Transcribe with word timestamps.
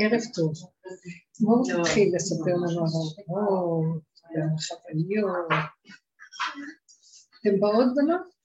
ערב 0.00 0.20
טוב. 0.34 0.52
בואו 1.40 1.82
תתחיל 1.82 2.12
לספר 2.14 2.54
לנו 2.56 2.80
על 2.80 2.86
האורות, 3.28 4.02
ועל 4.24 4.48
החוויות. 4.54 5.46
אתם 7.40 7.60
באות 7.60 7.94
בנות? 7.96 8.40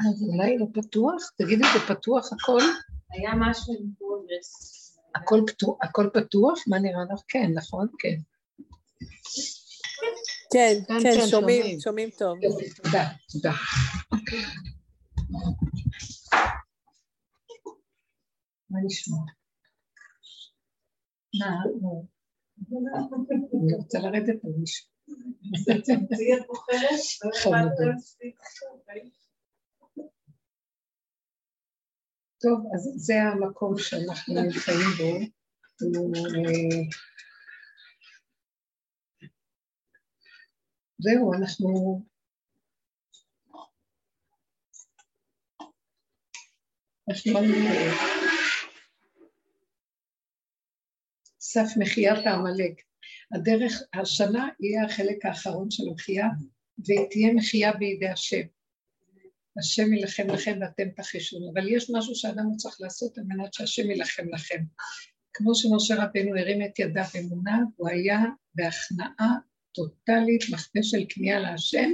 אז 0.00 0.22
אולי 0.22 0.58
לא 0.58 0.66
פתוח? 0.74 1.30
תגידי, 1.38 1.64
זה 1.74 1.94
פתוח 1.94 2.32
הכל? 2.32 2.60
היה 3.10 3.30
משהו 3.40 3.74
עם 3.78 3.86
progress. 3.98 4.76
הכל 5.14 5.40
פתוח? 5.46 5.76
הכל 5.82 6.08
פתוח? 6.14 6.58
מה 6.66 6.78
נראה 6.78 7.02
לך? 7.14 7.20
כן, 7.28 7.50
נכון? 7.54 7.88
כן. 7.98 8.16
כן, 10.52 10.74
כן, 11.02 11.26
שומעים, 11.30 11.80
שומעים 11.80 12.10
טוב. 12.18 12.38
תודה, 12.82 13.08
תודה. 13.32 13.52
מה 18.70 18.78
נשמע? 18.86 19.16
מה, 21.40 21.50
אני 23.62 23.74
רוצה 23.78 23.98
לרדת 23.98 24.44
על 24.44 24.50
מישהו. 24.60 24.86
טוב, 32.40 32.58
אז 32.74 32.92
זה 32.96 33.14
המקום 33.22 33.74
שאנחנו 33.78 34.34
נמצאים 34.34 34.88
בו. 34.98 35.18
זהו, 40.98 41.34
אנחנו... 41.34 42.02
אנחנו 47.08 47.32
סף 51.56 51.76
מחיית 51.76 52.26
העמלק. 52.26 52.82
הדרך, 53.34 53.82
השנה 53.94 54.48
יהיה 54.60 54.84
החלק 54.84 55.24
האחרון 55.24 55.70
של 55.70 55.82
המחייה, 55.88 56.26
ותהיה 56.78 57.34
מחייה 57.34 57.72
בידי 57.72 58.08
השם. 58.08 58.42
השם 59.58 59.92
יילחם 59.92 60.26
לכם 60.26 60.58
ואתם 60.60 60.90
תחישון, 60.96 61.42
אבל 61.52 61.68
יש 61.68 61.90
משהו 61.94 62.14
שאדם 62.14 62.56
צריך 62.56 62.76
לעשות 62.80 63.18
על 63.18 63.24
מנת 63.28 63.54
שהשם 63.54 63.90
יילחם 63.90 64.28
לכם. 64.34 64.64
כמו 65.32 65.54
שמשה 65.54 65.94
רבנו 65.94 66.38
הרים 66.38 66.62
את 66.62 66.78
ידיו 66.78 67.04
אמונה, 67.20 67.58
הוא 67.76 67.88
היה 67.88 68.20
בהכנעה 68.54 69.34
טוטאלית, 69.74 70.42
מחווה 70.52 70.82
של 70.82 71.04
כניעה 71.08 71.40
להשם, 71.40 71.90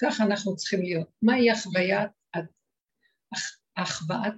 ככה 0.00 0.24
אנחנו 0.24 0.56
צריכים 0.56 0.82
להיות. 0.82 1.08
מהי 1.22 1.50
החוויית, 1.50 2.10
החוואת 3.76 4.34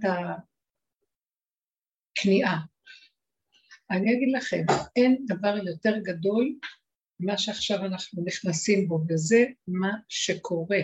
הכניעה? 2.18 2.75
אני 3.90 4.14
אגיד 4.14 4.28
לכם, 4.36 4.64
אין 4.96 5.24
דבר 5.26 5.56
יותר 5.66 5.98
גדול 6.02 6.56
ממה 7.20 7.38
שעכשיו 7.38 7.84
אנחנו 7.84 8.22
נכנסים 8.24 8.88
בו, 8.88 9.00
וזה 9.08 9.44
מה 9.68 9.92
שקורה. 10.08 10.80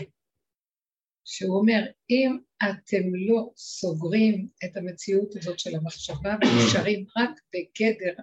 שהוא 1.25 1.59
אומר, 1.59 1.81
אם 2.11 2.39
אתם 2.62 3.14
לא 3.28 3.50
סוגרים 3.56 4.48
את 4.64 4.77
המציאות 4.77 5.36
הזאת 5.36 5.59
של 5.59 5.70
המחשבה 5.75 6.36
ונשארים 6.41 7.06
רק 7.17 7.31
בגדר 7.55 8.22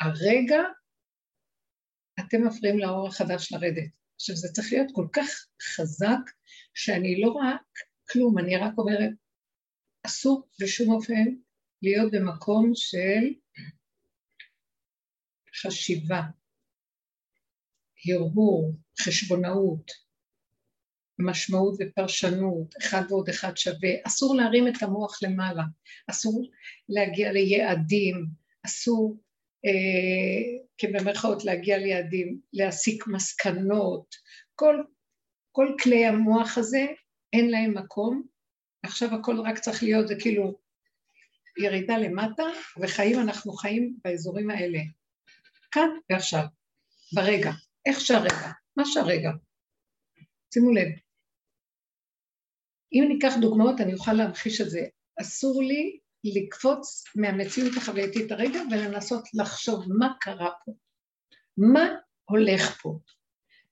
הרגע, 0.00 0.62
אתם 2.20 2.46
מפריעים 2.46 2.78
לאור 2.78 3.08
החדש 3.08 3.52
לרדת. 3.52 3.90
עכשיו, 4.14 4.36
זה 4.36 4.48
צריך 4.52 4.72
להיות 4.72 4.90
כל 4.92 5.06
כך 5.12 5.46
חזק, 5.62 6.30
שאני 6.74 7.20
לא 7.20 7.28
רואה 7.28 7.56
כלום, 8.10 8.38
אני 8.38 8.56
רק 8.56 8.72
אומרת, 8.78 9.10
אסור 10.06 10.48
בשום 10.60 10.94
אופן 10.94 11.34
להיות 11.82 12.12
במקום 12.12 12.72
של 12.74 13.34
חשיבה, 15.54 16.22
הרהור, 18.08 18.72
חשבונאות, 19.00 19.90
משמעות 21.18 21.74
ופרשנות, 21.80 22.74
אחד 22.78 23.02
ועוד 23.08 23.28
אחד 23.28 23.56
שווה, 23.56 23.90
אסור 24.06 24.36
להרים 24.36 24.68
את 24.68 24.82
המוח 24.82 25.22
למעלה, 25.22 25.62
אסור 26.10 26.50
להגיע 26.88 27.32
ליעדים, 27.32 28.26
אסור 28.66 29.16
אה, 29.66 30.60
כבמרכאות 30.78 31.44
להגיע 31.44 31.78
ליעדים, 31.78 32.40
להסיק 32.52 33.06
מסקנות, 33.06 34.14
כל, 34.54 34.76
כל 35.52 35.74
כלי 35.82 36.06
המוח 36.06 36.58
הזה 36.58 36.86
אין 37.32 37.50
להם 37.50 37.78
מקום, 37.78 38.22
עכשיו 38.82 39.14
הכל 39.14 39.40
רק 39.40 39.58
צריך 39.58 39.82
להיות, 39.82 40.08
זה 40.08 40.14
כאילו 40.20 40.58
ירידה 41.58 41.98
למטה, 41.98 42.42
וחיים 42.80 43.20
אנחנו 43.20 43.52
חיים 43.52 43.96
באזורים 44.04 44.50
האלה, 44.50 44.78
כאן 45.72 45.88
ועכשיו, 46.10 46.44
ברגע, 47.14 47.50
איך 47.86 48.00
שהרגע, 48.00 48.50
מה 48.76 48.84
שהרגע. 48.86 49.30
שימו 50.54 50.70
לב, 50.70 50.88
אם 52.92 53.04
ניקח 53.08 53.32
דוגמאות 53.40 53.80
אני 53.80 53.94
אוכל 53.94 54.12
להמחיש 54.12 54.60
את 54.60 54.70
זה. 54.70 54.80
אסור 55.20 55.62
לי 55.62 55.98
לקפוץ 56.24 57.04
מהמציאות 57.16 57.76
החווייתית 57.76 58.32
הרגע 58.32 58.60
ולנסות 58.70 59.24
לחשוב 59.34 59.84
מה 59.98 60.12
קרה 60.20 60.50
פה, 60.64 60.72
מה 61.56 61.88
הולך 62.24 62.82
פה, 62.82 62.98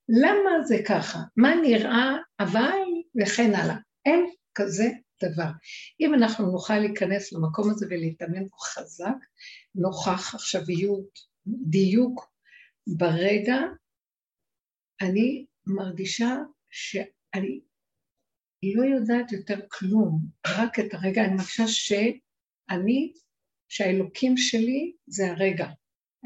למה 0.08 0.50
זה 0.64 0.76
ככה, 0.88 1.18
מה 1.36 1.54
נראה 1.54 2.16
אבל 2.40 2.78
וכן 3.22 3.54
הלאה. 3.54 3.76
אין 4.06 4.30
כזה 4.54 4.88
דבר. 5.24 5.50
אם 6.00 6.14
אנחנו 6.14 6.52
נוכל 6.52 6.78
להיכנס 6.78 7.32
למקום 7.32 7.70
הזה 7.70 7.86
ולהתאמן 7.90 8.44
חזק, 8.60 9.16
נוכח 9.74 10.34
עכשוויות, 10.34 11.27
דיוק 11.70 12.32
ברגע, 12.86 13.56
אני 15.02 15.46
מרגישה 15.66 16.36
שאני 16.70 17.60
לא 18.74 18.82
יודעת 18.82 19.32
יותר 19.32 19.58
כלום, 19.68 20.20
רק 20.46 20.78
את 20.78 20.94
הרגע, 20.94 21.24
אני 21.24 21.34
מרגישה 21.34 21.66
שאני, 21.66 23.12
שהאלוקים 23.68 24.36
שלי 24.36 24.92
זה 25.06 25.30
הרגע, 25.30 25.66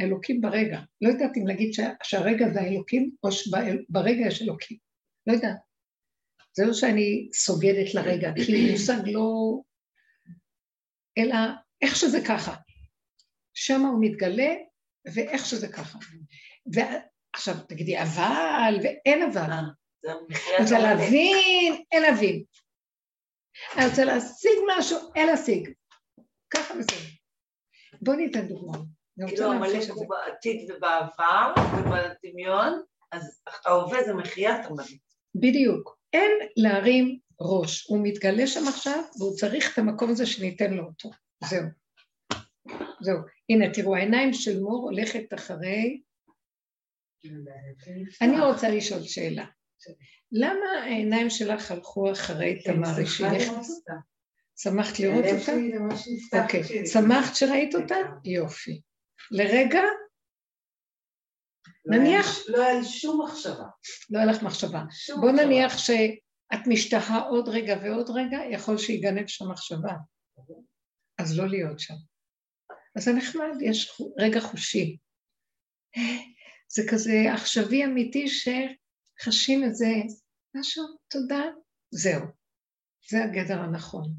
האלוקים 0.00 0.40
ברגע. 0.40 0.80
לא 1.00 1.08
יודעת 1.08 1.36
אם 1.36 1.46
להגיד 1.46 1.72
שהרגע 2.02 2.48
זה 2.52 2.60
האלוקים, 2.60 3.10
או 3.22 3.32
שברגע 3.32 4.26
יש 4.26 4.42
אלוקים. 4.42 4.78
לא 5.26 5.32
יודעת. 5.32 5.56
זה 6.56 6.64
לא 6.66 6.72
שאני 6.72 7.28
סוגדת 7.32 7.94
לרגע, 7.94 8.32
כי 8.46 8.72
מושג 8.72 9.08
לא... 9.12 9.60
אלא 11.18 11.36
איך 11.82 11.96
שזה 11.96 12.18
ככה. 12.28 12.56
שם 13.54 13.80
הוא 13.80 13.98
מתגלה, 14.00 14.54
ואיך 15.14 15.46
שזה 15.46 15.68
ככה. 15.68 15.98
ועכשיו 16.66 17.54
תגידי, 17.68 18.02
אבל, 18.02 18.74
ואין 18.82 19.22
אבל. 19.22 19.50
אה. 19.50 19.60
אני 20.06 20.64
רוצה 20.64 20.78
להבין, 20.78 21.84
אין 21.92 22.02
להבין. 22.02 22.44
אני 23.76 23.86
רוצה 23.86 24.04
להשיג 24.04 24.58
משהו, 24.78 24.98
אין 25.14 25.26
להשיג. 25.26 25.70
ככה 26.50 26.74
בסדר. 26.74 27.08
בואו 28.02 28.16
ניתן 28.16 28.48
דוגמא. 28.48 28.78
כאילו 29.26 29.52
המלך 29.52 29.90
הוא 29.94 30.06
בעתיד 30.08 30.70
ובעבר 30.70 31.54
ובדמיון, 31.78 32.82
אז 33.12 33.42
ההווה 33.66 34.04
זה 34.04 34.14
מחיית 34.14 34.66
המלך. 34.66 34.90
בדיוק. 35.34 35.98
אין 36.12 36.32
להרים 36.56 37.18
ראש. 37.40 37.86
הוא 37.86 37.98
מתגלה 38.02 38.46
שם 38.46 38.68
עכשיו, 38.68 39.02
והוא 39.18 39.36
צריך 39.36 39.72
את 39.72 39.78
המקום 39.78 40.10
הזה 40.10 40.26
שניתן 40.26 40.74
לו 40.74 40.84
אותו. 40.84 41.10
זהו. 41.44 41.62
זהו. 43.00 43.18
הנה, 43.50 43.74
תראו, 43.74 43.96
העיניים 43.96 44.32
של 44.32 44.60
מור 44.60 44.90
הולכת 44.90 45.34
אחרי... 45.34 46.00
אני 48.20 48.40
רוצה 48.40 48.70
לשאול 48.70 49.02
שאלה. 49.02 49.46
למה 50.32 50.66
העיניים 50.84 51.30
שלך 51.30 51.70
הלכו 51.70 52.12
אחרי 52.12 52.60
כן, 52.64 52.72
תמר 52.72 53.02
אשתך? 53.02 53.52
שמחת 54.56 55.00
לראות 55.00 55.24
אותה? 55.24 55.52
אוקיי. 56.42 56.86
שמחת 56.86 57.34
שראית 57.34 57.74
אותה? 57.74 57.96
יופי. 58.24 58.80
לרגע? 59.30 59.82
לא 61.84 61.96
נניח... 61.96 62.26
לא 62.48 62.64
היה 62.64 62.80
לי 62.80 62.84
שום 62.84 63.22
מחשבה. 63.24 63.66
לא 64.10 64.18
היה 64.18 64.26
לך 64.26 64.42
מחשבה. 64.42 64.82
בוא 65.20 65.30
נניח 65.30 65.78
שאת 65.78 66.66
משתהה 66.66 67.20
עוד 67.20 67.48
רגע 67.48 67.76
ועוד 67.82 68.10
רגע, 68.10 68.38
יכול 68.50 68.78
שיגנב 68.78 69.26
שם 69.26 69.50
מחשבה. 69.50 69.92
אז 71.18 71.38
לא 71.38 71.48
להיות 71.48 71.80
שם. 71.80 71.94
אז 72.96 73.04
זה 73.04 73.12
נחמד, 73.12 73.54
יש 73.60 74.00
רגע 74.18 74.40
חושי. 74.40 74.96
זה 76.68 76.82
כזה 76.90 77.32
עכשווי 77.34 77.84
אמיתי 77.84 78.28
ש... 78.28 78.48
חשים 79.20 79.64
את 79.64 79.74
זה, 79.74 79.86
משהו, 80.54 80.84
תודה, 81.08 81.42
זהו. 81.90 82.22
זה 83.10 83.24
הגדר 83.24 83.60
הנכון. 83.60 84.14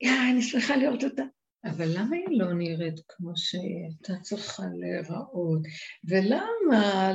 יא, 0.00 0.10
אני 0.32 0.42
שמחה 0.42 0.76
לראות 0.76 1.04
אותה. 1.04 1.22
אבל 1.64 1.86
למה 1.96 2.16
היא 2.16 2.38
לא 2.38 2.52
נראית 2.52 3.00
כמו 3.08 3.32
שהייתה 3.36 4.22
צריכה 4.22 4.62
להיראות? 4.78 5.62
ולמה 6.04 7.12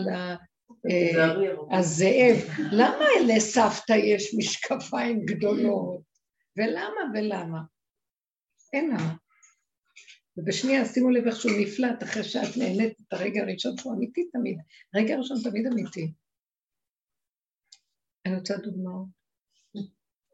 הזאב, 1.71 2.35
למה 2.71 3.05
לסבתא 3.27 3.93
יש 3.93 4.35
משקפיים 4.37 5.25
גדולות? 5.25 6.01
ולמה 6.57 7.01
ולמה? 7.13 7.59
אין 8.73 8.89
למה. 8.89 9.15
ובשנייה, 10.37 10.85
שימו 10.85 11.09
לב 11.09 11.27
איך 11.27 11.35
שהוא 11.35 11.51
נפלט 11.59 12.03
אחרי 12.03 12.23
שאת 12.23 12.57
נהנית 12.57 13.01
את 13.01 13.13
הרגע 13.13 13.41
הראשון 13.41 13.77
שהוא 13.77 13.93
אמיתי 13.93 14.29
תמיד. 14.31 14.57
הרגע 14.93 15.15
הראשון 15.15 15.37
תמיד 15.43 15.67
אמיתי. 15.67 16.13
אני 18.25 18.35
רוצה 18.35 18.57
דוגמאות. 18.57 19.07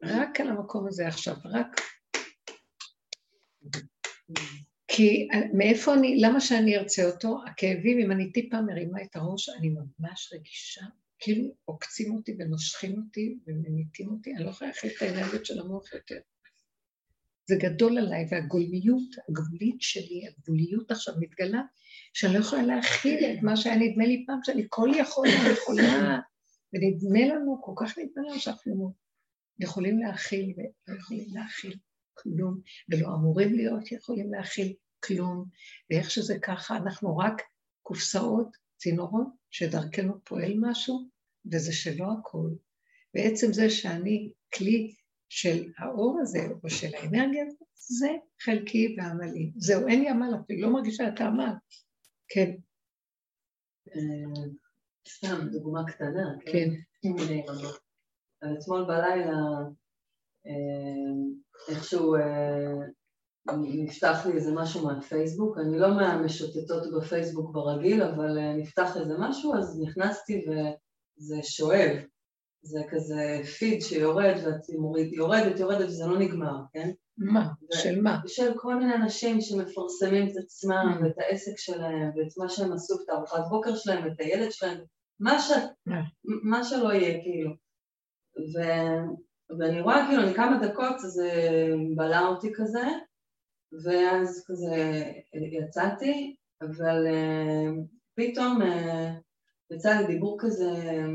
רק 0.02 0.40
על 0.40 0.48
המקום 0.48 0.86
הזה 0.86 1.08
עכשיו, 1.08 1.34
רק... 1.44 1.80
כי 4.88 5.28
מאיפה 5.54 5.94
אני, 5.94 6.16
למה 6.20 6.40
שאני 6.40 6.76
ארצה 6.76 7.04
אותו? 7.04 7.38
הכאבים, 7.46 7.98
אם 7.98 8.12
אני 8.12 8.32
טיפה 8.32 8.60
מרימה 8.60 9.02
את 9.02 9.16
הראש, 9.16 9.48
אני 9.48 9.68
ממש 9.68 10.32
רגישה, 10.32 10.80
כאילו 11.18 11.54
עוקצים 11.64 12.14
אותי 12.14 12.36
ונושכים 12.38 12.98
אותי 12.98 13.38
וממיתים 13.46 14.08
אותי, 14.08 14.34
אני 14.34 14.44
לא 14.44 14.50
יכולה 14.50 14.70
להכיל 14.70 14.90
את 14.96 15.02
האנרגיות 15.02 15.46
של 15.46 15.60
המוח 15.60 15.92
יותר. 15.92 16.18
זה 17.48 17.56
גדול 17.60 17.98
עליי, 17.98 18.26
והגולמיות 18.30 19.14
הגבולית 19.28 19.76
שלי, 19.80 20.22
הגבוליות 20.28 20.90
עכשיו 20.90 21.14
מתגלה, 21.20 21.62
שאני 22.12 22.34
לא 22.34 22.38
יכולה 22.38 22.62
להכיל 22.62 23.24
את 23.24 23.42
מה 23.42 23.56
שהיה 23.56 23.76
נדמה 23.76 24.06
לי 24.06 24.24
פעם, 24.26 24.38
שאני 24.44 24.66
כל 24.68 24.90
יכול, 24.96 25.28
אני 25.28 25.50
יכולה, 25.52 26.18
ונדמה 26.72 27.34
לנו, 27.34 27.62
כל 27.62 27.72
כך 27.76 27.98
נדמה 27.98 28.28
לנו 28.28 28.40
שאנחנו 28.40 28.94
יכולים 29.58 29.98
להכיל 29.98 30.54
ולא 30.56 30.98
יכולים 30.98 31.26
להכיל 31.32 31.74
כלום, 32.14 32.60
ולא 32.88 33.06
אמורים 33.06 33.54
להיות 33.54 33.92
יכולים 33.92 34.32
להכיל 34.32 34.72
כלום, 35.04 35.44
ואיך 35.90 36.10
שזה 36.10 36.38
ככה, 36.38 36.76
אנחנו 36.76 37.16
רק 37.16 37.42
קופסאות, 37.82 38.56
צינורות, 38.76 39.26
שדרכנו 39.50 40.24
פועל 40.24 40.54
משהו, 40.56 41.08
וזה 41.52 41.72
שלא 41.72 42.06
הכול. 42.12 42.50
בעצם 43.14 43.52
זה 43.52 43.70
שאני 43.70 44.32
כלי 44.54 44.94
של 45.34 45.64
האור 45.78 46.18
הזה, 46.22 46.38
או 46.64 46.70
של 46.70 46.94
האנרגיה 46.94 47.44
הזאת, 47.46 47.68
זה 47.74 48.08
חלקי 48.42 48.96
ועמלי. 48.98 49.52
זהו, 49.56 49.88
אין 49.88 50.00
לי 50.00 50.08
עמל 50.08 50.34
אפילו, 50.40 50.68
לא 50.68 50.72
מרגישה 50.72 51.08
את 51.08 51.20
העמל. 51.20 51.52
כן. 52.28 52.50
אה, 53.88 54.42
סתם, 55.08 55.48
דוגמה 55.52 55.80
קטנה. 55.86 56.34
כן. 56.46 56.68
כן. 57.02 57.16
אתמול 58.58 58.84
בלילה, 58.84 59.36
אה, 60.46 61.74
איכשהו 61.74 62.14
אה, 62.14 62.86
נפתח 63.58 64.26
לי 64.26 64.32
איזה 64.32 64.52
משהו 64.54 64.86
מהפייסבוק, 64.86 65.58
אני 65.58 65.78
לא 65.78 65.96
מהמשוטטות 65.96 66.82
בפייסבוק 66.96 67.54
ברגיל, 67.54 68.02
אבל 68.02 68.52
נפתח 68.56 68.96
איזה 68.96 69.14
משהו, 69.18 69.54
אז 69.54 69.80
נכנסתי 69.82 70.44
וזה 70.46 71.42
שואב. 71.42 71.96
זה 72.62 72.80
כזה 72.90 73.40
פיד 73.58 73.80
שיורד 73.80 74.34
ואת 74.44 74.68
יורדת, 75.12 75.60
יורדת 75.60 75.88
וזה 75.88 76.06
לא 76.06 76.18
נגמר, 76.18 76.56
כן? 76.72 76.90
מה? 77.18 77.48
ו- 77.62 77.76
של 77.76 78.00
מה? 78.00 78.20
של 78.26 78.52
כל 78.56 78.74
מיני 78.74 78.94
אנשים 78.94 79.40
שמפרסמים 79.40 80.28
את 80.28 80.36
עצמם 80.36 80.98
mm. 80.98 81.04
ואת 81.04 81.18
העסק 81.18 81.58
שלהם 81.58 82.10
ואת 82.16 82.38
מה 82.38 82.48
שהם 82.48 82.72
עשו, 82.72 82.94
את 82.94 83.08
הארוחת 83.08 83.42
בוקר 83.48 83.76
שלהם 83.76 84.04
ואת 84.04 84.20
הילד 84.20 84.52
שלהם, 84.52 84.78
מה, 85.20 85.40
ש... 85.40 85.50
מה 86.42 86.64
שלא 86.64 86.92
יהיה, 86.92 87.22
כאילו. 87.22 87.50
ו... 88.36 88.60
ואני 89.58 89.80
רואה, 89.80 90.06
כאילו, 90.08 90.22
אני 90.22 90.34
כמה 90.34 90.66
דקות, 90.66 90.98
זה 90.98 91.30
בלע 91.96 92.26
אותי 92.26 92.52
כזה, 92.54 92.84
ואז 93.84 94.44
כזה 94.46 95.04
יצאתי, 95.34 96.36
אבל 96.62 97.06
uh, 97.06 97.80
פתאום 98.14 98.62
uh, 98.62 99.74
יצא 99.74 99.90
לי 99.90 100.06
דיבור 100.06 100.36
כזה 100.40 100.70
אה, 100.70 101.06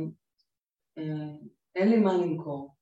אין 1.75 1.89
לי 1.89 1.97
מה 1.97 2.13
למכור. 2.13 2.75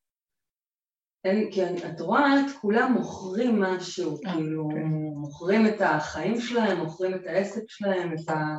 אין, 1.25 1.51
כי 1.51 1.65
אני, 1.65 1.85
את 1.85 2.01
רואה 2.01 2.39
את 2.39 2.51
כולם 2.61 2.93
מוכרים 2.93 3.61
משהו, 3.61 4.17
אה, 4.25 4.33
כאילו. 4.33 4.69
כן. 4.71 4.85
מוכרים 5.15 5.67
את 5.67 5.81
החיים 5.81 6.39
שלהם, 6.39 6.77
מוכרים 6.77 7.15
את 7.15 7.27
העסק 7.27 7.63
שלהם, 7.67 8.13
את 8.13 8.29
ה... 8.29 8.57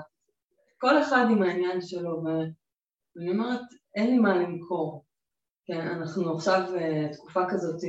כל 0.78 1.02
אחד 1.02 1.26
עם 1.30 1.42
העניין 1.42 1.80
שלו, 1.80 2.22
ואני 2.24 3.30
אומרת, 3.30 3.60
אין 3.94 4.10
לי 4.10 4.18
מה 4.18 4.38
למכור. 4.38 5.04
כן, 5.66 5.80
אנחנו 5.80 6.34
עכשיו 6.34 6.74
אה, 6.76 7.12
תקופה 7.12 7.40
כזאת 7.50 7.80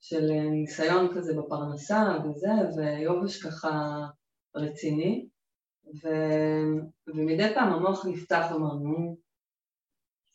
של 0.00 0.30
ניסיון 0.50 1.14
כזה 1.14 1.34
בפרנסה 1.34 2.02
וזה, 2.24 2.50
ויובש 2.76 3.42
ככה 3.42 4.06
רציני, 4.56 5.28
ו... 6.02 6.08
ומדי 7.06 7.54
פעם 7.54 7.72
המוח 7.72 8.06
נפתח 8.06 8.46
ואמרנו, 8.50 9.16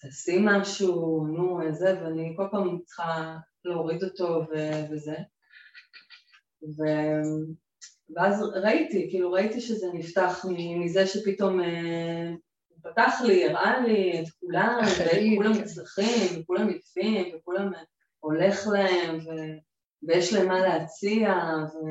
תעשי 0.05 0.37
משהו, 0.41 1.27
נו, 1.27 1.59
זה, 1.71 1.99
ואני 2.01 2.33
כל 2.37 2.47
פעם 2.51 2.79
צריכה 2.85 3.37
להוריד 3.65 4.03
אותו 4.03 4.41
ו- 4.51 4.91
וזה. 4.91 5.15
ו... 6.63 6.81
ואז 8.15 8.41
ראיתי, 8.41 9.07
כאילו 9.09 9.31
ראיתי 9.31 9.61
שזה 9.61 9.87
נפתח 9.93 10.45
מזה 10.79 11.07
שפתאום 11.07 11.61
אה, 11.61 12.31
פתח 12.83 13.21
לי, 13.27 13.49
הראה 13.49 13.79
לי 13.79 14.19
את 14.19 14.29
כולם, 14.39 14.79
וכולם 15.33 15.51
מצליחים, 15.51 16.41
וכולם 16.41 16.69
יפים, 16.69 17.35
וכולם 17.35 17.71
הולך 18.19 18.67
להם, 18.67 19.15
ו... 19.15 19.29
ויש 20.03 20.33
להם 20.33 20.47
מה 20.47 20.59
להציע, 20.59 21.33
ו... 21.73 21.85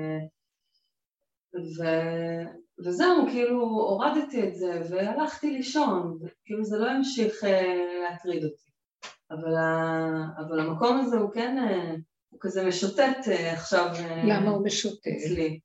ו... 1.56 1.84
וזהו, 2.78 3.26
כאילו 3.30 3.60
הורדתי 3.60 4.48
את 4.48 4.54
זה 4.54 4.82
והלכתי 4.90 5.50
לישון, 5.50 6.18
כאילו 6.44 6.64
זה 6.64 6.78
לא 6.78 6.90
המשיך 6.90 7.44
אה, 7.44 7.84
להטריד 8.02 8.44
אותי. 8.44 8.70
אבל, 9.30 9.56
ה... 9.56 10.26
אבל 10.38 10.60
המקום 10.60 11.00
הזה 11.00 11.16
הוא 11.16 11.30
כן, 11.30 11.58
אה, 11.58 11.94
הוא 12.28 12.40
כזה 12.40 12.66
משוטט 12.66 13.28
אה, 13.28 13.52
עכשיו 13.52 13.86
למה 14.24 14.50
הוא 14.50 14.66
משוטט? 14.66 15.06
אצלי. 15.06 15.60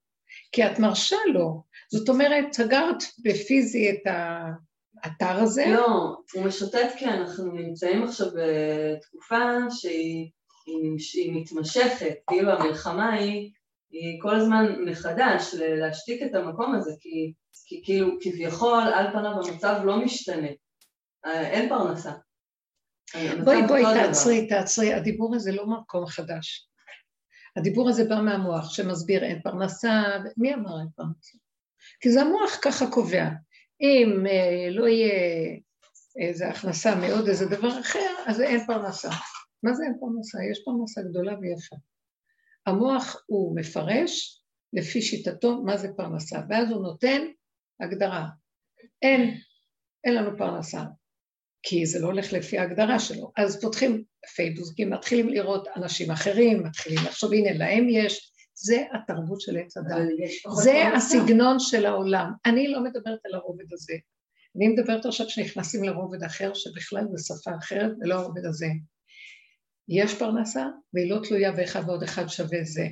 כי 0.51 0.65
את 0.65 0.79
מרשה 0.79 1.17
לו. 1.33 1.63
זאת 1.91 2.09
אומרת, 2.09 2.53
סגרת 2.53 3.03
בפיזי 3.23 3.89
את 3.89 4.01
האתר 5.03 5.43
הזה? 5.43 5.65
לא, 5.67 6.15
הוא 6.33 6.45
משוטט 6.45 6.95
כי 6.97 7.05
אנחנו 7.05 7.51
נמצאים 7.51 8.03
עכשיו 8.03 8.27
בתקופה 8.27 9.45
שהיא 9.69 10.29
היא 11.13 11.41
מתמשכת, 11.41 12.15
כאילו 12.29 12.51
המלחמה 12.51 13.13
היא 13.13 13.31
היא 13.31 13.51
כל 14.21 14.35
הזמן 14.35 14.75
מחדש 14.85 15.55
להשתיק 15.59 16.23
את 16.23 16.35
המקום 16.35 16.75
הזה, 16.75 16.91
כי, 16.99 17.33
כי 17.65 17.81
כאילו 17.85 18.17
כביכול 18.21 18.83
על 18.95 19.11
פניו 19.11 19.31
המצב 19.31 19.81
לא 19.83 20.05
משתנה, 20.05 20.47
אה, 21.25 21.49
אין 21.49 21.69
פרנסה. 21.69 22.11
בואי 23.43 23.61
בואי 23.67 23.83
תעצרי, 23.83 24.47
תעצרי, 24.47 24.93
הדיבור 24.93 25.35
הזה 25.35 25.51
לא 25.51 25.67
מקום 25.67 26.05
חדש. 26.05 26.69
הדיבור 27.55 27.89
הזה 27.89 28.05
בא 28.05 28.21
מהמוח 28.21 28.73
שמסביר 28.73 29.23
אין 29.23 29.41
פרנסה, 29.41 30.03
מי 30.37 30.53
אמר 30.53 30.79
אין 30.79 30.87
פרנסה? 30.95 31.37
כי 32.01 32.11
זה 32.11 32.21
המוח 32.21 32.59
ככה 32.61 32.91
קובע. 32.91 33.29
אם 33.81 34.25
אה, 34.27 34.69
לא 34.71 34.87
יהיה 34.87 35.13
איזו 36.17 36.45
הכנסה 36.45 36.95
מעוד 36.95 37.27
איזה 37.27 37.45
דבר 37.45 37.79
אחר, 37.79 38.09
אז 38.27 38.41
אין 38.41 38.65
פרנסה. 38.65 39.09
מה 39.63 39.73
זה 39.73 39.83
אין 39.83 39.97
פרנסה? 39.99 40.37
יש 40.51 40.61
פרנסה 40.65 41.01
גדולה 41.01 41.33
ויפה. 41.41 41.75
המוח 42.69 43.23
הוא 43.25 43.55
מפרש 43.55 44.41
לפי 44.73 45.01
שיטתו 45.01 45.63
מה 45.63 45.77
זה 45.77 45.87
פרנסה, 45.97 46.39
ואז 46.49 46.71
הוא 46.71 46.81
נותן 46.81 47.21
הגדרה. 47.79 48.27
אין, 49.01 49.37
אין 50.03 50.15
לנו 50.15 50.37
פרנסה, 50.37 50.83
כי 51.63 51.85
זה 51.85 51.99
לא 51.99 52.05
הולך 52.05 52.33
לפי 52.33 52.57
ההגדרה 52.57 52.99
שלו. 52.99 53.31
אז 53.37 53.61
פותחים 53.61 54.03
פייבוסקים, 54.35 54.89
מתחילים 54.89 55.29
לראות 55.29 55.67
אנשים 55.75 56.11
אחרים, 56.11 56.63
מתחילים 56.63 56.99
לחשוב, 57.05 57.33
הנה 57.33 57.53
להם 57.53 57.87
יש, 57.89 58.31
זה 58.53 58.83
התרבות 58.93 59.41
של 59.41 59.57
עץ 59.57 59.77
הדת. 59.77 60.07
זה 60.63 60.87
הסגנון 60.95 61.59
של 61.59 61.85
העולם. 61.85 62.31
אני 62.45 62.67
לא 62.67 62.83
מדברת 62.83 63.19
על 63.25 63.33
הרובד 63.35 63.73
הזה. 63.73 63.93
אני 64.55 64.67
מדברת 64.67 65.05
עכשיו 65.05 65.29
שנכנסים 65.29 65.83
לרובד 65.83 66.23
אחר, 66.23 66.53
שבכלל 66.53 67.03
זה 67.11 67.23
שפה 67.23 67.51
אחרת, 67.57 67.91
ולא 68.01 68.15
הרובד 68.15 68.45
הזה. 68.45 68.67
יש 69.89 70.19
פרנסה, 70.19 70.65
והיא 70.93 71.11
לא 71.11 71.19
תלויה 71.27 71.51
באחד 71.51 71.83
ועוד 71.87 72.03
אחד 72.03 72.27
שווה 72.27 72.63
זה. 72.63 72.87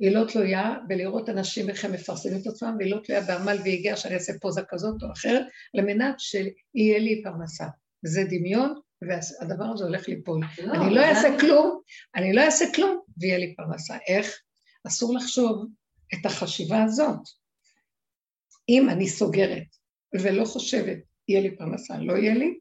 היא 0.00 0.10
לא 0.10 0.24
תלויה 0.32 0.74
בלראות 0.88 1.28
אנשים 1.28 1.70
איך 1.70 1.84
הם 1.84 1.92
מפרסמים 1.92 2.40
את 2.40 2.46
עצמם, 2.46 2.76
והיא 2.78 2.90
לא 2.90 3.00
תלויה 3.04 3.20
בעמל 3.20 3.56
והגיע 3.64 3.96
שאני 3.96 4.14
אעשה 4.14 4.32
פוזה 4.40 4.60
כזאת 4.68 5.02
או 5.02 5.12
אחרת, 5.12 5.46
על 5.76 5.84
מנת 5.84 6.20
שיהיה 6.20 6.98
לי 6.98 7.22
פרנסה. 7.24 7.64
זה 8.02 8.24
דמיון, 8.24 8.74
והדבר 9.02 9.64
הזה 9.64 9.84
הולך 9.84 10.08
ליפול. 10.08 10.40
לא, 10.62 10.72
אני 10.72 10.94
לא 10.94 11.00
אעשה 11.00 11.28
אני... 11.28 11.38
כלום, 11.40 11.80
אני 12.16 12.32
לא 12.32 12.40
אעשה 12.40 12.64
כלום, 12.74 13.00
ויהיה 13.16 13.38
לי 13.38 13.54
פרנסה. 13.56 13.96
איך? 14.08 14.40
אסור 14.86 15.14
לחשוב 15.14 15.66
את 16.14 16.26
החשיבה 16.26 16.82
הזאת. 16.82 17.20
אם 18.68 18.90
אני 18.90 19.08
סוגרת 19.08 19.66
ולא 20.20 20.44
חושבת, 20.44 20.98
יהיה 21.28 21.40
לי 21.40 21.56
פרנסה, 21.56 21.98
לא 21.98 22.12
יהיה 22.12 22.34
לי, 22.34 22.58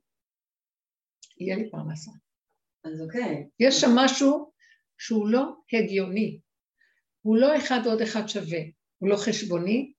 יהיה 1.39 1.55
לי 1.55 1.71
פרנסה. 1.71 2.11
אז 2.83 3.01
אוקיי. 3.01 3.47
יש 3.59 3.81
שם 3.81 3.89
משהו 3.95 4.51
שהוא 4.97 5.27
לא 5.27 5.43
הגיוני. 5.73 6.39
הוא 7.21 7.37
לא 7.37 7.57
אחד 7.57 7.79
ועוד 7.85 8.01
אחד 8.01 8.27
שווה. 8.27 8.59
הוא 8.97 9.09
לא 9.09 9.15
חשבוני, 9.15 9.93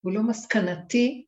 הוא 0.00 0.12
לא 0.12 0.22
מסקנתי, 0.22 1.26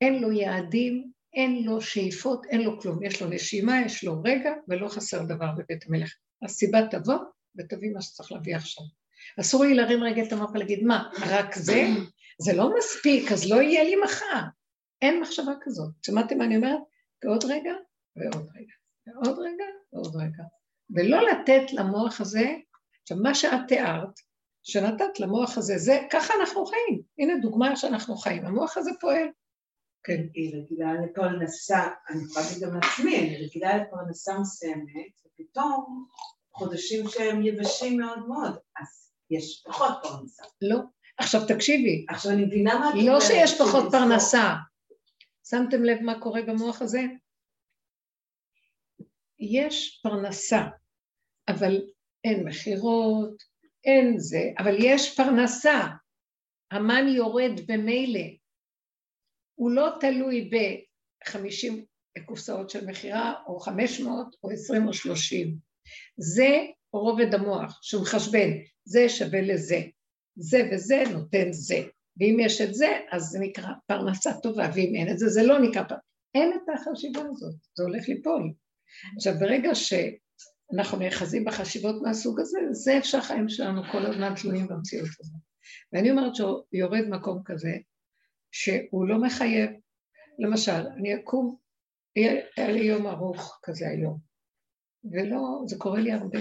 אין 0.00 0.22
לו 0.22 0.32
יעדים, 0.32 1.10
אין 1.34 1.62
לו 1.64 1.80
שאיפות, 1.80 2.46
אין 2.46 2.62
לו 2.62 2.80
כלום. 2.80 3.02
יש 3.02 3.22
לו 3.22 3.28
נשימה, 3.28 3.80
יש 3.86 4.04
לו 4.04 4.22
רגע, 4.24 4.52
ולא 4.68 4.88
חסר 4.88 5.22
דבר 5.22 5.52
בבית 5.58 5.84
המלך. 5.86 6.14
הסיבה 6.42 6.78
תבוא 6.90 7.18
ותביא 7.58 7.90
מה 7.90 8.02
שצריך 8.02 8.32
להביא 8.32 8.56
עכשיו. 8.56 8.84
אסור 9.40 9.64
לי 9.64 9.74
להרים 9.74 10.02
רגע 10.02 10.22
את 10.22 10.32
המוח 10.32 10.50
ולהגיד, 10.54 10.82
מה, 10.82 11.10
רק 11.26 11.54
זה? 11.54 11.86
זה 12.38 12.52
לא 12.52 12.70
מספיק, 12.78 13.32
אז 13.32 13.50
לא 13.50 13.62
יהיה 13.62 13.84
לי 13.84 13.96
מחר. 14.04 14.40
אין 15.02 15.20
מחשבה 15.20 15.52
כזאת. 15.60 15.90
שמעתם 16.06 16.38
מה 16.38 16.44
אני 16.44 16.56
אומרת? 16.56 16.80
ועוד 17.24 17.44
רגע, 17.44 17.72
ועוד 18.16 18.48
רגע, 18.56 18.74
ועוד 19.06 19.38
רגע, 19.38 19.64
ועוד 19.92 20.16
רגע. 20.16 20.44
ולא 20.90 21.20
לתת 21.30 21.72
למוח 21.72 22.20
הזה, 22.20 22.54
עכשיו 23.02 23.16
מה 23.16 23.34
שאת 23.34 23.60
תיארת, 23.68 24.20
שנתת 24.62 25.20
למוח 25.20 25.58
הזה, 25.58 25.78
זה, 25.78 25.98
ככה 26.10 26.34
אנחנו 26.40 26.66
חיים. 26.66 27.02
הנה 27.18 27.38
דוגמה 27.42 27.76
שאנחנו 27.76 28.16
חיים. 28.16 28.46
המוח 28.46 28.76
הזה 28.76 28.90
פועל. 29.00 29.28
כן. 30.04 30.22
היא 30.34 30.56
רגילה 30.56 30.92
לפרנסה, 30.94 31.88
אני 32.10 32.22
יכולה 32.24 32.46
להגיד 32.46 32.62
גם 32.62 32.74
לעצמי, 32.74 33.18
אני 33.18 33.44
רגילה 33.44 33.76
לפרנסה 33.76 34.38
מסוימת, 34.38 35.12
ופתאום 35.26 36.06
חודשים 36.54 37.08
שהם 37.08 37.46
יבשים 37.46 38.00
מאוד 38.00 38.28
מאוד, 38.28 38.58
אז 38.80 39.12
יש 39.30 39.64
פחות 39.66 39.92
פרנסה. 40.02 40.42
לא. 40.62 40.78
עכשיו 41.18 41.40
תקשיבי. 41.48 42.06
עכשיו 42.08 42.32
אני 42.32 42.44
מבינה 42.44 42.78
מה... 42.78 42.90
לא 43.04 43.20
שיש 43.20 43.60
פחות 43.60 43.84
פרנסה. 43.90 44.54
שמתם 45.48 45.84
לב 45.84 45.98
מה 46.02 46.20
קורה 46.20 46.42
במוח 46.42 46.82
הזה? 46.82 47.00
יש 49.40 50.00
פרנסה, 50.02 50.62
אבל 51.48 51.82
אין 52.24 52.44
מכירות, 52.44 53.42
אין 53.84 54.18
זה, 54.18 54.42
אבל 54.58 54.74
יש 54.78 55.16
פרנסה. 55.16 55.86
המן 56.70 57.08
יורד 57.08 57.60
במילא. 57.66 58.24
הוא 59.54 59.70
לא 59.70 59.88
תלוי 60.00 60.50
ב-50 60.50 61.72
קופסאות 62.26 62.70
של 62.70 62.86
מכירה, 62.86 63.34
או 63.46 63.60
500, 63.60 64.36
או 64.44 64.50
20 64.50 64.88
או 64.88 64.92
30. 64.92 65.56
זה 66.16 66.58
רובד 66.92 67.34
המוח, 67.34 67.78
שהוא 67.82 68.02
מחשבן, 68.02 68.48
זה 68.84 69.08
שווה 69.08 69.40
לזה. 69.40 69.80
זה 70.36 70.58
וזה 70.72 71.02
נותן 71.12 71.52
זה. 71.52 71.82
ואם 72.20 72.36
יש 72.40 72.60
את 72.60 72.74
זה, 72.74 72.98
אז 73.12 73.22
זה 73.22 73.38
נקרא 73.38 73.68
פרנסה 73.86 74.30
טובה, 74.42 74.70
ואם 74.74 74.94
אין 74.94 75.12
את 75.12 75.18
זה, 75.18 75.28
זה 75.28 75.42
לא 75.42 75.58
נקרא 75.58 75.82
פרנסה. 75.82 76.02
אין 76.34 76.52
את 76.52 76.68
החשיבה 76.74 77.20
הזאת, 77.20 77.54
זה 77.74 77.82
הולך 77.82 78.08
ליפול. 78.08 78.52
עכשיו, 79.16 79.34
ברגע 79.40 79.70
שאנחנו 79.74 80.98
נאחזים 80.98 81.44
בחשיבות 81.44 82.02
מהסוג 82.02 82.40
הזה, 82.40 82.58
זה 82.70 82.92
איך 82.92 83.04
שהחיים 83.04 83.48
שלנו 83.48 83.82
כל 83.92 84.06
הזמן 84.06 84.34
תלויים 84.34 84.66
במציאות 84.66 85.08
הזאת. 85.20 85.40
ואני 85.92 86.10
אומרת 86.10 86.32
שיורד 86.34 87.08
מקום 87.08 87.42
כזה, 87.44 87.72
שהוא 88.52 89.08
לא 89.08 89.18
מחייב, 89.22 89.70
למשל, 90.38 90.86
אני 90.96 91.14
אקום, 91.14 91.56
היה 92.16 92.72
לי 92.72 92.80
יום 92.80 93.06
ארוך 93.06 93.60
כזה 93.62 93.88
היום, 93.88 94.18
ולא, 95.12 95.62
זה 95.66 95.76
קורה 95.78 96.00
לי 96.00 96.12
הרבה, 96.12 96.38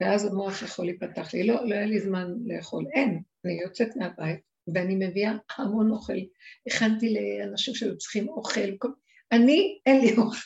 ואז 0.00 0.24
המוח 0.24 0.62
יכול 0.62 0.84
להיפתח 0.84 1.34
לי, 1.34 1.46
לא, 1.46 1.68
לא 1.68 1.74
היה 1.74 1.86
לי 1.86 2.00
זמן 2.00 2.26
לאכול, 2.46 2.84
אין, 2.94 3.22
אני 3.44 3.62
יוצאת 3.62 3.96
מהבית, 3.96 4.40
ואני 4.74 5.08
מביאה 5.08 5.32
המון 5.58 5.90
אוכל, 5.90 6.18
הכנתי 6.66 7.14
לאנשים 7.14 7.74
שהיו 7.74 7.98
צריכים 7.98 8.28
אוכל, 8.28 8.76
כל... 8.78 8.88
אני, 9.32 9.80
אין 9.86 10.00
לי 10.00 10.16
אוכל. 10.16 10.38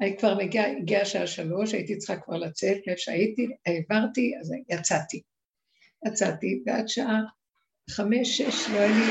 אני 0.00 0.18
כבר 0.18 0.38
מגיעה, 0.38 0.76
הגיעה 0.76 1.02
השעה 1.02 1.26
שלוש, 1.26 1.72
הייתי 1.72 1.98
צריכה 1.98 2.20
כבר 2.20 2.36
לצאת, 2.36 2.76
מאיפה 2.86 3.00
שהייתי, 3.00 3.46
העברתי, 3.66 4.32
אז 4.40 4.52
יצאתי. 4.68 5.22
יצאתי, 6.06 6.62
ועד 6.66 6.88
שעה 6.88 7.20
חמש, 7.90 8.40
שש, 8.40 8.68
לא 8.68 8.78
היה 8.78 8.88
לי, 8.88 9.04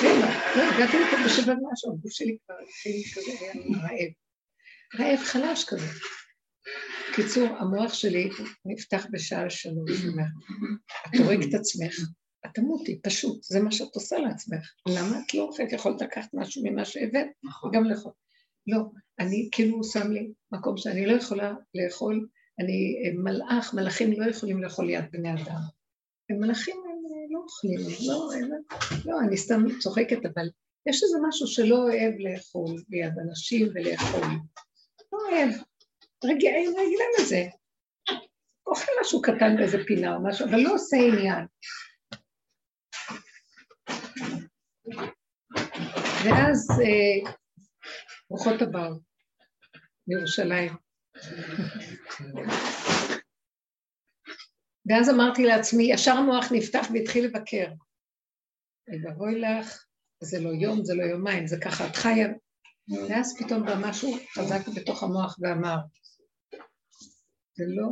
שבע, 0.00 0.56
לא, 0.56 0.62
הגעתי 0.62 0.96
לפה 0.96 1.16
בשבע 1.24 1.54
משהו, 1.72 1.92
הגוף 1.92 2.12
שלי 2.12 2.36
כבר 2.46 2.54
התחיל 2.62 3.02
כזה, 3.14 3.30
היה 3.40 3.52
רעב. 3.82 4.10
רעב 4.98 5.18
חלש 5.24 5.64
כזה. 5.64 5.86
קיצור, 7.14 7.48
המוח 7.58 7.94
שלי 7.94 8.30
נפתח 8.64 9.06
בשעה 9.10 9.50
שלוש, 9.50 9.90
את 11.06 11.20
הורג 11.20 11.42
את 11.42 11.54
עצמך, 11.54 11.94
את 12.46 12.50
תמותי, 12.54 13.00
פשוט, 13.02 13.42
זה 13.42 13.60
מה 13.60 13.72
שאת 13.72 13.94
עושה 13.94 14.18
לעצמך. 14.18 14.72
למה 14.88 15.20
את 15.26 15.34
לא 15.34 15.42
אוכלת? 15.42 15.72
יכולת 15.72 16.02
לקחת 16.02 16.28
משהו 16.34 16.62
ממה 16.64 16.84
שהבאת, 16.84 17.26
נכון. 17.44 17.70
וגם 17.70 17.84
לאכול. 17.84 18.12
לא, 18.66 18.78
אני, 19.20 19.48
כאילו 19.52 19.84
שם 19.84 20.10
לי 20.10 20.32
מקום 20.52 20.76
שאני 20.76 21.06
לא 21.06 21.12
יכולה 21.12 21.54
לאכול, 21.74 22.28
אני 22.60 22.94
מלאך, 23.24 23.74
מלאכים 23.74 24.20
לא 24.20 24.30
יכולים 24.30 24.62
לאכול 24.62 24.86
ליד 24.86 25.04
בני 25.12 25.32
אדם. 25.32 25.60
מלאכים 26.30 26.76
הם 26.76 27.02
לא 27.30 27.38
אוכלים, 27.38 28.08
לא, 28.08 28.32
הם, 28.34 28.50
לא, 29.04 29.20
אני 29.20 29.36
סתם 29.36 29.64
צוחקת, 29.80 30.18
אבל 30.34 30.48
יש 30.88 31.02
איזה 31.02 31.18
משהו 31.28 31.46
שלא 31.46 31.76
אוהב 31.76 32.14
לאכול 32.18 32.82
ליד 32.88 33.12
אנשים 33.28 33.68
ולאכול. 33.74 34.28
לא 35.12 35.18
אוהב, 35.30 35.50
רגיל, 36.24 36.54
רגילה 36.68 37.04
לזה. 37.20 37.44
אוכל 38.66 38.92
משהו 39.00 39.22
קטן 39.22 39.56
באיזה 39.56 39.78
פינה 39.86 40.16
או 40.16 40.24
משהו, 40.24 40.46
אבל 40.46 40.60
לא 40.60 40.74
עושה 40.74 40.96
עניין. 40.96 41.46
ואז 46.24 46.68
אה, 46.70 47.32
ברוכות 48.30 48.62
הבאות 48.62 49.02
מירושלים. 50.08 50.72
ואז 54.86 55.10
אמרתי 55.10 55.44
לעצמי, 55.44 55.92
ישר 55.92 56.12
המוח 56.12 56.52
נפתח 56.52 56.86
והתחיל 56.94 57.24
לבקר. 57.24 57.72
ואבוי 59.04 59.40
לך, 59.40 59.84
זה 60.22 60.40
לא 60.40 60.50
יום, 60.50 60.84
זה 60.84 60.94
לא 60.94 61.02
יומיים, 61.02 61.46
זה 61.46 61.56
ככה, 61.64 61.86
את 61.86 61.96
חיה. 61.96 62.28
ואז 63.08 63.36
פתאום 63.38 63.66
בא 63.66 63.74
משהו 63.88 64.16
חזק 64.34 64.68
בתוך 64.76 65.02
המוח 65.02 65.36
ואמר, 65.40 65.76
זה 67.56 67.64
לא 67.68 67.88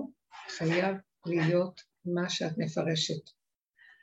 חייב 0.49 0.97
להיות 1.27 1.81
מה 2.05 2.31
שאת 2.31 2.53
מפרשת. 2.59 3.31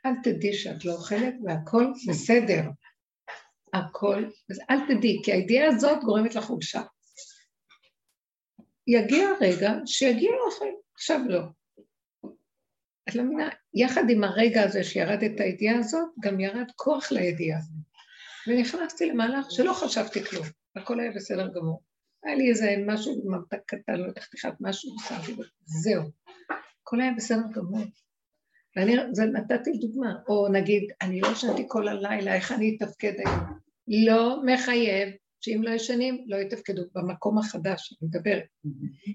אל 0.06 0.12
תדעי 0.22 0.52
שאת 0.54 0.84
לא 0.84 0.92
אוכלת 0.92 1.34
והכל 1.44 1.86
בסדר. 2.08 2.62
הכל, 3.78 4.24
אז 4.50 4.60
אל 4.70 4.78
תדעי, 4.88 5.20
כי 5.24 5.32
הידיעה 5.32 5.68
הזאת 5.68 6.04
גורמת 6.04 6.34
לך 6.34 6.44
חולשה. 6.44 6.82
יגיע 8.86 9.28
הרגע 9.28 9.72
שיגיע 9.86 10.30
אוכל, 10.46 10.64
עכשיו 10.94 11.20
לא. 11.28 11.40
את 13.08 13.14
לא 13.14 13.22
מבינה, 13.22 13.48
יחד 13.74 14.10
עם 14.10 14.24
הרגע 14.24 14.62
הזה 14.62 14.84
שירד 14.84 15.22
את 15.22 15.40
הידיעה 15.40 15.78
הזאת, 15.78 16.08
גם 16.20 16.40
ירד 16.40 16.70
כוח 16.76 17.12
לידיעה. 17.12 17.58
ונכנסתי 18.46 19.06
למהלך 19.06 19.46
שלא 19.50 19.72
חשבתי 19.72 20.24
כלום, 20.24 20.46
הכל 20.76 21.00
היה 21.00 21.10
בסדר 21.10 21.48
גמור. 21.54 21.82
היה 22.24 22.34
לי 22.34 22.50
איזה 22.50 22.74
משהו, 22.86 23.22
ממתק 23.24 23.58
קטן, 23.66 23.94
לא 23.94 24.06
יודעת 24.06 24.28
איך 24.34 24.54
משהו, 24.60 24.90
שמתי 25.08 25.42
זהו. 25.64 26.02
הכל 26.82 27.00
היה 27.00 27.12
בסדר 27.16 27.52
גמור. 27.52 27.84
ואני 28.76 28.96
נתתי 29.32 29.70
דוגמה, 29.72 30.14
או 30.28 30.48
נגיד, 30.52 30.92
אני 31.02 31.20
לא 31.20 31.28
ישנתי 31.28 31.64
כל 31.68 31.88
הלילה, 31.88 32.34
איך 32.34 32.52
אני 32.52 32.76
אתפקד 32.76 33.12
היום? 33.18 33.65
לא 33.88 34.42
מחייב 34.44 35.08
שאם 35.40 35.62
לא 35.62 35.70
ישנים, 35.70 36.24
לא 36.28 36.36
יתפקדו 36.36 36.82
במקום 36.94 37.38
החדש, 37.38 37.92
אני 37.92 38.08
מדברת. 38.08 38.44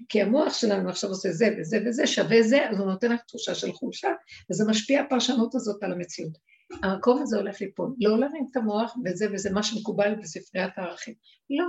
כי 0.08 0.22
המוח 0.22 0.54
שלנו 0.54 0.88
עכשיו 0.88 1.10
עושה 1.10 1.32
זה 1.32 1.56
וזה 1.58 1.78
וזה, 1.86 2.06
שווה 2.06 2.42
זה, 2.42 2.70
אז 2.70 2.78
הוא 2.78 2.86
נותן 2.86 3.12
לך 3.12 3.20
תחושה 3.28 3.54
של 3.54 3.72
חולשה, 3.72 4.08
וזה 4.50 4.64
משפיע 4.68 5.00
הפרשנות 5.00 5.54
הזאת 5.54 5.82
על 5.82 5.92
המציאות. 5.92 6.38
המקום 6.82 7.22
הזה 7.22 7.36
הולך 7.36 7.60
ליפול. 7.60 7.94
לא 8.00 8.18
להרים 8.18 8.46
את 8.50 8.56
המוח 8.56 8.96
וזה 9.04 9.26
וזה 9.32 9.50
מה 9.50 9.62
שמקובל 9.62 10.14
בספריית 10.14 10.72
הערכים. 10.76 11.14
לא. 11.50 11.64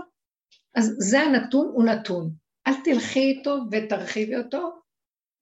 אז 0.76 0.96
זה 0.98 1.20
הנתון, 1.20 1.72
הוא 1.74 1.84
נתון. 1.84 2.32
אל 2.68 2.74
תלכי 2.84 3.20
איתו 3.20 3.58
ותרחיבי 3.72 4.38
אותו, 4.38 4.83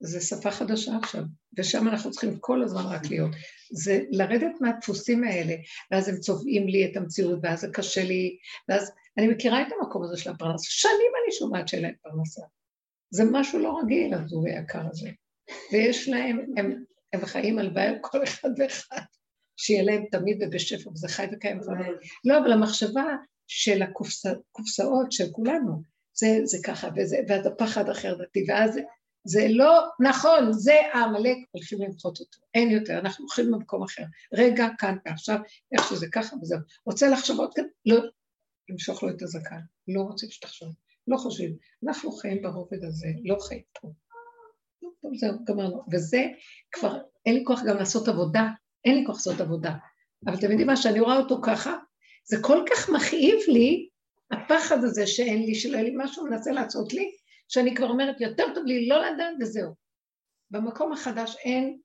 זה 0.01 0.21
שפה 0.21 0.51
חדשה 0.51 0.97
עכשיו, 0.97 1.23
ושם 1.57 1.87
אנחנו 1.87 2.11
צריכים 2.11 2.39
כל 2.39 2.63
הזמן 2.63 2.81
רק 2.85 3.05
להיות. 3.09 3.31
זה 3.71 3.99
לרדת 4.11 4.61
מהדפוסים 4.61 5.23
האלה, 5.23 5.55
ואז 5.91 6.09
הם 6.09 6.17
צובעים 6.17 6.67
לי 6.67 6.85
את 6.85 6.97
המציאות, 6.97 7.39
ואז 7.43 7.59
זה 7.59 7.67
קשה 7.73 8.03
לי, 8.03 8.37
ואז 8.69 8.91
אני 9.17 9.27
מכירה 9.27 9.61
את 9.61 9.67
המקום 9.79 10.03
הזה 10.03 10.17
של 10.17 10.29
הפרנסה, 10.29 10.65
שנים 10.69 11.11
אני 11.23 11.31
שומעת 11.31 11.67
שאין 11.67 11.83
להם 11.83 11.93
פרנסה. 12.01 12.41
זה 13.13 13.23
משהו 13.31 13.59
לא 13.59 13.79
רגיל, 13.83 14.13
הזוג 14.13 14.47
היקר 14.47 14.87
הזה. 14.91 15.09
ויש 15.71 16.09
להם, 16.09 16.45
הם, 16.57 16.83
הם 17.13 17.25
חיים 17.25 17.59
על 17.59 17.69
כל 18.01 18.23
אחד 18.23 18.49
ואחד, 18.57 19.01
שיהיה 19.57 19.83
להם 19.83 20.03
תמיד 20.11 20.37
ובשפע, 20.41 20.89
וזה 20.89 21.07
חי 21.07 21.25
וקיים. 21.31 21.59
לא, 22.25 22.37
אבל 22.37 22.51
המחשבה 22.51 23.05
של 23.47 23.81
הקופסאות 23.81 25.11
של 25.11 25.25
כולנו, 25.31 25.81
זה, 26.13 26.39
זה 26.43 26.57
ככה, 26.63 26.89
וזה, 26.95 27.17
ואז 27.27 27.45
הפחד 27.45 27.89
החרדתי, 27.89 28.45
ואז 28.47 28.79
זה 29.23 29.47
לא 29.49 29.89
נכון, 29.99 30.53
זה 30.53 30.73
העמלק, 30.93 31.37
הולכים 31.51 31.81
למחות 31.81 32.19
אותו, 32.19 32.37
אין 32.53 32.71
יותר, 32.71 32.99
אנחנו 32.99 33.25
הולכים 33.25 33.45
למקום 33.45 33.83
אחר. 33.83 34.03
רגע, 34.33 34.67
כאן 34.77 34.97
ועכשיו, 35.05 35.39
איך 35.71 35.89
שזה 35.89 36.07
ככה 36.11 36.35
וזהו. 36.41 36.59
רוצה 36.85 37.09
לחשוב 37.09 37.39
עוד 37.39 37.53
כאן? 37.55 37.63
לא, 37.85 37.99
למשוך 38.69 39.03
לו 39.03 39.09
את 39.09 39.21
הזקן, 39.21 39.59
לא 39.87 40.01
רוצה 40.01 40.27
שתחשוב, 40.29 40.69
לא 41.07 41.17
חושבים. 41.17 41.55
אנחנו 41.87 42.11
חיים 42.11 42.41
ברובד 42.41 42.83
הזה, 42.83 43.07
לא 43.25 43.37
חיים 43.39 43.61
פה. 43.81 43.87
טוב, 45.01 45.11
זהו, 45.15 45.45
גמרנו. 45.45 45.81
וזה 45.91 46.27
כבר, 46.71 46.97
אין 47.25 47.35
לי 47.35 47.43
כוח 47.45 47.61
גם 47.67 47.77
לעשות 47.77 48.07
עבודה, 48.07 48.47
אין 48.85 48.95
לי 48.95 49.03
כוח 49.05 49.15
לעשות 49.15 49.41
עבודה. 49.41 49.73
אבל 50.25 50.35
אתם 50.35 50.49
יודעים 50.49 50.67
מה, 50.67 50.77
שאני 50.77 50.99
רואה 50.99 51.17
אותו 51.17 51.41
ככה, 51.43 51.75
זה 52.23 52.37
כל 52.41 52.65
כך 52.71 52.89
מכאיב 52.89 53.39
לי, 53.47 53.89
הפחד 54.31 54.83
הזה 54.83 55.07
שאין 55.07 55.43
לי, 55.45 55.55
שלא 55.55 55.73
יהיה 55.73 55.83
לי 55.83 55.93
משהו, 55.97 56.25
מנסה 56.25 56.51
לעשות 56.51 56.93
לי, 56.93 57.11
שאני 57.53 57.75
כבר 57.75 57.89
אומרת, 57.89 58.21
יותר 58.21 58.45
טוב 58.55 58.65
לי 58.65 58.87
לא 58.87 59.05
לדעת 59.05 59.33
וזהו. 59.39 59.73
במקום 60.51 60.93
החדש 60.93 61.35
אין 61.45 61.79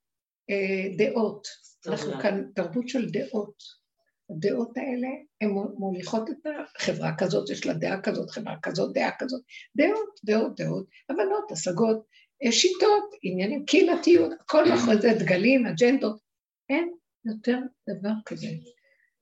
אה, 0.50 0.96
דעות. 0.96 1.48
אנחנו 1.86 2.12
כאן 2.22 2.44
תרבות 2.54 2.88
של 2.88 3.10
דעות. 3.10 3.86
הדעות 4.30 4.76
האלה 4.76 5.08
הן 5.40 5.50
מוליכות 5.78 6.30
את 6.30 6.46
החברה 6.76 7.12
כזאת, 7.18 7.50
יש 7.50 7.66
לה 7.66 7.74
דעה 7.74 8.02
כזאת, 8.02 8.30
חברה 8.30 8.54
כזאת, 8.62 8.94
דעה 8.94 9.10
כזאת. 9.18 9.42
דעות, 9.76 10.20
דעות, 10.24 10.60
דעות, 10.60 10.86
הבנות, 11.10 11.52
השגות, 11.52 12.06
אה, 12.44 12.52
שיטות, 12.52 13.14
עניינים, 13.22 13.64
קהילתיות, 13.64 14.32
הכל 14.40 14.64
מאחורי 14.68 15.00
זה, 15.00 15.12
דגלים, 15.18 15.66
אג'נדות. 15.66 16.20
אין 16.68 16.92
יותר 17.24 17.58
דבר 17.88 18.14
כזה. 18.26 18.48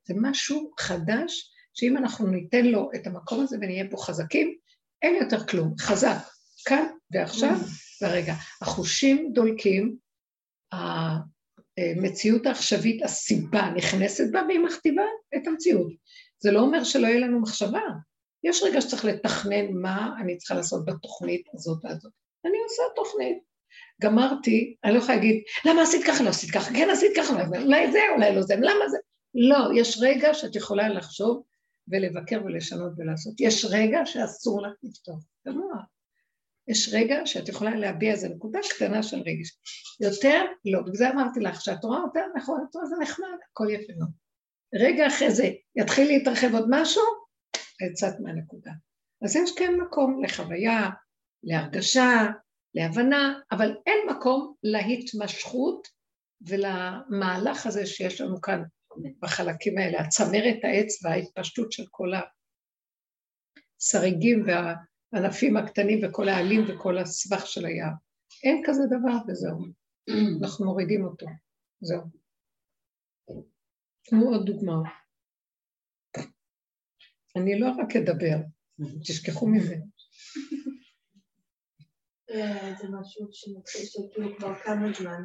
זה 0.09 0.15
משהו 0.21 0.73
חדש, 0.81 1.53
שאם 1.75 1.97
אנחנו 1.97 2.27
ניתן 2.27 2.65
לו 2.65 2.91
את 2.95 3.07
המקום 3.07 3.41
הזה 3.41 3.57
ונהיה 3.61 3.85
פה 3.91 3.97
חזקים, 3.97 4.55
אין 5.03 5.15
יותר 5.23 5.47
כלום. 5.47 5.75
חזק, 5.79 6.19
כאן 6.65 6.87
ועכשיו 7.11 7.57
ורגע. 8.03 8.35
החושים 8.63 9.33
דולקים, 9.33 9.97
המציאות 11.79 12.47
העכשווית, 12.47 13.03
הסיבה 13.03 13.71
נכנסת 13.77 14.33
בה 14.33 14.43
והיא 14.49 14.61
מכתיבה 14.61 15.03
את 15.37 15.47
המציאות. 15.47 15.93
זה 16.43 16.51
לא 16.51 16.61
אומר 16.61 16.85
שלא 16.85 17.07
יהיה 17.07 17.21
לנו 17.21 17.41
מחשבה. 17.41 17.81
יש 18.45 18.63
רגע 18.63 18.81
שצריך 18.81 19.05
לתכנן 19.05 19.73
מה 19.73 20.15
אני 20.21 20.37
צריכה 20.37 20.55
לעשות 20.55 20.85
בתוכנית 20.85 21.47
הזאת 21.55 21.85
והזאת. 21.85 22.13
אני 22.45 22.59
עושה 22.65 22.83
תוכנית. 22.97 23.39
גמרתי, 24.03 24.77
אני 24.85 24.93
לא 24.93 24.99
יכולה 24.99 25.15
להגיד, 25.15 25.43
למה 25.65 25.83
עשית 25.83 26.05
ככה, 26.07 26.25
לא 26.25 26.29
עשית 26.29 26.51
ככה, 26.51 26.71
כן 26.75 26.89
עשית 26.91 27.13
ככה, 27.17 27.47
אולי 27.47 27.93
זה, 27.93 27.99
אולי 28.15 28.35
לא 28.35 28.43
זה, 28.43 28.55
למה 28.57 28.89
זה? 28.89 28.99
לא, 29.35 29.81
יש 29.81 29.99
רגע 30.03 30.35
שאת 30.35 30.57
יכולה 30.57 30.89
לחשוב 30.89 31.43
ולבקר 31.89 32.41
ולשנות 32.45 32.93
ולעשות. 32.97 33.41
יש 33.41 33.65
רגע 33.71 34.07
שאסור 34.07 34.63
לך 34.63 34.73
לפתוח. 34.83 35.25
לא 35.47 35.53
יש 36.69 36.91
רגע 36.93 37.27
שאת 37.27 37.49
יכולה 37.49 37.75
להביע 37.75 38.13
איזו 38.13 38.29
נקודה 38.29 38.59
קטנה 38.75 39.03
של 39.03 39.17
רגש. 39.17 39.59
יותר, 40.01 40.45
לא. 40.65 40.81
בגלל 40.81 40.95
זה 40.95 41.11
אמרתי 41.11 41.41
לך, 41.41 41.61
שאת 41.61 41.85
רואה 41.85 42.01
אותה, 42.01 42.21
נכון, 42.37 42.67
את 42.71 42.75
רואה, 42.75 42.87
זה 42.87 42.97
נחמד, 43.01 43.37
הכל 43.51 43.67
יפה 43.71 43.93
מאוד. 43.99 44.11
רגע 44.75 45.07
אחרי 45.07 45.31
זה 45.31 45.51
יתחיל 45.77 46.09
להתרחב 46.09 46.55
עוד 46.55 46.67
משהו, 46.71 47.03
יצאת 47.91 48.21
מהנקודה. 48.21 48.71
אז 49.25 49.37
יש 49.37 49.51
כן 49.59 49.75
מקום 49.81 50.25
לחוויה, 50.25 50.91
להרגשה, 51.45 52.27
להבנה, 52.75 53.41
אבל 53.53 53.77
אין 53.87 53.99
מקום 54.11 54.55
להתמשכות 54.63 55.89
ולמהלך 56.49 57.67
הזה 57.67 57.87
שיש 57.87 58.21
לנו 58.21 58.41
כאן 58.41 58.63
בחלקים 59.23 59.79
האלה, 59.79 60.01
הצמרת 60.01 60.65
העץ 60.65 61.05
וההתפשטות 61.05 61.73
של 61.73 61.85
כל 61.91 62.11
השריגים 63.83 64.45
וה... 64.47 64.75
הענפים 65.15 65.57
הקטנים 65.57 65.99
וכל 66.03 66.29
העלים 66.29 66.61
וכל 66.69 66.99
הסבך 66.99 67.47
של 67.47 67.67
היער. 67.67 67.93
אין 68.45 68.63
כזה 68.67 68.83
דבר 68.87 69.17
וזהו. 69.29 69.59
אנחנו 70.43 70.67
מורידים 70.67 71.05
אותו. 71.05 71.27
זהו. 71.81 72.03
תנו 74.03 74.25
עוד 74.25 74.47
דוגמא. 74.47 74.75
אני 77.37 77.61
לא 77.61 77.69
רק 77.69 77.97
אדבר, 77.97 78.37
תשכחו 79.05 79.49
מזה. 79.49 79.75
אה, 82.31 82.75
זה 82.79 82.89
משהו 82.89 83.29
שמתחיל 83.33 83.85
שכאילו 83.85 84.37
כבר 84.37 84.55
כמה 84.55 84.93
זמן. 84.99 85.23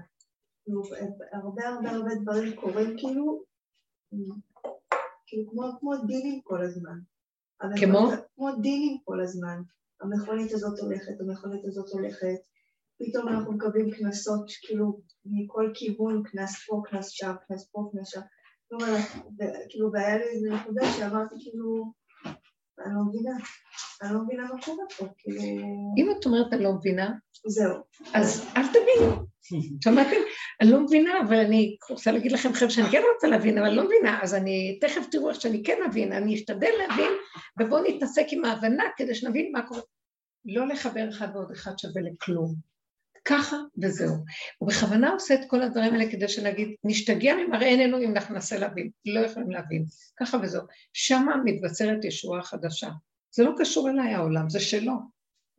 הרבה 1.33 1.67
הרבה 1.67 1.89
הרבה 1.89 2.15
דברים 2.21 2.55
קורים 2.55 2.97
כאילו, 2.97 3.43
כאילו 5.25 5.51
כמו 5.79 5.91
דינים 6.07 6.41
כל 6.43 6.61
הזמן. 6.61 6.99
כמו? 7.79 8.09
כמו 8.35 8.51
דינים 8.61 8.97
כל 9.03 9.21
הזמן. 9.21 9.61
המכונית 10.01 10.51
הזאת 10.51 10.79
הולכת, 10.79 11.19
המכונית 11.19 11.65
הזאת 11.65 11.89
הולכת, 11.89 12.39
פתאום 12.99 13.27
אנחנו 13.27 13.53
מקבלים 13.53 13.91
קנסות 13.91 14.51
כאילו 14.61 15.01
מכל 15.25 15.71
כיוון, 15.73 16.23
קנס 16.23 16.65
פה, 16.67 16.81
קנס 16.85 17.09
שם, 17.09 17.33
קנס 17.47 17.69
פה, 17.71 17.89
קנס 17.91 18.09
שם. 18.09 18.21
כאילו, 19.69 19.91
והיה 19.93 20.17
לי 20.17 20.23
איזה 20.23 20.49
נקודה 20.49 20.81
שאמרתי 20.97 21.35
כאילו, 21.39 21.91
אני 22.85 22.95
לא 22.95 23.01
מבינה, 23.09 23.31
אני 24.01 24.13
לא 24.13 24.23
מבינה 24.23 24.43
מה 24.43 24.61
קורה 24.61 24.83
פה, 24.97 25.05
כאילו... 25.17 25.41
אם 25.97 26.11
את 26.19 26.25
אומרת 26.25 26.53
אני 26.53 26.63
לא 26.63 26.73
מבינה, 26.73 27.11
זהו. 27.47 27.75
אז 28.13 28.45
אל 28.57 28.67
תביני. 28.67 29.28
שמעתם? 29.83 30.15
אני 30.61 30.71
לא 30.71 30.79
מבינה, 30.79 31.21
אבל 31.27 31.37
אני 31.37 31.77
רוצה 31.89 32.11
להגיד 32.11 32.31
לכם, 32.31 32.53
חבר'ה, 32.53 32.69
שאני 32.69 32.89
כן 32.91 33.01
רוצה 33.13 33.27
להבין, 33.27 33.57
אבל 33.57 33.69
לא 33.69 33.83
מבינה, 33.85 34.19
אז 34.23 34.35
אני, 34.35 34.77
תכף 34.81 35.01
תראו 35.11 35.29
איך 35.29 35.41
שאני 35.41 35.63
כן 35.63 35.77
אבין, 35.89 36.11
אני 36.11 36.35
אשתדל 36.35 36.71
להבין, 36.77 37.11
ובואו 37.59 37.83
נתעסק 37.83 38.25
עם 38.31 38.45
ההבנה 38.45 38.83
כדי 38.97 39.15
שנבין 39.15 39.51
מה 39.51 39.67
קורה. 39.67 39.81
לא 40.45 40.67
לחבר 40.67 41.09
אחד 41.09 41.27
ועוד 41.33 41.51
אחד 41.51 41.79
שווה 41.79 42.01
לכלום. 42.01 42.69
ככה 43.25 43.57
וזהו. 43.83 44.15
הוא 44.57 44.69
בכוונה 44.69 45.09
עושה 45.11 45.33
את 45.33 45.39
כל 45.47 45.61
הדברים 45.61 45.93
האלה 45.93 46.11
כדי 46.11 46.27
שנגיד, 46.27 46.69
נשתגע 46.83 47.35
ממראה 47.35 47.67
עינינו 47.67 47.97
אם 48.01 48.11
אנחנו 48.11 48.35
ננסה 48.35 48.59
להבין. 48.59 48.89
לא 49.05 49.19
יכולים 49.19 49.51
להבין. 49.51 49.85
ככה 50.19 50.37
וזהו. 50.43 50.63
שמה 50.93 51.35
מתבצרת 51.45 52.05
ישועה 52.05 52.41
חדשה. 52.41 52.89
זה 53.31 53.43
לא 53.43 53.51
קשור 53.57 53.89
אליי 53.89 54.13
העולם, 54.13 54.49
זה 54.49 54.59
שלו. 54.59 54.93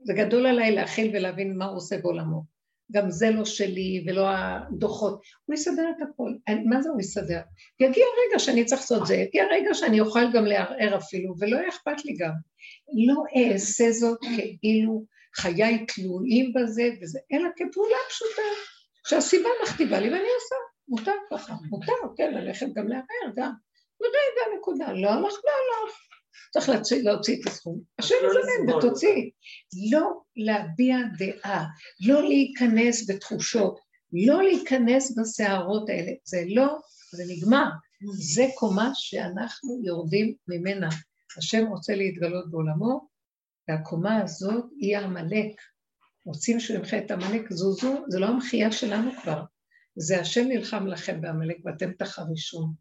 זה 0.02 0.12
גדול 0.12 0.46
עליי 0.46 0.74
להכיל 0.74 1.16
ולהבין 1.16 1.58
מה 1.58 1.64
הוא 1.64 1.76
עושה 1.76 1.98
בעולמו. 1.98 2.59
גם 2.90 3.10
זה 3.10 3.30
לא 3.30 3.44
שלי 3.44 4.04
ולא 4.06 4.26
הדוחות. 4.28 5.22
הוא 5.44 5.54
יסדר 5.54 5.90
את 5.90 6.02
הכל. 6.02 6.30
מה 6.64 6.82
זה 6.82 6.88
הוא 6.88 7.00
יסדר? 7.00 7.40
יגיע 7.80 8.04
רגע 8.26 8.38
שאני 8.38 8.64
צריך 8.64 8.80
לעשות 8.80 9.06
זה, 9.06 9.14
יגיע 9.14 9.44
רגע 9.50 9.74
שאני 9.74 10.00
אוכל 10.00 10.32
גם 10.32 10.44
לערער 10.44 10.96
אפילו, 10.96 11.34
ולא 11.38 11.56
יהיה 11.56 11.68
אכפת 11.68 12.04
לי 12.04 12.14
גם. 12.16 12.32
לא 13.06 13.22
אעשה 13.36 13.90
זאת 13.92 14.18
כאילו 14.60 15.04
חיי 15.36 15.86
תלויים 15.86 16.52
בזה 16.52 16.88
וזה, 17.02 17.18
אלא 17.32 17.48
כפעולה 17.56 17.96
פשוטה, 18.08 18.42
שהסיבה 19.06 19.48
מכתיבה 19.62 20.00
לי 20.00 20.08
ואני 20.08 20.28
עושה. 20.40 20.56
מותר 20.88 21.12
ככה, 21.30 21.54
מותר, 21.70 21.92
כן, 22.16 22.34
ללכת 22.34 22.66
גם 22.74 22.88
לערער 22.88 23.34
גם. 23.36 23.52
ורגע, 24.00 24.58
נקודה, 24.58 24.92
לא 24.92 25.10
הלך, 25.10 25.34
לא 25.44 25.50
הלך. 25.50 26.09
צריך 26.52 26.68
להוציא, 26.68 27.02
להוציא 27.02 27.40
את 27.40 27.46
הסכום. 27.46 27.80
השם 27.98 28.14
יזמן 28.14 28.76
ותוציא. 28.76 29.30
לא 29.92 30.20
להביע 30.36 30.96
דעה, 31.18 31.66
לא 32.06 32.22
להיכנס 32.22 33.10
בתחושות, 33.10 33.80
לא 34.12 34.42
להיכנס 34.42 35.18
בסערות 35.18 35.88
האלה. 35.88 36.12
זה 36.24 36.44
לא, 36.48 36.78
זה 37.12 37.24
נגמר. 37.28 37.66
זה 38.12 38.46
קומה 38.54 38.90
שאנחנו 38.94 39.80
יורדים 39.84 40.34
ממנה. 40.48 40.88
השם 41.38 41.66
רוצה 41.66 41.94
להתגלות 41.94 42.50
בעולמו, 42.50 43.08
והקומה 43.68 44.22
הזאת 44.22 44.64
היא 44.80 44.98
עמלק. 44.98 45.60
רוצים 46.24 46.60
שהוא 46.60 46.76
ימחה 46.76 46.98
את 46.98 47.10
עמלק, 47.10 47.52
זוזו, 47.52 48.04
זה 48.08 48.18
לא 48.18 48.26
המחייה 48.26 48.72
שלנו 48.72 49.10
כבר. 49.22 49.42
זה 49.96 50.20
השם 50.20 50.44
נלחם 50.48 50.86
לכם 50.86 51.20
בעמלק 51.20 51.56
ואתם 51.64 51.92
תחרישון. 51.92 52.72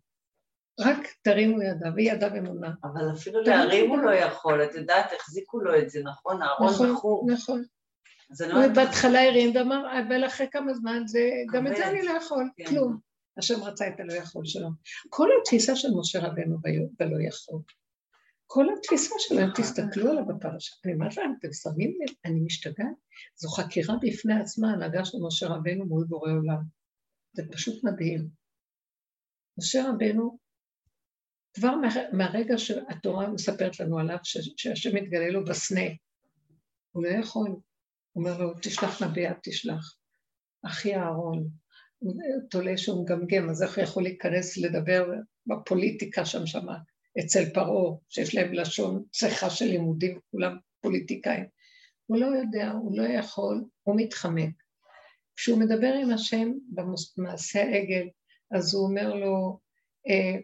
רק 0.79 1.07
תרימו 1.21 1.61
ידיו, 1.61 1.91
והיא 1.95 2.11
ידיו 2.11 2.29
אמונה. 2.37 2.71
אבל 2.83 3.11
אפילו 3.13 3.41
להרים 3.41 3.89
הוא 3.89 3.97
לא 3.97 4.11
יכול, 4.11 4.63
את 4.63 4.75
יודעת, 4.75 5.11
החזיקו 5.19 5.59
לו 5.59 5.79
את 5.79 5.89
זה, 5.89 6.03
נכון? 6.03 6.41
הארון 6.41 6.67
נכון, 6.73 6.93
בחור. 6.93 7.27
נכון, 7.31 7.63
נכון. 8.29 8.73
בהתחלה 8.73 9.27
הרים 9.27 9.55
ואמר, 9.55 9.99
אבל 9.99 10.25
אחרי 10.25 10.47
כמה 10.51 10.73
זמן 10.73 11.03
גם 11.53 11.67
את 11.67 11.75
זה 11.75 11.87
אני 11.87 12.01
לא 12.01 12.11
יכול, 12.11 12.49
כן. 12.57 12.65
כלום. 12.65 12.97
השם 13.37 13.63
רצה 13.63 13.87
את 13.87 13.99
הלא 13.99 14.13
יכול 14.13 14.45
שלו. 14.45 14.69
כל 15.09 15.29
התפיסה 15.41 15.75
של 15.75 15.87
משה 15.99 16.19
רבנו 16.19 16.57
בלא 16.99 17.21
יכול, 17.27 17.59
כל 18.45 18.65
התפיסה 18.73 19.15
שלהם, 19.19 19.49
תסתכלו 19.55 20.11
עליו 20.11 20.25
בפרשה. 20.25 20.75
אני 20.85 20.93
אומרת 20.93 21.17
להם, 21.17 21.33
אתם 21.39 21.53
שמים 21.53 21.93
לב, 22.01 22.15
אני 22.25 22.39
משתגעת? 22.39 22.95
זו 23.35 23.49
חקירה 23.49 23.95
בפני 24.01 24.41
עצמה, 24.41 24.71
הנהגה 24.71 25.05
של 25.05 25.17
משה 25.27 25.47
רבנו 25.47 25.85
מול 25.85 26.05
בורא 26.07 26.31
עולם. 26.31 26.61
זה 27.33 27.43
פשוט 27.51 27.83
מדהים. 27.83 28.27
משה 29.57 29.89
רבנו 29.89 30.39
כבר 31.59 31.75
מהרגע 32.11 32.57
שהתורה 32.57 33.29
מספרת 33.29 33.79
לנו 33.79 33.99
עליו, 33.99 34.17
שהשם 34.57 34.95
מתגלה 34.95 35.29
לו 35.29 35.45
בסנה, 35.45 35.85
הוא 36.91 37.03
לא 37.03 37.09
יכול. 37.09 37.49
הוא 37.49 38.23
אומר 38.23 38.37
לו, 38.37 38.53
תשלח 38.61 39.03
נביאה, 39.03 39.33
תשלח. 39.43 39.95
אחי 40.65 40.95
אהרון, 40.95 41.49
תולה 42.49 42.77
שהוא 42.77 43.03
מגמגם, 43.03 43.49
אז 43.49 43.63
איך 43.63 43.75
הוא 43.75 43.83
יכול 43.83 44.03
להיכנס 44.03 44.57
לדבר 44.57 45.11
בפוליטיקה 45.47 46.25
שם 46.25 46.45
שמה, 46.45 46.77
אצל 47.19 47.49
פרעה, 47.53 47.95
שיש 48.09 48.35
להם 48.35 48.53
לשון 48.53 49.03
צחה 49.11 49.49
של 49.49 49.65
לימודים, 49.65 50.19
כולם 50.31 50.57
פוליטיקאים. 50.81 51.45
הוא 52.05 52.17
לא 52.17 52.25
יודע, 52.25 52.71
הוא 52.71 52.97
לא 52.97 53.03
יכול, 53.03 53.63
הוא 53.83 53.95
מתחמק. 53.97 54.53
כשהוא 55.35 55.59
מדבר 55.59 55.93
עם 56.01 56.09
השם 56.11 56.51
במעשה 56.69 57.63
העגל, 57.63 58.07
אז 58.51 58.73
הוא 58.73 58.87
אומר 58.87 59.13
לו, 59.13 59.59
אה, 60.09 60.39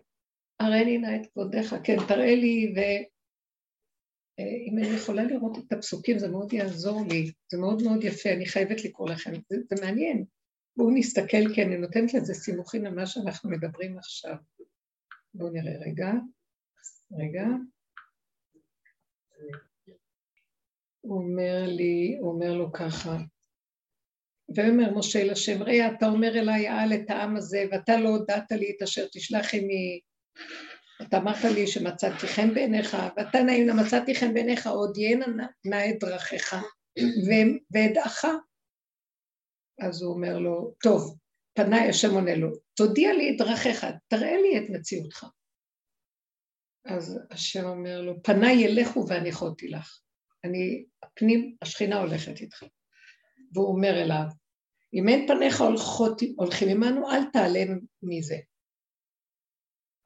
הראני 0.60 0.98
נא 0.98 1.16
את 1.16 1.28
כבודיך, 1.34 1.76
כן, 1.84 1.98
תראה 2.08 2.36
לי, 2.36 2.74
ואם 2.76 4.78
אני 4.78 4.88
יכולה 4.88 5.24
לראות 5.24 5.58
את 5.58 5.74
הפסוקים 5.74 6.20
זה 6.20 6.28
מאוד 6.28 6.54
יעזור 6.54 7.02
לי, 7.10 7.32
זה 7.52 7.58
מאוד 7.58 7.84
מאוד 7.84 8.04
יפה, 8.04 8.30
אני 8.30 8.46
חייבת 8.46 8.86
לקרוא 8.86 9.10
לכם, 9.10 9.32
זה, 9.50 9.58
זה 9.70 9.86
מעניין. 9.86 10.26
בואו 10.78 10.92
נסתכל, 10.92 11.54
כי 11.56 11.64
אני 11.64 11.78
נותנת 11.78 12.14
לזה 12.14 12.34
סימוכים 12.34 12.86
למה 12.86 13.06
שאנחנו 13.06 13.50
מדברים 13.50 13.98
עכשיו. 13.98 14.36
בואו 15.34 15.50
נראה 15.50 15.80
רגע, 15.80 16.12
רגע. 17.12 17.46
הוא 21.02 21.18
אומר 21.18 21.64
לי, 21.68 22.18
הוא 22.20 22.32
אומר 22.32 22.54
לו 22.54 22.74
ככה, 22.74 23.18
ויאמר 24.56 24.98
משה 24.98 25.22
אל 25.22 25.30
השם, 25.30 25.64
ראה 25.64 25.96
אתה 25.98 26.06
אומר 26.06 26.40
אליי 26.40 26.70
אל 26.70 26.94
את 26.94 27.10
העם 27.10 27.36
הזה, 27.36 27.66
ואתה 27.72 27.98
לא 27.98 28.10
הודעת 28.10 28.52
לי 28.52 28.76
את 28.78 28.82
אשר 28.82 29.08
תשלח 29.12 29.54
עמי, 29.54 30.00
אתה 31.02 31.18
אמרת 31.18 31.44
לי 31.44 31.68
שמצאתי 31.68 32.28
חן 32.28 32.54
בעיניך, 32.54 32.98
ואתה 33.18 33.44
נעים 33.44 33.68
מצאתי 33.78 34.16
חן 34.16 34.34
בעיניך, 34.34 34.68
עוד 34.68 34.98
יהנה 34.98 35.48
נא 35.66 35.90
את 35.90 36.00
דרכיך 36.00 36.56
ואדעך. 37.74 38.26
אז 39.82 40.02
הוא 40.02 40.14
אומר 40.14 40.38
לו, 40.38 40.74
טוב, 40.84 41.18
פניי 41.54 41.90
השם 41.90 42.14
עונה 42.14 42.36
לו, 42.36 42.50
תודיע 42.74 43.14
לי 43.14 43.32
את 43.32 43.38
דרכיך, 43.38 43.86
תראה 44.08 44.38
לי 44.42 44.58
את 44.58 44.70
מציאותך. 44.70 45.26
אז 46.86 47.20
השם 47.32 47.66
אומר 47.66 48.02
לו, 48.02 48.24
פניי 48.24 48.56
ילכו 48.56 49.08
והניחותי 49.08 49.68
לך. 49.68 50.00
אני, 50.44 50.86
הפנים, 51.04 51.56
השכינה 51.62 52.00
הולכת 52.00 52.42
איתך. 52.42 52.64
והוא 53.54 53.68
אומר 53.68 54.02
אליו, 54.02 54.26
אם 54.94 55.10
אין 55.10 55.28
פניך 55.28 55.62
הולכות, 55.62 56.22
הולכים 56.36 56.70
עמנו, 56.70 57.12
אל 57.12 57.24
תעלם 57.34 57.80
מזה. 58.04 58.36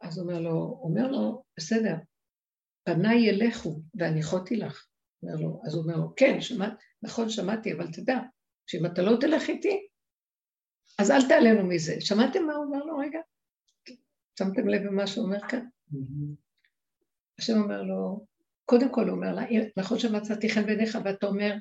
אז 0.02 0.18
הוא 0.18 0.28
אומר 0.28 0.42
לו, 0.42 0.80
אומר 0.84 1.12
לו, 1.12 1.44
בסדר, 1.58 1.96
פניי 2.84 3.18
ילכו 3.18 3.82
והניחותי 3.96 4.56
לך. 4.56 4.86
אומר 5.24 5.36
לו, 5.36 5.62
אז 5.66 5.74
הוא 5.74 5.84
אומר 5.84 5.96
לו, 5.96 6.16
כן, 6.16 6.42
שמעת, 6.42 6.74
נכון, 7.02 7.30
שמעתי, 7.30 7.74
אבל 7.74 7.92
תדע, 7.92 8.20
שאם 8.68 8.86
אתה 8.86 9.02
לא 9.02 9.18
תלך 9.22 9.50
איתי, 9.50 9.88
אז 11.00 11.12
אל 11.12 11.28
תעלנו 11.28 11.68
מזה. 11.68 12.02
שמעתם 12.02 12.44
מה 12.44 12.54
הוא 12.54 12.66
אומר 12.66 12.84
לו 12.84 12.98
רגע? 12.98 13.20
שמתם 14.40 14.68
לב 14.68 14.82
למה 14.82 15.08
שהוא 15.08 15.26
אומר 15.26 15.48
כאן? 15.48 15.66
השם 17.40 17.58
אומר 17.62 17.82
לו, 17.82 18.26
קודם 18.66 18.94
כל 18.94 19.10
הוא 19.10 19.16
אומר 19.16 19.36
לה, 19.36 19.42
נכון 19.78 20.00
שמצאתי 20.00 20.50
חן 20.50 20.66
בעיניך, 20.66 20.98
ואתה 21.06 21.28
אומר, 21.28 21.54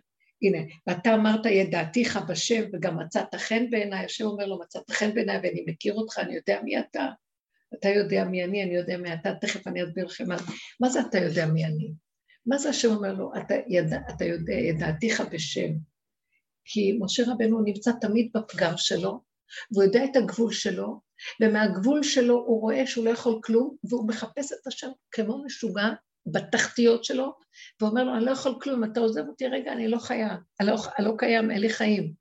הנה, 0.42 0.58
ואתה 0.86 1.14
אמרת 1.14 1.46
ידעתיך 1.46 2.18
בשם 2.28 2.62
וגם 2.72 2.98
מצאת 2.98 3.34
חן 3.34 3.70
בעיניי, 3.70 4.04
השם 4.04 4.24
אומר 4.24 4.46
לו 4.46 4.60
מצאת 4.60 4.90
חן 4.90 5.14
בעיניי 5.14 5.36
ואני 5.36 5.64
מכיר 5.66 5.94
אותך, 5.94 6.18
אני 6.18 6.34
יודע 6.34 6.60
מי 6.62 6.80
אתה, 6.80 7.08
אתה 7.74 7.88
יודע 7.88 8.24
מי 8.24 8.44
אני, 8.44 8.64
אני 8.64 8.74
יודע 8.74 8.96
מי 8.96 9.14
אתה, 9.14 9.34
תכף 9.34 9.66
אני 9.66 9.84
אסביר 9.84 10.06
לכם 10.06 10.28
מה 10.28 10.38
זה, 10.38 10.44
מה 10.80 10.88
זה 10.88 11.00
אתה 11.00 11.18
יודע 11.18 11.46
מי 11.46 11.64
אני? 11.64 11.92
מה 12.46 12.58
זה 12.58 12.68
השם 12.68 12.90
אומר 12.90 13.12
לו, 13.12 13.32
אתה, 13.36 13.54
ידע, 13.68 13.98
אתה 14.10 14.24
יודע, 14.24 14.52
ידעתיך 14.52 15.20
בשם, 15.32 15.70
כי 16.64 16.98
משה 17.00 17.22
רבנו 17.26 17.62
נמצא 17.62 17.90
תמיד 18.00 18.30
בפגם 18.34 18.72
שלו, 18.76 19.20
והוא 19.72 19.84
יודע 19.84 20.04
את 20.04 20.16
הגבול 20.16 20.52
שלו, 20.52 21.00
ומהגבול 21.42 22.02
שלו 22.02 22.34
הוא 22.34 22.60
רואה 22.60 22.86
שהוא 22.86 23.04
לא 23.04 23.10
יכול 23.10 23.40
כלום, 23.44 23.76
והוא 23.84 24.08
מחפש 24.08 24.52
את 24.52 24.66
השם 24.66 24.88
כמו 25.10 25.44
משוגע 25.44 25.88
בתחתיות 26.26 27.04
שלו, 27.04 27.32
ואומר 27.80 28.04
לו, 28.04 28.14
אני 28.16 28.24
לא 28.24 28.30
יכול 28.30 28.58
כלום, 28.62 28.84
אתה 28.84 29.00
עוזב 29.00 29.28
אותי 29.28 29.46
רגע, 29.46 29.72
אני 29.72 29.88
לא 29.88 29.98
חיה, 29.98 30.36
אני 30.60 30.68
לא, 30.68 30.76
אני 30.98 31.06
לא 31.06 31.12
קיים, 31.18 31.50
אין 31.50 31.60
לי 31.60 31.70
חיים. 31.70 32.12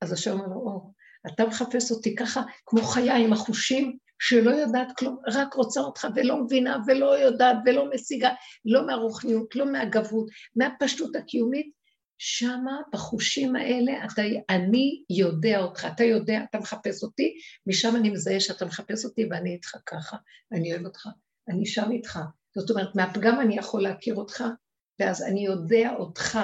אז 0.00 0.12
השם 0.12 0.30
אומר 0.30 0.46
לו, 0.46 0.54
או, 0.54 0.92
אתה 1.26 1.46
מחפש 1.46 1.90
אותי 1.90 2.14
ככה, 2.14 2.42
כמו 2.66 2.82
חיה 2.82 3.16
עם 3.16 3.32
החושים, 3.32 3.98
שלא 4.20 4.50
יודעת 4.50 4.88
כלום, 4.98 5.18
רק 5.26 5.54
רוצה 5.54 5.80
אותך 5.80 6.06
ולא 6.14 6.44
מבינה 6.44 6.78
ולא 6.86 7.18
יודעת 7.18 7.56
ולא 7.66 7.90
משיגה, 7.94 8.30
לא 8.64 8.86
מהרוחניות, 8.86 9.56
לא 9.56 9.72
מהגבות, 9.72 10.26
מהפשטות 10.56 11.16
הקיומית, 11.16 11.78
שמה, 12.18 12.80
בחושים 12.92 13.56
האלה, 13.56 13.92
אתה, 14.04 14.22
אני 14.50 15.02
יודע 15.10 15.60
אותך, 15.60 15.86
אתה 15.94 16.04
יודע, 16.04 16.40
אתה 16.50 16.58
מחפש 16.58 17.02
אותי, 17.02 17.34
משם 17.66 17.96
אני 17.96 18.10
מזהה 18.10 18.40
שאתה 18.40 18.64
מחפש 18.64 19.04
אותי 19.04 19.24
ואני 19.30 19.52
איתך 19.52 19.76
ככה, 19.86 20.16
אני 20.52 20.72
אוהב 20.72 20.86
אותך, 20.86 21.06
אני 21.48 21.66
שם 21.66 21.90
איתך. 21.90 22.18
זאת 22.56 22.70
אומרת, 22.70 22.96
מהפגם 22.96 23.40
אני 23.40 23.56
יכול 23.56 23.82
להכיר 23.82 24.14
אותך, 24.14 24.44
ואז 25.00 25.22
אני 25.22 25.46
יודע 25.46 25.90
אותך. 25.98 26.38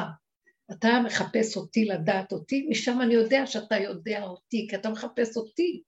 אתה 0.71 1.01
מחפש 1.05 1.57
אותי 1.57 1.85
לדעת 1.85 2.33
אותי, 2.33 2.67
משם 2.71 3.01
אני 3.01 3.15
יודע 3.15 3.47
שאתה 3.47 3.79
יודע 3.79 4.23
אותי, 4.23 4.67
כי 4.71 4.77
אתה 4.77 4.91
מחפש 4.91 5.37
אותי. 5.37 5.83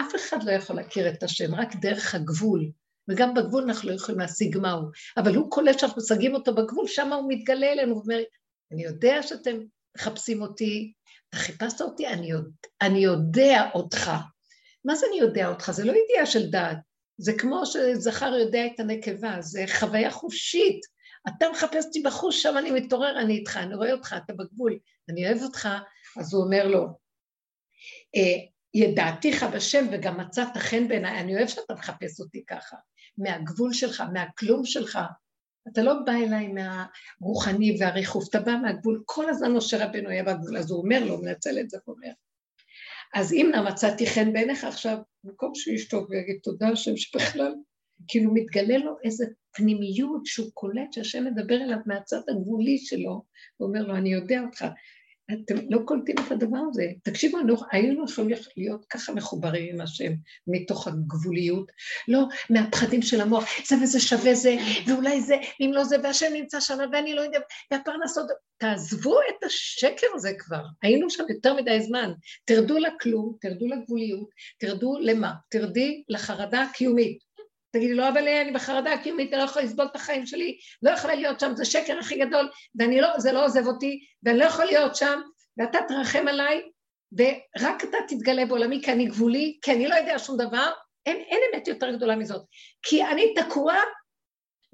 אף 0.00 0.14
אחד 0.16 0.42
לא 0.42 0.52
יכול 0.52 0.76
להכיר 0.76 1.08
את 1.08 1.22
השם, 1.22 1.54
רק 1.54 1.76
דרך 1.76 2.14
הגבול. 2.14 2.70
וגם 3.08 3.34
בגבול 3.34 3.62
אנחנו 3.62 3.88
לא 3.90 3.94
יכולים 3.94 4.20
להשיג 4.20 4.58
מהו. 4.58 4.82
אבל 5.16 5.34
הוא 5.34 5.50
קולט 5.50 5.78
שאנחנו 5.78 6.02
משגים 6.02 6.34
אותו 6.34 6.54
בגבול, 6.54 6.86
שם 6.86 7.12
הוא 7.12 7.32
מתגלה 7.32 7.72
אלינו 7.72 7.96
ואומר, 7.96 8.18
אני 8.72 8.84
יודע 8.84 9.22
שאתם 9.22 9.58
מחפשים 9.96 10.42
אותי, 10.42 10.92
אתה 11.28 11.36
חיפשת 11.36 11.80
אותי, 11.80 12.06
אני, 12.08 12.30
יודע, 12.30 12.50
אני 12.80 12.98
יודע 12.98 13.70
אותך. 13.74 14.10
מה 14.84 14.94
זה 14.94 15.06
אני 15.10 15.18
יודע 15.20 15.48
אותך? 15.48 15.70
זה 15.70 15.84
לא 15.84 15.92
ידיעה 15.92 16.26
של 16.26 16.50
דעת. 16.50 16.78
זה 17.18 17.32
כמו 17.38 17.66
שזכר 17.66 18.34
יודע 18.34 18.66
את 18.66 18.80
הנקבה, 18.80 19.36
זה 19.40 19.64
חוויה 19.78 20.10
חושית. 20.10 20.80
אתה 21.28 21.46
מחפש 21.52 21.84
אותי 21.86 22.02
בחוש, 22.02 22.42
שם 22.42 22.58
אני 22.58 22.70
מתעורר, 22.70 23.20
אני 23.20 23.34
איתך, 23.34 23.56
אני 23.56 23.74
רואה 23.74 23.92
אותך, 23.92 24.14
אתה 24.24 24.32
בגבול, 24.32 24.78
אני 25.08 25.26
אוהב 25.26 25.42
אותך, 25.42 25.68
אז 26.16 26.34
הוא 26.34 26.44
אומר 26.44 26.68
לו, 26.68 26.86
אה, 28.16 28.38
ידעתיך 28.74 29.42
בשם 29.42 29.86
וגם 29.92 30.20
מצאת 30.20 30.56
חן 30.56 30.88
בעיניי, 30.88 31.20
אני 31.20 31.36
אוהב 31.36 31.48
שאתה 31.48 31.74
מחפש 31.74 32.20
אותי 32.20 32.44
ככה, 32.46 32.76
מהגבול 33.18 33.72
שלך, 33.72 34.02
מהכלום 34.12 34.64
שלך, 34.64 34.98
אתה 35.72 35.82
לא 35.82 35.94
בא 36.06 36.12
אליי 36.12 36.48
מהרוחני 36.48 37.76
והריחוף, 37.80 38.28
אתה 38.28 38.40
בא 38.40 38.56
מהגבול, 38.62 39.02
כל 39.04 39.30
הזמן 39.30 39.52
משה 39.52 39.86
רבנו 39.86 40.08
היה 40.08 40.24
בגבול, 40.24 40.56
אז 40.56 40.70
הוא 40.70 40.82
אומר 40.82 41.04
לו, 41.04 41.14
הוא 41.14 41.24
מנצל 41.24 41.60
את 41.60 41.70
זה 41.70 41.78
ואומר. 41.86 42.10
אז 43.14 43.32
אם 43.32 43.50
נא 43.54 43.62
מצאתי 43.68 44.06
חן 44.06 44.32
בעיניך 44.32 44.64
עכשיו, 44.64 44.98
במקום 45.24 45.54
שהוא 45.54 45.74
ישתוק 45.74 46.10
ויגיד 46.10 46.38
תודה 46.42 46.68
השם 46.68 46.96
שבכלל, 46.96 47.54
כאילו 48.08 48.34
מתגלה 48.34 48.78
לו 48.78 48.96
איזה 49.04 49.26
פנימיות 49.52 50.26
שהוא 50.26 50.50
קולט 50.54 50.92
שהשם 50.92 51.24
מדבר 51.24 51.54
אליו 51.54 51.78
מהצד 51.86 52.20
הגבולי 52.28 52.78
שלו, 52.78 53.22
ואומר 53.60 53.82
לו, 53.82 53.96
אני 53.96 54.12
יודע 54.12 54.40
אותך, 54.40 54.64
אתם 55.32 55.54
לא 55.70 55.78
קולטים 55.84 56.14
את 56.26 56.32
הדבר 56.32 56.58
הזה. 56.70 56.84
תקשיבו, 57.02 57.38
היינו 57.72 58.04
יכולים 58.04 58.38
להיות 58.56 58.84
ככה 58.90 59.12
מחוברים 59.12 59.74
עם 59.74 59.80
השם 59.80 60.12
מתוך 60.46 60.88
הגבוליות, 60.88 61.72
לא 62.08 62.24
מהפחדים 62.50 63.02
של 63.02 63.20
המוח, 63.20 63.44
זה 63.66 63.76
וזה 63.82 64.00
שווה 64.00 64.34
זה, 64.34 64.56
ואולי 64.86 65.20
זה, 65.20 65.36
אם 65.60 65.70
לא 65.74 65.84
זה, 65.84 65.96
והשם 66.02 66.32
נמצא 66.32 66.60
שם, 66.60 66.78
ואני 66.92 67.14
לא 67.14 67.20
יודע, 67.20 67.38
והפרנסות, 67.70 68.26
תעזבו 68.58 69.18
את 69.20 69.44
השקר 69.44 70.06
הזה 70.14 70.32
כבר, 70.38 70.62
היינו 70.82 71.10
שם 71.10 71.24
יותר 71.28 71.54
מדי 71.54 71.80
זמן, 71.80 72.12
תרדו 72.44 72.78
לכלום, 72.78 73.34
תרדו 73.40 73.66
לגבוליות, 73.66 74.28
תרדו 74.58 74.98
למה? 75.00 75.32
תרדי 75.50 76.02
לחרדה 76.08 76.62
הקיומית. 76.62 77.27
תגידי 77.70 77.94
לו, 77.94 78.08
אבל 78.08 78.28
אני 78.28 78.52
בחרדה 78.52 78.92
הקיומית, 78.92 79.32
אני 79.32 79.40
לא 79.40 79.46
יכולה 79.46 79.64
לסבול 79.64 79.86
את 79.90 79.96
החיים 79.96 80.26
שלי, 80.26 80.58
לא 80.82 80.90
יכולה 80.90 81.14
להיות 81.14 81.40
שם, 81.40 81.52
זה 81.56 81.64
שקר 81.64 81.98
הכי 81.98 82.18
גדול, 82.18 82.50
ואני 82.78 83.00
לא, 83.00 83.08
זה 83.18 83.32
לא 83.32 83.44
עוזב 83.44 83.66
אותי, 83.66 84.00
ואני 84.22 84.38
לא 84.38 84.44
יכול 84.44 84.64
להיות 84.64 84.96
שם, 84.96 85.20
ואתה 85.58 85.78
תרחם 85.88 86.28
עליי, 86.28 86.62
ורק 87.18 87.84
אתה 87.84 87.98
תתגלה 88.08 88.46
בעולמי, 88.46 88.82
כי 88.82 88.92
אני 88.92 89.06
גבולי, 89.06 89.58
כי 89.62 89.72
אני 89.72 89.88
לא 89.88 89.94
יודע 89.94 90.18
שום 90.18 90.36
דבר, 90.36 90.70
אין, 91.06 91.16
אין 91.16 91.40
אמת 91.54 91.68
יותר 91.68 91.96
גדולה 91.96 92.16
מזאת. 92.16 92.42
כי 92.82 93.04
אני 93.04 93.34
תקוע 93.34 93.74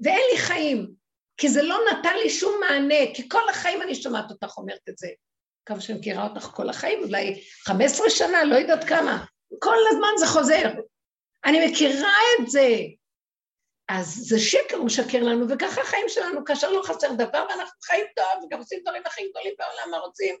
ואין 0.03 0.21
לי 0.31 0.39
חיים, 0.39 0.91
כי 1.37 1.49
זה 1.49 1.61
לא 1.61 1.77
נתן 1.91 2.15
לי 2.23 2.29
שום 2.29 2.53
מענה, 2.59 3.13
כי 3.13 3.29
כל 3.29 3.49
החיים 3.49 3.81
אני 3.81 3.95
שומעת 3.95 4.31
אותך 4.31 4.57
אומרת 4.57 4.89
את 4.89 4.97
זה. 4.97 5.07
כמה 5.65 5.81
שאני 5.81 5.99
מכירה 5.99 6.27
אותך 6.27 6.43
כל 6.43 6.69
החיים, 6.69 7.03
אולי 7.03 7.41
15 7.65 8.09
שנה, 8.09 8.43
לא 8.43 8.55
יודעת 8.55 8.83
כמה. 8.83 9.25
כל 9.59 9.75
הזמן 9.91 10.09
זה 10.17 10.27
חוזר. 10.27 10.71
אני 11.45 11.67
מכירה 11.67 12.13
את 12.39 12.49
זה. 12.49 12.67
אז 13.89 14.07
זה 14.07 14.39
שקר, 14.39 14.75
הוא 14.77 14.85
משקר 14.85 15.23
לנו, 15.23 15.49
וככה 15.49 15.81
החיים 15.81 16.05
שלנו, 16.07 16.45
כאשר 16.45 16.71
לא 16.71 16.81
חסר 16.85 17.13
דבר, 17.13 17.45
ואנחנו 17.49 17.81
חיים 17.83 18.05
טוב, 18.15 18.43
וגם 18.43 18.59
עושים 18.59 18.79
דברים 18.81 19.03
הכי 19.05 19.21
גדולים 19.29 19.53
בעולם, 19.59 19.91
מה 19.91 19.97
רוצים? 19.97 20.35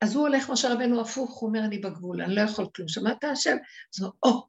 אז 0.00 0.14
הוא 0.14 0.28
הולך, 0.28 0.50
משה 0.50 0.72
רבנו 0.72 1.00
הפוך, 1.00 1.38
הוא 1.38 1.48
אומר, 1.48 1.60
אני 1.64 1.78
בגבול, 1.78 2.22
אני 2.22 2.34
לא 2.34 2.40
יכול 2.40 2.66
כלום. 2.76 2.88
שמעת 2.88 3.24
השם? 3.24 3.56
אז 3.94 4.02
הוא 4.02 4.10
אומר, 4.22 4.36
או, 4.36 4.46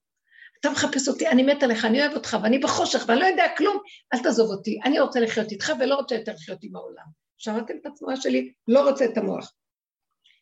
אתה 0.59 0.69
מחפש 0.69 1.07
אותי, 1.07 1.27
אני 1.27 1.43
מת 1.43 1.63
עליך, 1.63 1.85
אני 1.85 2.01
אוהב 2.01 2.13
אותך, 2.13 2.37
ואני 2.43 2.59
בחושך, 2.59 3.05
ואני 3.07 3.19
לא 3.19 3.25
יודע 3.25 3.45
כלום, 3.57 3.77
אל 4.13 4.19
תעזוב 4.23 4.51
אותי, 4.51 4.79
אני 4.85 4.99
רוצה 4.99 5.19
לחיות 5.19 5.51
איתך 5.51 5.71
ולא 5.79 5.95
רוצה 5.95 6.15
יותר 6.15 6.33
לחיות 6.33 6.59
עם 6.61 6.75
העולם. 6.75 7.05
שמעתם 7.37 7.73
את 7.81 7.85
התנועה 7.85 8.15
שלי? 8.15 8.53
לא 8.67 8.89
רוצה 8.89 9.05
את 9.05 9.17
המוח. 9.17 9.53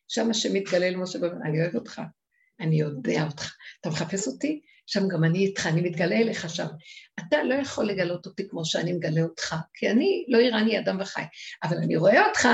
שם 0.08 0.30
השם 0.30 0.54
מתגלה 0.54 0.90
למשה 0.90 1.18
אני 1.44 1.62
אוהב 1.62 1.74
אותך, 1.74 2.02
אני 2.60 2.80
יודע 2.80 3.26
אותך. 3.30 3.54
אתה 3.80 3.88
מחפש 3.88 4.26
אותי? 4.26 4.60
שם 4.92 5.08
גם 5.08 5.24
אני 5.24 5.38
איתך, 5.38 5.66
אני 5.66 5.80
מתגלה 5.80 6.16
אליך 6.16 6.50
שם. 6.50 6.66
אתה 7.18 7.42
לא 7.42 7.54
יכול 7.54 7.84
לגלות 7.84 8.26
אותי 8.26 8.48
כמו 8.48 8.64
שאני 8.64 8.92
מגלה 8.92 9.22
אותך, 9.22 9.56
כי 9.74 9.90
אני 9.90 10.24
לא 10.28 10.38
איראני 10.38 10.78
אדם 10.78 11.00
וחי, 11.00 11.22
אבל 11.62 11.76
אני 11.76 11.96
רואה 11.96 12.28
אותך, 12.28 12.48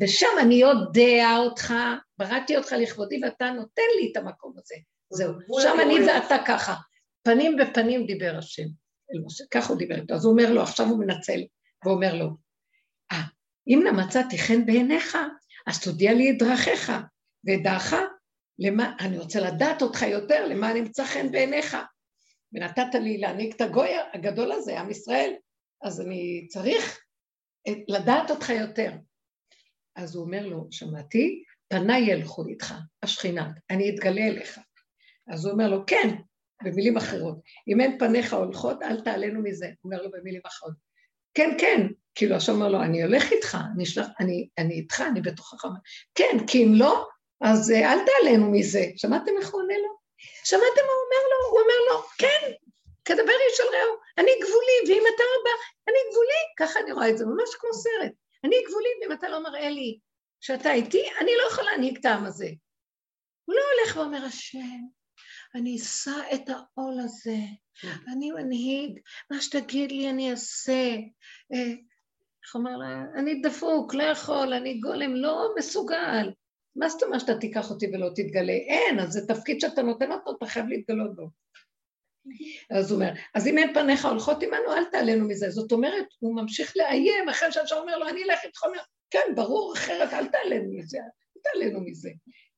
ושם 0.00 0.26
אני 0.40 0.54
יודע 0.54 1.34
אותך, 1.36 1.74
בראתי 2.18 2.56
אותך 2.56 2.72
לכבודי 2.72 3.20
ואתה 3.22 3.50
נותן 3.50 3.82
לי 4.00 4.12
את 4.12 4.16
המקום 4.16 4.52
הזה. 4.56 4.74
זהו, 5.12 5.32
שם 5.62 5.76
אני 5.82 5.94
ואתה 6.06 6.36
ככה. 6.46 6.74
פנים 7.22 7.56
בפנים 7.56 8.06
דיבר 8.06 8.34
השם 8.38 8.66
אל 9.14 9.20
משה, 9.24 9.44
ככה 9.50 9.68
הוא 9.68 9.78
דיבר 9.78 9.94
איתו. 9.94 10.14
אז 10.14 10.24
הוא 10.24 10.32
אומר 10.32 10.52
לו, 10.52 10.62
עכשיו 10.62 10.86
הוא 10.86 10.98
מנצל, 10.98 11.40
ואומר 11.84 12.14
לו, 12.14 12.30
אה, 13.12 13.22
אם 13.66 13.80
נא 13.84 13.90
מצאתי 13.90 14.38
חן 14.38 14.66
בעיניך, 14.66 15.18
אז 15.66 15.80
תודיע 15.84 16.12
לי 16.12 16.30
את 16.30 16.38
דרכיך, 16.38 16.92
ואת 17.44 17.62
דעך 17.62 17.94
למה, 18.58 18.96
אני 19.00 19.18
רוצה 19.18 19.40
לדעת 19.40 19.82
אותך 19.82 20.02
יותר, 20.02 20.46
למה 20.46 20.72
נמצא 20.72 21.04
חן 21.04 21.32
בעיניך. 21.32 21.76
ונתת 22.52 22.94
לי 22.94 23.18
להעניק 23.18 23.56
את 23.56 23.60
הגוי 23.60 23.88
הגדול 24.12 24.52
הזה, 24.52 24.80
עם 24.80 24.90
ישראל, 24.90 25.34
אז 25.82 26.00
אני 26.00 26.46
צריך 26.48 27.00
לדעת 27.88 28.30
אותך 28.30 28.50
יותר. 28.50 28.92
אז 29.96 30.14
הוא 30.14 30.24
אומר 30.24 30.46
לו, 30.46 30.68
שמעתי, 30.70 31.42
פניי 31.68 32.02
ילכו 32.02 32.46
איתך, 32.46 32.74
השכינה, 33.02 33.50
אני 33.70 33.90
אתגלה 33.90 34.26
אליך. 34.26 34.58
אז 35.32 35.44
הוא 35.44 35.52
אומר 35.52 35.68
לו, 35.68 35.86
כן, 35.86 36.08
במילים 36.64 36.96
אחרות, 36.96 37.38
אם 37.68 37.80
אין 37.80 37.98
פניך 37.98 38.32
הולכות, 38.32 38.82
אל 38.82 39.00
תעלנו 39.00 39.42
מזה. 39.42 39.66
הוא 39.66 39.92
אומר 39.92 40.02
לו 40.02 40.10
במילים 40.10 40.40
אחרות, 40.46 40.74
כן, 41.34 41.56
כן, 41.60 41.86
כאילו 42.14 42.36
השם 42.36 42.52
אומר 42.52 42.68
לו, 42.68 42.82
אני 42.82 43.02
הולך 43.02 43.32
איתך, 43.32 43.58
אני, 43.76 43.86
שלח, 43.86 44.06
אני, 44.20 44.48
אני 44.58 44.74
איתך, 44.74 45.02
אני 45.10 45.20
בתוכך. 45.20 45.64
כן, 46.14 46.36
כי 46.46 46.64
אם 46.64 46.72
לא, 46.74 47.06
אז 47.40 47.70
אה, 47.70 47.92
אל 47.92 47.98
תעלנו 48.06 48.50
מזה. 48.50 48.84
שמעתם 48.96 49.32
איך 49.38 49.50
הוא 49.50 49.62
עונה 49.62 49.78
לו? 49.78 49.98
שמעתם 50.44 50.82
מה 50.86 50.92
הוא 50.92 51.04
אומר 51.04 51.22
לו? 51.30 51.50
הוא 51.50 51.60
אומר 51.60 51.74
לו, 51.90 52.02
כן, 52.18 52.52
כדבר 53.04 53.32
איש 53.50 53.60
על 53.60 53.66
רעהו, 53.66 53.96
אני 54.18 54.30
גבולי, 54.42 54.78
ואם 54.88 55.02
אתה 55.14 55.24
בא, 55.44 55.50
אני 55.88 55.98
גבולי, 56.10 56.42
ככה 56.58 56.80
אני 56.80 56.92
רואה 56.92 57.10
את 57.10 57.18
זה, 57.18 57.26
ממש 57.26 57.54
כמו 57.58 57.70
סרט. 57.72 58.12
אני 58.44 58.56
גבולי, 58.68 58.88
ואם 59.00 59.12
אתה 59.12 59.28
לא 59.28 59.42
מראה 59.42 59.68
לי 59.68 59.98
שאתה 60.40 60.72
איתי, 60.72 61.02
אני 61.20 61.30
לא 61.36 61.48
יכולה 61.50 61.72
להנהיג 61.72 61.96
את 61.96 62.04
העם 62.04 62.24
הזה. 62.24 62.48
הוא 63.44 63.54
לא 63.54 63.62
הולך 63.72 63.96
ואומר, 63.96 64.24
השם, 64.24 64.80
אני 65.54 65.76
אשא 65.76 66.20
את 66.34 66.48
העול 66.48 67.00
הזה, 67.00 67.36
אני 68.12 68.30
מנהיג, 68.30 69.00
מה 69.30 69.40
שתגיד 69.40 69.92
לי 69.92 70.10
אני 70.10 70.30
אעשה. 70.30 70.96
אה, 71.52 71.72
איך 72.44 72.54
אומר 72.54 72.76
לה? 72.76 73.02
אני 73.14 73.40
דפוק, 73.40 73.94
לא 73.94 74.02
יכול, 74.02 74.52
אני 74.52 74.80
גולם, 74.80 75.14
לא 75.14 75.48
מסוגל. 75.58 76.30
מה 76.76 76.88
זאת 76.88 77.02
אומרת 77.02 77.20
שאתה 77.20 77.38
תיקח 77.38 77.70
אותי 77.70 77.86
ולא 77.92 78.08
תתגלה? 78.08 78.52
אין, 78.52 79.00
אז 79.00 79.12
זה 79.12 79.26
תפקיד 79.26 79.60
שאתה 79.60 79.82
נותן 79.82 80.12
אותו, 80.12 80.36
אתה 80.36 80.46
חייב 80.46 80.66
להתגלות 80.68 81.16
בו. 81.16 81.28
אז 82.70 82.90
הוא 82.90 83.00
אומר, 83.00 83.12
אז 83.34 83.46
אם 83.46 83.58
אין 83.58 83.74
פניך 83.74 84.04
הולכות 84.04 84.42
עמנו, 84.42 84.76
אל 84.76 84.84
תעלנו 84.84 85.28
מזה. 85.28 85.50
זאת 85.50 85.72
אומרת, 85.72 86.06
הוא 86.18 86.36
ממשיך 86.36 86.76
לאיים, 86.76 87.28
אחרי 87.28 87.52
שאתה 87.52 87.74
אומר 87.74 87.98
לו, 87.98 88.08
אני 88.08 88.24
אלך 88.24 88.38
איתך, 88.44 88.62
אומר, 88.64 88.80
כן, 89.10 89.34
ברור, 89.34 89.74
אחרת 89.76 90.12
אל 90.12 90.26
תעלנו 90.26 90.72
מזה, 90.72 90.98
אל 90.98 91.40
תעלנו 91.42 91.80
מזה. 91.80 92.10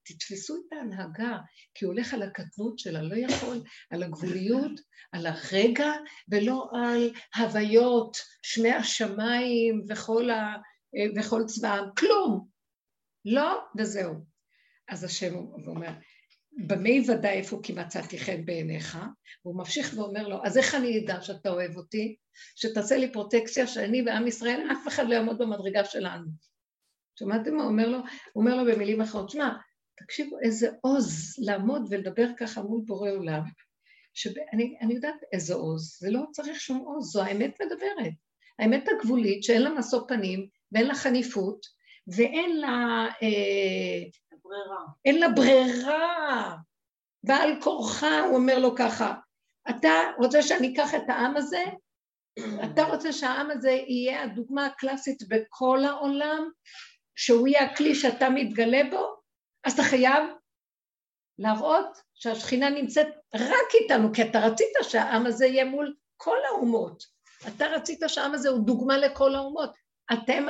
תתפסו 0.04 0.56
את 0.56 0.72
ההנהגה, 0.72 1.38
כי 1.74 1.84
הוא 1.84 1.92
הולך 1.92 2.14
על 2.14 2.22
הקטנות 2.22 2.78
של 2.78 2.96
הלא 2.96 3.16
יכול, 3.16 3.62
על 3.90 4.02
הגבוליות, 4.02 4.80
על 5.12 5.26
הרגע, 5.26 5.92
ולא 6.28 6.68
על 6.72 7.10
הוויות, 7.36 8.16
שמי 8.42 8.72
השמיים 8.72 9.84
וכל, 9.88 10.30
ה, 10.30 10.56
וכל 11.16 11.42
צבאם, 11.46 11.84
כלום. 11.98 12.55
לא, 13.26 13.60
וזהו. 13.78 14.14
אז 14.88 15.04
השם 15.04 15.34
אומר, 15.66 15.90
במה 16.66 16.88
יוודא 16.88 17.28
איפה 17.28 17.60
כי 17.62 17.72
מצאתי 17.72 18.18
חן 18.18 18.44
בעיניך? 18.44 18.98
והוא 19.44 19.56
ממשיך 19.56 19.94
ואומר 19.96 20.28
לו, 20.28 20.44
אז 20.44 20.58
איך 20.58 20.74
אני 20.74 21.04
אדע 21.04 21.20
שאתה 21.20 21.48
אוהב 21.48 21.76
אותי? 21.76 22.16
שתעשה 22.56 22.96
לי 22.96 23.12
פרוטקציה 23.12 23.66
שאני 23.66 24.02
ועם 24.06 24.26
ישראל, 24.26 24.68
אף 24.72 24.88
אחד 24.88 25.08
לא 25.08 25.14
יעמוד 25.14 25.38
במדרגה 25.38 25.84
שלנו. 25.84 26.26
שמעתם 27.18 27.54
מה 27.54 27.64
אומר 27.64 27.88
לו? 27.88 27.98
הוא 27.98 28.44
אומר 28.44 28.56
לו 28.56 28.72
במילים 28.72 29.00
אחרות, 29.00 29.30
שמע, 29.30 29.48
תקשיבו 29.96 30.38
איזה 30.42 30.70
עוז 30.80 31.34
לעמוד 31.38 31.82
ולדבר 31.90 32.26
ככה 32.38 32.62
מול 32.62 32.82
בורא 32.86 33.10
עולם, 33.10 33.42
שאני 34.14 34.78
אני 34.80 34.94
יודעת 34.94 35.20
איזה 35.32 35.54
עוז, 35.54 35.98
זה 36.00 36.10
לא 36.10 36.22
צריך 36.32 36.60
שום 36.60 36.78
עוז, 36.78 37.12
זו 37.12 37.22
האמת 37.22 37.60
מדברת. 37.60 38.12
האמת 38.58 38.84
הגבולית 38.88 39.42
שאין 39.42 39.62
לה 39.62 39.70
משוא 39.70 40.00
פנים 40.08 40.48
ואין 40.72 40.86
לה 40.86 40.94
חניפות 40.94 41.75
ואין 42.06 42.60
לה... 42.60 43.06
אה, 43.22 44.08
ברירה. 44.44 44.84
אין 45.04 45.20
לה 45.20 45.28
ברירה. 45.28 46.56
בעל 47.24 47.62
כורחה, 47.62 48.20
הוא 48.20 48.36
אומר 48.36 48.58
לו 48.58 48.76
ככה, 48.76 49.14
אתה 49.70 49.90
רוצה 50.18 50.42
שאני 50.42 50.74
אקח 50.74 50.94
את 50.94 51.08
העם 51.08 51.36
הזה? 51.36 51.64
אתה 52.64 52.82
רוצה 52.82 53.12
שהעם 53.12 53.50
הזה 53.50 53.70
יהיה 53.70 54.22
הדוגמה 54.22 54.66
הקלאסית 54.66 55.28
בכל 55.28 55.84
העולם? 55.84 56.50
שהוא 57.16 57.48
יהיה 57.48 57.64
הכלי 57.64 57.94
שאתה 57.94 58.30
מתגלה 58.30 58.82
בו? 58.90 59.16
אז 59.64 59.72
אתה 59.72 59.82
חייב 59.82 60.24
להראות 61.38 61.98
שהשכינה 62.14 62.70
נמצאת 62.70 63.06
רק 63.34 63.74
איתנו, 63.82 64.12
כי 64.14 64.22
אתה 64.22 64.38
רצית 64.38 64.68
שהעם 64.82 65.26
הזה 65.26 65.46
יהיה 65.46 65.64
מול 65.64 65.94
כל 66.16 66.36
האומות. 66.48 67.04
אתה 67.48 67.66
רצית 67.66 68.00
שהעם 68.06 68.34
הזה 68.34 68.48
הוא 68.48 68.66
דוגמה 68.66 68.98
לכל 68.98 69.34
האומות. 69.34 69.70
אתם, 70.12 70.46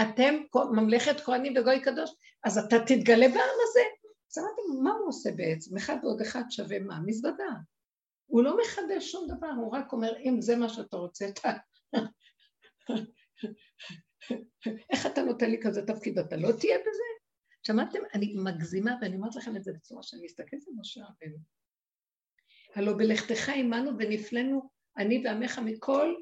אתם 0.00 0.34
ממלכת 0.72 1.20
כהנים 1.20 1.54
וגוי 1.56 1.80
קדוש, 1.80 2.10
אז 2.44 2.58
אתה 2.58 2.76
תתגלה 2.86 3.28
בעם 3.28 3.58
הזה. 3.62 3.80
אז 4.30 4.38
אמרתי, 4.38 4.62
מה 4.82 4.90
הוא 4.90 5.08
עושה 5.08 5.30
בעצם? 5.36 5.76
אחד 5.76 5.96
ועוד 6.02 6.20
אחד 6.20 6.42
שווה 6.50 6.78
מה? 6.78 7.00
מזוודה. 7.06 7.52
הוא 8.26 8.42
לא 8.42 8.56
מחדש 8.62 9.12
שום 9.12 9.26
דבר, 9.28 9.50
הוא 9.56 9.76
רק 9.76 9.92
אומר, 9.92 10.12
אם 10.18 10.40
זה 10.40 10.56
מה 10.56 10.68
שאתה 10.68 10.96
רוצה, 10.96 11.28
אתה... 11.28 11.52
איך 14.90 15.06
אתה 15.06 15.22
נותן 15.22 15.50
לי 15.50 15.60
כזה 15.62 15.86
תפקיד? 15.86 16.18
אתה 16.18 16.36
לא 16.36 16.52
תהיה 16.60 16.78
בזה? 16.78 17.02
שמעתם? 17.66 17.98
אני 18.14 18.34
מגזימה, 18.36 18.96
ואני 19.00 19.16
אומרת 19.16 19.36
לכם 19.36 19.56
את 19.56 19.64
זה 19.64 19.72
בצורה 19.72 20.02
שאני 20.02 20.24
מסתכלת 20.24 20.68
על 20.68 20.74
משה 20.80 21.00
רבנו. 21.00 21.38
הלא 22.74 22.92
בלכתך 22.92 23.48
עמנו 23.48 23.90
ונפלנו 23.98 24.70
אני 24.96 25.22
ועמך 25.24 25.58
מכל 25.58 26.14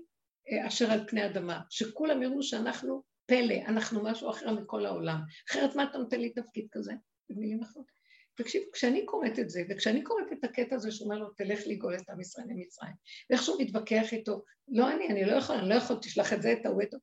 אה, 0.50 0.66
אשר 0.66 0.90
על 0.90 1.09
פני 1.09 1.26
אדמה, 1.26 1.61
שכולם 1.70 2.22
יראו 2.22 2.42
שאנחנו 2.42 3.02
פלא, 3.30 3.54
אנחנו 3.66 4.02
משהו 4.02 4.30
אחר 4.30 4.52
מכל 4.52 4.86
העולם. 4.86 5.20
אחרת 5.50 5.76
מה 5.76 5.84
אתה 5.84 5.98
נותן 5.98 6.20
לי 6.20 6.30
תפקיד 6.30 6.66
כזה? 6.72 6.92
במילים 7.30 7.62
אחרות. 7.62 7.86
תקשיב, 8.34 8.62
כשאני 8.72 9.06
קוראת 9.06 9.38
את 9.38 9.50
זה, 9.50 9.62
וכשאני 9.70 10.02
קוראת 10.02 10.32
את 10.32 10.44
הקטע 10.44 10.76
הזה 10.76 10.92
שאומר 10.92 11.18
לו, 11.18 11.30
תלך 11.30 11.60
לגאול 11.66 11.96
את 11.96 12.10
עם 12.10 12.20
ישראל 12.20 12.46
ממצרים, 12.48 12.92
ואיך 13.30 13.42
שהוא 13.42 13.62
מתווכח 13.62 14.12
איתו, 14.12 14.42
לא 14.68 14.92
אני, 14.92 15.08
אני 15.08 15.24
לא 15.24 15.32
יכול, 15.32 15.56
אני 15.56 15.68
לא 15.68 15.74
יכול, 15.74 15.96
תשלח 16.02 16.32
את 16.32 16.42
זה, 16.42 16.52
את 16.52 16.66
ההוא, 16.66 16.82
את 16.82 16.94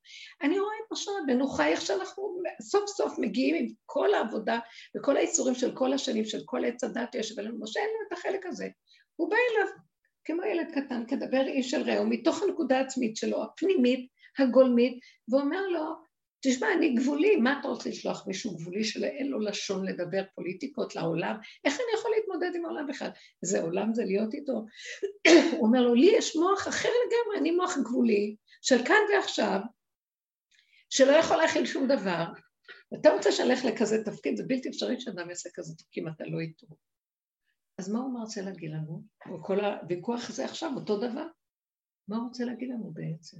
אני 0.42 0.60
רואה 0.60 0.74
את 0.86 0.92
משה 0.92 1.12
רבנו 1.24 1.48
חי 1.48 1.68
איך 1.68 1.82
שאנחנו 1.82 2.42
סוף 2.62 2.90
סוף 2.90 3.14
מגיעים 3.20 3.56
עם 3.56 3.74
כל 3.86 4.14
העבודה 4.14 4.60
וכל 4.98 5.18
האיסורים 5.18 5.56
של 5.56 5.76
כל 5.76 5.94
השנים, 5.94 6.26
של 6.26 6.42
כל 6.46 6.66
עץ 6.66 6.84
הדת 6.84 7.16
יש, 7.16 7.38
אבל 7.38 7.52
משה 7.60 7.80
אין 7.80 7.90
לו 7.90 8.08
את 8.08 8.18
החלק 8.18 8.46
הזה. 8.46 8.68
הוא 9.16 9.30
בא 9.30 9.36
אליו 9.52 9.68
כמו 10.26 10.44
ילד 10.44 10.68
קטן, 10.72 11.06
כדבר 11.08 11.48
איש 11.48 11.72
של 11.72 11.82
רעהו, 11.82 12.06
מתוך 12.06 12.44
הנקודה 12.44 12.78
העצמית 12.78 13.16
שלו, 13.16 13.44
הפנימית, 13.44 14.08
הגולמית, 14.40 15.00
ואומר 15.30 15.68
לו, 15.68 16.07
תשמע, 16.42 16.68
אני 16.78 16.94
גבולי, 16.94 17.36
מה 17.36 17.60
אתה 17.60 17.68
רוצה 17.68 17.90
לשלוח 17.90 18.28
מישהו 18.28 18.56
גבולי 18.56 18.84
שאין 18.84 19.28
לו 19.28 19.40
לשון 19.40 19.86
לדבר 19.86 20.24
פוליטיקות 20.36 20.96
לעולם? 20.96 21.36
איך 21.66 21.74
אני 21.74 22.00
יכול 22.00 22.12
להתמודד 22.18 22.56
עם 22.56 22.66
העולם 22.66 22.88
בכלל? 22.88 23.10
זה 23.42 23.62
עולם 23.62 23.94
זה 23.94 24.04
להיות 24.06 24.34
איתו. 24.34 24.66
הוא 25.52 25.68
אומר 25.68 25.82
לו, 25.82 25.96
לי 25.96 26.12
יש 26.18 26.36
מוח 26.36 26.68
אחר 26.68 26.90
לגמרי, 26.90 27.40
אני 27.40 27.52
מוח 27.52 27.78
גבולי, 27.78 28.36
של 28.62 28.86
כאן 28.86 29.02
ועכשיו, 29.14 29.60
שלא 30.90 31.12
יכול 31.12 31.38
להכיל 31.38 31.66
שום 31.66 31.88
דבר. 31.88 32.26
אתה 32.94 33.10
רוצה 33.14 33.32
שנלך 33.32 33.66
לכזה 33.66 34.04
תפקיד, 34.06 34.38
זה 34.38 34.44
בלתי 34.48 34.70
אפשרי 34.70 35.00
שאדם 35.00 35.30
יעשה 35.30 35.50
כזה 35.54 35.76
תפקיד 35.76 36.04
אם 36.04 36.10
אתה 36.10 36.24
לא 36.26 36.40
איתו. 36.40 36.68
אז 37.78 37.90
מה 37.90 38.00
הוא 38.00 38.20
רוצה 38.20 38.42
להגיד 38.42 38.72
לנו? 38.72 39.04
כל 39.42 39.60
הוויכוח 39.60 40.30
הזה 40.30 40.46
עכשיו 40.46 40.72
אותו 40.76 40.98
דבר. 40.98 41.28
מה 42.08 42.18
הוא 42.18 42.28
רוצה 42.28 42.46
להגיד 42.46 42.70
לנו 42.70 42.92
בעצם? 42.94 43.38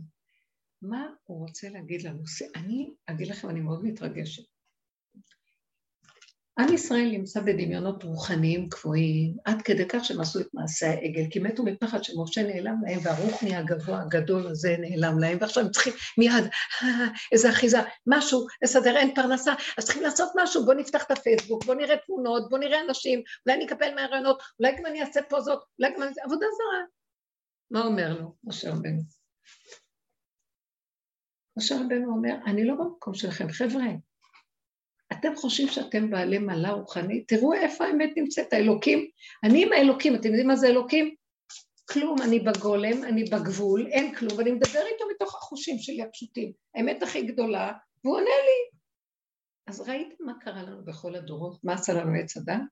מה 0.82 1.08
הוא 1.24 1.40
רוצה 1.40 1.70
להגיד 1.70 2.02
לנו? 2.02 2.24
אני 2.56 2.94
אגיד 3.06 3.28
לכם, 3.28 3.50
אני 3.50 3.62
מאוד 3.62 3.86
מתרגשת. 3.86 4.44
עם 6.60 6.74
ישראל 6.74 7.10
נמצא 7.12 7.42
בדמיונות 7.42 8.04
רוחניים 8.04 8.70
קבועים, 8.70 9.38
עד 9.46 9.62
כדי 9.62 9.88
כך 9.90 10.06
שהם 10.06 10.22
עשו 10.22 10.40
את 10.40 10.48
מעשה 10.54 10.90
העגל, 10.90 11.24
כי 11.30 11.40
מתו 11.40 11.64
מפחד 11.64 12.04
שמשה 12.04 12.44
נעלם 12.44 12.76
להם, 12.86 13.00
והרוחני 13.04 13.56
הגבוה 13.56 14.02
הגדול 14.02 14.48
הזה 14.48 14.76
נעלם 14.80 15.20
להם, 15.20 15.38
ועכשיו 15.42 15.64
הם 15.64 15.72
צריכים 15.72 15.94
מיד, 16.18 16.44
איזה 17.32 17.50
אחיזה, 17.50 17.78
משהו, 18.08 18.48
לסדר, 18.62 18.98
אין 18.98 19.16
פרנסה, 19.16 19.54
אז 19.78 19.86
צריכים 19.86 20.04
לעשות 20.04 20.32
משהו, 20.36 20.66
בואו 20.66 20.78
נפתח 20.78 21.04
את 21.04 21.12
הפייסבוק, 21.12 21.66
בואו 21.66 21.78
נראה 21.78 21.96
תמונות, 22.06 22.50
בואו 22.50 22.62
נראה 22.62 22.82
אנשים, 22.82 23.22
אולי 23.46 23.58
אני 23.58 23.66
אקבל 23.66 23.96
מהרעיונות, 23.96 24.42
אולי 24.60 24.72
גם 24.78 24.86
אני 24.86 25.02
אעשה 25.02 25.20
פוזות, 25.30 25.64
אולי 25.80 25.94
גם 25.96 26.04
אני... 26.04 26.12
עבודה 26.24 26.46
זרה. 26.58 26.86
מה 27.72 27.86
אומר 27.86 28.20
לו 28.20 28.36
משה 28.44 28.72
רבנו? 28.72 29.17
משה 31.58 31.76
רבנו 31.76 32.12
אומר, 32.12 32.36
אני 32.46 32.66
לא 32.66 32.76
במקום 32.76 33.14
שלכם, 33.14 33.50
חבר'ה, 33.50 33.86
אתם 35.12 35.36
חושבים 35.36 35.68
שאתם 35.68 36.10
בעלי 36.10 36.38
מעלה 36.38 36.72
רוחנית? 36.72 37.28
תראו 37.28 37.54
איפה 37.54 37.86
האמת 37.86 38.10
נמצאת, 38.18 38.54
האלוקים. 38.54 39.08
אני 39.44 39.66
עם 39.66 39.74
האלוקים, 39.74 40.16
אתם 40.16 40.28
יודעים 40.28 40.48
מה 40.48 40.56
זה 40.56 40.68
אלוקים? 40.68 41.16
כלום, 41.92 42.22
אני 42.22 42.40
בגולם, 42.40 43.04
אני 43.04 43.24
בגבול, 43.24 43.88
אין 43.88 44.16
כלום, 44.16 44.38
ואני 44.38 44.52
מדבר 44.52 44.80
איתו 44.94 45.06
מתוך 45.16 45.36
החושים 45.36 45.78
שלי 45.80 46.02
הפשוטים. 46.02 46.52
האמת 46.76 47.04
הכי 47.04 47.22
גדולה, 47.22 47.72
והוא 48.04 48.16
עונה 48.16 48.26
לי. 48.26 48.78
אז 49.68 49.82
ראיתם 49.82 50.26
מה 50.26 50.34
קרה 50.42 50.64
לנו 50.64 50.86
בכל 50.86 51.16
הדורות? 51.16 51.64
מה 51.64 51.74
עשה 51.74 51.94
לנו 51.94 52.12
עץ 52.20 52.38
אדם? 52.38 52.66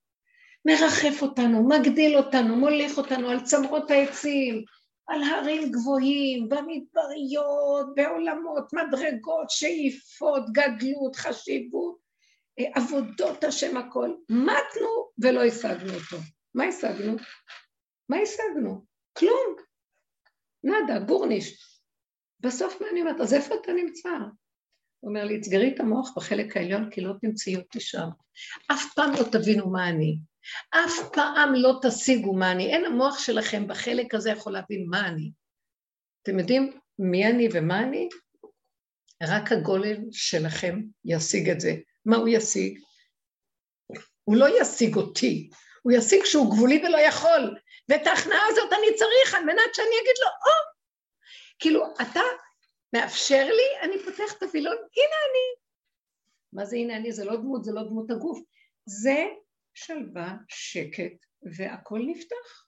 מרחף 0.66 1.22
אותנו, 1.22 1.68
מגדיל 1.68 2.18
אותנו, 2.18 2.56
מוליך 2.56 2.98
אותנו 2.98 3.30
על 3.30 3.40
צמרות 3.40 3.92
העצים, 3.92 4.64
על 5.08 5.24
הרים 5.24 5.72
גבוהים, 5.72 6.50
במדבריות, 6.50 7.96
בעולמות, 7.96 8.74
מדרגות, 8.74 9.50
שאיפות, 9.50 10.44
גדלות, 10.52 11.16
חשיבות, 11.16 11.98
אה, 12.60 12.66
עבודות 12.76 13.44
השם 13.44 13.78
הכל. 13.78 14.10
מתנו 14.30 15.10
ולא 15.18 15.44
השגנו 15.44 15.94
אותו. 15.94 16.18
מה 16.56 16.66
השגנו? 16.66 17.16
מה 18.10 18.18
השגנו? 18.18 18.86
כלום. 19.18 19.56
נאדה, 20.64 21.00
גורניש. 21.00 21.76
בסוף 22.40 22.82
מה 22.82 22.88
אני 22.92 23.02
אומרת? 23.02 23.22
אז 23.22 23.34
איפה 23.34 23.56
אתה 23.56 23.74
נמצא? 23.74 24.10
הוא 25.00 25.10
אומר 25.10 25.26
לי, 25.26 25.40
תסגרי 25.40 25.74
את 25.76 25.80
המוח 25.80 26.14
בחלק 26.18 26.58
העליון, 26.58 26.92
כי 26.92 27.02
לא 27.02 27.14
תמצאי 27.22 27.56
אותי 27.56 27.80
שם. 27.80 28.08
אף 28.72 28.94
פעם 28.96 29.12
לא 29.12 29.24
תבינו 29.32 29.70
מה 29.70 29.90
אני. 29.90 30.18
אף 30.70 31.10
פעם 31.14 31.54
לא 31.56 31.80
תשיגו 31.82 32.34
מה 32.34 32.52
אני. 32.52 32.74
אין 32.74 32.86
המוח 32.86 33.20
שלכם 33.20 33.68
בחלק 33.68 34.14
הזה 34.14 34.30
יכול 34.30 34.54
להבין 34.54 34.86
מה 34.90 35.08
אני. 35.08 35.32
אתם 36.24 36.40
יודעים 36.40 36.80
מי 37.00 37.28
אני 37.28 37.48
ומה 37.54 37.80
אני? 37.80 38.10
רק 39.24 39.52
הגולם 39.52 40.12
שלכם 40.12 40.82
ישיג 41.06 41.50
את 41.50 41.60
זה. 41.60 41.76
מה 42.06 42.18
הוא 42.18 42.28
ישיג? 42.28 42.80
הוא 44.24 44.36
לא 44.36 44.62
ישיג 44.62 44.96
אותי, 44.96 45.50
הוא 45.82 45.94
ישיג 45.94 46.26
שהוא 46.26 46.52
גבולי 46.52 46.84
ולא 46.86 46.98
יכול. 46.98 47.58
ואת 47.90 48.08
ההכנעה 48.08 48.46
הזאת 48.50 48.74
אני 48.74 48.98
צריך 48.98 49.36
על 49.36 49.44
מנת 49.44 49.76
שאני 49.76 49.96
אגיד 50.02 50.16
לו, 50.22 50.28
או! 50.28 50.76
כאילו, 51.60 51.86
אתה 52.02 52.22
מאפשר 52.94 53.46
לי, 53.46 53.80
אני 53.82 54.04
פותח 54.04 54.34
את 54.38 54.44
הווילון, 54.44 54.76
הנה 54.76 55.16
אני. 55.30 55.66
מה 56.54 56.66
זה 56.66 56.76
הנה 56.76 56.96
אני? 56.96 57.12
זה 57.12 57.26
לא 57.26 57.36
דמות, 57.36 57.64
זה 57.64 57.72
לא 57.72 57.84
דמות 57.84 58.12
הגוף. 58.12 58.40
זה 58.86 59.26
שלווה, 59.76 60.36
שקט, 60.50 61.26
והכל 61.58 62.00
נפתח. 62.08 62.66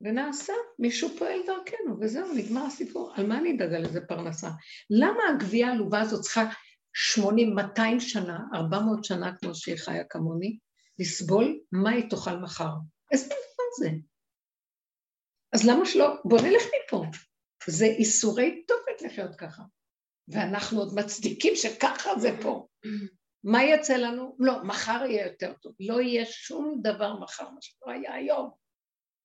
ונעשה, 0.00 0.52
מישהו 0.78 1.08
פועל 1.18 1.40
דרכנו, 1.46 1.96
וזהו, 2.00 2.34
נגמר 2.34 2.66
הסיפור. 2.66 3.12
על 3.16 3.26
מה 3.26 3.38
אני 3.38 3.56
אדאג 3.56 3.74
על 3.74 3.84
איזה 3.84 4.00
פרנסה? 4.00 4.48
למה 4.90 5.22
הגבייה 5.28 5.68
העלובה 5.68 6.00
הזאת 6.00 6.20
צריכה 6.20 6.44
80, 6.92 7.54
200 7.54 8.00
שנה, 8.00 8.38
400 8.54 9.04
שנה, 9.04 9.36
כמו 9.36 9.54
שהיא 9.54 9.76
חיה 9.76 10.04
כמוני, 10.04 10.58
לסבול 10.98 11.60
מה 11.72 11.90
היא 11.90 12.10
תאכל 12.10 12.36
מחר? 12.36 12.70
איזה 13.12 13.26
דבר 13.26 13.64
זה? 13.78 13.90
אז 15.52 15.68
למה 15.68 15.86
שלא? 15.86 16.14
בוא 16.24 16.38
נלך 16.40 16.62
מפה. 16.62 17.04
זה 17.66 17.84
איסורי 17.84 18.64
תופת 18.68 19.02
לחיות 19.02 19.36
ככה. 19.36 19.62
ואנחנו 20.28 20.78
עוד 20.78 20.94
מצדיקים 20.94 21.52
שככה 21.56 22.18
זה 22.18 22.30
פה. 22.42 22.66
מה 23.44 23.64
יצא 23.64 23.96
לנו? 23.96 24.36
לא, 24.38 24.64
מחר 24.64 25.04
יהיה 25.06 25.26
יותר 25.26 25.52
טוב. 25.52 25.72
לא 25.80 26.00
יהיה 26.00 26.24
שום 26.26 26.80
דבר 26.82 27.18
מחר, 27.18 27.50
מה 27.50 27.58
שלא 27.60 27.92
היה 27.92 28.14
היום, 28.14 28.50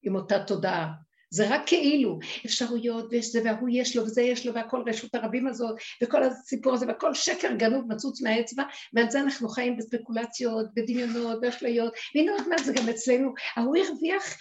עם 0.03 0.15
אותה 0.15 0.43
תודעה. 0.43 0.91
זה 1.29 1.55
רק 1.55 1.61
כאילו, 1.65 2.19
אפשרויות, 2.45 3.05
ויש 3.11 3.31
זה, 3.31 3.41
והוא 3.43 3.69
יש 3.71 3.95
לו, 3.95 4.03
וזה 4.03 4.21
יש 4.21 4.45
לו, 4.45 4.53
והכל 4.53 4.83
רשות 4.87 5.15
הרבים 5.15 5.47
הזאת, 5.47 5.75
וכל 6.03 6.23
הסיפור 6.23 6.73
הזה, 6.73 6.87
והכל 6.87 7.13
שקר 7.13 7.51
גנוב 7.57 7.93
מצוץ 7.93 8.21
מהאצבע, 8.21 8.63
ועל 8.93 9.09
זה 9.09 9.19
אנחנו 9.19 9.49
חיים 9.49 9.77
בספקולציות, 9.77 10.65
בדמיונות, 10.73 11.41
באשליות, 11.41 11.93
והנה 12.15 12.31
עוד 12.31 12.49
מעט 12.49 12.63
זה 12.63 12.73
גם 12.73 12.89
אצלנו, 12.89 13.33
ההוא 13.55 13.77
הרוויח 13.77 14.37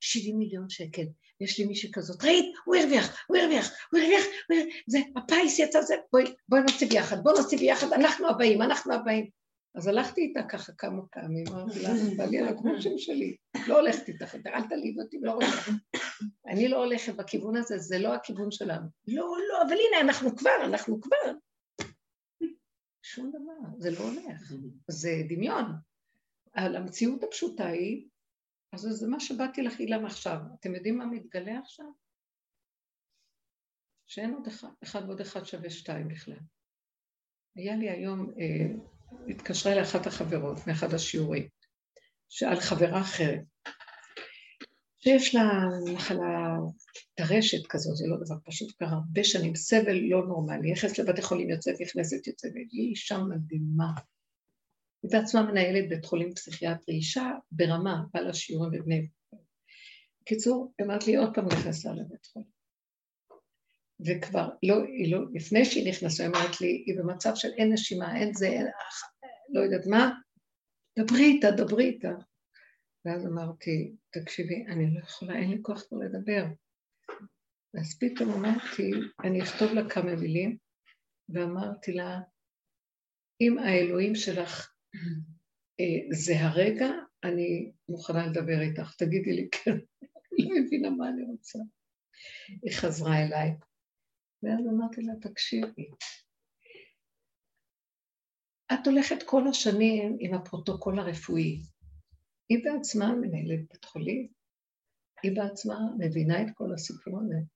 70 0.00 0.34
אה, 0.34 0.38
מיליון 0.38 0.68
שקל, 0.68 1.04
יש 1.40 1.58
לי 1.58 1.64
מישהי 1.64 1.92
כזאת, 1.92 2.24
ראית? 2.24 2.54
הוא 2.64 2.76
הרוויח, 2.76 3.24
הוא 3.28 3.36
הרוויח, 3.36 3.72
הוא 3.92 4.00
הרוויח, 4.00 4.24
זה, 4.86 4.98
הפיס 5.16 5.58
יצא 5.58 5.82
זה, 5.82 5.94
בואי, 6.12 6.24
בואי 6.48 6.60
נוסיף 6.62 6.92
יחד, 6.92 7.22
בואי 7.22 7.34
נוסיף 7.38 7.60
יחד, 7.60 7.92
אנחנו 7.92 8.28
הבאים, 8.28 8.62
אנחנו 8.62 8.94
הבאים. 8.94 9.30
אז 9.74 9.86
הלכתי 9.86 10.20
איתה 10.20 10.42
ככה 10.42 10.72
כמה 10.78 11.02
פעמים, 11.12 11.44
אמרתי 11.48 11.82
לה, 11.82 11.88
בעלי 12.16 12.38
על 12.38 12.48
הגרושים 12.48 12.98
שלי, 12.98 13.36
לא 13.68 13.80
הולכת 13.80 14.08
איתך, 14.08 14.34
אל 14.46 14.68
תעליב 14.68 15.00
אותי, 15.00 15.18
לא 15.20 15.32
רוצה. 15.32 15.70
אני 16.46 16.68
לא 16.68 16.84
הולכת 16.84 17.14
בכיוון 17.14 17.56
הזה, 17.56 17.78
זה 17.78 17.98
לא 17.98 18.14
הכיוון 18.14 18.50
שלנו. 18.50 18.86
לא, 19.08 19.36
לא, 19.48 19.62
אבל 19.62 19.76
הנה, 19.88 20.00
אנחנו 20.00 20.36
כבר, 20.36 20.64
אנחנו 20.64 21.00
כבר. 21.00 21.32
שום 23.02 23.28
דבר, 23.30 23.68
זה 23.78 23.90
לא 23.90 23.98
הולך, 23.98 24.52
זה 24.88 25.22
דמיון. 25.28 25.64
המציאות 26.54 27.24
הפשוטה 27.24 27.66
היא 27.66 28.06
אז 28.84 28.96
זה 28.96 29.08
מה 29.08 29.20
שבאתי 29.20 29.62
לך 29.62 29.80
אילם 29.80 30.06
עכשיו. 30.06 30.38
אתם 30.60 30.74
יודעים 30.74 30.98
מה 30.98 31.06
מתגלה 31.06 31.58
עכשיו? 31.58 31.86
שאין 34.06 34.34
עוד 34.34 34.46
אחד, 34.46 34.68
אחד 34.82 35.02
ועוד 35.06 35.20
אחד 35.20 35.44
שווה 35.44 35.70
שתיים 35.70 36.08
בכלל. 36.08 36.38
היה 37.56 37.76
לי 37.76 37.90
היום, 37.90 38.30
אה, 38.38 38.74
התקשרה 39.28 39.72
אליי 39.72 39.84
אחת 39.84 40.06
החברות 40.06 40.66
מאחד 40.66 40.94
השיעורים, 40.94 41.48
שעל 42.28 42.60
חברה 42.60 43.00
אחרת, 43.00 43.40
שיש 44.98 45.34
לה 45.34 45.42
מחלה 45.94 46.56
טרשת 47.14 47.66
כזו, 47.68 47.94
זה 47.94 48.04
לא 48.08 48.16
דבר 48.24 48.34
פשוט, 48.44 48.76
כבר 48.78 48.86
הרבה 48.86 49.24
שנים, 49.24 49.54
סבל 49.54 49.96
לא 50.10 50.26
נורמלי, 50.26 50.72
נכנסת 50.72 50.98
לבתי 50.98 51.22
חולים, 51.22 51.50
יוצאת, 51.50 51.80
נכנסת, 51.80 52.26
יוצאת, 52.26 52.50
והיא 52.54 52.90
אישה 52.90 53.18
מדהימה, 53.18 53.92
היא 55.06 55.20
בעצמה 55.20 55.42
מנהלת 55.42 55.88
בית 55.88 56.04
חולים 56.04 56.34
פסיכיאטרי, 56.34 56.94
אישה 56.94 57.30
ברמה, 57.52 58.02
באה 58.14 58.22
לשיעורים 58.22 58.70
בבני... 58.70 59.08
בקיצור, 60.22 60.74
אמרת 60.82 61.06
לי 61.06 61.16
עוד 61.16 61.34
פעם 61.34 61.46
נכנסה 61.46 61.92
לבית 61.92 62.26
חולים. 62.26 62.48
וכבר, 64.06 64.48
לא, 64.62 64.82
היא 64.84 65.12
לא, 65.12 65.18
לפני 65.34 65.64
שהיא 65.64 65.88
נכנסה, 65.90 66.22
היא 66.22 66.30
אמרת 66.30 66.60
לי, 66.60 66.84
היא 66.86 66.98
במצב 66.98 67.32
של 67.34 67.48
אין 67.56 67.72
נשימה, 67.72 68.16
אין 68.16 68.34
זה, 68.34 68.46
אין, 68.46 68.66
לא 69.48 69.60
יודעת 69.60 69.86
מה, 69.86 70.10
דברי 70.98 71.24
איתה, 71.24 71.50
דברי 71.50 71.84
איתה. 71.84 72.12
ואז 73.04 73.26
אמרתי, 73.26 73.92
תקשיבי, 74.10 74.66
אני 74.66 74.94
לא 74.94 75.00
יכולה, 75.00 75.36
אין 75.36 75.50
לי 75.50 75.58
כוח 75.62 75.82
כבר 75.88 75.98
לדבר. 75.98 76.44
אז 77.80 77.98
פתאום 78.00 78.32
אמרתי, 78.32 78.90
אני 79.24 79.42
אכתוב 79.42 79.72
לה 79.72 79.90
כמה 79.90 80.16
מילים, 80.16 80.56
ואמרתי 81.28 81.92
לה, 81.92 82.20
אם 83.40 83.58
האלוהים 83.58 84.14
שלך 84.14 84.75
זה 86.10 86.40
הרגע, 86.40 86.86
אני 87.24 87.72
מוכנה 87.88 88.26
לדבר 88.26 88.60
איתך, 88.60 88.94
תגידי 88.98 89.32
לי 89.32 89.48
כן, 89.52 89.76
לא 90.38 90.50
הבינה 90.66 90.90
מה 90.90 91.08
אני 91.08 91.22
רוצה. 91.22 91.58
היא 92.62 92.76
חזרה 92.76 93.16
אליי, 93.22 93.50
ואז 94.42 94.66
אמרתי 94.74 95.02
לה, 95.02 95.12
תקשיבי, 95.20 95.90
את 98.72 98.86
הולכת 98.86 99.22
כל 99.26 99.48
השנים 99.48 100.16
עם 100.20 100.34
הפרוטוקול 100.34 100.98
הרפואי. 100.98 101.62
היא 102.48 102.58
בעצמה 102.64 103.14
מנהלת 103.14 103.68
בית 103.72 103.84
חולים, 103.84 104.28
היא 105.22 105.36
בעצמה 105.36 105.78
מבינה 105.98 106.42
את 106.42 106.46
כל 106.54 106.74
הסיפור 106.74 107.20
הזה. 107.20 107.55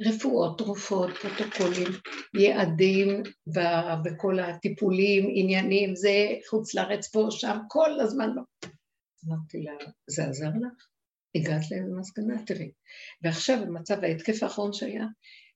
רפואות, 0.00 0.58
תרופות, 0.58 1.10
פרוטוקולים, 1.10 1.88
יעדים 2.34 3.22
וכל 4.04 4.38
הטיפולים, 4.38 5.28
עניינים, 5.34 5.96
זה 5.96 6.10
חוץ 6.50 6.74
לארץ 6.74 7.08
פה, 7.08 7.26
שם, 7.30 7.58
כל 7.68 8.00
הזמן. 8.00 8.30
אמרתי 9.28 9.62
לה, 9.62 9.72
זה 10.06 10.24
עזר 10.24 10.48
לך? 10.48 10.86
הגעת 11.34 11.70
לאיזה 11.70 11.92
מסקנה, 11.98 12.44
תראי. 12.46 12.70
ועכשיו, 13.22 13.58
במצב 13.66 14.04
ההתקף 14.04 14.42
האחרון 14.42 14.72
שהיה, 14.72 15.04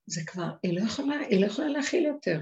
זה 0.07 0.21
כבר, 0.27 0.51
היא 0.63 0.81
לא 0.81 0.85
יכולה, 0.85 1.17
היא 1.19 1.41
לא 1.41 1.47
יכולה 1.47 1.69
להכיל 1.69 2.05
יותר. 2.05 2.41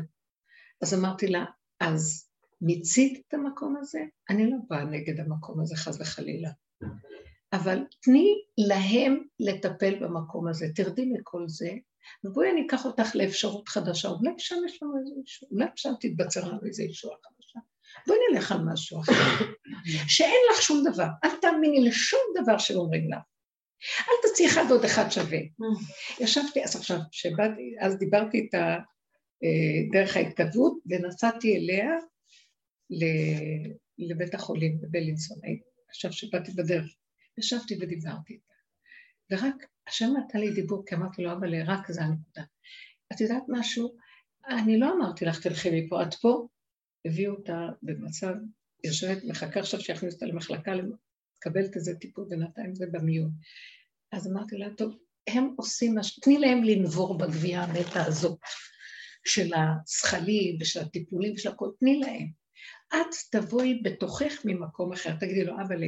אז 0.82 0.94
אמרתי 0.94 1.26
לה, 1.26 1.44
אז 1.80 2.28
מיצית 2.60 3.22
את 3.28 3.34
המקום 3.34 3.76
הזה? 3.80 4.00
אני 4.30 4.50
לא 4.50 4.56
באה 4.68 4.84
נגד 4.84 5.20
המקום 5.20 5.60
הזה, 5.60 5.76
חס 5.76 6.00
וחלילה. 6.00 6.50
אבל 7.52 7.78
תני 8.02 8.34
להם 8.58 9.22
לטפל 9.40 9.94
במקום 10.00 10.48
הזה, 10.48 10.66
תרדי 10.74 11.06
מכל 11.06 11.48
זה, 11.48 11.70
ובואי 12.24 12.50
אני 12.50 12.66
אקח 12.66 12.84
אותך 12.84 13.16
לאפשרות 13.16 13.68
חדשה, 13.68 14.08
אולי 14.08 14.30
שם 14.38 14.56
יש 14.66 14.82
לנו 14.82 14.98
איזה 15.00 15.14
אישו, 15.22 15.46
אולי 15.50 15.66
שם 15.76 15.92
תתבצר 16.00 16.48
לנו 16.48 16.60
איזה 16.66 16.82
ישועה 16.82 17.16
חדשה. 17.24 17.60
בואי 18.06 18.18
נלך 18.32 18.52
על 18.52 18.58
משהו 18.72 19.00
אחר, 19.00 19.12
שאין 20.14 20.40
לך 20.52 20.62
שום 20.62 20.84
דבר, 20.92 21.06
אל 21.24 21.30
תאמיני 21.40 21.88
לשום 21.88 22.20
דבר 22.42 22.58
שאומרים 22.58 23.10
לך. 23.12 23.18
אל 24.00 24.30
תציעי 24.30 24.48
אחד 24.48 24.64
עוד 24.70 24.84
אחד 24.84 25.10
שווה. 25.10 25.38
ישבתי, 26.20 26.64
אז 26.64 26.76
עכשיו, 26.76 26.98
שבאתי, 27.10 27.74
אז 27.80 27.98
דיברתי 27.98 28.38
איתה 28.38 28.76
אה, 29.44 29.90
דרך 29.92 30.16
ההתכתבות, 30.16 30.78
ונסעתי 30.86 31.56
אליה 31.56 31.90
לבית 33.98 34.34
החולים 34.34 34.80
בבלינסון. 34.80 35.38
עכשיו 35.88 36.12
שבאתי 36.12 36.52
בדרך, 36.52 36.94
ישבתי 37.40 37.76
ודיברתי 37.80 38.32
איתה. 38.32 38.54
ורק 39.30 39.66
השם 39.86 40.10
נתן 40.16 40.40
לי 40.40 40.50
דיבור, 40.50 40.82
כי 40.86 40.94
אמרתי 40.94 41.22
לו, 41.22 41.32
אבל 41.32 41.62
רק 41.66 41.90
זה 41.90 42.02
הנקודה. 42.02 42.42
את 43.12 43.20
יודעת 43.20 43.42
משהו? 43.48 43.96
אני 44.48 44.78
לא 44.78 44.92
אמרתי 44.92 45.24
לך, 45.24 45.40
תלכי 45.42 45.70
מפה, 45.80 46.02
את 46.02 46.14
פה. 46.14 46.48
הביאו 47.04 47.32
אותה 47.32 47.68
במצב, 47.82 48.34
יושבת, 48.84 49.24
מחכה 49.24 49.60
עכשיו 49.60 49.80
שיכניסו 49.80 50.14
אותה 50.14 50.26
למחלקה, 50.26 50.72
לקבל 50.74 51.72
כזה 51.72 51.94
טיפול 51.94 52.26
בינתיים 52.28 52.74
זה 52.74 52.86
במיון. 52.92 53.30
אז 54.12 54.26
אמרתי 54.26 54.56
לה, 54.58 54.66
טוב, 54.76 54.96
הם 55.28 55.54
עושים 55.56 55.98
משהו, 55.98 56.22
תני 56.22 56.38
להם 56.38 56.64
לנבור 56.64 57.18
בגבייה 57.18 57.62
המתה 57.64 58.04
הזאת 58.06 58.38
של 59.24 59.50
הזכלים 59.54 60.58
ושל 60.60 60.80
הטיפולים 60.80 61.34
ושל 61.34 61.48
הכל, 61.48 61.70
תני 61.80 62.00
להם. 62.00 62.30
את 62.88 63.14
תבואי 63.30 63.82
בתוכך 63.84 64.44
ממקום 64.44 64.92
אחר, 64.92 65.16
תגידי 65.20 65.44
לו, 65.44 65.54
אבל 65.66 65.82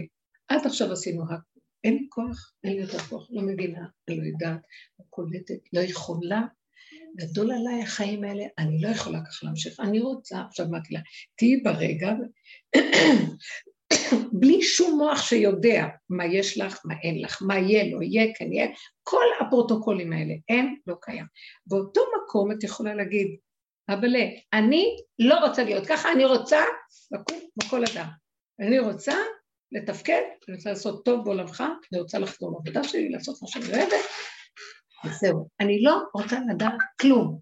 עד 0.49 0.67
עכשיו 0.67 0.93
עשינו 0.93 1.23
הכול. 1.25 1.63
אין 1.85 1.95
לי 1.95 2.07
כוח, 2.09 2.53
אין 2.65 2.73
לי 2.73 2.81
יותר 2.81 2.99
כוח, 2.99 3.29
לא 3.31 3.43
מבינה, 3.43 3.87
לא 4.09 4.15
יודעת, 4.15 4.61
לא 4.99 5.05
קולטת, 5.11 5.59
לא 5.73 5.81
יכולה. 5.81 6.43
גדול 7.17 7.53
עליי 7.53 7.83
החיים 7.83 8.25
האלה, 8.25 8.45
אני 8.59 8.81
לא 8.81 8.89
יכולה 8.89 9.19
ככה 9.21 9.47
להמשיך. 9.47 9.81
אני 9.81 10.01
רוצה, 10.01 10.43
עכשיו 10.49 10.67
אמרתי 10.67 10.95
לה, 10.95 11.01
תהיי 11.37 11.57
ברגע, 11.57 12.13
בלי 14.33 14.63
שום 14.63 14.99
מוח 14.99 15.23
שיודע 15.23 15.87
מה 16.11 16.27
יש 16.27 16.59
לך, 16.59 16.81
מה 16.85 16.95
אין 17.03 17.23
לך, 17.23 17.43
מה 17.43 17.59
יהיה, 17.59 17.95
לא 17.95 18.03
יהיה, 18.03 18.35
כן 18.35 18.53
יהיה, 18.53 18.69
כל 19.03 19.25
הפרוטוקולים 19.41 20.13
האלה, 20.13 20.35
אין, 20.49 20.77
לא 20.87 20.95
קיים. 21.01 21.25
באותו 21.67 22.01
מקום 22.17 22.53
את 22.53 22.65
יכולה 22.65 22.95
להגיד, 22.95 23.37
אבל 23.89 24.17
אני 24.53 24.97
לא 25.19 25.47
רוצה 25.47 25.65
להיות 25.65 25.87
ככה, 25.87 26.13
אני 26.13 26.25
רוצה 26.25 26.61
לקום 27.13 27.39
בכל 27.57 27.85
אדם. 27.85 28.09
אני 28.61 28.79
רוצה 28.79 29.15
לתפקד, 29.73 30.23
אני 30.49 30.57
רוצה 30.57 30.71
לעשות 30.71 31.05
טוב 31.05 31.25
בעולמך, 31.25 31.63
אני 31.93 32.01
רוצה 32.01 32.19
לחזור 32.19 32.53
לעבודה 32.53 32.85
שלי, 32.85 33.09
לעשות 33.09 33.43
מה 33.43 33.49
שאני 33.49 33.65
אוהבת, 33.65 34.05
וזהו. 35.05 35.49
אני 35.61 35.83
לא 35.83 36.03
רוצה 36.15 36.37
לדעת 36.51 36.79
כלום. 37.01 37.39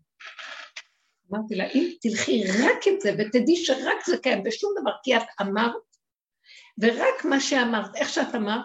אמרתי 1.33 1.55
לה, 1.55 1.64
אם 1.74 1.91
תלכי 2.01 2.45
רק 2.45 2.87
עם 2.87 2.95
זה 3.01 3.12
ותדעי 3.18 3.57
שרק 3.57 4.05
זה 4.07 4.16
קיים 4.22 4.43
בשום 4.43 4.70
דבר, 4.81 4.93
כי 5.03 5.16
את 5.16 5.22
אמרת, 5.41 5.72
ורק 6.83 7.24
מה 7.24 7.41
שאמרת, 7.41 7.97
איך 7.97 8.09
שאת 8.09 8.35
אמרת, 8.35 8.64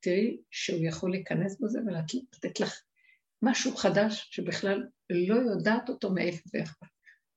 תראי 0.00 0.36
שהוא 0.50 0.80
יכול 0.82 1.10
להיכנס 1.10 1.60
בזה 1.60 1.78
ולתת 1.86 2.60
לך 2.60 2.80
משהו 3.42 3.76
חדש 3.76 4.28
שבכלל 4.30 4.82
לא 5.10 5.34
יודעת 5.34 5.88
אותו 5.88 6.10
מאיפה 6.10 6.50
ואיך. 6.54 6.74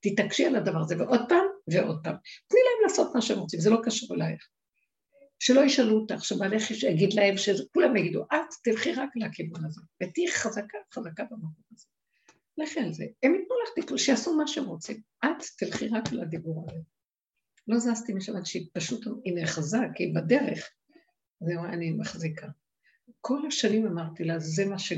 תתעקשי 0.01 0.45
על 0.45 0.55
הדבר 0.55 0.80
הזה, 0.80 0.95
ועוד 0.97 1.22
פעם 1.30 1.45
ועוד 1.72 1.99
פעם. 2.03 2.15
תני 2.47 2.59
להם 2.65 2.84
לעשות 2.84 3.15
מה 3.15 3.22
שהם 3.22 3.39
רוצים, 3.39 3.59
זה 3.59 3.70
לא 3.70 3.78
קשור 3.84 4.15
אלייך. 4.15 4.47
שלא 5.39 5.61
ישאלו 5.61 5.99
אותך, 5.99 6.25
שבעלך 6.25 6.71
יגיד 6.71 7.13
להם 7.13 7.37
שכולם 7.37 7.95
יגידו, 7.95 8.23
את 8.23 8.53
תלכי 8.63 8.93
רק 8.93 9.09
לכיוון 9.15 9.65
הזה, 9.65 9.81
ותהיי 10.03 10.31
חזקה, 10.31 10.77
חזקה 10.93 11.23
במקום 11.23 11.63
הזה. 11.73 11.85
לכי 12.57 12.79
על 12.79 12.93
זה. 12.93 13.05
הם 13.23 13.35
ייתנו 13.35 13.55
לך 13.63 13.83
תקלו, 13.83 13.97
שיעשו 13.97 14.35
מה 14.35 14.47
שהם 14.47 14.65
רוצים. 14.65 15.01
את 15.25 15.43
תלכי 15.57 15.87
רק 15.87 16.11
לדיבור 16.11 16.65
הזה. 16.69 16.79
לא 17.67 17.79
זזתי 17.79 18.13
משם 18.13 18.35
עד 18.35 18.45
שהיא 18.45 18.67
פשוט, 18.73 19.05
היא 19.25 19.33
נאחזה, 19.35 19.77
כי 19.95 20.03
היא 20.03 20.15
בדרך. 20.15 20.69
זהו, 21.39 21.65
אני 21.65 21.91
מחזיקה. 21.91 22.47
כל 23.21 23.47
השנים 23.47 23.87
אמרתי 23.87 24.23
לה, 24.23 24.39
זה 24.39 24.65
מה 24.65 24.79
ש... 24.79 24.93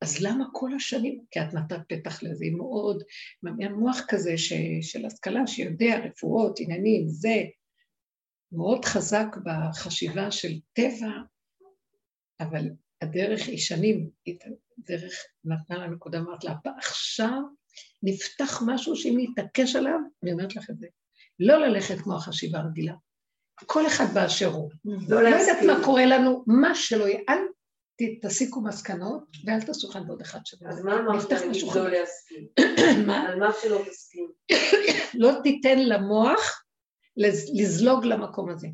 אז 0.00 0.22
למה 0.22 0.44
כל 0.52 0.74
השנים? 0.74 1.20
כי 1.30 1.40
את 1.40 1.54
נתת 1.54 1.80
פתח 1.88 2.22
לזה, 2.22 2.44
היא 2.44 2.56
מאוד, 2.56 3.02
מוח 3.70 4.00
כזה 4.08 4.38
ש... 4.38 4.52
של 4.82 5.06
השכלה, 5.06 5.46
שיודע 5.46 5.98
רפואות, 6.04 6.60
עניינים, 6.60 7.08
זה, 7.08 7.42
מאוד 8.52 8.84
חזק 8.84 9.26
בחשיבה 9.44 10.30
של 10.30 10.52
טבע, 10.72 11.12
אבל 12.40 12.64
הדרך 13.02 13.46
היא 13.46 13.58
שנים, 13.58 14.10
דרך 14.78 15.12
נתנה 15.44 15.78
לה 15.78 15.86
נקודה, 15.86 16.18
אמרת 16.18 16.44
לה, 16.44 16.54
עכשיו 16.78 17.40
נפתח 18.02 18.62
משהו 18.66 18.96
שאם 18.96 19.16
נתעקש 19.18 19.76
עליו, 19.76 19.98
אני 20.22 20.32
אומרת 20.32 20.56
לך 20.56 20.70
את 20.70 20.78
זה, 20.78 20.86
לא 21.40 21.66
ללכת 21.66 21.98
כמו 21.98 22.16
החשיבה 22.16 22.58
הרגילה. 22.58 22.94
כל 23.66 23.86
אחד 23.86 24.04
באשר 24.14 24.46
הוא. 24.46 24.70
לא, 24.84 25.22
לא 25.22 25.28
יודעת 25.28 25.62
מה 25.66 25.84
קורה 25.84 26.06
לנו, 26.06 26.44
מה 26.46 26.74
שלא 26.74 27.04
יהיה, 27.04 27.20
אל 27.28 27.38
תסיקו 28.22 28.60
מסקנות 28.60 29.24
ואל 29.44 29.62
תעשו 29.62 29.90
אחד 29.90 30.00
ועוד 30.06 30.20
אחד 30.20 30.38
שבוע. 30.44 30.68
אז 30.68 30.82
מה 30.82 31.00
אמרת 31.00 31.32
להגיד 31.32 31.62
לא 31.74 31.88
להסכים? 31.88 32.46
על 33.28 33.38
מה 33.38 33.50
שלא 33.62 33.84
תסכים? 33.90 34.30
לא 35.22 35.32
תיתן 35.42 35.78
למוח 35.78 36.65
לזלוג 37.16 38.04
למקום 38.04 38.50
הזה. 38.50 38.68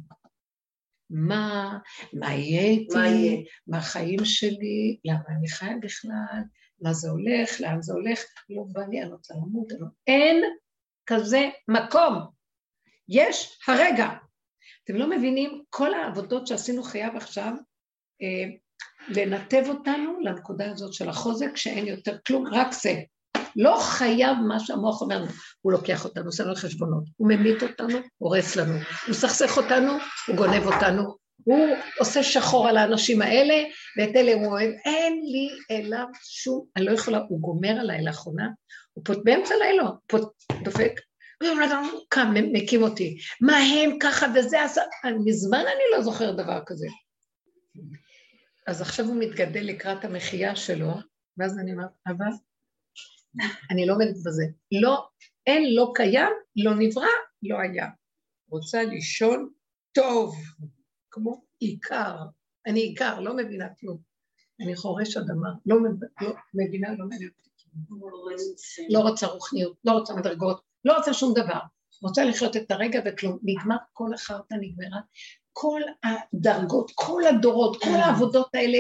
מה, 1.11 1.79
מה 2.13 2.35
יהיה 2.35 2.63
איתי, 2.63 2.95
מה, 2.95 3.07
יהיה? 3.07 3.43
מה 3.67 3.79
החיים 3.79 4.25
שלי, 4.25 4.99
למה 5.05 5.23
אני 5.29 5.49
חיה 5.49 5.77
בכלל, 5.83 6.41
מה 6.81 6.93
זה 6.93 7.11
הולך, 7.11 7.61
לאן 7.61 7.83
זה 7.83 7.93
הולך, 7.93 8.21
לא 8.51 8.65
בא 8.73 8.83
לי, 8.91 9.03
אני 9.03 9.11
רוצה 9.11 9.35
למות, 9.35 9.73
לא. 9.79 9.87
אין 10.07 10.43
כזה 11.07 11.49
מקום. 11.69 12.15
יש 13.09 13.59
הרגע. 13.69 14.09
אתם 14.85 14.95
לא 14.95 15.11
מבינים, 15.11 15.63
כל 15.71 15.95
העבודות 15.95 16.47
שעשינו 16.47 16.83
חייו 16.83 17.13
עכשיו, 17.17 17.53
אה, 18.23 18.57
לנתב 19.09 19.63
אותנו 19.69 20.21
לנקודה 20.21 20.71
הזאת 20.71 20.93
של 20.93 21.09
החוזק, 21.09 21.57
שאין 21.57 21.87
יותר 21.87 22.19
כלום, 22.27 22.47
רק 22.47 22.73
זה. 22.73 23.03
לא 23.57 23.77
חייב 23.81 24.37
מה 24.49 24.61
שהמוח 24.61 25.03
אומר 25.03 25.19
לנו, 25.19 25.27
הוא 25.61 25.73
לוקח 25.73 26.05
אותנו, 26.05 26.27
עושה 26.27 26.45
לנו 26.45 26.55
חשבונות, 26.55 27.05
הוא 27.17 27.29
ממית 27.29 27.63
אותנו, 27.63 27.99
הורס 28.19 28.57
לנו, 28.57 28.73
הוא 28.73 28.83
מסכסך 29.11 29.57
אותנו, 29.57 29.93
הוא 30.29 30.37
גונב 30.37 30.67
אותנו, 30.67 31.17
הוא 31.45 31.77
עושה 32.01 32.23
שחור 32.23 32.69
על 32.69 32.77
האנשים 32.77 33.23
האלה, 33.23 33.55
ואת 33.99 34.17
אלה 34.17 34.35
הוא 34.35 34.47
אוהב, 34.47 34.71
אין 34.85 35.21
לי 35.25 35.49
אליו 35.71 36.07
שום, 36.23 36.65
אני 36.77 36.85
לא 36.85 36.93
יכולה, 36.93 37.19
הוא 37.29 37.41
גומר 37.41 37.81
עליי 37.81 38.05
לאחרונה, 38.05 38.49
הוא 38.93 39.05
פה 39.05 39.13
באמצע 39.25 39.55
לילה, 39.61 39.85
פה 40.07 40.19
דופק, 40.63 40.93
קם, 42.09 42.35
מקים 42.53 42.83
אותי, 42.83 43.17
מה 43.41 43.57
הם 43.57 43.99
ככה 44.01 44.27
וזה 44.35 44.63
עשה, 44.63 44.83
מזמן 45.25 45.59
אני 45.59 45.83
לא 45.97 46.03
זוכר 46.03 46.31
דבר 46.31 46.61
כזה. 46.67 46.87
אז 48.67 48.81
עכשיו 48.81 49.07
הוא 49.07 49.17
מתגדל 49.19 49.61
לקראת 49.61 50.05
המחייה 50.05 50.57
שלו, 50.57 50.93
ואז 51.39 51.59
אני 51.59 51.73
אומרת, 51.73 51.91
אבל 52.07 52.31
אני 53.71 53.87
לא 53.87 53.95
עומדת 53.95 54.17
בזה. 54.27 54.45
לא, 54.83 55.09
אין, 55.47 55.75
לא 55.75 55.93
קיים, 55.95 56.33
לא 56.57 56.75
נברא, 56.79 57.07
לא 57.43 57.57
היה. 57.59 57.87
רוצה 58.49 58.85
לישון 58.85 59.51
טוב, 59.93 60.37
כמו 61.11 61.45
עיקר. 61.59 62.17
אני 62.67 62.81
עיקר, 62.81 63.21
לא 63.21 63.37
מבינה 63.37 63.67
כלום. 63.81 63.99
אני 64.61 64.77
חורש 64.77 65.17
אדמה, 65.17 65.49
לא, 65.67 65.77
לא 66.23 66.35
מבינה, 66.55 66.95
לא 66.99 67.07
מבינה 67.07 67.29
לא 68.91 68.99
רוצה 68.99 69.27
רוחניות, 69.27 69.77
לא 69.85 69.93
רוצה 69.93 70.15
מדרגות, 70.15 70.63
לא 70.85 70.97
רוצה 70.97 71.15
שום 71.15 71.35
דבר. 71.35 71.61
רוצה 72.03 72.25
לחיות 72.25 72.57
את 72.57 72.71
הרגע 72.71 73.01
וכלום. 73.07 73.39
נגמר 73.43 73.77
כל 73.93 74.15
החרטא 74.15 74.55
נגמרה. 74.61 75.01
כל 75.53 75.81
הדרגות, 76.05 76.93
כל 76.95 77.23
הדורות, 77.25 77.83
כל 77.83 77.95
העבודות 77.95 78.55
האלה 78.55 78.79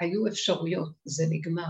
היו 0.00 0.26
אפשרויות, 0.26 0.92
זה 1.04 1.24
נגמר. 1.30 1.68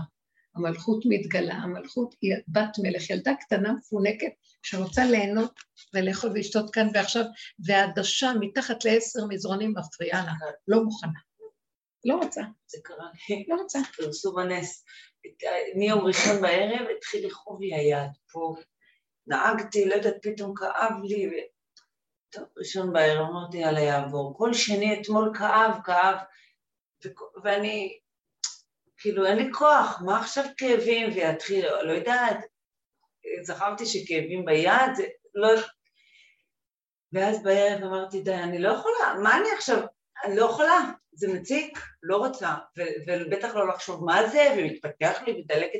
המלכות 0.55 1.03
מתגלה, 1.05 1.53
המלכות 1.53 2.15
היא 2.21 2.33
בת 2.47 2.79
מלך, 2.83 3.09
ילדה 3.09 3.33
קטנה 3.39 3.73
מפונקת 3.73 4.31
שרוצה 4.63 5.05
ליהנות 5.05 5.53
ולאכול 5.93 6.29
ולשתות 6.29 6.73
כאן 6.73 6.87
ועכשיו, 6.93 7.23
והעדשה 7.65 8.31
מתחת 8.39 8.85
לעשר 8.85 9.19
מזרונים 9.29 9.73
מפריעה 9.77 10.25
לה, 10.25 10.33
לא 10.67 10.83
מוכנה. 10.83 11.19
לא 12.05 12.15
רוצה. 12.15 12.41
זה 12.67 12.77
קרה 12.83 13.07
לא 13.47 13.55
רוצה. 13.55 13.79
פרסום 13.97 14.39
הנס. 14.39 14.85
מיום 15.75 16.05
ראשון 16.05 16.41
בערב 16.41 16.87
התחיל 16.97 17.27
לכאוב 17.27 17.61
לי 17.61 17.75
היד 17.75 18.11
פה. 18.31 18.55
נהגתי, 19.27 19.85
לא 19.85 19.95
יודעת, 19.95 20.15
פתאום 20.21 20.53
כאב 20.55 21.03
לי. 21.03 21.47
טוב, 22.29 22.43
ראשון 22.57 22.93
בערב 22.93 23.27
אמרתי, 23.29 23.57
יאללה, 23.57 23.79
יעבור. 23.79 24.37
כל 24.37 24.53
שני 24.53 25.01
אתמול 25.01 25.31
כאב, 25.37 25.71
כאב. 25.85 26.15
ואני 27.43 27.99
כאילו 28.97 29.25
אין 29.25 29.37
לי 29.37 29.53
כוח, 29.53 30.01
מה 30.05 30.19
עכשיו 30.19 30.45
כאבים? 30.57 31.09
ויתחיל, 31.15 31.65
לא 31.83 31.91
יודעת, 31.91 32.37
זכרתי 33.43 33.85
שכאבים 33.85 34.45
ביד, 34.45 34.91
לא... 35.35 35.49
ואז 37.13 37.43
בערב 37.43 37.83
אמרתי, 37.83 38.21
די, 38.21 38.35
אני 38.35 38.59
לא 38.59 38.69
יכולה, 38.69 39.13
מה 39.23 39.37
אני 39.37 39.47
עכשיו, 39.57 39.81
אני 40.25 40.35
לא 40.35 40.45
יכולה, 40.45 40.91
זה 41.13 41.33
מציק, 41.33 41.79
לא 42.03 42.17
רוצה, 42.17 42.55
ו- 42.77 42.81
ובטח 43.07 43.55
לא 43.55 43.67
לחשוב 43.67 44.05
מה 44.05 44.27
זה, 44.27 44.55
ומתפתח 44.57 45.21
לי 45.27 45.41
ודלקת, 45.41 45.79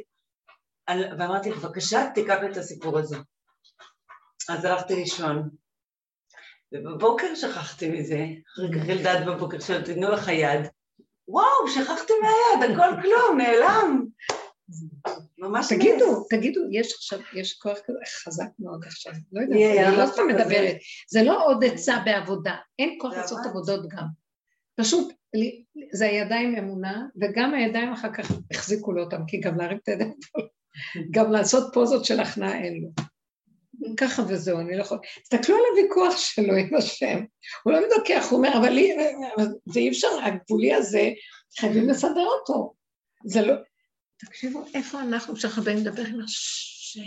ואמרתי, 1.20 1.52
בבקשה, 1.52 2.00
תיקח 2.14 2.38
את 2.52 2.58
הסיפור 2.58 3.00
הזה. 3.00 3.18
אז 4.50 4.66
הלכתי 4.66 4.96
לישון, 4.96 5.50
ובבוקר 6.72 7.36
שכחתי 7.36 7.90
מזה, 7.90 8.20
אחרי 8.54 8.80
כך 8.80 8.90
אלדד 8.90 9.26
בבוקר 9.28 9.60
שאלתי, 9.60 9.94
תנו 9.94 10.12
לך 10.12 10.28
יד, 10.28 10.62
וואו, 11.28 11.68
שכחתי 11.68 12.14
מהיד, 12.22 12.72
הכל 12.72 13.02
כלום, 13.02 13.38
נעלם. 13.38 14.06
ממש 15.38 15.74
תגידו, 15.74 16.26
תגידו, 16.30 16.62
יש 16.72 16.94
עכשיו, 16.94 17.20
יש 17.34 17.54
כוח 17.54 17.78
כזה 17.86 18.00
חזק 18.24 18.48
מאוד 18.60 18.84
עכשיו, 18.86 19.14
לא 19.32 19.42
יודעת, 19.42 19.88
אני 19.88 19.98
לא 19.98 20.08
סתם 20.08 20.28
מדברת, 20.28 20.76
זה 21.10 21.24
לא 21.24 21.46
עוד 21.46 21.64
עצה 21.64 22.02
בעבודה, 22.06 22.56
אין 22.80 22.98
כוח 23.02 23.14
לעשות 23.14 23.40
עבודות 23.46 23.90
גם. 23.90 24.06
פשוט, 24.76 25.14
זה 25.94 26.06
הידיים 26.06 26.56
אמונה, 26.58 27.06
וגם 27.22 27.54
הידיים 27.54 27.94
אחר 27.94 28.14
כך 28.14 28.32
החזיקו 28.52 28.92
לו 28.94 29.04
אותם, 29.04 29.22
כי 29.28 29.40
גם 29.40 29.58
להרים 29.58 29.78
את 29.84 29.88
הידיים, 29.88 30.14
גם 31.16 31.32
לעשות 31.32 31.74
פוזות 31.74 32.06
של 32.06 32.20
הכנעה 32.20 32.64
אין 32.64 32.82
לו. 32.82 32.90
ככה 33.98 34.22
וזהו, 34.28 34.60
אני 34.60 34.78
לא 34.78 34.82
יכולה... 34.82 35.02
תסתכלו 35.22 35.56
על 35.56 35.62
הוויכוח 35.72 36.18
שלו 36.18 36.56
עם 36.56 36.76
השם. 36.76 37.24
הוא 37.64 37.74
לא 37.74 37.80
מתווכח, 37.88 38.28
הוא 38.30 38.38
אומר, 38.38 38.58
אבל 38.58 38.78
זה 39.66 39.80
אי 39.80 39.90
אפשר, 39.90 40.08
הגבולי 40.24 40.74
הזה, 40.74 41.10
חייבים 41.60 41.90
לסדר 41.90 42.26
אותו. 42.40 42.74
זה 43.26 43.42
לא... 43.42 43.54
תקשיבו, 44.18 44.66
איפה 44.74 45.02
אנחנו 45.02 45.36
כשאנחנו 45.36 45.64
באים 45.64 45.78
לדבר 45.78 46.06
עם 46.06 46.22
השם? 46.22 47.02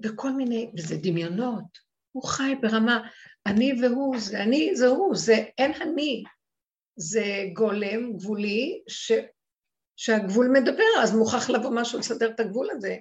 בכל 0.00 0.30
מיני, 0.30 0.70
וזה 0.76 0.96
דמיונות. 0.96 1.88
הוא 2.12 2.24
חי 2.24 2.54
ברמה, 2.60 3.08
אני 3.46 3.72
והוא, 3.82 4.18
זה 4.18 4.42
אני, 4.42 4.70
זה 4.74 4.86
הוא, 4.86 5.16
זה 5.16 5.44
אין 5.58 5.72
אני. 5.82 6.24
זה 6.96 7.24
גולם 7.52 8.12
גבולי 8.16 8.82
ש, 8.88 9.12
שהגבול 9.96 10.48
מדבר, 10.52 11.02
אז 11.02 11.16
מוכרח 11.16 11.50
לבוא 11.50 11.70
משהו 11.74 11.98
לסדר 11.98 12.30
את 12.30 12.40
הגבול 12.40 12.70
הזה. 12.70 12.96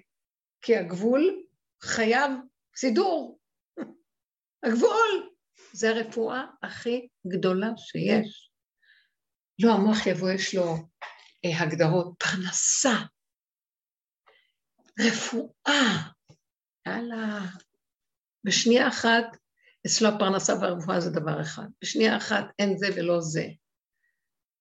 כי 0.61 0.75
הגבול 0.75 1.43
חייב 1.83 2.31
סידור. 2.75 3.39
הגבול 4.63 5.29
זה 5.73 5.89
הרפואה 5.89 6.45
הכי 6.63 7.07
גדולה 7.27 7.67
שיש. 7.77 8.51
לא, 9.59 9.73
המוח 9.73 10.07
יבוא, 10.07 10.29
יש 10.29 10.55
לו 10.55 10.75
אה, 11.45 11.59
הגדרות, 11.59 12.15
פרנסה, 12.19 13.05
רפואה. 14.99 16.17
הלאה. 16.87 17.39
בשנייה 18.43 18.87
אחת, 18.87 19.37
אצלו 19.87 20.09
הפרנסה 20.09 20.53
והרפואה 20.53 20.99
זה 20.99 21.09
דבר 21.09 21.41
אחד. 21.41 21.67
בשנייה 21.81 22.17
אחת 22.17 22.45
אין 22.59 22.77
זה 22.77 22.87
ולא 22.95 23.21
זה. 23.21 23.45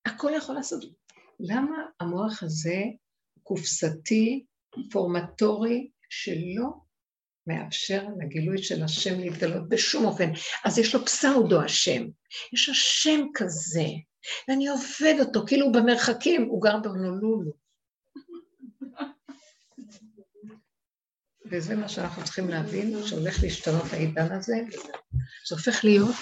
הכל 0.06 0.30
יכול 0.36 0.54
לעשות. 0.54 0.84
למה 1.40 1.76
המוח 2.00 2.42
הזה 2.42 2.76
קופסתי, 3.42 4.46
פורמטורי, 4.92 5.90
שלא 6.10 6.85
מאפשר 7.46 8.04
לגילוי 8.18 8.58
של 8.58 8.82
השם 8.82 9.20
להתגלות 9.20 9.68
בשום 9.68 10.04
אופן. 10.04 10.30
אז 10.64 10.78
יש 10.78 10.94
לו 10.94 11.04
פסאודו 11.04 11.62
השם, 11.62 12.06
יש 12.52 12.68
השם 12.68 13.20
כזה, 13.34 13.86
ואני 14.48 14.68
עובד 14.68 15.14
אותו, 15.20 15.44
כאילו 15.46 15.72
במרחקים, 15.72 16.42
הוא 16.42 16.62
גר 16.62 16.78
בהונולולו. 16.78 17.52
וזה 21.50 21.76
מה 21.76 21.88
שאנחנו 21.88 22.24
צריכים 22.24 22.48
להבין, 22.48 23.06
שהולך 23.06 23.42
להשתנות 23.42 23.92
העידן 23.92 24.32
הזה, 24.32 24.56
זה 25.48 25.54
הופך 25.56 25.84
להיות 25.84 26.14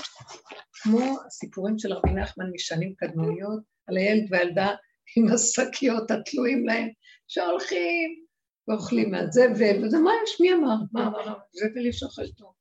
כמו 0.72 1.18
הסיפורים 1.26 1.78
של 1.78 1.92
רבי 1.92 2.10
נחמן 2.10 2.50
משנים 2.54 2.94
קדמוניות, 2.96 3.60
על 3.86 3.96
הילד 3.96 4.26
והילדה 4.30 4.70
עם 5.16 5.32
השקיות 5.32 6.10
התלויים 6.10 6.66
להם, 6.66 6.88
שהולכים 7.28 8.23
ואוכלים 8.68 9.10
מהזבל, 9.10 9.84
וזה 9.84 9.98
מה 9.98 10.10
יש, 10.24 10.40
מי 10.40 10.52
אמר? 10.52 10.76
מה 10.92 11.06
אמר? 11.06 11.34
זבל 11.52 11.86
יש 11.86 12.02
אוכל 12.02 12.28
טוב. 12.28 12.54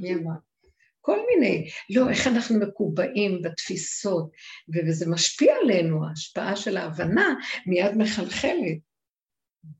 מי 0.00 0.14
אמר? 0.14 0.36
כל 1.00 1.18
מיני, 1.30 1.68
לא, 1.90 2.10
איך 2.10 2.26
אנחנו 2.26 2.60
מקובעים 2.60 3.42
בתפיסות, 3.42 4.30
וזה 4.74 5.10
משפיע 5.10 5.54
עלינו, 5.62 6.08
ההשפעה 6.08 6.56
של 6.56 6.76
ההבנה 6.76 7.34
מיד 7.66 7.96
מחלחלת. 7.96 8.78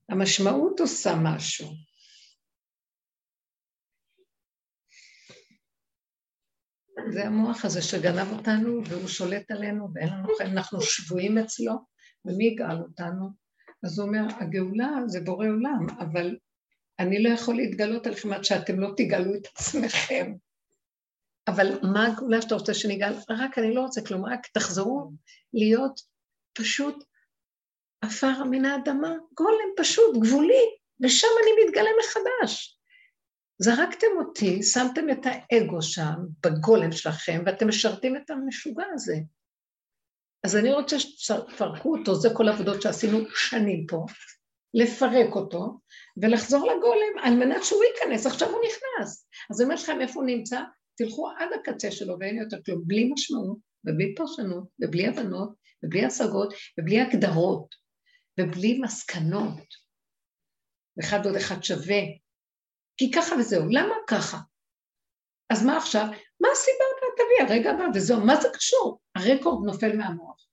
המשמעות 0.08 0.80
עושה 0.80 1.14
משהו. 1.22 1.68
זה 7.12 7.24
המוח 7.24 7.64
הזה 7.64 7.82
שגנב 7.82 8.32
אותנו 8.38 8.82
והוא 8.88 9.08
שולט 9.08 9.50
עלינו 9.50 9.88
ואין 9.94 10.08
לנו 10.08 10.36
חיים, 10.36 10.50
אנחנו 10.50 10.80
שבויים 10.80 11.38
אצלו, 11.38 11.72
ומי 12.24 12.44
יגאל 12.44 12.78
אותנו? 12.82 13.45
אז 13.84 13.98
הוא 13.98 14.06
אומר, 14.08 14.24
הגאולה 14.40 14.88
זה 15.06 15.20
בורא 15.20 15.46
עולם, 15.46 15.86
אבל 16.00 16.36
אני 16.98 17.22
לא 17.22 17.28
יכול 17.28 17.56
להתגלות 17.56 18.06
עליכם 18.06 18.32
עד 18.32 18.44
שאתם 18.44 18.80
לא 18.80 18.88
תגאלו 18.96 19.34
את 19.34 19.46
עצמכם. 19.46 20.32
אבל 21.48 21.78
מה 21.82 22.06
הגאולה 22.06 22.42
שאתה 22.42 22.54
רוצה 22.54 22.74
שנגאל? 22.74 23.12
רק 23.28 23.58
אני 23.58 23.74
לא 23.74 23.80
רוצה 23.80 24.00
כלום, 24.06 24.24
רק 24.24 24.46
תחזרו 24.46 25.12
להיות 25.54 26.00
פשוט 26.58 27.04
עפר 28.00 28.44
מן 28.44 28.64
האדמה, 28.64 29.12
גולם 29.34 29.68
פשוט, 29.76 30.16
גבולי, 30.16 30.64
ושם 31.04 31.28
אני 31.42 31.66
מתגלה 31.66 31.90
מחדש. 32.00 32.78
זרקתם 33.58 34.06
אותי, 34.16 34.62
שמתם 34.62 35.10
את 35.10 35.20
האגו 35.24 35.82
שם, 35.82 36.14
בגולם 36.46 36.92
שלכם, 36.92 37.42
ואתם 37.46 37.68
משרתים 37.68 38.16
את 38.16 38.30
המשוגע 38.30 38.84
הזה. 38.92 39.16
אז 40.46 40.56
אני 40.56 40.72
רוצה 40.72 41.00
שתפרקו 41.00 41.96
אותו, 41.96 42.14
זה 42.14 42.28
כל 42.34 42.48
העבודות 42.48 42.82
שעשינו 42.82 43.18
שנים 43.34 43.86
פה, 43.86 44.04
לפרק 44.74 45.34
אותו 45.34 45.80
ולחזור 46.22 46.66
לגולם 46.66 47.18
על 47.22 47.34
מנת 47.34 47.64
שהוא 47.64 47.84
ייכנס, 47.84 48.26
עכשיו 48.26 48.48
הוא 48.48 48.60
נכנס. 48.66 49.28
אז 49.50 49.60
אני 49.60 49.64
אומרת 49.64 49.82
לכם 49.82 50.00
איפה 50.00 50.20
הוא 50.20 50.26
נמצא, 50.26 50.60
תלכו 50.96 51.28
עד 51.38 51.48
הקצה 51.60 51.90
שלו 51.90 52.16
ואין 52.20 52.36
יותר 52.36 52.56
כלום, 52.66 52.82
בלי 52.86 53.10
משמעות 53.12 53.58
ובלי 53.84 54.14
פרשנות 54.14 54.68
ובלי 54.80 55.06
הבנות 55.06 55.50
ובלי 55.84 56.04
השגות 56.04 56.54
ובלי 56.80 57.00
הגדרות 57.00 57.74
ובלי 58.40 58.78
מסקנות. 58.82 59.86
אחד 61.00 61.26
עוד 61.26 61.36
אחד 61.36 61.62
שווה, 61.62 62.00
כי 62.96 63.10
ככה 63.10 63.34
וזהו. 63.34 63.64
למה 63.70 63.94
ככה? 64.08 64.38
אז 65.50 65.66
מה 65.66 65.76
עכשיו? 65.76 66.06
מה 66.40 66.48
הסיבה? 66.52 66.95
תביא, 67.16 67.48
הרגע 67.48 67.70
הבא, 67.70 67.84
וזהו. 67.94 68.20
מה 68.20 68.40
זה 68.40 68.48
קשור? 68.54 69.00
הרקורד 69.14 69.66
נופל 69.66 69.96
מהמוח. 69.96 70.46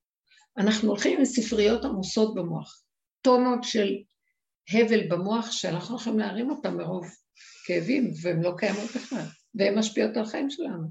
אנחנו 0.57 0.89
הולכים 0.89 1.19
עם 1.19 1.25
ספריות 1.25 1.85
עמוסות 1.85 2.35
במוח, 2.35 2.81
טונות 3.21 3.63
של 3.63 3.95
הבל 4.69 5.07
במוח 5.07 5.51
שאנחנו 5.51 5.95
יכולים 5.95 6.19
להרים 6.19 6.49
אותם 6.49 6.77
מרוב 6.77 7.07
כאבים, 7.65 8.11
והן 8.21 8.41
לא 8.43 8.53
קיימות 8.57 8.89
בכלל, 8.95 9.25
והן 9.55 9.77
משפיעות 9.77 10.17
על 10.17 10.23
החיים 10.23 10.49
שלנו, 10.49 10.87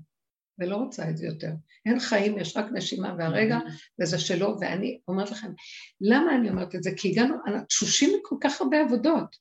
ולא 0.58 0.76
רוצה 0.76 1.10
את 1.10 1.16
זה 1.16 1.26
יותר. 1.26 1.50
אין 1.86 2.00
חיים, 2.00 2.38
יש 2.38 2.56
רק 2.56 2.66
נשימה 2.72 3.14
והרגע, 3.18 3.58
וזה 4.00 4.18
שלו, 4.18 4.56
ואני 4.60 5.00
אומרת 5.08 5.30
לכם, 5.30 5.52
למה 6.00 6.36
אני 6.36 6.50
אומרת 6.50 6.74
את 6.74 6.82
זה? 6.82 6.90
כי 6.96 7.10
הגענו, 7.10 7.34
תשושים 7.68 8.10
מכל 8.18 8.36
כך 8.40 8.60
הרבה 8.60 8.80
עבודות, 8.80 9.36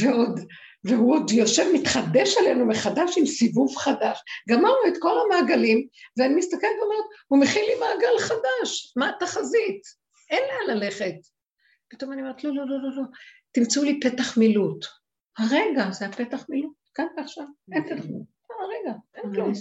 ועוד 0.00 0.40
והוא 0.84 1.14
עוד 1.14 1.30
יושב, 1.30 1.64
מתחדש 1.74 2.36
עלינו 2.40 2.66
מחדש 2.66 3.18
עם 3.18 3.26
סיבוב 3.26 3.76
חדש. 3.76 4.18
גמרנו 4.48 4.86
את 4.88 4.94
כל 5.00 5.14
המעגלים, 5.20 5.86
ואני 6.18 6.34
מסתכלת 6.34 6.70
ואומרת, 6.80 7.04
הוא 7.26 7.40
מכין 7.40 7.64
לי 7.64 7.74
מעגל 7.80 8.18
חדש, 8.18 8.92
מה 8.96 9.08
התחזית? 9.08 9.82
אין 10.30 10.42
לאן 10.48 10.76
ללכת. 10.76 11.14
פתאום 11.88 12.12
אני 12.12 12.22
אומרת, 12.22 12.44
לא, 12.44 12.50
לא, 12.54 12.66
לא, 12.66 12.82
לא, 12.82 12.96
לא, 12.96 13.02
תמצאו 13.52 13.84
לי 13.84 14.00
פתח 14.00 14.38
מילוט. 14.38 14.86
הרגע 15.38 15.90
זה 15.90 16.06
הפתח 16.06 16.46
מילוט, 16.48 16.76
כאן 16.94 17.06
ועכשיו, 17.16 17.44
אין 17.72 17.84
פתח 17.84 18.04
מילוט. 18.04 18.26
הרגע, 18.60 18.98
אין 19.14 19.34
כלום. 19.34 19.52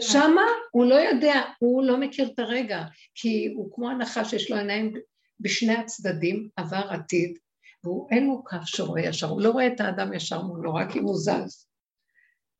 שמה 0.00 0.46
הוא 0.70 0.86
לא 0.86 0.94
יודע, 0.94 1.42
הוא 1.58 1.84
לא 1.84 1.96
מכיר 1.96 2.28
את 2.34 2.38
הרגע, 2.38 2.82
כי 3.14 3.52
הוא 3.56 3.74
כמו 3.74 3.90
הנחש 3.90 4.30
שיש 4.30 4.50
לו 4.50 4.56
עיניים 4.56 4.92
בשני 5.40 5.74
הצדדים, 5.74 6.48
עבר 6.56 6.86
עתיד, 6.90 7.38
והוא 7.86 8.08
אין 8.10 8.26
לו 8.26 8.44
קו 8.44 8.56
שרואה 8.64 9.02
ישר, 9.02 9.26
הוא 9.26 9.42
לא 9.42 9.50
רואה 9.50 9.66
את 9.66 9.80
האדם 9.80 10.12
ישר 10.12 10.42
מולו, 10.42 10.74
רק 10.74 10.96
אם 10.96 11.04
הוא 11.04 11.16
זז. 11.16 11.66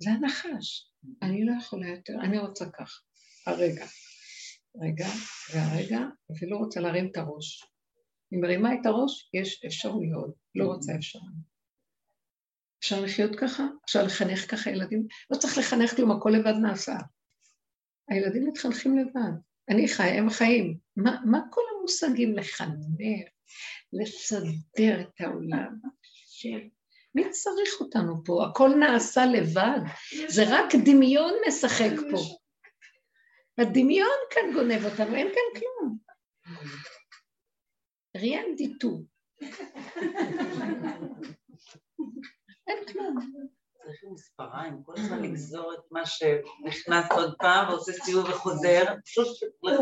זה 0.02 0.10
הנחש, 0.10 0.92
אני 1.22 1.44
לא 1.44 1.52
יכולה 1.60 1.88
יותר, 1.88 2.12
אני 2.22 2.38
רוצה 2.38 2.64
כך, 2.70 3.02
הרגע. 3.46 3.86
רגע, 4.80 5.08
והרגע, 5.54 5.98
ולא 6.40 6.56
רוצה 6.56 6.80
להרים 6.80 7.08
את 7.10 7.16
הראש. 7.16 7.64
אני 8.32 8.40
מרימה 8.40 8.74
את 8.74 8.86
הראש, 8.86 9.30
יש 9.34 9.64
אפשרויות, 9.64 10.34
לא 10.54 10.64
רוצה 10.64 10.94
אפשרויות. 10.96 11.56
אפשר 12.78 13.00
לחיות 13.00 13.36
ככה? 13.36 13.64
אפשר 13.84 14.02
לחנך 14.02 14.50
ככה 14.50 14.70
ילדים? 14.70 15.06
לא 15.30 15.36
צריך 15.36 15.58
לחנך 15.58 15.96
כלום, 15.96 16.10
הכל 16.10 16.30
לבד 16.30 16.54
נעשה. 16.62 16.96
הילדים 18.08 18.46
מתחנכים 18.46 18.98
לבד. 18.98 19.32
אני 19.68 19.88
חי, 19.88 20.08
הם 20.08 20.30
חיים. 20.30 20.78
מה, 20.96 21.20
מה 21.24 21.40
כל 21.50 21.60
המושגים 21.78 22.36
לחנך, 22.36 22.76
לסדר 23.92 25.00
את 25.00 25.20
העולם. 25.20 25.78
מי 27.14 27.30
צריך 27.30 27.80
אותנו 27.80 28.24
פה? 28.24 28.46
הכל 28.50 28.68
נעשה 28.68 29.26
לבד. 29.26 29.78
זה 30.28 30.44
רק 30.48 30.74
דמיון 30.84 31.32
משחק 31.48 31.92
פה. 32.10 32.18
הדמיון 33.58 34.18
כאן 34.30 34.52
גונב 34.54 34.84
אותנו, 34.84 35.16
אין 35.16 35.28
כאן 35.28 35.60
כלום. 35.60 35.98
ריאן 38.16 38.54
דיטו. 38.56 39.02
אין 42.66 42.78
כלום. 42.92 43.16
צריכים 43.86 44.12
מספריים, 44.14 44.82
כל 44.82 44.92
הזמן 44.96 45.22
לגזור 45.22 45.74
את 45.74 45.80
מה 45.90 46.06
שנכנס 46.06 47.12
עוד 47.12 47.34
פעם 47.38 47.68
ועושה 47.68 47.92
סיבוב 47.92 48.24
וחוזר, 48.24 48.84
פשוט 49.04 49.26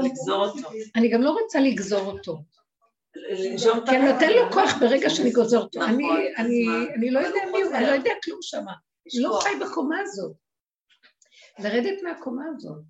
לגזור 0.04 0.46
אותו. 0.46 0.68
אני 0.96 1.10
גם 1.10 1.22
לא 1.22 1.30
רוצה 1.30 1.60
לגזור 1.60 2.00
אותו. 2.00 2.42
כי 3.86 3.96
אני 3.96 4.12
נותן 4.12 4.30
לו 4.32 4.52
כוח 4.52 4.70
ברגע 4.80 5.10
שאני 5.10 5.30
גוזר 5.30 5.58
אותו. 5.58 5.80
נכון, 5.80 5.98
אני 6.94 7.10
לא 7.10 7.18
יודע 7.18 7.40
מי 7.52 7.62
הוא, 7.62 7.74
אני 7.74 7.86
לא 7.86 7.90
יודע 7.90 8.10
כלום 8.24 8.38
שמה. 8.42 8.72
לא 9.14 9.38
חי 9.42 9.48
בקומה 9.60 10.00
הזאת. 10.00 10.36
לרדת 11.58 12.02
מהקומה 12.02 12.44
הזאת. 12.56 12.82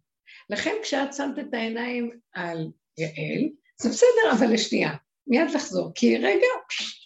לכן 0.50 0.74
כשאת 0.82 1.14
שמת 1.14 1.38
את 1.38 1.54
העיניים 1.54 2.10
על 2.32 2.70
יעל, 2.98 3.48
זה 3.80 3.88
בסדר, 3.88 4.32
אבל 4.38 4.52
לשנייה, 4.52 4.90
מיד 5.26 5.50
לחזור. 5.54 5.92
כי 5.94 6.16
רגע, 6.16 6.46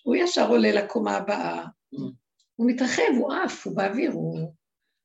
הוא 0.02 0.16
ישר 0.16 0.48
עולה 0.48 0.72
לקומה 0.72 1.16
הבאה. 1.16 1.66
הוא 2.54 2.70
מתרחב, 2.70 3.02
הוא 3.18 3.32
עף, 3.34 3.66
הוא 3.66 3.76
באוויר, 3.76 4.12
הוא 4.12 4.52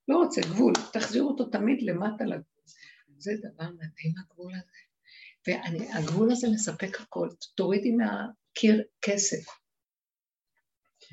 לא 0.07 0.17
רוצה 0.17 0.41
גבול. 0.41 0.73
תחזירו 0.93 1.29
אותו 1.29 1.45
תמיד 1.45 1.81
למטה 1.81 2.23
לגבול. 2.23 2.43
זה 3.17 3.31
דבר 3.39 3.69
מדהים, 3.69 4.13
הגבול 4.17 4.53
הזה. 4.53 4.82
והגבול 5.47 6.31
הזה 6.31 6.47
מספק 6.53 7.01
הכל. 7.01 7.29
תורידי 7.55 7.91
מהקיר 7.91 8.83
כסף. 9.01 9.45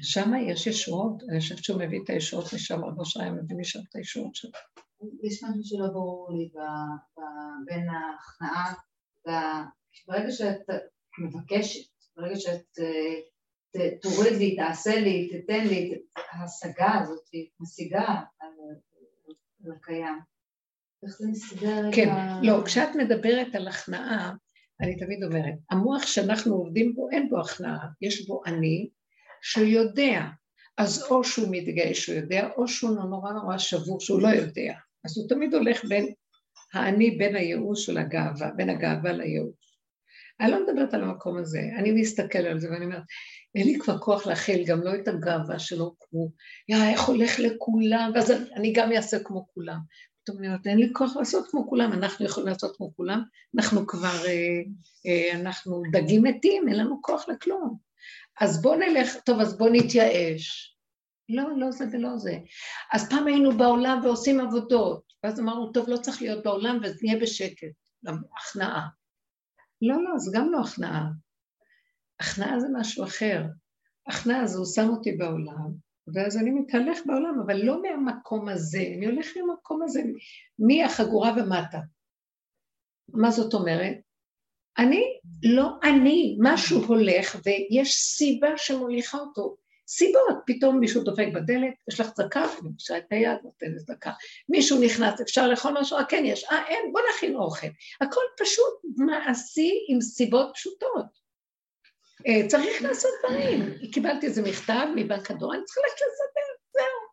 שם 0.03 0.31
יש 0.49 0.67
ישועות, 0.67 1.23
אני 1.29 1.41
חושבת 1.41 1.65
שהוא 1.65 1.81
מביא 1.81 2.01
את 2.05 2.11
הישועות 2.11 2.45
משם, 2.55 2.85
רבו 2.85 3.05
שהיה 3.05 3.31
מביא 3.31 3.57
משם 3.57 3.79
את 3.91 3.97
הישועות 3.97 4.35
שלו. 4.35 4.51
יש 5.23 5.45
משהו 5.45 5.65
שלא 5.65 5.87
ברור 5.87 6.33
לי 6.33 6.51
בין 7.67 7.89
ההכנעה, 7.89 8.75
ברגע 10.07 10.31
שאת 10.31 10.61
מבקשת, 11.19 11.91
ברגע 12.17 12.37
שאת 12.37 12.79
תוריד 14.03 14.33
לי, 14.39 14.57
תעשה 14.57 15.01
לי, 15.01 15.29
תתן 15.29 15.67
לי, 15.67 16.03
ההשגה 16.31 16.99
הזאת, 17.03 17.29
משיגה 17.61 18.23
על 18.41 19.73
הקיים. 19.77 20.19
איך 21.07 21.19
זה 21.19 21.29
מסתדר? 21.29 21.91
כן, 21.93 22.09
לא, 22.43 22.63
כשאת 22.65 22.89
מדברת 22.95 23.55
על 23.55 23.69
הכנעה, 23.69 24.33
אני 24.81 24.97
תמיד 24.97 25.25
אומרת, 25.25 25.55
המוח 25.71 26.07
שאנחנו 26.07 26.55
עובדים 26.55 26.95
בו, 26.95 27.11
אין 27.11 27.29
בו 27.29 27.41
הכנעה, 27.41 27.87
יש 28.03 28.27
בו 28.27 28.43
אני 28.47 28.89
שיודע, 29.43 30.21
אז 30.79 31.05
או 31.11 31.25
שהוא 31.25 31.49
מתגאה 31.51 31.95
שהוא 31.95 32.17
יודע, 32.17 32.49
או 32.57 32.69
שהוא 32.69 32.91
נורא 32.91 33.33
נורא 33.33 33.59
שבור 33.59 34.01
שהוא 34.01 34.23
לא 34.23 34.29
יודע. 34.29 34.75
אז 35.05 35.19
הוא 35.19 35.29
תמיד 35.29 35.55
הולך 35.55 35.85
בין 35.85 36.07
האני, 36.75 37.11
בין 37.11 37.37
הייאוש 37.37 37.87
של 37.87 37.99
הגאווה, 37.99 38.51
בין 38.57 38.71
הגאווה 38.71 39.13
לייאוש. 39.13 39.79
אני 40.41 40.51
לא 40.51 40.67
מדברת 40.67 40.95
על 40.95 41.03
המקום 41.03 41.39
הזה, 41.39 41.61
אני 41.79 41.93
מסתכל 41.93 42.39
על 42.39 42.59
זה 42.59 42.71
ואני 42.71 42.85
אומרת, 42.85 43.03
אין 43.55 43.67
לי 43.67 43.79
כבר 43.79 43.99
כוח 43.99 44.27
להכיל 44.27 44.67
גם 44.67 44.81
לא 44.83 44.95
את 44.95 45.09
הגאווה 45.09 45.59
שלו 45.59 45.95
כמו, 46.01 46.31
יא, 46.69 46.91
איך 46.93 47.01
הולך 47.01 47.39
לכולם, 47.39 48.11
ואז 48.15 48.31
אני 48.57 48.73
גם 48.73 48.93
אעשה 48.93 49.19
כמו 49.25 49.47
כולם. 49.55 49.79
זאת 50.31 50.39
אומרת, 50.39 50.67
אין 50.67 50.79
לי 50.79 50.91
כוח 50.93 51.17
לעשות 51.17 51.49
כמו 51.51 51.69
כולם, 51.69 51.93
אנחנו 51.93 52.27
יכולים 52.27 52.49
לעשות 52.49 52.77
כמו 52.77 52.97
כולם, 52.97 53.23
אנחנו 53.57 53.87
כבר, 53.87 54.27
אה, 54.27 54.61
אה, 55.07 55.41
אנחנו 55.41 55.83
דגים 55.93 56.23
מתים, 56.23 56.69
אין 56.69 56.79
לנו 56.79 57.03
כוח 57.03 57.29
לכלום. 57.29 57.79
אז 58.41 58.63
בואו 58.63 58.79
נלך, 58.79 59.17
טוב, 59.25 59.41
אז 59.41 59.59
בואו 59.59 59.73
נתייאש. 59.73 60.77
לא, 61.29 61.45
לא 61.57 61.71
זה 61.71 61.85
ולא 61.93 62.17
זה. 62.17 62.39
אז 62.93 63.11
פעם 63.11 63.27
היינו 63.27 63.59
בעולם 63.59 64.01
ועושים 64.05 64.41
עבודות, 64.41 65.03
ואז 65.25 65.41
אמרנו, 65.41 65.73
טוב, 65.73 65.89
לא 65.89 65.97
צריך 65.97 66.23
להיות 66.23 66.45
בעולם 66.45 66.79
ונהיה 66.79 67.21
בשקט, 67.21 67.73
הכנעה. 68.07 68.89
לא, 69.83 69.97
לא, 70.05 70.19
זה 70.19 70.31
גם 70.35 70.53
לא 70.53 70.61
הכנעה. 70.61 71.07
הכנעה 72.21 72.61
זה 72.61 72.67
משהו 72.73 73.05
אחר. 73.05 73.43
הכנעה 74.09 74.47
זה 74.47 74.59
הוא 74.59 74.67
שם 74.67 74.89
אותי 74.89 75.13
בעולם, 75.13 75.90
ואז 76.15 76.37
אני 76.37 76.51
מתהלך 76.51 76.99
בעולם, 77.07 77.41
אבל 77.47 77.57
לא 77.57 77.83
מהמקום 77.83 78.49
הזה, 78.49 78.85
אני 78.97 79.07
הולך 79.07 79.27
מהמקום 79.37 79.83
הזה, 79.83 80.03
מהחגורה 80.59 81.33
ומטה. 81.37 81.79
מה 83.09 83.31
זאת 83.31 83.55
אומרת? 83.55 83.97
אני 84.79 85.05
לא 85.43 85.71
אני, 85.83 86.37
משהו 86.41 86.85
הולך 86.85 87.37
ויש 87.45 87.95
סיבה 87.95 88.49
שמוליכה 88.57 89.19
אותו. 89.19 89.57
סיבות, 89.89 90.39
פתאום 90.47 90.81
מישהו 90.81 91.03
דופק 91.03 91.27
בדלת, 91.35 91.75
יש 91.89 92.01
לך 92.01 92.11
צדקה, 92.11 92.45
אני 92.45 92.69
מגישה 92.71 92.99
את 92.99 93.05
היד, 93.11 93.39
נותנת 93.45 93.77
צדקה. 93.77 94.11
מישהו 94.49 94.81
נכנס, 94.85 95.21
אפשר 95.21 95.49
לאכול 95.49 95.73
משהו? 95.81 95.99
אה, 95.99 96.05
כן 96.05 96.23
יש, 96.27 96.45
אה, 96.45 96.67
אין, 96.67 96.93
בוא 96.93 97.01
נכין 97.11 97.35
אוכל. 97.37 97.67
הכל 98.01 98.21
פשוט 98.39 98.75
מעשי 98.97 99.87
עם 99.89 100.01
סיבות 100.01 100.51
פשוטות. 100.55 101.20
אה, 102.27 102.49
צריך 102.49 102.83
לעשות 102.83 103.11
דברים. 103.25 103.63
קיבלתי 103.93 104.27
איזה 104.27 104.43
מכתב 104.43 104.87
מבנק 104.97 105.31
הדואר, 105.31 105.55
אני 105.55 105.65
צריכה 105.65 105.81
ללכת 105.81 106.01
לסדר, 106.01 106.51
זהו. 106.73 107.11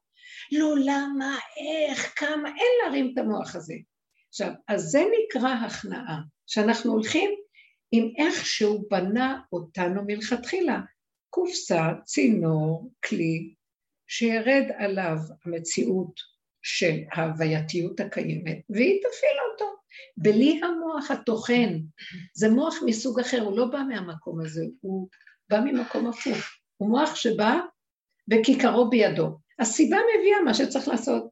לא, 0.60 0.76
למה, 0.86 1.38
איך, 1.58 2.14
כמה, 2.16 2.49
אין 2.49 2.72
להרים 2.84 3.12
את 3.14 3.18
המוח 3.18 3.55
הזה. 3.55 3.74
עכשיו, 4.30 4.51
אז 4.68 4.84
זה 4.84 4.99
נקרא 4.99 5.49
הכנעה, 5.49 6.18
שאנחנו 6.47 6.91
הולכים 6.91 7.30
עם 7.91 8.10
איך 8.18 8.45
שהוא 8.45 8.84
בנה 8.89 9.39
אותנו 9.53 10.01
מלכתחילה. 10.08 10.80
קופסה, 11.30 11.84
צינור, 12.05 12.91
כלי, 13.05 13.53
שירד 14.08 14.64
עליו 14.78 15.18
המציאות 15.45 16.20
של 16.62 16.99
ההווייתיות 17.12 17.99
הקיימת, 17.99 18.58
והיא 18.70 18.99
תפעיל 19.01 19.38
אותו. 19.51 19.76
בלי 20.17 20.61
המוח 20.63 21.11
הטוחן, 21.11 21.79
זה 22.33 22.49
מוח 22.49 22.75
מסוג 22.85 23.19
אחר, 23.19 23.41
הוא 23.41 23.57
לא 23.57 23.65
בא 23.65 23.81
מהמקום 23.89 24.41
הזה, 24.41 24.65
הוא 24.81 25.09
בא 25.49 25.59
ממקום 25.59 26.07
הפוך. 26.07 26.37
הוא 26.77 26.89
מוח 26.89 27.15
שבא 27.15 27.59
וכיכרו 28.31 28.89
בידו. 28.89 29.39
הסיבה 29.59 29.97
מביאה 29.97 30.41
מה 30.45 30.53
שצריך 30.53 30.87
לעשות. 30.87 31.29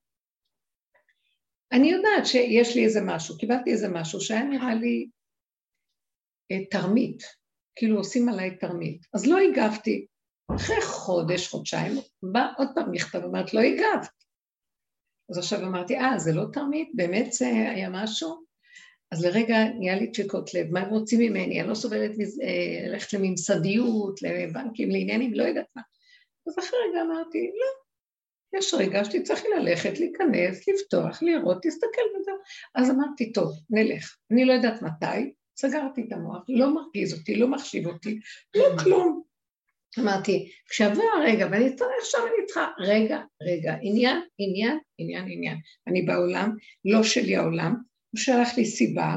אני 1.72 1.91
יודעת 1.91 2.26
שיש 2.26 2.76
לי 2.76 2.86
איזה 2.86 2.99
משהו, 3.05 3.38
קיבלתי 3.38 3.72
איזה 3.72 3.89
משהו 3.89 4.22
שהיה 4.22 4.43
נראה 4.43 4.76
לי 4.76 5.09
אה, 6.51 6.66
תרמית, 6.66 7.24
כאילו 7.76 7.97
עושים 7.97 8.30
עליי 8.30 8.57
תרמית. 8.57 9.05
אז 9.13 9.28
לא 9.28 9.38
הגבתי. 9.38 10.05
אחרי 10.55 10.82
חודש, 10.82 11.47
חודשיים, 11.47 11.91
בא 12.24 12.47
עוד 12.57 12.68
פעם 12.76 12.91
מכתב, 12.91 13.20
אמרת, 13.24 13.53
לא 13.53 13.59
הגבת. 13.59 14.09
אז 15.30 15.38
עכשיו 15.38 15.59
אמרתי, 15.59 15.97
אה, 15.97 16.20
זה 16.20 16.34
לא 16.34 16.45
תרמית? 16.53 16.91
באמת 16.95 17.32
זה 17.32 17.45
היה 17.47 17.89
משהו? 17.91 18.45
אז 19.16 19.26
לרגע 19.26 19.57
נהיה 19.78 19.95
לי 19.95 20.07
דפיקות 20.07 20.53
לב, 20.53 20.72
מה 20.72 20.80
הם 20.80 20.89
רוצים 20.89 21.20
ממני? 21.20 21.61
אני 21.61 21.70
לא 21.70 21.76
סובלת 21.76 22.11
אה, 22.11 22.88
ללכת 22.88 23.13
לממסדיות, 23.13 24.22
לבנקים, 24.22 24.89
לעניינים, 24.89 25.34
לא 25.34 25.43
יודעת 25.43 25.66
מה. 25.76 25.82
אז 26.47 26.59
אחרי 26.59 26.80
רגע 26.89 27.01
אמרתי, 27.01 27.39
לא, 27.39 28.59
יש 28.59 28.74
רגע 28.74 29.05
שתצטרכי 29.05 29.47
ללכת, 29.57 29.99
להיכנס, 29.99 30.68
לפתוח, 30.68 31.24
לראות, 31.24 31.57
תסתכל 31.61 32.01
וזהו. 32.20 32.36
אז 32.76 32.89
אמרתי, 32.89 33.32
טוב, 33.32 33.51
נלך. 33.70 34.16
אני 34.32 34.45
לא 34.45 34.53
יודעת 34.53 34.82
מתי, 34.82 35.34
סגרתי 35.57 36.05
את 36.07 36.13
המוח, 36.13 36.43
לא 36.49 36.76
מרגיז 36.76 37.20
אותי, 37.20 37.36
לא 37.36 37.47
מחשיב 37.47 37.88
אותי, 37.88 38.20
לא 38.55 38.66
כלום. 38.84 39.22
אמרתי, 39.99 40.51
כשעבר 40.70 41.03
הרגע 41.18 41.47
ואני 41.51 41.68
אצטרך 41.68 41.89
עכשיו 41.99 42.22
אני 42.22 42.45
צריכה, 42.45 42.68
רגע, 42.80 43.20
רגע, 43.43 43.76
עניין, 43.82 44.22
עניין, 44.38 44.80
עניין, 44.97 45.26
עניין. 45.30 45.57
אני 45.88 46.01
בעולם, 46.01 46.55
לא 46.86 47.03
שלי 47.03 47.36
העולם, 47.36 47.76
הוא 48.16 48.20
שלח 48.20 48.57
לי 48.57 48.66
סיבה, 48.66 49.16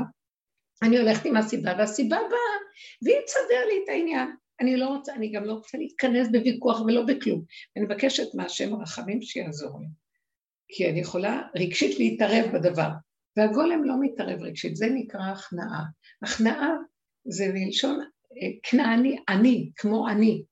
אני 0.83 0.99
הולכת 0.99 1.27
עם 1.27 1.37
הסיבה, 1.37 1.73
והסיבה 1.79 2.17
באה, 2.17 2.59
והיא 3.03 3.21
תסדר 3.27 3.67
לי 3.67 3.75
את 3.85 3.89
העניין. 3.89 4.29
אני 4.61 4.77
לא 4.77 4.87
רוצה, 4.87 5.15
אני 5.15 5.33
גם 5.33 5.45
לא 5.45 5.53
רוצה 5.53 5.79
להתכנס 5.79 6.29
בוויכוח 6.33 6.81
ולא 6.81 7.03
בכלום. 7.03 7.43
אני 7.77 7.85
מבקשת 7.85 8.35
מהשם 8.35 8.75
הרחמים 8.75 9.23
שיעזור 9.23 9.81
לי. 9.81 9.87
כי 10.69 10.91
אני 10.91 11.01
יכולה 11.01 11.43
רגשית 11.57 11.99
להתערב 11.99 12.45
בדבר. 12.55 12.89
והגולם 13.37 13.85
לא 13.85 13.95
מתערב 14.01 14.43
רגשית, 14.43 14.77
זה 14.77 14.87
נקרא 14.95 15.21
הכנעה. 15.21 15.85
הכנעה 16.23 16.71
זה 17.25 17.51
מלשון 17.55 18.01
אה, 18.01 18.49
כנעני, 18.63 19.17
אני, 19.29 19.71
כמו 19.77 20.09
אני, 20.09 20.43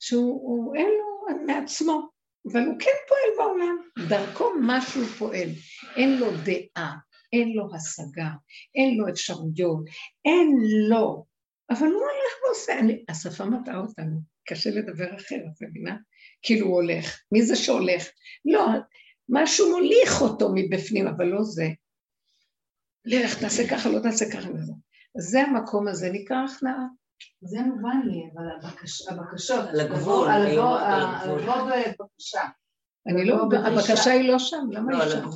שהוא 0.00 0.74
אין 0.76 0.88
לו 0.88 1.36
מעצמו, 1.46 2.08
אבל 2.52 2.60
הוא 2.60 2.74
כן 2.78 2.90
פועל 3.08 3.48
בעולם, 3.48 3.76
דרכו 4.08 4.52
משהו 4.60 5.04
פועל, 5.04 5.48
אין 5.96 6.18
לו 6.18 6.26
דעה, 6.44 6.96
אין 7.40 7.52
לו 7.52 7.68
השגה, 7.74 8.30
אין 8.74 8.96
לו 8.96 9.08
אפשרויות, 9.08 9.84
אין 10.24 10.56
לו, 10.88 11.24
אבל 11.70 11.86
הוא 11.86 12.00
הולך 12.00 12.32
ועושה, 12.46 12.78
אני, 12.78 13.04
השפה 13.08 13.44
מטעה 13.44 13.78
אותנו, 13.78 14.20
קשה 14.48 14.70
לדבר 14.70 15.16
אחרת, 15.16 15.44
את 15.56 15.62
מבינה? 15.62 15.96
כאילו 16.42 16.66
הוא 16.66 16.74
הולך, 16.74 17.20
מי 17.32 17.42
זה 17.42 17.56
שהולך? 17.56 18.08
לא, 18.44 18.66
משהו 19.28 19.70
מוליך 19.70 20.20
אותו 20.20 20.50
מבפנים, 20.54 21.06
אבל 21.06 21.24
לא 21.24 21.42
זה. 21.42 21.68
לך, 23.04 23.40
תעשה 23.40 23.68
ככה, 23.70 23.88
לא 23.88 23.98
תעשה 23.98 24.24
ככה 24.32 24.50
וזה. 24.50 24.72
זה 25.18 25.40
המקום 25.40 25.88
הזה, 25.88 26.10
נקרא 26.12 26.36
הכנעה. 26.36 26.86
זה 27.40 27.60
מובן 27.60 28.00
לי, 28.04 28.20
אבל 28.34 28.44
הבקשות, 29.10 29.68
על 29.68 29.80
הגבול, 29.80 30.28
על 30.28 30.46
לבוא 30.46 31.54
בבקשה. 31.98 32.40
אני 33.08 33.24
לא, 33.24 33.42
הבקשה 33.66 34.10
היא 34.10 34.28
לא 34.28 34.38
שם, 34.38 34.66
למה 34.70 34.92
לא, 34.92 35.02
היא 35.02 35.10
שם? 35.10 35.28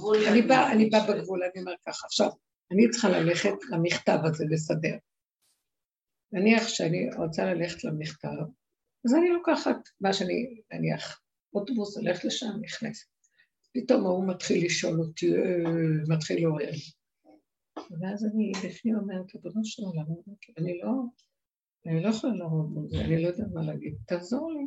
אני 0.72 0.90
באה 0.90 1.06
בגבול, 1.12 1.42
אני 1.42 1.62
אומר 1.62 1.74
ככה, 1.86 2.06
עכשיו, 2.06 2.30
אני 2.72 2.90
צריכה 2.90 3.08
ללכת 3.08 3.54
למכתב 3.70 4.18
הזה 4.24 4.44
לסדר. 4.50 4.96
נניח 6.32 6.68
שאני 6.68 7.14
רוצה 7.16 7.44
ללכת 7.44 7.84
למכתב, 7.84 8.28
אז 9.04 9.14
אני 9.14 9.28
לוקחת 9.28 9.76
מה 10.00 10.12
שאני, 10.12 10.60
נניח, 10.72 11.20
אוטובוס, 11.54 11.96
הולכת 11.96 12.24
לשם, 12.24 12.50
נכנסת. 12.60 13.08
פתאום 13.74 14.06
ההוא 14.06 14.28
מתחיל 14.28 14.64
לשאול 14.64 15.00
אותי, 15.00 15.32
אה, 15.32 16.16
מתחיל 16.16 16.42
לעורר. 16.42 16.70
ואז 17.76 18.24
אני 18.24 18.52
בפנים 18.64 18.96
אומרת, 18.96 19.34
ריבונו 19.34 19.64
של 19.64 19.82
עולם, 19.82 20.04
אני 20.58 20.78
לא, 20.82 20.90
אני 21.86 22.02
לא 22.02 22.08
יכולה 22.08 22.34
לעמוד 22.34 22.74
בזה, 22.74 23.00
אני 23.00 23.22
לא 23.22 23.28
יודעת 23.28 23.46
מה 23.54 23.62
להגיד, 23.62 23.94
תעזור 24.06 24.52
לי. 24.52 24.66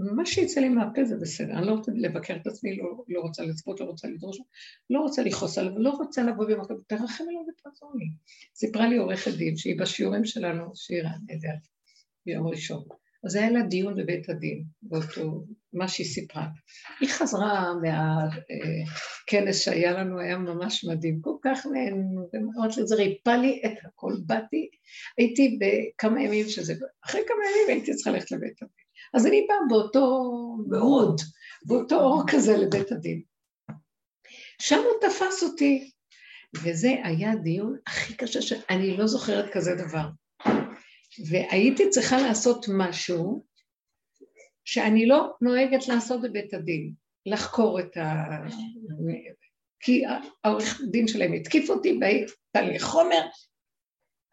מה 0.00 0.26
שיצא 0.26 0.60
לי 0.60 0.68
מהפה 0.68 1.04
זה 1.04 1.16
בסדר, 1.20 1.52
אני 1.52 1.66
לא 1.66 1.72
רוצה 1.72 1.92
לבקר 1.94 2.36
את 2.36 2.46
עצמי, 2.46 2.76
לא, 2.76 3.04
לא 3.08 3.20
רוצה 3.20 3.42
לצפות, 3.42 3.80
לא 3.80 3.84
רוצה 3.84 4.08
לדרוש, 4.08 4.38
לא 4.90 5.00
רוצה 5.00 5.22
לכעוס 5.22 5.58
עליו, 5.58 5.78
לא 5.78 5.90
רוצה 5.90 6.22
לבוא 6.22 6.46
במקום, 6.46 6.76
תרחם 6.86 7.24
עליו 7.28 7.40
ותעזור 7.48 7.92
לי. 7.98 8.06
סיפרה 8.54 8.88
לי 8.88 8.96
עורכת 8.96 9.32
דין 9.32 9.56
שהיא 9.56 9.80
בשיעורים 9.80 10.24
שלנו, 10.24 10.76
שירה, 10.76 11.10
יודעת, 11.28 11.66
ביום 12.26 12.46
ראשון. 12.46 12.84
אז 13.24 13.34
היה 13.34 13.50
לה 13.50 13.62
דיון 13.62 13.96
בבית 13.96 14.28
הדין, 14.28 14.64
באותו, 14.82 15.44
מה 15.72 15.88
שהיא 15.88 16.06
סיפרה. 16.06 16.46
היא 17.00 17.08
חזרה 17.08 17.72
מהכנס 17.82 19.60
שהיה 19.60 19.92
לנו, 19.92 20.20
היה 20.20 20.38
ממש 20.38 20.84
מדהים, 20.84 21.20
כל 21.20 21.34
כך 21.42 21.66
נהנו, 21.66 22.28
ואמרתי 22.32 22.80
לזה, 22.80 22.94
ריפא 22.94 23.30
לי 23.30 23.62
את 23.66 23.84
הכל, 23.84 24.12
באתי, 24.26 24.68
הייתי 25.18 25.58
בכמה 25.60 26.22
ימים 26.22 26.48
שזה, 26.48 26.74
אחרי 27.04 27.20
כמה 27.26 27.36
ימים 27.36 27.78
הייתי 27.78 27.94
צריכה 27.94 28.10
ללכת 28.10 28.30
לבית 28.30 28.62
הדין. 28.62 28.79
אז 29.14 29.26
אני 29.26 29.46
באה 29.48 29.56
באותו 29.68 30.32
מאוד, 30.68 31.20
באותו 31.66 32.00
אור 32.00 32.22
כזה 32.32 32.56
לבית 32.56 32.92
הדין. 32.92 33.22
שם 34.60 34.78
הוא 34.78 35.08
תפס 35.10 35.42
אותי, 35.42 35.90
וזה 36.64 36.88
היה 37.04 37.32
הדיון 37.32 37.76
הכי 37.86 38.16
קשה 38.16 38.42
שאני 38.42 38.96
לא 38.96 39.06
זוכרת 39.06 39.52
כזה 39.52 39.70
דבר. 39.74 40.08
והייתי 41.30 41.90
צריכה 41.90 42.16
לעשות 42.20 42.66
משהו 42.78 43.44
שאני 44.64 45.06
לא 45.06 45.32
נוהגת 45.40 45.88
לעשות 45.88 46.22
בבית 46.22 46.54
הדין, 46.54 46.92
לחקור 47.26 47.80
את 47.80 47.96
ה... 47.96 48.24
כי 49.80 50.02
העורך 50.44 50.80
דין 50.90 51.08
שלהם 51.08 51.32
התקיף 51.32 51.70
אותי 51.70 51.98
והייתה 52.00 52.72
לי 52.72 52.78
חומר. 52.78 53.26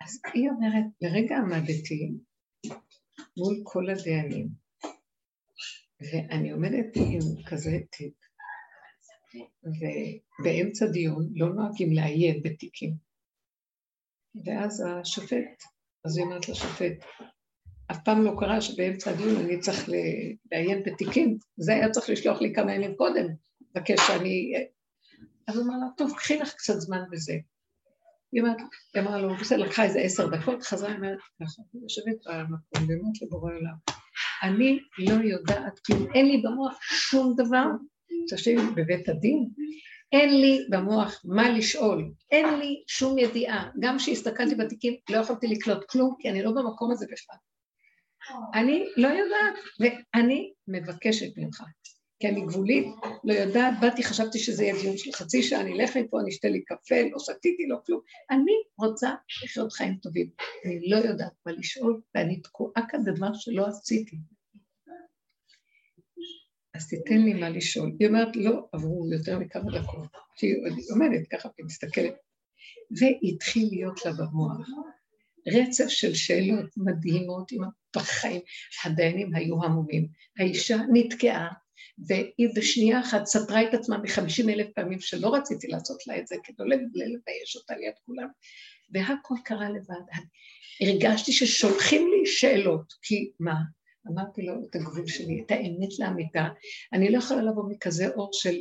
אז 0.04 0.22
היא 0.34 0.50
אומרת, 0.50 0.84
לרגע 1.02 1.38
עמדתי 1.38 2.12
מול 3.38 3.62
כל 3.64 3.90
הדיינים, 3.90 4.48
ואני 6.02 6.52
עומדת 6.52 6.96
עם 6.96 7.44
כזה 7.46 7.78
תיק, 7.92 8.14
ובאמצע 9.66 10.86
דיון 10.86 11.30
לא 11.36 11.50
נוהגים 11.50 11.94
לעיין 11.94 12.42
בתיקים. 12.44 12.94
ואז 14.46 14.84
השופט, 14.88 15.64
אז 16.06 16.18
היא 16.18 16.26
אומרת 16.26 16.50
לשופט, 16.50 16.94
אף 17.92 17.98
פעם 18.06 18.24
לא 18.24 18.32
קרה 18.40 18.62
שבאמצע 18.62 19.12
הדיון 19.12 19.36
אני 19.36 19.60
צריך 19.60 19.90
לעיין 20.52 20.84
בתיקים, 20.86 21.38
זה 21.58 21.74
היה 21.74 21.90
צריך 21.90 22.10
לשלוח 22.10 22.42
לי 22.42 22.54
כמה 22.56 22.74
ימים 22.74 22.96
קודם, 22.96 23.26
לבקש 23.76 24.00
שאני... 24.08 24.54
אז 25.48 25.56
הוא 25.56 25.66
אמר 25.66 25.74
לה, 25.78 25.88
טוב, 25.98 26.14
קחי 26.18 26.38
לך 26.38 26.54
קצת 26.54 26.74
זמן 26.80 27.02
בזה. 27.12 27.34
היא 28.32 28.42
אומרת, 28.42 28.58
היא 28.94 29.04
אמרה 29.04 29.22
לו, 29.22 29.36
בסדר, 29.36 29.58
לקחה 29.58 29.84
איזה 29.84 30.00
עשר 30.00 30.28
דקות, 30.28 30.64
חזרה, 30.64 30.90
היא 30.90 30.98
אומרת, 30.98 31.18
ככה, 31.18 31.62
היא 31.74 31.82
יושבת 31.82 32.16
במקום, 32.26 32.90
ואומרת 32.90 33.22
לבורא 33.22 33.54
עולם, 33.54 33.76
אני 34.44 34.80
לא 34.98 35.14
יודעת 35.24 35.80
כלום, 35.80 36.08
אין 36.14 36.26
לי 36.26 36.42
במוח 36.42 36.78
שום 36.82 37.34
דבר, 37.38 37.66
תקשיבי, 38.30 38.62
בבית 38.76 39.10
הדין, 39.10 39.50
אין 40.12 40.42
לי 40.42 40.60
במוח 40.70 41.22
מה 41.26 41.50
לשאול, 41.50 42.12
אין 42.32 42.60
לי 42.60 42.84
שום 42.88 43.18
ידיעה. 43.18 43.70
גם 43.80 43.98
כשהסתכלתי 43.98 44.56
בתיקים 44.56 44.96
לא 45.10 45.18
יכולתי 45.18 45.48
לקלוט 45.48 45.84
כלום, 45.90 46.16
כי 46.20 46.30
אני 46.30 46.44
לא 46.44 46.52
במקום 46.52 46.92
הזה 46.92 47.06
בכלל. 47.12 47.38
אני 48.54 48.86
לא 48.98 49.08
יודעת, 49.08 49.54
ואני 49.80 50.54
מבקשת 50.68 51.38
ממך, 51.38 51.64
כי 52.20 52.28
אני 52.28 52.42
גבולית, 52.42 52.88
לא 53.24 53.34
יודעת, 53.34 53.74
באתי, 53.82 54.04
חשבתי 54.04 54.40
שזה 54.40 54.64
יהיה 54.64 54.82
דיון 54.82 54.98
של 54.98 55.12
חצי 55.12 55.44
שעה, 55.44 55.62
אני 55.62 55.74
אלך 55.74 55.98
מפה, 55.98 56.22
אני 56.22 56.30
אשתה 56.30 56.48
לי 56.48 56.64
קפה, 56.64 56.96
לא 57.12 57.20
שתיתי, 57.20 57.68
לא 57.68 57.78
כלום. 57.86 58.02
אני 58.32 58.54
רוצה 58.78 59.10
לחיות 59.44 59.74
חיים 59.74 59.96
טובים. 59.96 60.30
אני 60.66 60.90
לא 60.90 60.98
יודעת 60.98 61.34
מה 61.46 61.52
לשאול, 61.52 62.02
ואני 62.16 62.42
תקועה 62.42 62.88
כאן 62.90 63.04
בדבר 63.04 63.34
שלא 63.34 63.68
עשיתי. 63.68 64.18
אז 66.74 66.88
תיתן 66.88 67.18
לי 67.18 67.34
מה 67.34 67.50
לשאול. 67.50 67.92
היא 68.00 68.08
אומרת, 68.08 68.36
לא 68.36 68.68
עברו 68.72 69.08
יותר 69.12 69.40
מכמה 69.40 69.80
דקות, 69.80 70.08
שהיא 70.36 70.56
עומדת 70.94 71.28
ככה 71.28 71.50
ומסתכלת. 71.60 72.16
והתחיל 72.92 73.68
להיות 73.72 74.06
לה 74.06 74.12
במוח 74.12 74.68
רצף 75.48 75.88
של 75.88 76.14
שאלות 76.14 76.78
מדהימות 76.78 77.52
עם 77.52 77.62
הפחיים. 77.64 78.42
הדיינים 78.86 79.36
היו 79.36 79.64
המומים. 79.64 80.08
האישה 80.40 80.78
נתקעה, 80.94 81.48
והיא 82.08 82.50
בשנייה 82.56 83.00
אחת 83.00 83.26
סתרה 83.26 83.64
את 83.64 83.74
עצמה 83.74 83.98
מחמישים 83.98 84.50
אלף 84.50 84.68
פעמים 84.76 85.00
שלא 85.00 85.36
רציתי 85.36 85.68
לעשות 85.68 86.08
לה 86.08 86.18
את 86.20 86.28
זה, 86.28 86.36
כדי 86.44 86.64
לא 86.70 86.76
לבייש 87.06 87.56
אותה 87.56 87.76
ליד 87.76 87.94
כולם. 88.06 88.28
והכל 88.94 89.36
קרה 89.44 89.70
לבד. 89.70 90.06
הרגשתי 90.82 91.32
ששולחים 91.32 92.08
לי 92.08 92.26
שאלות, 92.26 92.94
כי 93.02 93.32
מה? 93.40 93.56
אמרתי 94.12 94.42
לו 94.42 94.54
את 94.70 94.76
הגבול 94.76 95.08
שלי, 95.08 95.44
את 95.46 95.52
האמת 95.52 96.00
לאמיתה. 96.00 96.48
אני 96.94 97.12
לא 97.12 97.18
יכולה 97.18 97.42
לבוא 97.42 97.64
מכזה 97.70 98.08
אור 98.08 98.30
של 98.34 98.56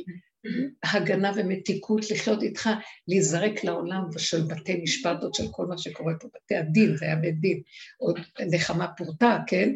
הגנה 0.83 1.31
ומתיקות, 1.35 2.11
לחיות 2.11 2.43
איתך, 2.43 2.69
להיזרק 3.07 3.63
לעולם 3.63 4.03
של 4.17 4.41
בתי 4.41 4.81
משפט, 4.83 5.23
עוד 5.23 5.33
של 5.33 5.47
כל 5.51 5.65
מה 5.65 5.77
שקורה 5.77 6.13
פה, 6.19 6.27
בתי 6.35 6.55
הדין, 6.55 6.97
זה 6.97 7.05
היה 7.05 7.15
בית 7.15 7.39
דין, 7.39 7.61
עוד 7.97 8.19
נחמה 8.51 8.87
פורטה, 8.97 9.39
כן? 9.47 9.75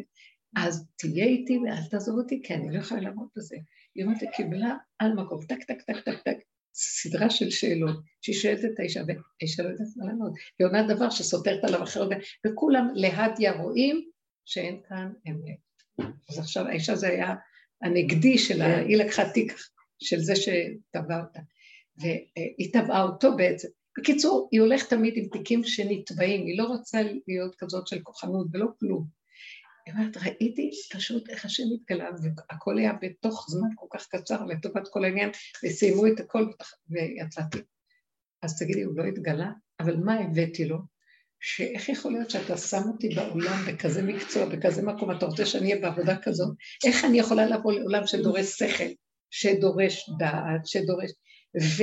אז 0.56 0.86
תהיה 0.96 1.24
איתי 1.24 1.58
ואל 1.58 1.84
תעזוב 1.90 2.18
אותי, 2.18 2.40
כי 2.44 2.54
אני 2.54 2.74
לא 2.74 2.78
יכולה 2.78 3.00
לעמוד 3.00 3.28
בזה. 3.36 3.56
היא 3.94 4.04
אומרת, 4.04 4.18
קיבלה 4.36 4.76
על 4.98 5.12
מקום, 5.12 5.46
טק, 5.46 5.62
טק, 5.62 5.82
טק, 5.82 6.00
טק, 6.04 6.22
טק, 6.24 6.36
סדרה 6.74 7.30
של 7.30 7.50
שאלות, 7.50 7.96
שהיא 8.20 8.36
שואלת 8.36 8.64
את 8.64 8.78
האישה, 8.78 9.00
והאישה 9.06 9.62
לא 9.62 9.68
יודעת 9.68 9.86
מה 9.96 10.06
לענות. 10.06 10.32
היא 10.58 10.66
אומרת 10.66 10.86
דבר 10.96 11.10
שסותרת 11.10 11.64
עליו 11.64 11.82
אחרת, 11.82 12.08
וכולם 12.46 12.88
להדיה 12.94 13.52
רואים 13.52 14.08
שאין 14.44 14.80
כאן 14.88 15.12
אמת. 15.28 16.08
אז 16.30 16.38
עכשיו 16.38 16.66
האישה 16.66 16.96
זה 16.96 17.08
היה 17.08 17.34
הנגדי 17.82 18.38
שלה, 18.38 18.78
היא 18.78 18.96
לקחה 18.96 19.30
תיק 19.30 19.52
של 19.98 20.18
זה 20.18 20.36
שטבע 20.36 21.20
אותה, 21.20 21.40
והיא 21.96 22.72
טבעה 22.72 23.02
אותו 23.02 23.36
בעצם. 23.36 23.68
בקיצור, 23.98 24.48
היא 24.52 24.60
הולכת 24.60 24.90
תמיד 24.90 25.14
עם 25.16 25.28
תיקים 25.32 25.64
שנתבעים, 25.64 26.46
היא 26.46 26.58
לא 26.58 26.64
רוצה 26.64 27.02
להיות 27.28 27.54
כזאת 27.58 27.86
של 27.86 28.00
כוחנות 28.02 28.46
ולא 28.52 28.66
כלום. 28.80 29.21
היא 29.86 29.94
אומרת, 29.94 30.16
ראיתי 30.16 30.70
פשוט 30.92 31.28
איך 31.28 31.44
השם 31.44 31.62
התגלה, 31.74 32.08
והכל 32.22 32.78
היה 32.78 32.92
בתוך 33.02 33.46
זמן 33.50 33.68
כל 33.74 33.86
כך 33.90 34.06
קצר 34.06 34.44
לטובת 34.44 34.88
כל 34.90 35.04
העניין, 35.04 35.30
וסיימו 35.64 36.06
את 36.06 36.20
הכל 36.20 36.46
ויצאתי. 36.90 37.58
אז 38.42 38.58
תגידי, 38.58 38.82
הוא 38.82 38.96
לא 38.96 39.04
התגלה? 39.04 39.50
אבל 39.80 39.96
מה 39.96 40.14
הבאתי 40.14 40.64
לו? 40.64 40.78
שאיך 41.40 41.88
יכול 41.88 42.12
להיות 42.12 42.30
שאתה 42.30 42.56
שם 42.56 42.82
אותי 42.92 43.08
בעולם 43.14 43.64
בכזה 43.68 44.02
מקצוע, 44.02 44.48
בכזה 44.48 44.82
מקום, 44.82 45.10
אתה 45.10 45.26
רוצה 45.26 45.46
שאני 45.46 45.72
אהיה 45.72 45.82
בעבודה 45.82 46.16
כזאת? 46.22 46.54
איך 46.86 47.04
אני 47.04 47.18
יכולה 47.18 47.46
לבוא 47.46 47.72
לעולם 47.72 48.06
שדורש 48.06 48.46
שכל, 48.46 48.84
שדורש 49.30 50.10
דעת, 50.18 50.66
שדורש... 50.66 51.10
ו... 51.78 51.82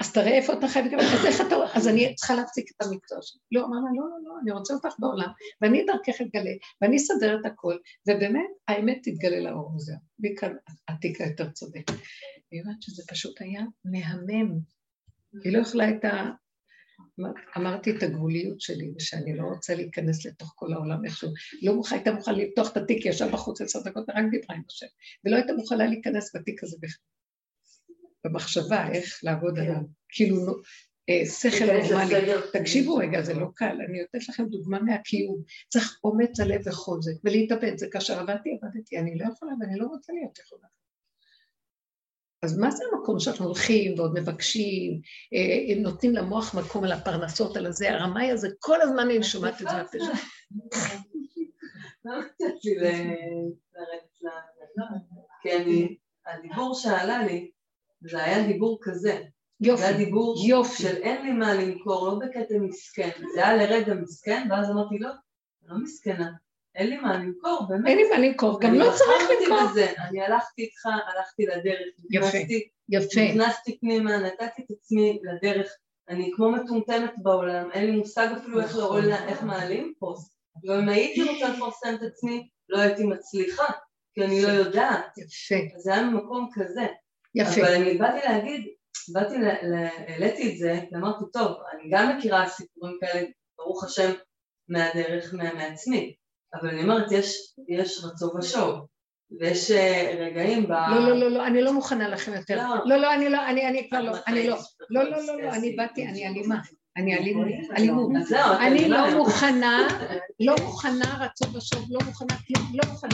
אז 0.00 0.12
תראה 0.12 0.36
איפה 0.36 0.52
אתה 0.52 0.68
חייב 0.68 0.86
לקבל, 0.86 1.00
אז 1.00 1.26
איך 1.26 1.40
אתה... 1.40 1.56
אז 1.74 1.88
אני 1.88 2.14
צריכה 2.14 2.34
להפסיק 2.34 2.70
את 2.76 2.82
המקצוע 2.82 3.18
שלי. 3.22 3.40
לא, 3.52 3.64
אמרנו, 3.64 3.86
לא, 3.86 4.04
לא, 4.08 4.18
לא, 4.24 4.34
אני 4.42 4.50
רוצה 4.50 4.74
אותך 4.74 4.94
בעולם, 4.98 5.28
ואני 5.60 5.84
דרכך 5.84 6.20
אתגלה, 6.20 6.50
ואני 6.80 6.96
אסדר 6.96 7.40
את 7.40 7.46
הכל, 7.46 7.76
ובאמת, 8.08 8.50
האמת 8.68 8.98
תתגלה 9.02 9.40
לאור 9.40 9.72
הזה. 9.74 9.94
מכאן 10.18 10.52
עתיקה 10.86 11.24
יותר 11.24 11.50
צודק. 11.50 11.90
היא 12.50 12.62
אומרת 12.62 12.82
שזה 12.82 13.02
פשוט 13.08 13.40
היה 13.40 13.62
מהמם. 13.84 14.58
היא 15.44 15.52
לא 15.52 15.58
יכלה 15.58 15.90
את 15.90 16.04
ה... 16.04 16.30
אמרתי 17.56 17.90
את 17.90 18.02
הגבוליות 18.02 18.60
שלי, 18.60 18.92
ושאני 18.96 19.36
לא 19.36 19.42
רוצה 19.42 19.74
להיכנס 19.74 20.26
לתוך 20.26 20.52
כל 20.56 20.72
העולם 20.72 21.04
איכשהו. 21.04 21.30
לא 21.62 21.74
מוכנה, 21.74 21.98
הייתה 21.98 22.12
מוכנה 22.12 22.36
לפתוח 22.36 22.72
את 22.72 22.76
התיק, 22.76 23.06
ישב 23.06 23.28
בחוץ 23.32 23.60
עשר 23.60 23.80
דקות 23.82 24.04
ורק 24.08 24.24
דיברה 24.30 24.56
עם 24.56 24.62
השם, 24.68 24.86
ולא 25.24 25.36
הייתה 25.36 25.52
מוכנה 25.52 25.86
להיכנס 25.86 26.36
בתיק 26.36 26.62
הזה 26.62 26.76
בכלל. 26.80 27.04
במחשבה 28.24 28.92
איך 28.92 29.20
לעבוד 29.22 29.58
עליו, 29.58 29.80
כאילו 30.08 30.36
אה, 31.08 31.26
שכל 31.26 31.64
נורמלי. 31.64 32.32
תקשיבו 32.52 32.94
רגע, 32.94 33.22
זה 33.22 33.34
לא 33.34 33.46
קל, 33.54 33.78
אני 33.88 34.00
נותנת 34.00 34.28
לכם 34.28 34.46
דוגמה 34.46 34.80
מהקיום. 34.80 35.42
צריך 35.68 35.98
אומץ 36.04 36.40
הלב 36.40 36.60
וחוזק, 36.66 37.12
ולהתאבד, 37.24 37.78
זה 37.78 37.86
כאשר 37.90 38.20
עבדתי, 38.20 38.58
עבדתי, 38.62 38.98
אני 38.98 39.18
לא 39.18 39.26
יכולה 39.32 39.52
ואני 39.60 39.78
לא 39.78 39.86
רוצה 39.86 40.12
להיות 40.12 40.38
יכולה. 40.38 40.66
אז 42.42 42.58
מה 42.58 42.70
זה 42.70 42.84
המקום 42.92 43.20
שאנחנו 43.20 43.44
הולכים 43.44 43.98
ועוד 43.98 44.20
מבקשים, 44.20 45.00
אה, 45.34 45.80
נותנים 45.80 46.14
למוח 46.14 46.54
מקום 46.54 46.84
על 46.84 46.92
הפרנסות, 46.92 47.56
על 47.56 47.66
הזה, 47.66 47.90
הרמאי 47.90 48.30
הזה, 48.30 48.48
כל 48.58 48.80
הזמן 48.82 48.98
אני 49.10 49.22
שומעת 49.22 49.54
את 49.54 49.58
זה 49.58 49.64
מהפה 49.64 49.98
לא 52.04 52.18
נתת 52.18 52.64
לי 52.64 52.74
לרדת 52.74 54.22
ל... 54.22 54.26
כי 55.42 55.50
הדיבור 56.26 56.74
שעלה 56.74 57.26
לי, 57.26 57.50
זה 58.00 58.24
היה 58.24 58.46
דיבור 58.46 58.78
כזה. 58.82 59.22
יופי, 59.60 59.82
זה 59.82 59.88
היה 59.88 59.96
דיבור 59.96 60.36
יופי. 60.46 60.82
של 60.82 60.96
אין 60.96 61.26
לי 61.26 61.32
מה 61.32 61.54
למכור, 61.54 62.08
לא 62.08 62.18
בקטע 62.18 62.54
מסכן. 62.60 63.10
זה 63.34 63.46
היה 63.46 63.56
לרגע 63.56 63.94
מסכן, 63.94 64.48
ואז 64.50 64.70
אמרתי, 64.70 64.98
לא, 64.98 65.10
לא 65.66 65.76
מסכנה. 65.78 66.30
אין 66.74 66.90
לי 66.90 66.96
מה 66.96 67.16
למכור, 67.16 67.66
באמת. 67.68 67.86
אין 67.86 67.96
לי 67.98 68.10
מה 68.10 68.18
למכור, 68.18 68.60
גם 68.60 68.74
לא 68.74 68.92
צריך 68.96 69.30
למכור. 69.40 69.68
בזה. 69.70 69.92
אני 70.08 70.22
הלכתי 70.22 70.62
איתך, 70.62 70.86
הלכתי 70.86 71.46
לדרך. 71.46 71.94
יפה, 72.10 72.26
נכנסתי, 72.26 72.68
יפה. 72.88 73.20
נכנסתי 73.20 73.78
פנימה, 73.78 74.18
נתתי 74.18 74.62
את 74.62 74.70
עצמי 74.70 75.18
לדרך. 75.22 75.76
אני 76.08 76.30
כמו 76.36 76.50
מטומטמת 76.50 77.12
בעולם, 77.22 77.70
אין 77.72 77.86
לי 77.86 77.96
מושג 77.96 78.28
אפילו 78.36 78.60
איך 78.60 78.76
לעול, 78.76 79.12
איך 79.12 79.42
מעלים 79.42 79.92
פוסט. 79.98 80.34
ואם 80.64 80.88
הייתי 80.88 81.22
רוצה 81.22 81.48
לפרסם 81.48 81.94
את 81.94 82.02
עצמי, 82.02 82.48
לא 82.68 82.78
הייתי 82.78 83.04
מצליחה, 83.04 83.66
כי 84.14 84.24
אני 84.24 84.42
לא 84.42 84.48
יודעת. 84.48 85.18
יפה. 85.18 85.76
אז 85.76 85.82
זה 85.82 85.94
היה 85.94 86.02
ממקום 86.02 86.48
כזה. 86.52 86.86
יפה. 87.34 87.60
אבל 87.60 87.74
אני 87.74 87.98
באתי 87.98 88.26
להגיד, 88.28 88.66
באתי, 89.12 89.34
העליתי 90.08 90.52
את 90.52 90.58
זה, 90.58 90.80
ואמרתי, 90.92 91.24
טוב, 91.32 91.56
אני 91.72 91.90
גם 91.90 92.16
מכירה 92.16 92.48
סיפורים 92.48 92.98
כאלה, 93.00 93.26
ברוך 93.58 93.84
השם, 93.84 94.12
מהדרך, 94.68 95.34
מעצמי, 95.34 96.14
אבל 96.54 96.68
אני 96.68 96.82
אומרת, 96.82 97.12
יש, 97.12 97.54
יש 97.68 98.04
רצו 98.04 98.32
ושוב, 98.38 98.86
ויש 99.40 99.70
אה, 99.70 100.14
רגעים 100.18 100.66
ב... 100.66 100.70
לא, 100.70 101.08
לא, 101.08 101.16
לא, 101.16 101.30
לא, 101.30 101.46
אני 101.46 101.62
לא 101.62 101.72
מוכנה 101.72 102.08
לכם 102.08 102.32
יותר. 102.34 102.56
לא, 102.56 102.74
לא, 102.84 102.96
לא, 102.96 103.14
אני 103.14 103.28
לא, 103.28 103.46
אני, 103.46 103.68
אני 103.68 103.88
כבר 103.88 104.00
לא, 104.00 104.12
אני 104.26 104.46
לא. 104.46 104.56
לא, 104.90 105.02
לא, 105.02 105.26
לא, 105.26 105.42
לא, 105.42 105.48
אני 105.48 105.76
באתי, 105.76 106.06
אני 106.06 106.26
אלימה. 106.26 106.60
אני 106.96 107.18
אלימות. 107.18 107.46
אני 108.60 108.88
לא 108.88 109.16
מוכנה, 109.16 109.88
לא 110.40 110.54
מוכנה 110.64 111.18
רצו 111.20 111.56
ושוב, 111.56 111.86
לא 111.90 112.00
מוכנה 112.06 112.34
כלום, 112.46 112.72
לא 112.74 112.90
מוכנה. 112.90 113.10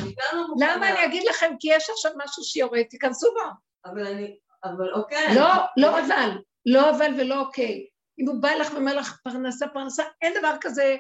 למה 0.61 0.91
אני 0.91 1.05
אגיד 1.05 1.23
לכם? 1.29 1.55
כי 1.61 1.69
יש 1.73 1.91
עכשיו 1.91 2.13
משהו 2.25 2.45
שיורד, 2.45 2.83
תיכנסו 2.83 3.27
בו. 3.35 3.51
אבל 3.91 4.07
אני, 4.07 4.37
אבל 4.65 4.93
אוקיי. 4.93 5.35
לא, 5.35 5.49
לא 5.77 6.01
אבל, 6.01 6.39
לא 6.67 6.91
אבל 6.91 7.21
ולא 7.21 7.41
אוקיי. 7.41 7.87
אם 8.19 8.29
הוא 8.29 8.43
בא 8.43 8.51
לך 8.51 8.73
ואומר 8.73 8.97
לך 8.97 9.21
פרנסה, 9.25 9.67
פרנסה, 9.69 10.03
אין 10.23 10.33
דבר 10.39 10.57
כזה, 10.61 10.97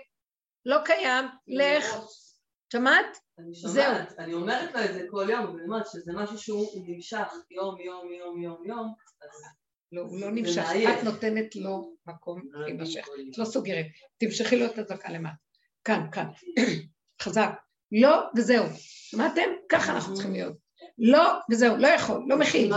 לא 0.67 0.77
קיים, 0.85 1.25
לך. 1.47 1.97
שמעת? 2.73 3.19
אני 3.39 3.55
שומעת, 3.55 4.13
אני 4.19 4.35
אומרת 4.35 4.75
לו 4.75 4.85
את 4.85 4.95
זה 4.95 5.07
כל 5.11 5.27
יום, 5.31 5.45
אבל 5.45 5.55
אני 5.55 5.65
אומרת 5.65 5.87
שזה 5.87 6.13
משהו 6.15 6.39
שהוא 6.39 6.67
נמשך 6.87 7.33
יום, 7.51 7.81
יום, 7.81 8.13
יום, 8.13 8.43
יום, 8.43 8.65
יום, 8.67 8.95
אז... 9.23 9.31
לא, 9.93 10.01
הוא 10.01 10.21
לא 10.21 10.31
נמשך, 10.31 10.65
את 10.99 11.05
נותנת 11.05 11.57
לו 11.57 11.97
מקום 12.07 12.43
להימשך, 12.53 13.07
את 13.31 13.39
לא 13.39 13.45
סוגרת, 13.45 13.87
תמשכי 14.19 14.57
לו 14.57 14.67
את 14.67 14.79
הדקה 14.79 15.13
למטה. 15.13 15.35
כאן, 15.85 16.07
כאן, 16.13 16.27
חזק, 17.23 17.51
לא, 17.93 18.23
וזהו. 18.37 18.65
שמעתם? 19.11 19.51
ככה 19.69 19.93
אנחנו 19.93 20.15
צריכים 20.15 20.33
להיות. 20.33 20.66
לא, 20.99 21.39
וזהו, 21.51 21.77
לא 21.77 21.89
יכול, 21.89 22.25
לא 22.29 22.39
מכיל. 22.39 22.73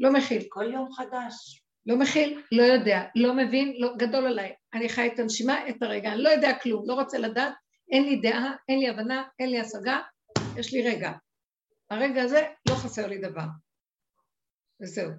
לא 0.00 0.12
מכיל. 0.12 0.42
כל 0.48 0.72
יום 0.72 0.92
חדש. 0.92 1.64
לא 1.86 1.96
מכיל, 1.96 2.42
לא 2.52 2.62
יודע, 2.62 3.02
לא 3.14 3.34
מבין, 3.34 3.74
לא, 3.78 3.96
גדול 3.96 4.26
עליי. 4.26 4.52
אני 4.74 4.88
חי 4.88 5.10
את 5.14 5.18
הנשימה, 5.18 5.68
את 5.68 5.82
הרגע, 5.82 6.12
אני 6.12 6.22
לא 6.22 6.28
יודע 6.28 6.58
כלום, 6.58 6.84
לא 6.86 6.94
רוצה 6.94 7.18
לדעת, 7.18 7.54
אין 7.92 8.04
לי 8.04 8.16
דעה, 8.16 8.52
אין 8.68 8.78
לי 8.78 8.88
הבנה, 8.88 9.24
אין 9.38 9.50
לי 9.50 9.60
השגה, 9.60 10.00
יש 10.56 10.72
לי 10.72 10.88
רגע. 10.88 11.12
הרגע 11.90 12.22
הזה 12.22 12.42
לא 12.68 12.74
חסר 12.74 13.06
לי 13.06 13.18
דבר. 13.18 13.46
וזהו. 14.82 15.10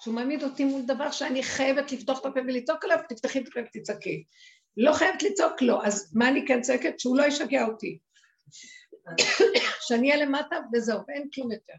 שהוא 0.00 0.14
מעמיד 0.14 0.42
אותי 0.42 0.64
מול 0.64 0.82
דבר 0.86 1.10
שאני 1.10 1.42
חייבת 1.42 1.92
לפתוח 1.92 2.20
את 2.20 2.26
הפה 2.26 2.40
ולצעוק 2.40 2.84
עליו, 2.84 2.98
תפתחי 3.08 3.38
את 3.38 3.48
הפה 3.48 3.60
ותצעקי. 3.60 4.24
לא 4.76 4.92
חייבת 4.92 5.22
לצעוק 5.22 5.62
לו, 5.62 5.84
אז 5.84 6.16
מה 6.16 6.28
אני 6.28 6.46
כן 6.46 6.60
צועקת? 6.60 7.00
שהוא 7.00 7.18
לא 7.18 7.24
ישגע 7.24 7.64
אותי. 7.64 7.98
שאני 9.80 10.12
אהיה 10.12 10.24
למטה 10.24 10.56
וזהו, 10.72 11.00
ואין 11.08 11.28
כלום 11.34 11.52
יותר. 11.52 11.72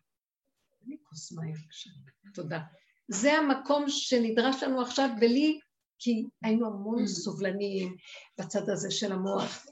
אני 0.88 0.96
כוס 1.04 1.32
מים 1.32 1.54
בבקשה. 1.54 1.90
תודה. 2.34 2.60
זה 3.08 3.34
המקום 3.34 3.86
שנדרש 3.88 4.64
לנו 4.64 4.82
עכשיו, 4.82 5.10
ולי, 5.22 5.60
כי 6.00 6.24
היינו 6.44 6.68
המון 6.68 7.08
סובלניים 7.08 7.96
בצד 8.40 8.70
הזה 8.70 8.92
של 8.92 9.12
המוח. 9.12 9.66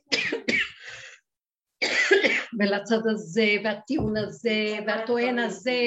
ולצד 2.60 3.08
הזה, 3.12 3.48
והטיעון 3.64 4.18
הזה, 4.18 4.78
והטוען 4.88 5.40
הזה, 5.40 5.82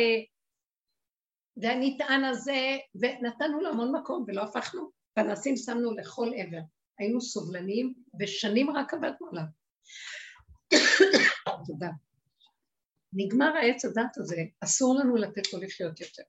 והנטען 1.56 2.24
הזה, 2.24 2.76
ונתנו 2.94 3.60
לו 3.60 3.68
המון 3.68 3.96
מקום 3.96 4.24
ולא 4.26 4.42
הפכנו, 4.42 4.90
פנסים 5.14 5.56
שמנו 5.56 5.94
לכל 5.94 6.28
עבר. 6.36 6.60
היינו 6.98 7.20
סובלניים, 7.20 7.94
ושנים 8.20 8.76
רק 8.76 8.94
עבדנו 8.94 9.28
עליו. 9.32 9.44
תודה. 11.66 11.90
נגמר 13.12 13.52
העץ 13.56 13.84
הדת 13.84 14.16
הזה, 14.16 14.36
אסור 14.64 14.96
לנו 15.00 15.16
לתת 15.16 15.52
לו 15.52 15.60
לחיות 15.60 16.00
יותר. 16.00 16.22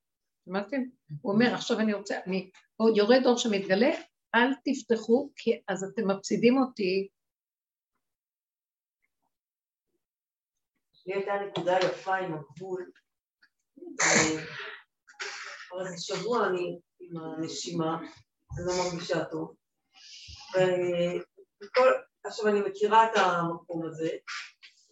שמעתם? 0.45 0.78
הוא 1.22 1.34
אומר, 1.34 1.53
עכשיו 1.53 1.80
אני 1.80 1.93
רוצה, 1.93 2.20
אני, 2.26 2.51
יורד 2.95 3.26
אור 3.26 3.38
שמתגלה, 3.38 3.91
אל 4.36 4.53
תפתחו, 4.65 5.30
כי 5.36 5.61
אז 5.67 5.84
אתם 5.84 6.07
מפסידים 6.11 6.57
אותי. 6.57 7.07
לי 11.09 11.15
הייתה 11.15 11.32
נקודה 11.47 11.78
יפה 11.78 12.15
עם 12.15 12.34
הגבול. 12.34 12.91
כבר 15.67 15.86
איזה 15.86 15.97
שבוע 15.97 16.47
אני 16.47 16.80
עם 16.99 17.17
הנשימה, 17.17 17.97
אני 17.97 18.65
לא 18.65 18.74
מרגישה 18.84 19.26
טוב. 19.26 19.55
וכל, 21.63 21.89
עכשיו 22.24 22.47
אני 22.47 22.59
מכירה 22.70 23.05
את 23.05 23.11
המקום 23.15 23.86
הזה, 23.86 24.09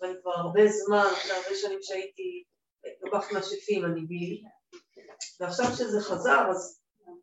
ואני 0.02 0.14
כבר 0.22 0.32
הרבה 0.32 0.68
זמן, 0.68 1.06
אחרי 1.14 1.32
הרבה 1.32 1.56
שנים 1.56 1.80
שהייתי 1.82 2.44
לוקחת 3.02 3.32
משאפים, 3.32 3.86
אני 3.86 4.02
בי, 4.02 4.42
ועכשיו 5.40 5.66
כשזה 5.66 6.02
חזר, 6.02 6.46
אז, 6.50 6.80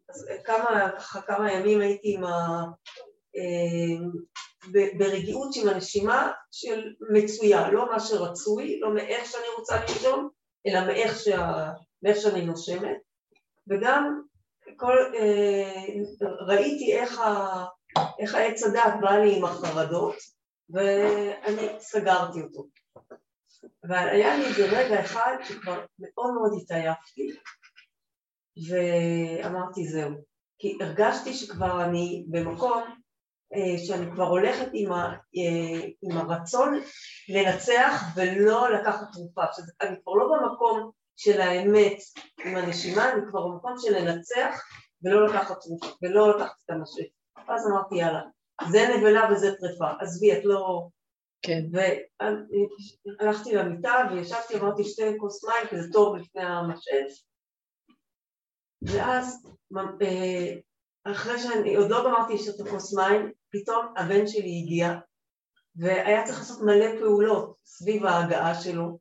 אז 0.09 0.29
כמה, 0.45 0.91
ככה 0.99 1.23
כמה 1.23 1.53
ימים 1.53 1.81
הייתי 1.81 2.15
עם 2.15 2.25
ה... 2.25 2.65
אה, 3.37 4.07
ברגיעות 4.99 5.57
עם 5.57 5.69
הנשימה 5.69 6.33
של 6.53 6.93
מצויה, 7.13 7.71
לא 7.71 7.93
מה 7.93 8.01
שרצוי, 8.01 8.81
לא 8.81 8.95
מאיך 8.95 9.25
שאני 9.31 9.47
רוצה 9.59 9.77
לנשום, 9.81 10.29
אלא 10.67 10.87
מאיך, 10.87 11.19
שה, 11.19 11.71
מאיך 12.03 12.17
שאני 12.17 12.47
נושמת, 12.47 12.97
וגם 13.71 14.21
כל, 14.77 14.97
אה, 15.15 15.85
ראיתי 16.47 16.93
איך, 16.93 17.19
ה, 17.19 17.65
איך 18.19 18.35
העץ 18.35 18.63
הדעת 18.63 18.95
בא 19.01 19.11
לי 19.11 19.37
עם 19.37 19.45
החרדות, 19.45 20.15
ואני 20.71 21.69
סגרתי 21.81 22.43
אותו. 22.43 22.67
אבל 23.87 24.09
היה 24.09 24.37
לי 24.37 24.45
איזה 24.45 24.67
רגע 24.67 25.01
אחד 25.01 25.37
שכבר 25.45 25.85
מאוד 25.99 26.35
מאוד 26.35 26.53
התעייפתי, 26.63 27.31
ואמרתי 28.69 29.89
זהו. 29.89 30.11
כי 30.59 30.79
הרגשתי 30.81 31.35
שכבר 31.35 31.85
אני 31.85 32.25
במקום 32.31 32.83
אה, 33.55 33.79
שאני 33.87 34.11
כבר 34.15 34.25
הולכת 34.25 34.69
עם, 34.73 34.93
ה, 34.93 35.13
אה, 35.13 35.89
עם 36.03 36.17
הרצון 36.19 36.81
לנצח 37.29 38.03
ולא 38.17 38.73
לקחת 38.73 39.07
תרופה. 39.13 39.43
שאני 39.53 39.97
כבר 40.03 40.13
לא 40.13 40.27
במקום 40.37 40.91
של 41.17 41.41
האמת 41.41 41.99
עם 42.45 42.57
הנשימה, 42.57 43.13
אני 43.13 43.21
כבר 43.29 43.47
במקום 43.47 43.75
של 43.79 43.99
לנצח 43.99 44.61
ולא 45.03 45.27
לקחת 45.27 45.61
תרופה, 45.61 45.87
ולא 46.03 46.37
לקחת 46.37 46.57
את 46.65 46.71
המשק. 46.71 47.07
ואז 47.49 47.67
אמרתי 47.71 47.95
יאללה, 47.95 48.21
זה 48.71 48.79
נבלה 48.97 49.33
וזה 49.33 49.55
טרפה, 49.61 49.91
עזבי, 50.01 50.33
את 50.33 50.45
לא... 50.45 50.89
כן. 51.43 51.63
והלכתי 53.21 53.55
למיטה 53.55 53.93
וישבתי, 54.11 54.57
אמרתי 54.57 54.85
שתי 54.85 55.03
כוס 55.19 55.45
מים, 55.45 55.69
כי 55.71 55.83
זה 55.83 55.93
טוב 55.93 56.17
לפני 56.17 56.43
המשאף. 56.43 57.13
ואז, 58.83 59.47
אה, 60.03 60.55
אחרי 61.05 61.39
שאני 61.39 61.77
עוד 61.77 61.91
לא 61.91 62.05
גמרתי 62.05 62.35
לשתות 62.35 62.69
כוס 62.69 62.95
מים, 62.95 63.33
פתאום 63.51 63.87
הבן 63.97 64.27
שלי 64.27 64.63
הגיע, 64.63 64.89
והיה 65.77 66.25
צריך 66.25 66.39
לעשות 66.39 66.63
מלא 66.63 67.01
פעולות 67.01 67.57
סביב 67.65 68.07
ההגעה 68.07 68.55
שלו, 68.55 68.99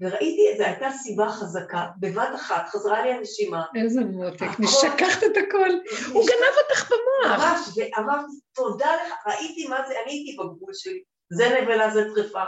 וראיתי, 0.00 0.58
זו 0.58 0.64
הייתה 0.64 0.90
סיבה 0.90 1.28
חזקה, 1.28 1.86
בבת 2.00 2.28
אחת 2.34 2.68
חזרה 2.68 3.02
לי 3.02 3.12
הנשימה. 3.12 3.64
איזה 3.74 4.00
מותק, 4.00 4.46
נשכחת 4.58 5.22
את 5.22 5.36
הכל, 5.36 5.70
הוא 6.12 6.26
גנב 6.26 6.54
אותך 6.62 6.90
במוח. 6.90 7.38
ממש, 7.38 7.60
ואמרתי, 7.76 8.32
תודה 8.54 8.86
לך, 8.86 9.12
ראיתי 9.26 9.68
מה 9.68 9.76
זה, 9.88 9.94
אני 10.04 10.12
הייתי 10.12 10.36
בגבול 10.36 10.74
שלי, 10.74 11.02
זה 11.32 11.60
נבלה, 11.60 11.90
זה 11.90 12.04
טרפה. 12.14 12.44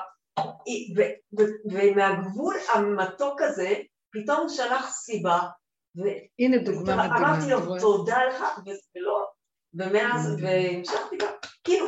ומהגבול 1.73 2.57
המתוק 2.75 3.43
הזה, 3.43 3.75
פתאום 4.13 4.49
שלח 4.49 4.91
סיבה, 4.91 5.39
הנה 6.39 6.59
דוגמה 6.59 6.97
מדהימה. 6.97 7.17
אמרתי 7.17 7.51
לו, 7.51 7.81
תודה 7.81 8.19
לך, 8.29 8.45
ולא, 8.97 9.27
ומאז, 9.75 10.37
והמשכתי 10.43 11.17
גם, 11.17 11.33
כאילו. 11.65 11.87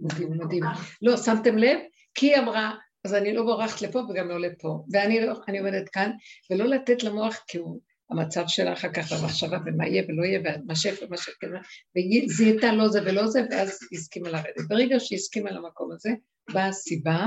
מדהים, 0.00 0.30
מדהים. 0.38 0.64
לא, 1.02 1.16
שמתם 1.16 1.58
לב? 1.58 1.78
כי 2.14 2.26
היא 2.26 2.42
אמרה, 2.42 2.74
אז 3.04 3.14
אני 3.14 3.34
לא 3.34 3.42
בורחת 3.42 3.82
לפה 3.82 3.98
וגם 3.98 4.28
לא 4.28 4.40
לפה. 4.40 4.84
ואני 4.92 5.20
לא, 5.20 5.32
עומדת 5.60 5.88
כאן, 5.88 6.10
ולא 6.50 6.64
לתת 6.64 7.02
למוח, 7.02 7.44
כי 7.46 7.58
הוא 7.58 7.80
המצב 8.10 8.44
שלה 8.46 8.72
אחר 8.72 8.92
כך 8.92 9.12
במחשבה, 9.12 9.58
ומה 9.66 9.88
יהיה 9.88 10.02
ולא 10.08 10.24
יהיה, 10.24 10.40
ומה 10.40 10.76
שפע 10.76 11.06
ומה 11.06 11.16
שכן, 11.16 11.46
והיא 11.94 12.28
זיהתה 12.28 12.72
לא 12.72 12.88
זה 12.88 13.00
ולא 13.02 13.26
זה, 13.26 13.42
ואז 13.50 13.78
הסכימה 13.92 14.30
לרדת. 14.30 14.68
ברגע 14.68 15.00
שהיא 15.00 15.16
הסכימה 15.16 15.50
למקום 15.50 15.92
הזה, 15.92 16.10
באה 16.52 16.68
הסיבה, 16.68 17.26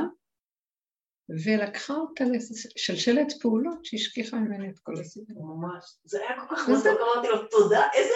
ולקחה 1.46 1.94
אותה 1.94 2.24
לשלשלת 2.26 3.34
פעולות 3.42 3.86
שהשכיחה 3.86 4.38
ממני 4.38 4.70
את 4.70 4.80
כל 4.80 4.94
הסיבה. 5.00 5.34
ממש. 5.34 5.86
זה 6.04 6.20
היה 6.20 6.40
כל 6.40 6.56
כך 6.56 6.70
מתוק, 6.70 7.00
אמרתי 7.02 7.28
לו, 7.28 7.48
תודה, 7.48 7.84
איזה... 7.94 8.14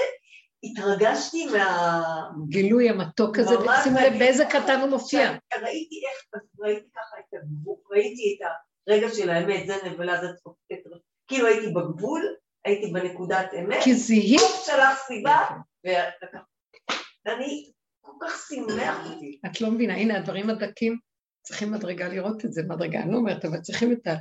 התרגשתי 0.64 1.46
מה... 1.46 2.14
גילוי 2.50 2.90
המתוק 2.90 3.40
הזה, 3.40 3.60
ושימו 3.60 4.00
לב 4.00 4.20
באיזה 4.20 4.46
קטן 4.46 4.80
הוא 4.82 4.90
מופיע. 4.90 5.30
ראיתי 5.62 5.96
איך, 6.06 6.44
ראיתי 6.60 6.88
ככה 6.96 7.16
את 7.20 7.34
הגבול, 7.34 7.78
ראיתי 7.92 8.38
את 8.38 8.48
הרגע 8.88 9.10
של 9.10 9.30
האמת, 9.30 9.68
זה 9.68 9.76
נבלה, 9.86 10.22
זה 10.22 10.28
צפופת, 10.36 10.76
כאילו 11.28 11.48
הייתי 11.48 11.68
בגבול, 11.68 12.36
הייתי 12.66 12.92
בנקודת 12.92 13.54
אמת, 13.60 13.84
כי 13.84 13.94
זיהית, 13.94 14.42
שלח 14.66 15.00
סיבה, 15.08 15.48
ואני 17.26 17.72
כל 18.02 18.12
כך 18.22 18.48
שימח 18.48 19.12
אותי. 19.12 19.40
את 19.46 19.62
לא 19.62 19.72
מבינה, 19.72 19.94
הנה 19.94 20.18
הדברים 20.18 20.50
הדקים, 20.50 20.98
צריכים 21.42 21.72
מדרגה 21.72 22.08
לראות 22.08 22.46
את 22.46 22.54
זה, 22.54 22.62
מדרגה, 22.64 23.00
אני 23.00 23.12
לא 23.12 23.18
אומרת, 23.18 23.46
אבל 23.46 23.62
צריכים 23.62 23.92
את 23.92 24.08
ה... 24.08 24.16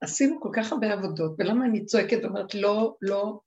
עשינו 0.00 0.40
כל 0.40 0.48
כך 0.56 0.72
הרבה 0.72 0.92
עבודות, 0.92 1.32
ולמה 1.38 1.64
אני 1.64 1.84
צועקת 1.84 2.18
ואומרת 2.22 2.54
לא, 2.54 2.94
לא, 3.02 3.38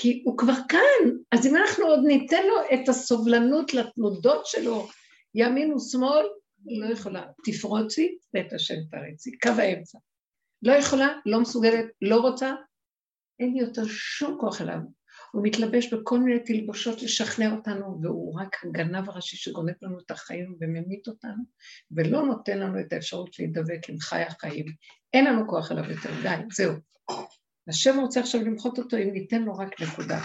כי 0.00 0.22
הוא 0.24 0.38
כבר 0.38 0.54
כאן, 0.68 1.10
אז 1.32 1.46
אם 1.46 1.56
אנחנו 1.56 1.86
עוד 1.86 2.00
ניתן 2.06 2.42
לו 2.46 2.54
את 2.74 2.88
הסובלנות 2.88 3.74
לתנודות 3.74 4.46
שלו, 4.46 4.88
ימין 5.34 5.72
ושמאל, 5.72 6.26
לא 6.66 6.92
יכולה. 6.92 7.26
תפרוצי 7.44 8.18
ואת 8.34 8.52
השם 8.52 8.74
תריצי, 8.90 9.38
קו 9.38 9.48
האמצע. 9.48 9.98
לא 10.62 10.72
יכולה, 10.72 11.08
לא 11.26 11.40
מסוגלת, 11.40 11.84
לא 12.02 12.16
רוצה, 12.16 12.54
אין 13.40 13.52
לי 13.52 13.60
יותר 13.60 13.82
שום 13.86 14.36
כוח 14.40 14.60
אליו. 14.60 14.78
הוא 15.32 15.42
מתלבש 15.46 15.94
בכל 15.94 16.18
מיני 16.18 16.40
תלבושות 16.40 17.02
לשכנע 17.02 17.52
אותנו, 17.52 17.98
והוא 18.02 18.40
רק 18.40 18.56
הגנב 18.64 19.10
הראשי 19.10 19.36
שגונב 19.36 19.74
לנו 19.82 19.98
את 20.06 20.10
החיים 20.10 20.56
וממית 20.60 21.08
אותנו, 21.08 21.42
ולא 21.90 22.26
נותן 22.26 22.58
לנו 22.58 22.80
את 22.80 22.92
האפשרות 22.92 23.38
להידבק 23.38 23.88
עם 23.88 23.98
חי 24.00 24.22
החיים. 24.22 24.66
אין 25.12 25.24
לנו 25.24 25.48
כוח 25.48 25.72
אליו 25.72 25.90
יותר, 25.90 26.10
די, 26.22 26.36
זהו. 26.52 26.72
השם 27.68 28.00
רוצה 28.00 28.20
עכשיו 28.20 28.42
למחות 28.42 28.78
אותו 28.78 28.96
אם 28.96 29.10
ניתן 29.12 29.42
לו 29.42 29.54
רק 29.54 29.82
נקודה. 29.82 30.20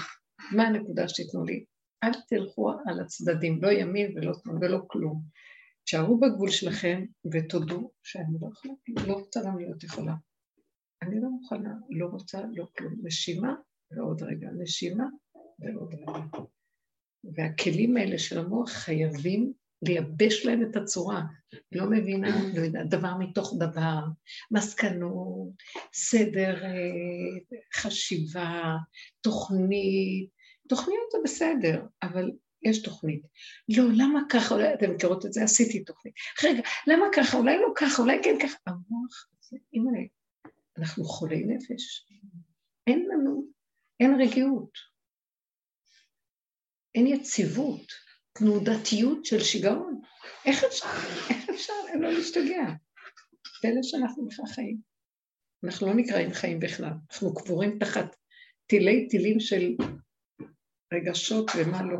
מה 0.56 0.64
הנקודה 0.64 1.08
שתיתנו 1.08 1.44
לי? 1.44 1.66
אל 2.04 2.12
תלכו 2.28 2.72
על 2.86 3.00
הצדדים, 3.00 3.64
לא 3.64 3.72
ימין 3.72 4.18
ולא 4.18 4.34
שמאל 4.34 4.58
ולא 4.62 4.80
כלום. 4.88 5.22
תשארו 5.84 6.20
בגבול 6.20 6.50
שלכם 6.50 7.06
ותודו 7.32 7.92
שאני 8.04 8.38
לא 8.42 8.48
יכולה, 8.52 8.74
לא 9.08 9.14
רוצה 9.14 9.42
גם 9.46 9.58
להיות 9.58 9.84
יכולה. 9.84 10.14
אני 11.02 11.22
לא 11.22 11.30
מוכנה, 11.30 11.74
לא 11.90 12.06
רוצה, 12.06 12.42
לא 12.54 12.68
כלום. 12.78 12.94
נשימה 13.04 13.56
ועוד 13.92 14.24
רגע, 14.24 14.48
נשימה 14.58 15.06
ועוד 15.60 15.94
רגע. 15.94 16.38
והכלים 17.36 17.98
האלה 17.98 18.20
של 18.20 18.40
המוח 18.40 18.70
חייבים 18.70 19.54
לייבש 19.88 20.46
להם 20.46 20.64
את 20.64 20.76
הצורה. 20.76 21.22
לא 21.72 21.90
מבינה, 21.90 22.54
לא 22.56 22.62
יודעת, 22.62 22.90
דבר 22.90 23.14
מתוך 23.20 23.54
דבר, 23.60 24.00
מסקנות, 24.52 25.50
סדר 25.94 26.64
אה, 26.64 27.58
חשיבה, 27.76 28.76
תוכנית. 29.22 30.30
תוכניות 30.70 31.12
זה 31.12 31.18
בסדר, 31.24 31.86
אבל 32.04 32.32
יש 32.64 32.82
תוכנית. 32.82 33.22
לא, 33.78 33.84
למה 33.94 34.20
ככה, 34.30 34.56
אולי, 34.56 34.74
אתם 34.74 34.92
מכירות 34.96 35.26
את 35.26 35.34
זה, 35.34 35.44
עשיתי 35.44 35.84
תוכנית. 35.84 36.14
רגע, 36.44 36.62
למה 36.88 37.06
ככה, 37.16 37.38
אולי 37.38 37.58
לא 37.58 37.68
ככה, 37.76 38.02
אולי 38.02 38.20
כן 38.24 38.36
ככה. 38.42 38.58
המוח 38.68 39.28
הזה, 39.40 39.58
הנה, 39.74 40.00
אנחנו 40.78 41.04
חולי 41.04 41.44
נפש. 41.44 42.08
אין 42.88 43.08
לנו, 43.10 43.46
אין 44.00 44.22
רגיעות. 44.22 44.94
אין 46.96 47.08
יציבות, 47.08 47.92
תנודתיות 48.34 49.26
של 49.26 49.40
שיגעון. 49.40 50.02
איך 50.46 50.64
אפשר, 50.64 50.88
איך 51.30 51.50
אפשר 51.50 51.74
לא 52.00 52.12
להשתגע? 52.12 52.64
פלא 53.62 53.84
שאנחנו 53.84 54.26
בכלל 54.26 54.46
חיים. 54.46 54.78
אנחנו 55.64 55.88
לא 55.88 55.94
נקראים 55.94 56.34
חיים 56.34 56.60
בכלל, 56.60 56.94
אנחנו 57.12 57.34
קבורים 57.34 57.80
תחת 57.80 58.16
טילי 58.68 59.08
טילים 59.08 59.40
של 59.40 59.76
רגשות 60.94 61.52
ומה 61.58 61.84
לא. 61.84 61.98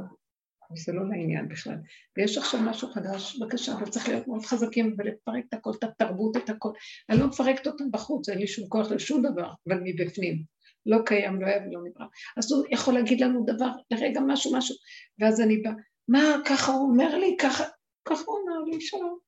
זה 0.76 0.94
לא 0.94 1.10
לעניין 1.10 1.48
בכלל. 1.48 1.76
ויש 2.18 2.38
עכשיו 2.38 2.60
משהו 2.62 2.92
חדש, 2.94 3.40
בבקשה, 3.40 3.74
אבל 3.74 3.90
צריך 3.90 4.10
להיות 4.10 4.28
מאוד 4.28 4.46
חזקים 4.46 4.96
ולפרק 4.98 5.44
את 5.50 5.54
הכל, 5.54 5.72
את 5.80 5.84
התרבות, 5.84 6.38
את 6.38 6.50
הכל. 6.50 6.70
אני 7.10 7.20
לא 7.20 7.28
מפרקת 7.28 7.68
אותם 7.68 7.92
בחוץ, 7.92 8.30
אין 8.30 8.38
לי 8.38 8.48
שום 8.48 8.70
כוח 8.70 8.92
לשום 8.92 9.22
דבר, 9.22 9.52
אבל 9.68 9.80
מבפנים. 9.84 10.44
לא 10.86 10.98
קיים, 11.06 11.42
לא 11.42 11.48
היה 11.48 11.58
ולא 11.58 11.82
נברא. 11.84 12.06
אז 12.38 12.52
הוא 12.52 12.66
יכול 12.72 12.94
להגיד 12.94 13.22
לנו 13.22 13.46
דבר, 13.46 13.72
לרגע 13.92 14.20
משהו, 14.28 14.58
משהו, 14.58 14.76
ואז 15.20 15.42
אני 15.42 15.58
באה, 15.58 15.74
מה, 16.08 16.42
ככה 16.50 16.72
הוא 16.72 16.92
אומר 16.92 17.18
לי, 17.18 17.38
ככה, 17.42 17.64
ככה 18.06 18.24
הוא 18.26 18.40
אומר 18.40 18.60
לי, 18.60 18.82
שלום. 18.82 19.20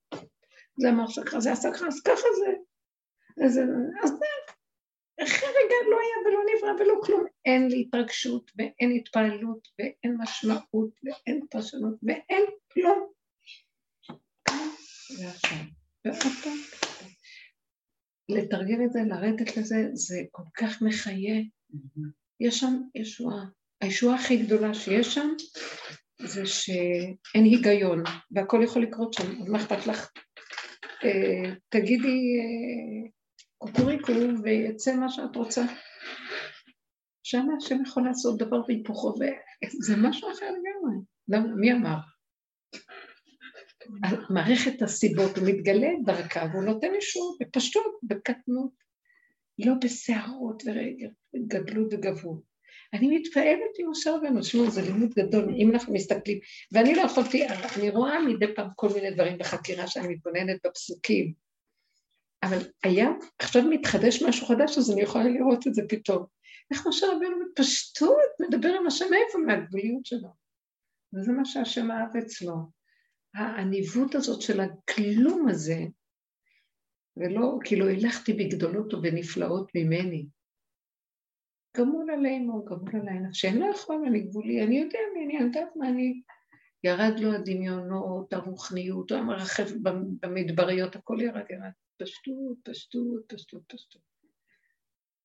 זה 0.80 0.90
אמר 0.90 1.08
שככה, 1.08 1.40
זה 1.40 1.52
עשה 1.52 1.70
ככה, 1.74 1.88
אז 1.88 2.02
ככה 2.02 2.28
זה. 2.38 2.52
אז, 3.46 3.60
אז 4.04 4.12
איך 5.18 5.44
רגע 5.44 5.76
לא 5.90 5.98
היה 6.00 6.28
ולא 6.28 6.40
נברא 6.56 6.82
ולא 6.82 7.02
כלום. 7.04 7.26
אין 7.46 7.68
לי 7.68 7.82
התרגשות 7.88 8.52
ואין 8.58 8.92
התפעלות 8.96 9.68
ואין 9.80 10.18
משמעות 10.18 11.00
ואין 11.04 11.46
פרשנות 11.50 11.96
ואין 12.04 12.46
כלום. 12.74 13.12
לתרגם 18.30 18.86
את 18.86 18.94
זה, 18.94 19.00
לרדת 19.08 19.58
לזה, 19.58 19.76
זה 19.94 20.22
כל 20.32 20.44
כך 20.58 20.82
מחיה. 20.82 21.36
יש 22.40 22.60
שם 22.60 22.82
ישועה. 22.96 23.46
הישועה 23.82 24.16
הכי 24.16 24.38
גדולה 24.38 24.74
שיש 24.74 25.14
שם 25.14 25.34
זה 26.22 26.45
שאין 26.45 27.43
היגיון, 27.43 28.03
והכל 28.32 28.61
יכול 28.63 28.84
לקרות 28.84 29.13
שם, 29.13 29.41
אז 29.41 29.49
מה 29.49 29.57
אכפת 29.57 29.88
לך? 29.88 30.11
אה, 31.03 31.53
תגידי 31.70 32.38
אה, 32.39 33.09
קוקוריקו 33.57 34.11
ויצא 34.43 34.95
מה 34.95 35.09
שאת 35.09 35.36
רוצה. 35.36 35.61
שם 37.24 37.47
השם 37.57 37.76
יכול 37.86 38.03
לעשות 38.03 38.38
דבר 38.38 38.61
והיפוכו, 38.68 39.13
וזה 39.13 39.95
משהו 39.97 40.32
אחר 40.32 40.45
לגמרי. 40.45 41.53
מי 41.55 41.74
אמר? 41.74 41.95
מערכת 44.30 44.82
הסיבות, 44.82 45.38
הוא 45.38 45.47
מתגלה 45.47 45.88
דרכה 46.05 46.45
והוא 46.51 46.63
נותן 46.63 46.93
אישור 46.95 47.38
בפשטות, 47.41 47.99
בקטנות, 48.03 48.72
לא 49.59 49.74
בסערות 49.84 50.63
וגדלות 50.66 51.93
וגברות. 51.93 52.55
אני 52.96 53.18
מתפעלת 53.18 53.80
עם 53.80 53.89
משה 53.91 54.12
רבנו, 54.12 54.39
תשמעו, 54.39 54.72
זה 54.72 54.82
לימוד 54.82 55.14
גדול, 55.14 55.56
אם 55.58 55.72
אנחנו 55.72 55.93
מסתכלים, 55.93 56.39
ואני 56.72 56.96
לא 56.96 57.02
יכולתי, 57.02 57.48
אני 57.48 57.89
רואה 57.89 58.22
מדי 58.22 58.56
פעם 58.56 58.68
כל 58.76 58.89
מיני 58.96 59.12
דברים 59.12 59.38
בחקירה 59.38 59.88
שאני 59.88 60.08
מתבוננת 60.08 60.66
בפסוקים, 60.66 61.34
אבל 62.43 62.58
היה, 62.84 63.10
עכשיו 63.39 63.64
מתחדש 63.64 64.24
משהו 64.24 64.48
חדש, 64.48 64.78
אז 64.78 64.91
אני 64.91 65.02
יכולה 65.02 65.24
לראות 65.24 65.68
את 65.68 65.74
זה 65.74 65.82
פתאום. 65.89 66.26
איך 66.72 66.88
משה 66.88 67.08
רבנו 67.08 67.36
בפשטות 67.52 68.18
מדבר 68.39 68.70
עם 68.80 68.88
השם 68.88 69.06
מאיפה? 69.10 69.38
מהגבוליות 69.38 70.06
שלו. 70.06 70.30
וזה 71.14 71.32
מה 71.32 71.46
שהשם 71.46 71.91
אהב 71.91 72.18
אצלו. 72.18 72.56
הניווט 73.36 74.16
הזאת 74.16 74.41
של 74.41 74.60
הכלום 74.60 75.48
הזה, 75.50 75.80
ולא, 77.18 77.58
כאילו 77.64 77.89
הלכתי 77.89 78.34
בגדולות 78.34 78.93
ובנפלאות 78.93 79.72
ממני. 79.76 80.28
גמול 81.78 82.12
עלינו, 82.12 82.66
גמול 82.66 82.96
עלינו, 83.02 83.34
שאין 83.34 83.58
לא 83.58 83.66
יכול, 83.66 84.04
אני 84.08 84.20
גבולי, 84.20 84.64
אני 84.64 84.80
יודע 84.80 85.00
מי 85.14 85.26
אני, 85.26 85.38
אני 85.38 85.46
יודעת 85.46 85.76
מה 85.76 85.90
אני. 85.90 86.22
ירד 86.84 87.20
לו 87.20 87.34
הדמיונות, 87.34 88.34
הרוחניות, 88.34 89.12
המרחב 89.12 89.70
במדבריות, 90.22 90.96
הכל 90.96 91.18
ירד, 91.22 91.44
ירד. 91.50 91.72
פשטות, 91.98 92.58
פשטות, 92.64 93.24
פשטות, 93.28 93.62
פשטות. 93.68 94.02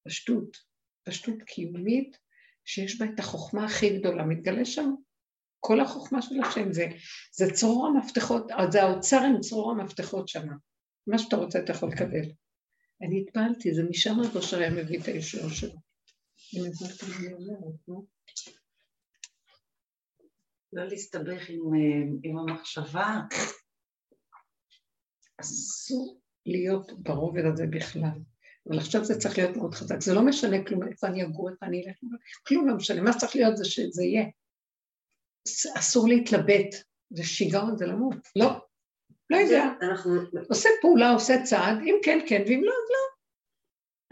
פשטות, 0.06 0.56
פשטות 1.04 1.42
קיומית, 1.42 2.18
שיש 2.64 3.00
בה 3.00 3.06
את 3.14 3.18
החוכמה 3.18 3.64
הכי 3.64 3.98
גדולה, 3.98 4.24
מתגלה 4.24 4.64
שם 4.64 4.94
כל 5.60 5.80
החוכמה 5.80 6.22
של 6.22 6.34
השם, 6.44 6.72
זה, 6.72 6.86
זה 7.32 7.52
צרור 7.52 7.86
המפתחות, 7.86 8.50
זה 8.70 8.82
האוצר 8.82 9.20
עם 9.22 9.40
צרור 9.40 9.70
המפתחות 9.70 10.28
שם. 10.28 10.48
מה 11.06 11.18
שאתה 11.18 11.36
רוצה 11.36 11.58
אתה 11.58 11.72
יכול 11.72 11.88
לקבל. 11.88 12.30
אני 13.02 13.20
התפעלתי, 13.20 13.74
זה 13.74 13.82
משם 13.90 14.20
הגושר 14.20 14.58
היה 14.58 14.70
מביא 14.70 15.00
את 15.00 15.04
הישועה 15.04 15.50
שלו. 15.50 15.89
לא? 20.72 20.84
להסתבך 20.84 21.48
עם, 21.48 21.74
אה, 21.74 22.02
עם 22.22 22.38
המחשבה. 22.38 23.20
אסור 25.40 26.20
להיות 26.46 26.92
ברובד 27.02 27.44
הזה 27.44 27.66
בכלל. 27.70 28.18
אבל 28.68 28.78
עכשיו 28.78 29.04
זה 29.04 29.18
צריך 29.18 29.38
להיות 29.38 29.56
מאוד 29.56 29.74
חזק. 29.74 30.00
זה 30.00 30.14
לא 30.14 30.22
משנה 30.22 30.64
כלום 30.66 30.88
איפה 30.88 31.06
אני 31.06 31.24
אגור, 31.24 31.50
איפה 31.50 31.66
אני 31.66 31.86
אלך, 31.86 31.96
כלום 32.46 32.68
לא 32.68 32.76
משנה. 32.76 33.02
מה 33.02 33.12
שצריך 33.12 33.36
להיות 33.36 33.56
זה 33.56 33.64
שזה 33.64 34.02
יהיה. 34.04 34.24
אסור 35.78 36.08
להתלבט, 36.08 36.74
זה 37.10 37.24
שיגעון, 37.24 37.76
זה 37.76 37.86
למות. 37.86 38.16
לא, 38.36 38.48
לא 39.30 39.36
יודע. 39.36 39.64
עושה 40.48 40.68
פעולה, 40.82 41.10
עושה 41.10 41.42
צעד, 41.44 41.78
אם 41.78 41.94
כן, 42.02 42.18
כן, 42.28 42.42
ואם 42.46 42.60
לא, 42.64 42.72
אז 42.72 42.90
לא. 42.90 43.09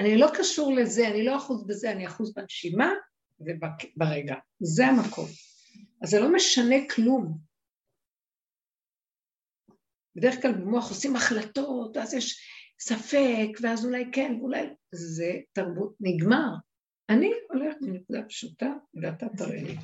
אני 0.01 0.19
לא 0.19 0.27
קשור 0.39 0.73
לזה, 0.73 1.09
אני 1.09 1.25
לא 1.25 1.37
אחוז 1.37 1.67
בזה, 1.67 1.93
אני 1.93 2.07
אחוז 2.07 2.35
בנשימה 2.35 2.93
וברגע. 3.41 4.35
זה 4.61 4.87
המקום. 4.87 5.27
אז 6.03 6.11
זה 6.11 6.21
לא 6.21 6.35
משנה 6.35 6.77
כלום. 6.95 7.39
בדרך 10.17 10.43
כלל 10.43 10.53
במוח 10.53 10.89
עושים 10.89 11.17
החלטות, 11.17 11.97
אז 11.97 12.15
יש 12.15 12.41
ספק, 12.81 13.49
ואז 13.63 13.85
אולי 13.87 14.05
כן, 14.13 14.37
ואולי... 14.41 14.75
זה 14.93 15.33
תרבות 15.53 15.95
נגמר. 16.01 16.49
אני 17.09 17.33
הולכת 17.49 17.77
מנקודה 17.81 18.23
פשוטה, 18.29 18.73
ואתה 19.03 19.27
תראה 19.37 19.63
לי. 19.63 19.77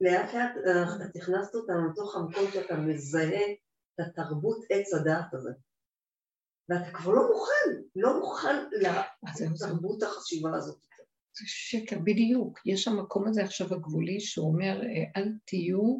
לאט 0.00 0.34
לאט 0.34 0.56
אה, 0.66 1.06
את 1.10 1.16
הכנסת 1.16 1.54
אותנו 1.54 1.90
לתוך 1.90 2.16
המקום 2.16 2.50
שאתה 2.52 2.76
מזהה 2.76 3.52
את 3.94 4.00
התרבות 4.00 4.64
עץ 4.70 4.94
הדעת 4.94 5.34
הזה. 5.34 5.50
ואתה 6.68 6.90
כבר 6.90 7.12
לא 7.12 7.22
מוכן, 7.28 7.82
לא 7.96 8.20
מוכן 8.20 8.56
לתרבות 9.40 10.02
החשיבה 10.02 10.56
הזאת. 10.56 10.78
זה 11.38 11.44
שקר, 11.46 11.98
בדיוק. 11.98 12.58
יש 12.66 12.88
המקום 12.88 13.28
הזה 13.28 13.44
עכשיו 13.44 13.74
הגבולי 13.74 14.20
שאומר, 14.20 14.80
אה, 14.82 15.20
אל 15.22 15.32
תהיו 15.44 15.98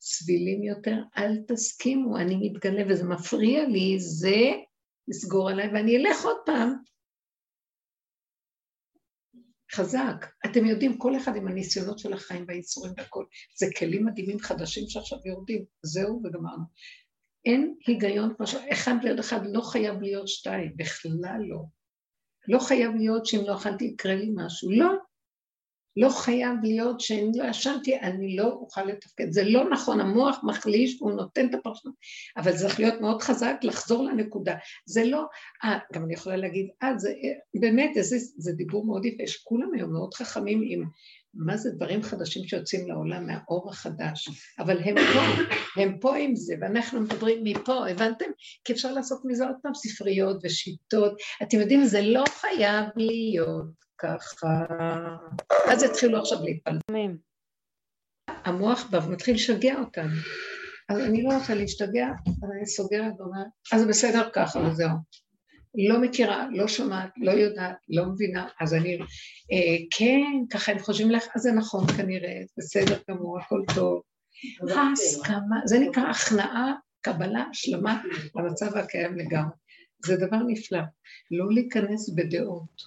סבילים 0.00 0.62
יותר, 0.62 0.96
אל 1.16 1.42
תסכימו, 1.48 2.16
אני 2.16 2.36
מתגלה 2.36 2.82
וזה 2.88 3.04
מפריע 3.04 3.68
לי, 3.68 4.00
זה 4.00 4.36
לסגור 5.08 5.50
עליי 5.50 5.68
ואני 5.68 5.96
אלך 5.96 6.24
עוד 6.24 6.36
פעם 6.46 6.74
חזק. 9.72 10.26
אתם 10.46 10.66
יודעים, 10.66 10.98
כל 10.98 11.16
אחד 11.16 11.36
עם 11.36 11.48
הניסיונות 11.48 11.98
של 11.98 12.12
החיים 12.12 12.44
והייסורים 12.48 12.92
והכל, 12.96 13.24
זה 13.58 13.66
כלים 13.78 14.06
מדהימים 14.06 14.38
חדשים 14.38 14.84
שעכשיו 14.88 15.18
יורדים, 15.24 15.64
זהו 15.82 16.22
וגמרנו. 16.24 16.64
אין 17.44 17.74
היגיון. 17.86 18.34
אחד 18.72 18.94
ליד 19.02 19.18
אחד 19.18 19.40
לא 19.52 19.60
חייב 19.60 20.02
להיות 20.02 20.28
שתיים, 20.28 20.72
בכלל 20.76 21.40
לא. 21.48 21.62
לא 22.48 22.58
חייב 22.58 22.94
להיות 22.94 23.26
שאם 23.26 23.40
לא 23.46 23.54
אכלתי 23.54 23.84
יקרה 23.84 24.14
לי 24.14 24.30
משהו, 24.34 24.70
לא. 24.70 24.92
לא 25.96 26.08
חייב 26.08 26.56
להיות 26.62 27.00
שאם 27.00 27.30
לא 27.34 27.44
ישנתי 27.44 27.98
אני 27.98 28.36
לא 28.36 28.46
אוכל 28.46 28.84
לתפקד. 28.84 29.30
זה 29.30 29.44
לא 29.44 29.70
נכון, 29.70 30.00
המוח 30.00 30.40
מחליש 30.42 31.02
והוא 31.02 31.12
נותן 31.12 31.46
את 31.46 31.54
הפרשנות, 31.54 31.94
אבל 32.36 32.52
זה 32.52 32.58
צריך 32.58 32.80
להיות 32.80 33.00
מאוד 33.00 33.22
חזק 33.22 33.56
לחזור 33.62 34.04
לנקודה. 34.04 34.54
זה 34.86 35.04
לא, 35.04 35.24
אה, 35.64 35.78
גם 35.92 36.04
אני 36.04 36.14
יכולה 36.14 36.36
להגיד, 36.36 36.68
אה, 36.82 36.98
זה 36.98 37.12
באמת, 37.60 37.90
זה, 37.94 38.16
זה 38.18 38.52
דיבור 38.52 38.86
מאוד 38.86 39.04
יפה, 39.04 39.22
יש 39.22 39.36
כולם 39.36 39.74
היום 39.74 39.92
מאוד 39.92 40.14
חכמים 40.14 40.62
עם 40.64 40.84
מה 41.34 41.56
זה 41.56 41.70
דברים 41.70 42.02
חדשים 42.02 42.44
שיוצאים 42.44 42.88
לעולם 42.88 43.26
מהאור 43.26 43.70
החדש, 43.70 44.28
אבל 44.58 44.78
הם 44.78 44.94
פה, 44.94 45.42
הם 45.82 45.98
פה 46.00 46.16
עם 46.16 46.36
זה, 46.36 46.54
ואנחנו 46.60 47.00
מדברים 47.00 47.44
מפה, 47.44 47.88
הבנתם? 47.88 48.24
כי 48.64 48.72
אפשר 48.72 48.92
לעשות 48.92 49.22
מזה 49.24 49.46
עוד 49.46 49.56
פעם 49.62 49.74
ספריות 49.74 50.40
ושיטות. 50.44 51.12
אתם 51.42 51.60
יודעים, 51.60 51.84
זה 51.84 52.02
לא 52.02 52.24
חייב 52.28 52.84
להיות 52.96 53.70
ככה. 53.98 54.64
אז 55.72 55.82
יתחילו 55.82 56.18
עכשיו 56.18 56.38
להתפלל. 56.44 56.78
המוח 58.26 58.86
בא 58.90 58.98
ומתחיל 59.06 59.34
לשגע 59.34 59.78
אותנו. 59.78 60.16
אז 60.88 60.98
אני 60.98 61.22
לא 61.22 61.28
רוצה 61.38 61.54
להשתגע, 61.54 62.08
אז 62.26 62.50
אני 62.56 62.66
סוגרת 62.66 63.12
ואומרת, 63.18 63.46
אז 63.72 63.86
בסדר 63.86 64.28
ככה 64.32 64.58
וזהו. 64.58 64.90
לא 65.74 66.00
מכירה, 66.00 66.46
לא 66.52 66.68
שומעת, 66.68 67.10
לא 67.16 67.30
יודעת, 67.30 67.76
לא 67.88 68.06
מבינה, 68.06 68.48
אז 68.60 68.74
אני, 68.74 68.98
אה, 69.52 69.76
כן, 69.90 70.44
ככה 70.50 70.72
הם 70.72 70.78
חושבים 70.78 71.10
לך, 71.10 71.24
אז 71.34 71.42
זה 71.42 71.52
נכון 71.52 71.86
כנראה, 71.86 72.40
בסדר 72.58 72.98
גמור, 73.10 73.38
הכל 73.40 73.62
טוב. 73.74 74.02
הסכמה, 74.62 75.56
זה 75.64 75.78
נקרא 75.78 76.02
הכנעה, 76.02 76.72
קבלה, 77.00 77.44
השלמה 77.50 78.02
למצב 78.36 78.76
הקיים 78.76 79.18
לגמרי. 79.18 79.54
זה 80.06 80.16
דבר 80.16 80.36
נפלא, 80.46 80.80
לא 81.30 81.52
להיכנס 81.52 82.08
בדעות, 82.08 82.82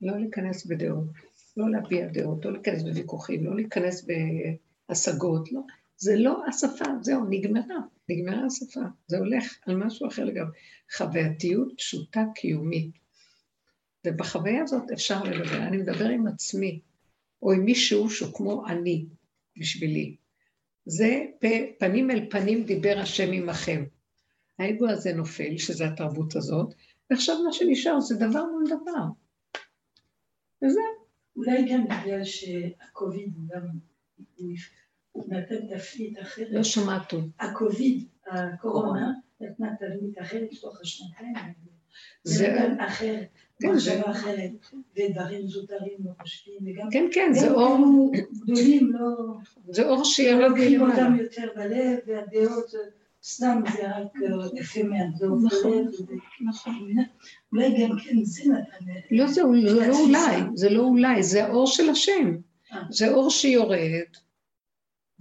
לא 0.00 0.18
להיכנס 0.18 0.66
בדעות, 0.66 1.06
לא 1.56 1.70
להביע 1.70 2.06
דעות, 2.06 2.44
לא 2.44 2.52
להיכנס 2.52 2.82
בוויכוחים, 2.82 3.44
לא 3.44 3.56
להיכנס 3.56 4.06
בהשגות, 4.88 5.52
לא. 5.52 5.60
זה 5.96 6.16
לא 6.16 6.42
השפה, 6.48 6.84
זהו, 7.00 7.24
נגמרה, 7.30 7.76
נגמרה 8.08 8.46
השפה, 8.46 8.80
זה 9.06 9.18
הולך 9.18 9.58
על 9.66 9.76
משהו 9.76 10.08
אחר 10.08 10.24
לגמרי. 10.24 10.58
חווייתיות 10.96 11.72
פשוטה 11.76 12.24
קיומית. 12.34 12.90
ובחוויה 14.06 14.62
הזאת 14.62 14.90
אפשר 14.92 15.22
לדבר. 15.22 15.56
אני 15.56 15.76
מדבר 15.76 16.08
עם 16.08 16.26
עצמי, 16.26 16.80
או 17.42 17.52
עם 17.52 17.64
מישהו 17.64 18.10
שהוא 18.10 18.34
כמו 18.34 18.66
אני, 18.66 19.06
בשבילי. 19.56 20.16
זה 20.86 21.24
פנים 21.78 22.10
אל 22.10 22.30
פנים 22.30 22.64
דיבר 22.64 22.98
השם 22.98 23.32
עמכם. 23.32 23.84
האגו 24.58 24.88
הזה 24.88 25.12
נופל, 25.12 25.58
שזה 25.58 25.86
התרבות 25.86 26.36
הזאת, 26.36 26.74
ועכשיו 27.10 27.36
מה 27.44 27.52
שנשאר 27.52 28.00
זה 28.00 28.16
דבר 28.16 28.44
מול 28.44 28.64
דבר. 28.66 29.04
וזה. 30.64 30.80
אולי 31.36 31.72
גם 31.72 31.84
בגלל 31.84 32.24
שהקוביד 32.24 33.32
גם 33.48 33.66
נתן 35.16 35.76
תפנית 35.76 36.20
אחרת. 36.22 36.48
לא 36.50 36.62
שמעת 36.62 37.08
טוב. 37.08 37.28
הקוביד, 37.40 38.04
הקורונה, 38.26 39.12
נתנה 39.40 39.68
תבנית 39.80 40.20
אחרת 40.20 40.48
תוך 40.60 40.80
השנתיים. 40.80 41.34
זה 42.24 42.74
אחר, 42.78 43.14
כן, 43.60 43.72
מחשבה 43.72 44.10
אחרת, 44.10 44.50
ודברים 44.96 45.46
זוטרים 45.46 45.96
לא 46.04 46.10
חושבים, 46.20 46.54
וגם... 46.66 46.90
כן, 46.90 47.06
כן, 47.12 47.30
זה 47.32 47.50
אור... 47.50 48.12
גדולים 48.44 48.92
לא... 48.92 49.36
זה 49.68 49.86
אור 49.86 50.04
שיהיה 50.04 50.36
לו 50.36 50.48
לוקחים 50.48 50.82
אותם 50.82 51.16
יותר 51.20 51.48
בלב, 51.56 51.98
והדעות... 52.06 52.74
סתם 53.26 53.62
זה 53.76 53.96
רק 53.96 54.52
יפה 54.54 54.82
מהדעות 54.82 55.38
נכון, 55.44 55.90
נכון. 56.46 56.90
אולי 57.52 57.68
גם 57.82 57.98
כן 58.04 58.24
זה 58.24 58.42
נתן... 58.44 58.84
לא, 59.10 59.26
זה 59.26 59.42
לא 59.42 60.00
אולי, 60.00 60.36
זה 60.54 60.70
לא 60.70 60.82
אולי, 60.82 61.22
זה 61.22 61.44
האור 61.44 61.66
של 61.66 61.90
השם. 61.90 62.36
אה. 62.72 62.82
זה 62.90 63.10
אור 63.10 63.30
שיורד, 63.30 64.16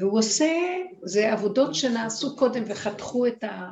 והוא 0.03 0.19
עושה, 0.19 0.53
זה 1.01 1.33
עבודות 1.33 1.75
שנעשו 1.75 2.35
קודם 2.35 2.63
וחתכו 2.67 3.27
את, 3.27 3.43
ה, 3.43 3.71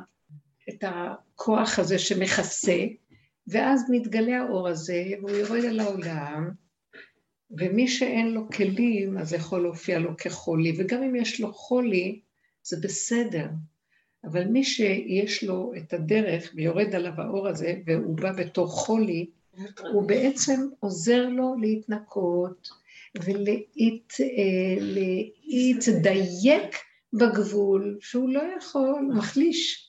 את 0.68 0.84
הכוח 0.86 1.78
הזה 1.78 1.98
שמכסה, 1.98 2.78
ואז 3.46 3.82
מתגלה 3.90 4.42
האור 4.42 4.68
הזה, 4.68 5.04
והוא 5.18 5.30
יורד 5.30 5.64
אל 5.64 5.80
העולם, 5.80 6.50
ומי 7.50 7.88
שאין 7.88 8.30
לו 8.30 8.48
כלים, 8.50 9.18
אז 9.18 9.32
יכול 9.32 9.62
להופיע 9.62 9.98
לו 9.98 10.16
כחולי, 10.16 10.74
וגם 10.78 11.02
אם 11.02 11.16
יש 11.16 11.40
לו 11.40 11.52
חולי, 11.52 12.20
זה 12.62 12.76
בסדר. 12.82 13.46
אבל 14.24 14.44
מי 14.44 14.64
שיש 14.64 15.44
לו 15.44 15.72
את 15.76 15.92
הדרך 15.92 16.52
ויורד 16.54 16.94
עליו 16.94 17.12
האור 17.18 17.48
הזה, 17.48 17.74
והוא 17.86 18.16
בא 18.16 18.32
בתור 18.32 18.66
חולי, 18.66 19.26
הוא 19.92 20.08
בעצם 20.08 20.68
עוזר 20.80 21.28
לו 21.28 21.56
להתנקות, 21.60 22.81
ולהתדייק 25.44 26.76
בגבול 27.12 27.98
שהוא 28.00 28.28
לא 28.28 28.42
יכול, 28.56 29.08
מחליש. 29.14 29.88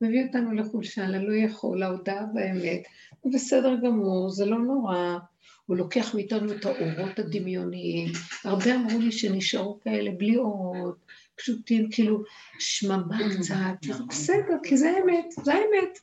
מביא 0.00 0.26
אותנו 0.26 0.52
לחולשה, 0.52 1.06
ללא 1.06 1.34
יכול, 1.34 1.80
להודעה 1.80 2.26
באמת. 2.34 2.82
הוא 3.20 3.32
בסדר 3.32 3.76
גמור, 3.84 4.30
זה 4.30 4.46
לא 4.46 4.58
נורא. 4.58 5.18
הוא 5.66 5.76
לוקח 5.76 6.14
מאיתנו 6.14 6.52
את 6.52 6.64
האורות 6.64 7.18
הדמיוניים. 7.18 8.12
הרבה 8.44 8.74
אמרו 8.74 8.98
לי 8.98 9.12
שנשארו 9.12 9.80
כאלה 9.80 10.10
בלי 10.18 10.36
אורות, 10.36 10.96
פשוטים, 11.36 11.90
כאילו 11.90 12.22
שממה 12.58 13.18
קצת. 13.38 13.96
בסדר, 14.08 14.56
כי 14.62 14.76
זה 14.76 14.90
האמת, 14.90 15.24
זה 15.44 15.52
האמת. 15.54 15.98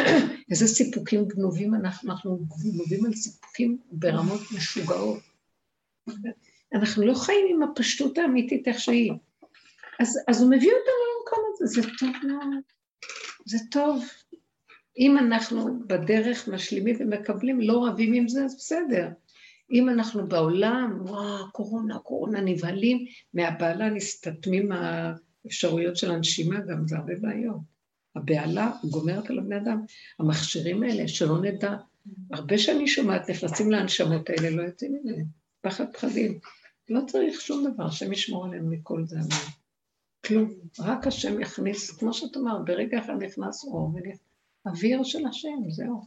איזה 0.50 0.66
סיפוקים 0.66 1.28
גנובים 1.28 1.74
אנחנו, 1.74 2.12
אנחנו 2.12 2.38
גנובים 2.72 3.04
על 3.04 3.12
סיפוקים 3.12 3.78
ברמות 3.92 4.40
משוגעות. 4.56 5.31
אנחנו 6.74 7.06
לא 7.06 7.14
חיים 7.14 7.46
עם 7.50 7.62
הפשטות 7.62 8.18
האמיתית 8.18 8.68
איך 8.68 8.80
שהיא. 8.80 9.12
אז, 10.00 10.18
אז 10.28 10.42
הוא 10.42 10.50
מביא 10.50 10.70
אותנו 10.70 11.02
למקום 11.18 11.44
הזה, 11.52 11.66
זה 11.66 11.88
טוב 11.98 12.10
מאוד, 12.26 12.62
זה 13.46 13.58
טוב. 13.70 14.04
אם 14.98 15.18
אנחנו 15.18 15.78
בדרך 15.86 16.48
משלימים 16.48 16.96
ומקבלים, 16.98 17.60
לא 17.60 17.86
רבים 17.86 18.12
עם 18.12 18.28
זה, 18.28 18.44
אז 18.44 18.56
בסדר. 18.56 19.08
אם 19.72 19.88
אנחנו 19.88 20.28
בעולם, 20.28 20.98
וואו, 21.00 21.52
קורונה, 21.52 21.98
קורונה, 21.98 22.40
נבהלים, 22.40 23.04
מהבהלה 23.34 23.90
נסתתמים 23.90 24.72
האפשרויות 24.72 25.96
של 25.96 26.10
הנשימה, 26.10 26.60
גם 26.60 26.86
זה 26.86 26.96
הרבה 26.96 27.12
בעיות. 27.20 27.72
הבהלה 28.16 28.72
גומרת 28.90 29.30
על 29.30 29.38
הבני 29.38 29.56
אדם. 29.56 29.84
המכשירים 30.18 30.82
האלה, 30.82 31.08
שלא 31.08 31.42
נדע, 31.42 31.76
הרבה 32.32 32.58
שאני 32.58 32.88
שומעת, 32.88 33.30
נכנסים 33.30 33.70
להנשמות 33.70 34.30
האלה, 34.30 34.50
לא 34.50 34.62
יוצאים 34.62 34.94
מזה. 34.94 35.22
פחד 35.62 35.92
פחדים. 35.92 36.38
לא 36.88 37.00
צריך 37.06 37.40
שום 37.40 37.72
דבר, 37.72 37.86
השם 37.86 38.12
ישמור 38.12 38.46
עלינו 38.46 38.70
מכל 38.70 39.04
זה. 39.04 39.18
כלום, 40.26 40.50
רק 40.80 41.06
השם 41.06 41.40
יכניס, 41.40 41.98
כמו 41.98 42.14
שאת 42.14 42.36
אומרת, 42.36 42.64
ברגע 42.64 42.98
אחד 42.98 43.22
נכנס 43.22 43.64
אור, 43.64 43.92
אוויר 44.66 45.02
של 45.04 45.26
השם, 45.26 45.70
זהו. 45.70 46.00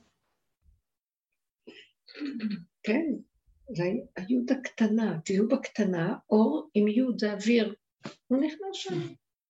כן, 2.84 3.06
זה 3.76 3.84
היוד 4.16 4.51
הקטנה, 4.51 5.20
תהיו 5.26 5.47
בקטנה, 5.47 6.18
אור 6.30 6.70
עם 6.74 6.88
יוד 6.88 7.20
זה 7.20 7.34
אוויר. 7.34 7.76
הוא 8.28 8.38
נכנס 8.38 8.74
שם, 8.74 8.99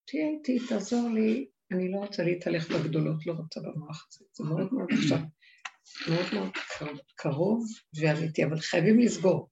תהיה 0.05 0.27
איתי, 0.27 0.59
תעזור 0.69 1.09
לי, 1.09 1.47
אני 1.71 1.91
לא 1.91 1.97
רוצה 1.97 2.23
להתהלך 2.23 2.71
בגדולות, 2.71 3.25
לא 3.25 3.33
רוצה 3.33 3.59
במוח 3.59 4.07
הזה, 4.09 4.25
זה 4.33 4.43
מאוד 4.43 4.73
מאוד 4.73 4.89
עכשיו, 4.91 5.19
מאוד 6.09 6.25
מאוד 6.33 6.51
קרוב 7.15 7.65
ואמיתי, 7.99 8.45
אבל 8.45 8.59
חייבים 8.59 8.99
לסגור. 8.99 9.49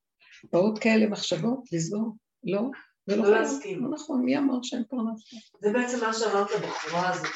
באות 0.51 0.79
כאלה 0.79 1.07
מחשבות, 1.07 1.59
לסגור, 1.71 2.15
לא, 2.43 2.61
זה 3.05 3.15
לא, 3.15 3.23
לא 3.23 3.31
להסכים. 3.31 3.83
לא 3.83 3.89
נכון, 3.89 4.25
מי 4.25 4.37
אמר 4.37 4.53
שאין 4.63 4.83
פרנסה? 4.89 5.37
זה 5.61 5.71
בעצם 5.73 6.05
מה 6.05 6.13
שאמרת 6.13 6.47
בחורה 6.63 7.09
הזאת, 7.09 7.27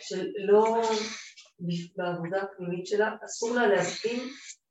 שלא, 0.00 0.82
בעבודה 1.96 2.42
הפנימית 2.42 2.86
שלה, 2.86 3.10
אסור 3.24 3.54
לה 3.54 3.66
להסכים 3.66 4.20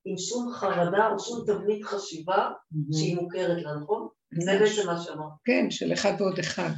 עם 0.05 0.17
שום 0.17 0.53
חרדה 0.53 1.09
או 1.11 1.19
שום 1.19 1.43
תבנית 1.47 1.83
חשיבה 1.83 2.49
שהיא 2.91 3.15
מוכרת 3.15 3.63
לה, 3.63 3.75
נכון? 3.81 4.07
זה 4.43 4.59
בעצם 4.59 4.87
מה 4.87 5.01
שאמרת. 5.03 5.31
כן, 5.45 5.71
של 5.71 5.93
אחד 5.93 6.13
ועוד 6.19 6.39
אחד. 6.39 6.69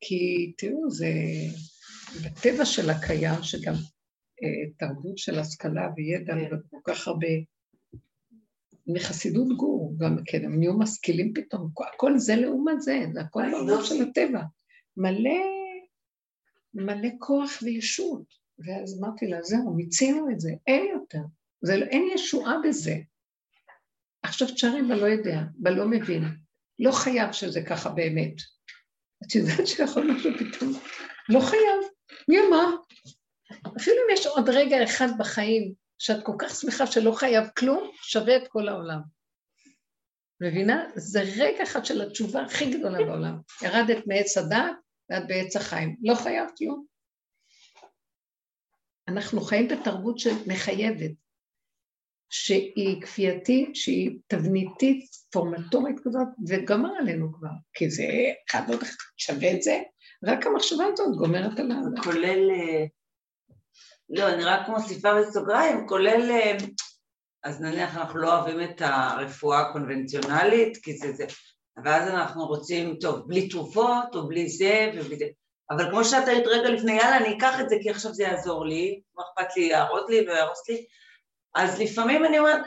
כי 0.00 0.52
תראו, 0.58 0.90
זה 0.90 1.08
בטבע 2.24 2.64
של 2.64 2.90
הקיים, 2.90 3.42
שגם 3.42 3.74
אה, 4.42 4.70
תרבות 4.78 5.18
של 5.18 5.38
השכלה 5.38 5.88
וידע 5.96 6.34
כן. 6.34 6.56
וכל 6.56 6.92
כך 6.92 7.08
הרבה 7.08 7.28
מחסידות 8.86 9.56
גור, 9.56 9.94
גם 9.98 10.16
כן, 10.26 10.44
הם 10.44 10.58
נהיו 10.58 10.78
משכילים 10.78 11.32
פתאום, 11.34 11.70
הכל 11.94 12.18
זה 12.18 12.36
לעומת 12.36 12.80
זה, 12.80 13.06
זה 13.12 13.20
הכל 13.20 13.42
בעולם 13.50 13.84
של 13.84 14.02
הטבע. 14.02 14.42
מלא, 14.96 15.40
מלא 16.74 17.08
כוח 17.18 17.50
וישות. 17.62 18.46
ואז 18.58 18.98
אמרתי 19.00 19.26
לה, 19.26 19.42
זהו, 19.42 19.74
מיצינו 19.74 20.30
את 20.30 20.40
זה, 20.40 20.50
אין 20.66 20.86
יותר. 20.92 21.22
זה, 21.62 21.74
אין 21.74 22.08
ישועה 22.14 22.56
בזה. 22.64 22.96
עכשיו 24.22 24.48
תשארי 24.48 24.82
בלא 24.82 25.06
יודע, 25.06 25.40
בלא 25.54 25.88
מבין. 25.88 26.22
לא 26.78 26.92
חייב 26.92 27.32
שזה 27.32 27.62
ככה 27.62 27.90
באמת. 27.90 28.34
את 29.26 29.34
יודעת 29.34 29.66
שיכול 29.66 30.12
משהו 30.12 30.30
פתאום, 30.38 30.72
לא 31.28 31.40
חייב, 31.40 31.90
מי 32.28 32.36
אמר? 32.48 32.76
אפילו 33.76 33.96
אם 33.96 34.12
יש 34.14 34.26
עוד 34.26 34.48
רגע 34.48 34.84
אחד 34.84 35.08
בחיים 35.18 35.74
שאת 35.98 36.24
כל 36.24 36.32
כך 36.38 36.54
שמחה 36.54 36.86
שלא 36.86 37.12
חייב 37.12 37.46
כלום, 37.58 37.90
שווה 38.02 38.36
את 38.36 38.48
כל 38.48 38.68
העולם. 38.68 39.00
מבינה? 40.40 40.84
זה 40.94 41.22
רגע 41.36 41.62
אחד 41.62 41.84
של 41.84 42.02
התשובה 42.02 42.42
הכי 42.42 42.78
גדולה 42.78 42.98
בעולם. 42.98 43.38
ירדת 43.62 44.06
מעץ 44.06 44.36
הדעת 44.38 44.76
ואת 45.10 45.26
בעץ 45.26 45.56
החיים. 45.56 45.96
לא 46.02 46.14
חייב 46.14 46.48
כלום. 46.58 46.84
אנחנו 49.08 49.40
חיים 49.40 49.68
בתרבות 49.68 50.18
שמחייבת, 50.18 51.10
שהיא 52.30 53.02
כפייתית, 53.02 53.76
שהיא 53.76 54.18
תבניתית, 54.26 55.04
פורמטורית 55.32 55.96
כזאת, 56.04 56.28
וגמר 56.48 56.90
עלינו 56.98 57.32
כבר, 57.32 57.48
כי 57.72 57.90
זה 57.90 58.04
אחד 58.50 58.62
אחד 58.70 58.86
שווה 59.16 59.52
את 59.52 59.62
זה, 59.62 59.82
רק 60.24 60.46
המחשבה 60.46 60.84
הזאת 60.92 61.16
גומרת 61.16 61.58
עליו. 61.58 61.76
כולל 62.02 62.50
אה, 62.50 62.84
לא, 64.10 64.28
אני 64.28 64.44
רק 64.44 64.68
מוסיפה 64.68 65.14
בסוגריים, 65.14 65.86
כולל, 65.88 66.30
אה, 66.30 66.56
אז 67.44 67.60
נניח 67.60 67.96
אנחנו 67.96 68.18
לא 68.18 68.32
אוהבים 68.32 68.62
את 68.62 68.82
הרפואה 68.84 69.60
הקונבנציונלית, 69.60 70.76
כי 70.82 70.96
זה 70.96 71.12
זה, 71.12 71.24
ואז 71.84 72.08
אנחנו 72.08 72.46
רוצים, 72.46 72.96
טוב, 73.00 73.28
בלי 73.28 73.48
תרופות 73.48 74.14
או 74.14 74.28
בלי 74.28 74.48
זה 74.48 74.90
ובלי 74.94 75.16
זה. 75.16 75.26
אבל 75.70 75.90
כמו 75.90 76.04
שאת 76.04 76.28
היית 76.28 76.46
רגע 76.46 76.70
לפני, 76.70 76.92
יאללה, 76.92 77.16
אני 77.16 77.36
אקח 77.36 77.60
את 77.60 77.68
זה 77.68 77.76
כי 77.82 77.90
עכשיו 77.90 78.14
זה 78.14 78.22
יעזור 78.22 78.66
לי, 78.66 79.00
מה 79.14 79.22
אכפת 79.22 79.56
לי 79.56 79.68
להראות 79.68 80.10
לי 80.10 80.20
ויהרוס 80.20 80.68
לי, 80.68 80.84
אז 81.54 81.80
לפעמים 81.80 82.24
אני 82.24 82.38
אומרת, 82.38 82.60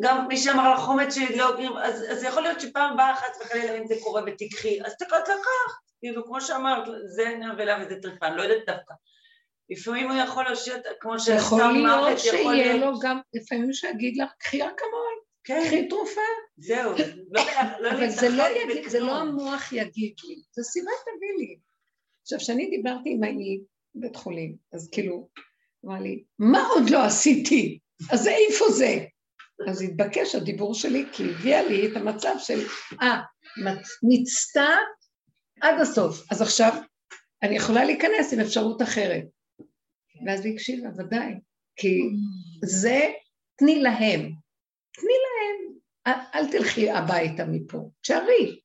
גם 0.00 0.28
מי 0.28 0.36
שאמר 0.36 0.74
לך 0.74 0.80
חומץ 0.80 1.14
שלי 1.14 1.36
לא, 1.36 1.54
אז, 1.82 2.04
אז 2.10 2.22
יכול 2.22 2.42
להיות 2.42 2.60
שפעם 2.60 2.92
הבאה 2.92 3.16
חס 3.16 3.40
וחלילה 3.40 3.78
אם 3.78 3.86
זה 3.86 3.94
קורה 4.02 4.22
ותיקחי, 4.26 4.78
אז 4.84 4.96
תקעת 4.96 5.28
לקח, 5.28 5.78
כאילו 6.00 6.24
כמו 6.24 6.40
שאמרת, 6.40 6.88
זה 7.06 7.34
נבלה 7.40 7.78
וזה 7.80 7.96
טריפה, 8.02 8.26
אני 8.26 8.36
לא 8.36 8.42
יודעת 8.42 8.66
דווקא. 8.66 8.94
לפעמים 9.70 10.10
הוא 10.10 10.18
יכול 10.18 10.44
לשבת, 10.52 10.84
כמו 11.00 11.20
שאתה 11.20 11.40
אמרת, 11.40 11.44
יכול 11.44 12.02
להיות 12.06 12.18
שיהיה 12.18 12.76
לו 12.76 12.98
גם, 13.02 13.20
לפעמים 13.34 13.72
שיגיד 13.72 14.16
לך, 14.16 14.30
קחי 14.38 14.62
אקמול, 14.62 15.16
כן. 15.44 15.62
קחי 15.66 15.88
תרופה. 15.88 16.20
זהו, 16.56 16.92
לא, 17.30 17.42
לא 17.80 17.90
אבל 17.90 18.10
זה 18.10 18.28
לא, 18.28 18.44
יגיד, 18.62 18.88
זה 18.88 19.00
לא 19.00 19.16
המוח 19.16 19.72
יגיד 19.72 20.14
לי, 20.24 20.42
זה 20.52 20.62
סיבה 20.62 20.90
תביא 21.02 21.46
לי. 21.46 21.58
עכשיו, 22.22 22.38
כשאני 22.38 22.70
דיברתי 22.70 23.10
עם 23.10 23.22
האי 23.22 23.60
בית 23.94 24.16
חולים, 24.16 24.56
אז 24.72 24.88
כאילו, 24.92 25.28
אמר 25.86 26.00
לי, 26.00 26.24
מה 26.38 26.66
עוד 26.66 26.90
לא 26.90 27.04
עשיתי? 27.04 27.78
אז 28.10 28.28
איפה 28.28 28.64
זה? 28.70 29.04
אז 29.68 29.82
התבקש 29.82 30.34
הדיבור 30.34 30.74
שלי, 30.74 31.04
כי 31.12 31.24
הביאה 31.30 31.62
לי 31.62 31.86
את 31.86 31.96
המצב 31.96 32.34
של, 32.38 32.66
אה, 33.02 33.20
ניצתה 34.02 34.68
עד 35.60 35.80
הסוף, 35.80 36.32
אז 36.32 36.42
עכשיו 36.42 36.72
אני 37.42 37.56
יכולה 37.56 37.84
להיכנס 37.84 38.32
עם 38.32 38.40
אפשרות 38.40 38.82
אחרת. 38.82 39.24
ואז 40.26 40.44
היא 40.44 40.54
הקשיבה, 40.54 40.88
ודאי, 40.98 41.34
כי 41.76 42.00
זה, 42.64 43.12
תני 43.56 43.82
להם, 43.82 44.20
תני 44.92 45.14
להם, 45.26 45.78
אל, 46.06 46.20
אל 46.34 46.50
תלכי 46.50 46.90
הביתה 46.90 47.44
מפה, 47.44 47.90
תשארי. 48.00 48.60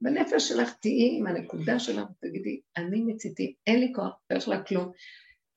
בנפש 0.00 0.48
שלך 0.48 0.72
תהיי 0.80 1.16
עם 1.18 1.26
הנקודה 1.26 1.78
שלך, 1.78 2.04
תגידי, 2.20 2.60
אני 2.76 3.02
מציתי, 3.02 3.54
אין 3.66 3.80
לי 3.80 3.92
כוח, 3.94 4.12
לא 4.30 4.38
יכולה 4.38 4.62
כלום. 4.62 4.92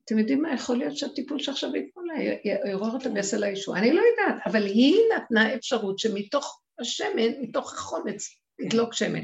אתם 0.05 0.19
יודעים 0.19 0.41
מה, 0.41 0.53
יכול 0.53 0.77
להיות 0.77 0.97
שהטיפול 0.97 1.39
שעכשיו 1.39 1.75
ייתנו 1.75 2.03
לה, 2.03 2.13
יעורר 2.69 2.97
את 2.97 3.05
המסר 3.05 3.37
לישוע. 3.37 3.77
אני 3.77 3.93
לא 3.93 4.01
יודעת, 4.01 4.41
אבל 4.45 4.63
היא 4.63 4.95
נתנה 5.15 5.55
אפשרות 5.55 5.99
שמתוך 5.99 6.61
השמן, 6.79 7.41
מתוך 7.41 7.73
החומץ, 7.73 8.29
ידלוק 8.61 8.93
שמן. 8.93 9.23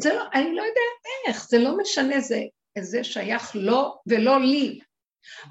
זה 0.00 0.14
לא, 0.14 0.22
אני 0.34 0.54
לא 0.54 0.62
יודעת 0.62 1.28
איך, 1.28 1.48
זה 1.48 1.58
לא 1.58 1.78
משנה, 1.78 2.20
זה, 2.20 2.40
זה 2.80 3.04
שייך 3.04 3.56
לו 3.56 3.94
ולא 4.06 4.40
לי. 4.40 4.80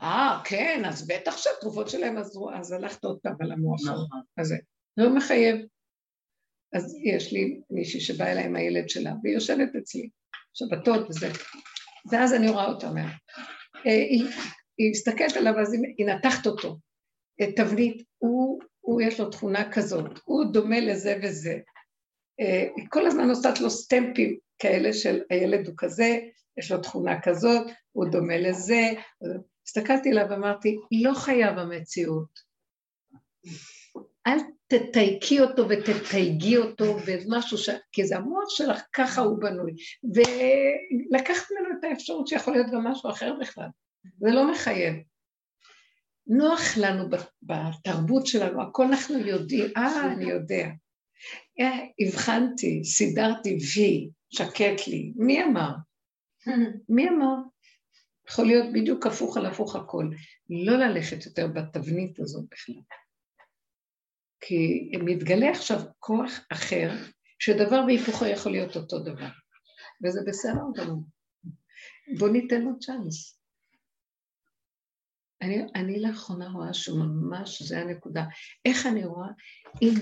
אה, 0.02 0.42
כן, 0.46 0.82
אז 0.86 1.08
בטח 1.08 1.38
שהתרופות 1.38 1.90
שלהם 1.90 2.18
עזרו, 2.18 2.52
אז 2.52 2.72
הלכת 2.72 3.04
עוד 3.04 3.20
פעם 3.24 3.36
על 3.40 3.52
המוח 3.52 3.82
נכון. 3.84 4.22
הזה. 4.38 4.56
לא 4.98 5.16
מחייב. 5.16 5.66
אז 6.74 6.96
יש 7.04 7.34
לי 7.34 7.62
מישהי 7.70 8.00
שבאה 8.00 8.32
אליי 8.32 8.44
עם 8.44 8.56
הילד 8.56 8.90
שלה, 8.90 9.14
והיא 9.24 9.36
יושבת 9.36 9.76
אצלי, 9.76 10.10
שבתות 10.54 11.10
וזה. 11.10 11.28
ואז 12.12 12.34
אני 12.34 12.50
רואה 12.50 12.66
אותה 12.66 12.90
אומרת, 12.90 13.12
אה, 13.86 13.92
היא, 13.92 14.26
היא 14.78 14.92
מסתכלת 14.92 15.38
עליו, 15.38 15.60
אז 15.60 15.74
היא 15.98 16.06
נתחת 16.06 16.46
אותו. 16.46 16.78
תבנית, 17.56 18.04
הוא, 18.18 18.60
הוא 18.80 19.02
יש 19.02 19.20
לו 19.20 19.30
תכונה 19.30 19.72
כזאת, 19.72 20.20
הוא 20.26 20.46
דומה 20.54 20.80
לזה 20.80 21.20
וזה. 21.24 21.60
אה, 22.40 22.68
היא 22.76 22.86
כל 22.90 23.08
הזמן 23.08 23.30
עושה 23.30 23.50
לו 23.62 23.70
סטמפים 23.70 24.38
כאלה 24.60 24.94
של 24.94 25.22
הילד 25.30 25.68
הוא 25.68 25.76
כזה, 25.78 26.20
יש 26.58 26.72
לו 26.72 26.82
תכונה 26.82 27.22
כזאת, 27.22 27.72
הוא 27.92 28.06
דומה 28.12 28.38
לזה. 28.38 28.82
הסתכלתי 29.68 30.10
עליו 30.10 30.26
ואמרתי, 30.30 30.78
לא 31.04 31.14
חייב 31.14 31.58
המציאות. 31.58 32.40
אל 34.28 34.38
תתייקי 34.68 35.40
אותו 35.40 35.70
ותתייגי 35.70 36.58
אותו 36.58 36.98
במשהו 37.08 37.58
ש... 37.58 37.70
כי 37.92 38.06
זה 38.06 38.18
המוח 38.18 38.50
שלך, 38.50 38.82
ככה 38.94 39.22
הוא 39.22 39.40
בנוי. 39.40 39.74
ולקחת 40.04 41.46
ממנו 41.52 41.80
את 41.80 41.84
האפשרות 41.84 42.28
שיכול 42.28 42.54
להיות 42.54 42.68
גם 42.72 42.84
משהו 42.84 43.10
אחר 43.10 43.34
בכלל. 43.42 43.68
זה 44.20 44.30
לא 44.32 44.52
מחייב. 44.52 44.96
נוח 46.28 46.78
לנו 46.78 47.10
בתרבות 47.42 48.28
שלנו, 48.28 48.62
הכל 48.62 48.86
אנחנו 48.86 49.18
יודעים, 49.18 49.66
אה, 49.78 50.12
אני 50.12 50.26
יודע. 50.26 50.68
אה, 51.60 51.80
הבחנתי, 52.00 52.84
סידרתי 52.84 53.58
וי, 53.76 54.10
שקט 54.30 54.88
לי. 54.88 55.14
מי 55.16 55.44
אמר? 55.44 55.72
מי 56.90 57.10
אמר? 57.10 57.36
יכול 58.30 58.46
להיות 58.46 58.74
בדיוק 58.74 59.06
הפוך 59.06 59.38
על 59.38 59.46
הפוך 59.46 59.76
הכל. 59.76 60.10
לא 60.50 60.78
ללכת 60.78 61.26
יותר 61.26 61.48
בתבנית 61.48 62.20
הזאת 62.20 62.46
בכלל. 62.52 62.82
כי 64.42 64.92
מתגלה 65.04 65.50
עכשיו 65.52 65.80
כוח 66.00 66.32
אחר, 66.52 66.92
שדבר 67.40 67.84
והיפוכו 67.88 68.26
יכול 68.26 68.52
להיות 68.52 68.76
אותו 68.76 69.00
דבר. 69.00 69.30
וזה 70.04 70.22
בסדר 70.28 70.62
גמור. 70.76 71.04
בוא 72.18 72.30
ניתן 72.30 72.62
לו 72.62 72.80
צ'אנס. 72.80 73.40
אני, 75.42 75.62
אני 75.76 76.02
לאחרונה 76.02 76.50
רואה 76.50 76.74
שממש 76.74 77.62
זה 77.62 77.80
הנקודה. 77.80 78.24
איך 78.66 78.86
אני 78.86 79.06
רואה? 79.06 79.28
אם, 79.82 79.94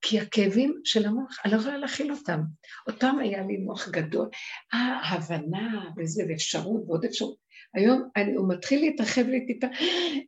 כי 0.00 0.20
הכאבים 0.20 0.80
של 0.84 1.06
המוח, 1.06 1.36
אני 1.44 1.52
לא 1.52 1.58
יכולה 1.58 1.78
להכיל 1.78 2.12
אותם. 2.12 2.40
אותם 2.86 3.16
היה 3.20 3.42
לי 3.42 3.56
מוח 3.56 3.88
גדול, 3.88 4.28
אה, 4.74 5.10
הבנה 5.10 5.84
וזה, 5.96 6.22
ואפשרות 6.28 6.82
ועוד 6.86 7.04
אפשרות. 7.04 7.45
היום 7.76 8.08
אני, 8.16 8.34
הוא 8.34 8.48
מתחיל 8.48 8.80
להתרחב 8.80 9.26
לי 9.26 9.46
טיפה, 9.46 9.66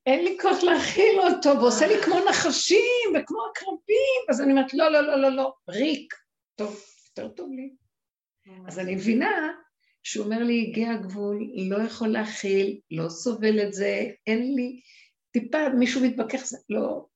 אין 0.06 0.24
לי 0.24 0.36
כוח 0.40 0.62
להכיל 0.62 1.20
אותו, 1.20 1.60
ועושה 1.60 1.86
לי 1.86 1.94
כמו 2.04 2.16
נחשים 2.30 3.12
וכמו 3.14 3.38
עקרבים, 3.50 4.22
אז 4.30 4.40
אני 4.40 4.52
אומרת, 4.52 4.74
לא, 4.74 4.92
לא, 4.92 5.00
לא, 5.00 5.20
לא, 5.20 5.28
לא, 5.28 5.52
ריק. 5.68 6.14
טוב, 6.54 6.80
יותר 7.08 7.28
טוב 7.28 7.50
לי. 7.52 7.70
אז 8.66 8.78
אני 8.78 8.94
מבינה 8.94 9.52
שהוא 10.02 10.24
אומר 10.24 10.42
לי, 10.42 10.66
הגיע 10.68 10.90
הגבול, 10.90 11.50
לא 11.68 11.76
יכול 11.82 12.08
להכיל, 12.08 12.80
לא 12.90 13.08
סובל 13.08 13.62
את 13.66 13.72
זה, 13.72 14.06
אין 14.26 14.54
לי, 14.54 14.80
טיפה 15.30 15.68
מישהו 15.68 16.04
מתווכח, 16.04 16.42
לא, 16.68 17.06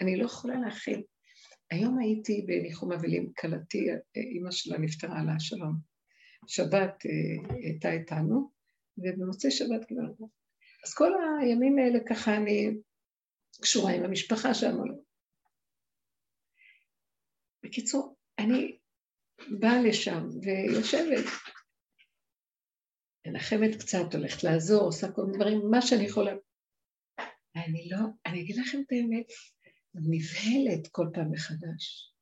אני, 0.00 0.16
לא 0.16 0.24
יכולה 0.24 0.60
להכיל. 0.60 1.02
היום 1.70 1.98
הייתי 1.98 2.44
בניחום 2.46 2.92
אבלים, 2.92 3.32
כלתי, 3.38 3.86
אימא 4.16 4.50
שלה 4.50 4.78
נפטרה 4.78 5.24
לה 5.24 5.40
שלום. 5.40 5.74
שבת 6.46 7.06
אה, 7.06 7.56
הייתה 7.62 7.92
איתנו, 7.92 8.50
ובמוצאי 9.02 9.50
שבת 9.50 9.84
כבר... 9.88 10.26
אז 10.86 10.94
כל 10.94 11.12
הימים 11.40 11.78
האלה 11.78 11.98
ככה 12.08 12.36
אני 12.36 12.70
קשורה 13.62 13.92
עם 13.92 14.04
המשפחה 14.04 14.54
שם. 14.54 14.76
בקיצור, 17.64 18.16
אני 18.38 18.78
באה 19.60 19.82
לשם 19.82 20.26
ויושבת, 20.42 21.24
מנחמת 23.26 23.80
קצת, 23.80 24.14
הולכת 24.14 24.44
לעזור, 24.44 24.82
עושה 24.82 25.12
כל 25.12 25.22
מיני 25.22 25.38
דברים, 25.38 25.60
מה 25.70 25.82
שאני 25.82 26.04
יכולה. 26.04 26.32
אני 27.56 27.88
לא, 27.90 27.98
אני 28.26 28.40
אגיד 28.42 28.56
לכם 28.56 28.78
את 28.80 28.92
האמת, 28.92 29.26
נבהלת 29.94 30.88
כל 30.90 31.06
פעם 31.14 31.30
מחדש. 31.32 32.12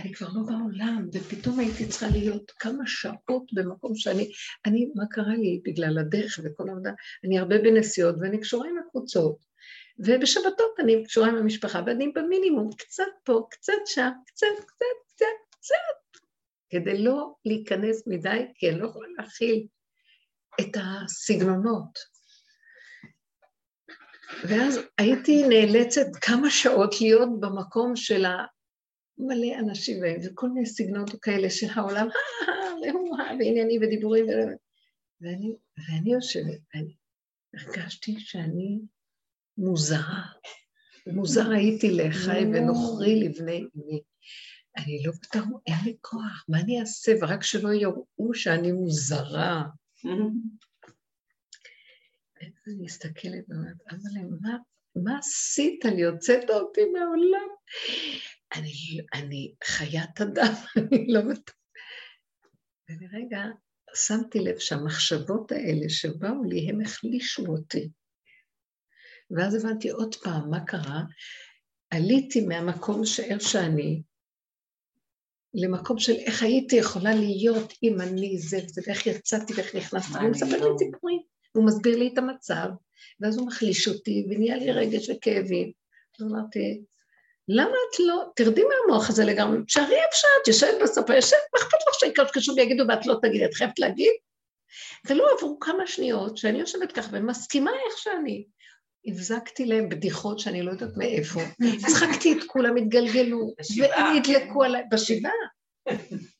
אני 0.00 0.14
כבר 0.14 0.28
לא 0.34 0.42
בעולם, 0.46 1.08
ופתאום 1.12 1.58
הייתי 1.58 1.88
צריכה 1.88 2.06
להיות 2.08 2.50
כמה 2.50 2.86
שעות 2.86 3.52
במקום 3.52 3.94
שאני, 3.94 4.32
אני, 4.66 4.90
מה 4.94 5.04
קרה 5.10 5.34
לי 5.34 5.60
בגלל 5.64 5.98
הדרך 5.98 6.40
וכל 6.44 6.68
העבודה? 6.68 6.90
אני 7.24 7.38
הרבה 7.38 7.58
בנסיעות 7.58 8.14
ואני 8.20 8.40
קשורה 8.40 8.68
עם 8.68 8.78
הקבוצות, 8.78 9.36
ובשבתות 9.98 10.80
אני 10.80 11.04
קשורה 11.04 11.28
עם 11.28 11.36
המשפחה, 11.36 11.82
ואני 11.86 12.12
במינימום, 12.14 12.70
קצת 12.78 13.02
פה, 13.24 13.46
קצת 13.50 13.72
שם, 13.86 14.10
קצת, 14.26 14.46
קצת, 14.66 14.86
קצת, 15.06 15.26
קצת, 15.50 16.20
כדי 16.70 16.98
לא 16.98 17.34
להיכנס 17.44 18.06
מדי, 18.06 18.46
כי 18.54 18.70
אני 18.70 18.80
לא 18.80 18.86
יכולה 18.86 19.08
להכיל 19.18 19.66
את 20.60 20.76
הסגנונות. 20.76 21.98
ואז 24.44 24.80
הייתי 24.98 25.48
נאלצת 25.48 26.06
כמה 26.20 26.50
שעות 26.50 27.00
להיות 27.00 27.40
במקום 27.40 27.96
של 27.96 28.24
מלא 29.26 29.58
אנשים, 29.58 30.02
וכל 30.24 30.48
מיני 30.48 30.66
סגנונות 30.66 31.10
כאלה 31.22 31.50
של 31.50 31.66
העולם, 31.74 32.08
וענייני 33.38 33.78
ודיבורים, 33.78 34.26
ואני, 35.20 35.54
ואני 35.78 36.12
יושבת, 36.12 36.60
ואני 36.74 36.94
הרגשתי 37.54 38.20
שאני 38.20 38.80
מוזרה. 39.58 40.22
מוזר 41.06 41.50
הייתי 41.50 41.90
לחי 41.90 42.44
ונוכרי 42.44 43.20
לבני 43.20 43.58
אמי. 43.76 44.02
אני 44.76 45.02
לא 45.04 45.12
פתאום, 45.22 45.58
אין 45.66 45.84
לי 45.84 45.96
כוח, 46.00 46.44
מה 46.48 46.60
אני 46.60 46.80
אעשה? 46.80 47.12
ורק 47.22 47.42
שלא 47.42 47.72
יראו 47.72 48.34
שאני 48.34 48.72
מוזרה. 48.72 49.62
אני 52.66 52.76
מסתכלת 52.80 53.44
ואומרת, 53.48 53.76
אבל 53.90 54.36
מה, 54.40 54.56
מה 54.96 55.18
עשית 55.18 55.84
לי? 55.84 56.04
הוצאת 56.04 56.50
אותי 56.50 56.80
מהעולם. 56.84 57.48
אני, 58.54 59.00
אני 59.14 59.54
חיית 59.64 60.20
אדם, 60.20 60.54
אני 60.78 61.06
לא 61.08 61.20
בטוחה. 61.20 61.58
ולרגע 62.88 63.38
שמתי 63.94 64.38
לב 64.38 64.58
שהמחשבות 64.58 65.52
האלה 65.52 65.88
שבאו 65.88 66.44
לי, 66.44 66.70
הם 66.70 66.80
החלישו 66.80 67.46
אותי. 67.46 67.90
ואז 69.30 69.54
הבנתי 69.54 69.90
עוד 69.90 70.14
פעם 70.14 70.50
מה 70.50 70.64
קרה. 70.64 71.02
עליתי 71.90 72.40
מהמקום 72.46 73.04
שאיך 73.04 73.40
שאני, 73.40 74.02
למקום 75.54 75.98
של 75.98 76.12
איך 76.12 76.42
הייתי 76.42 76.76
יכולה 76.76 77.14
להיות 77.14 77.72
אם 77.82 78.00
אני 78.00 78.38
זה 78.38 78.58
וזה, 78.64 78.82
ואיך 78.86 79.06
יצאתי 79.06 79.52
ואיך 79.52 79.74
נכנסתי, 79.74 80.14
והוא 80.14 80.30
מספר 80.30 80.46
לי 80.46 80.60
לא? 80.60 80.76
סיפורים, 80.78 81.20
והוא 81.54 81.66
מסביר 81.66 81.98
לי 81.98 82.10
את 82.12 82.18
המצב, 82.18 82.68
ואז 83.20 83.38
הוא 83.38 83.46
מחליש 83.46 83.88
אותי, 83.88 84.26
ונהיה 84.30 84.56
לי 84.56 84.72
רגש 84.72 85.10
וכאבים. 85.10 85.72
אז 86.20 86.26
אמרתי, 86.26 86.84
למה 87.52 87.70
את 87.70 88.00
לא, 88.00 88.24
תרדי 88.36 88.62
מהמוח 88.62 89.10
הזה 89.10 89.24
לגמרי, 89.24 89.58
תשארי 89.66 89.96
איפה 89.96 90.12
שאת, 90.12 90.48
יושבת 90.48 90.82
בסופה, 90.82 91.14
יושבת, 91.14 91.38
מה 91.54 91.60
אכפת 91.60 91.78
לך 91.88 91.94
שיקשקשו 91.94 92.54
ויגידו 92.56 92.84
ואת 92.88 93.06
לא 93.06 93.14
תגידי, 93.22 93.44
את 93.44 93.54
חייבת 93.54 93.78
להגיד? 93.78 94.12
ולא 95.08 95.26
עברו 95.38 95.60
כמה 95.60 95.86
שניות 95.86 96.36
שאני 96.36 96.58
יושבת 96.58 96.92
ככה 96.92 97.08
ומסכימה 97.12 97.70
איך 97.70 97.98
שאני. 97.98 98.44
הבזקתי 99.06 99.66
להם 99.66 99.88
בדיחות 99.88 100.38
שאני 100.38 100.62
לא 100.62 100.70
יודעת 100.70 100.96
מאיפה, 100.96 101.40
צחקתי 101.86 102.32
את 102.32 102.44
כולם, 102.46 102.76
התגלגלו, 102.76 103.54
והם 103.78 104.16
נדלקו 104.16 104.62
עליי, 104.62 104.82
בשבעה. 104.90 105.32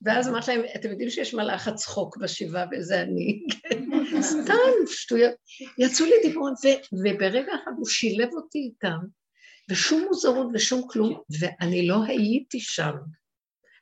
ואז 0.02 0.28
אמרתי 0.28 0.50
להם, 0.50 0.62
אתם 0.76 0.90
יודעים 0.90 1.10
שיש 1.10 1.34
מלאכת 1.34 1.74
צחוק 1.74 2.16
בשבעה 2.16 2.66
וזה 2.72 3.02
אני, 3.02 3.42
סתם 4.20 4.86
שטויות. 4.86 5.34
יצאו 5.78 6.06
לי 6.06 6.14
דיבורים, 6.22 6.54
וברגע 6.92 7.52
אחד 7.64 7.72
הוא 7.76 7.86
שילב 7.86 8.28
אותי 8.34 8.58
איתם, 8.58 8.98
ושום 9.70 10.05
מוזרות 10.09 10.47
ושום 10.55 10.88
כלום, 10.88 11.20
ואני 11.40 11.86
לא 11.86 12.05
הייתי 12.05 12.60
שם. 12.60 12.92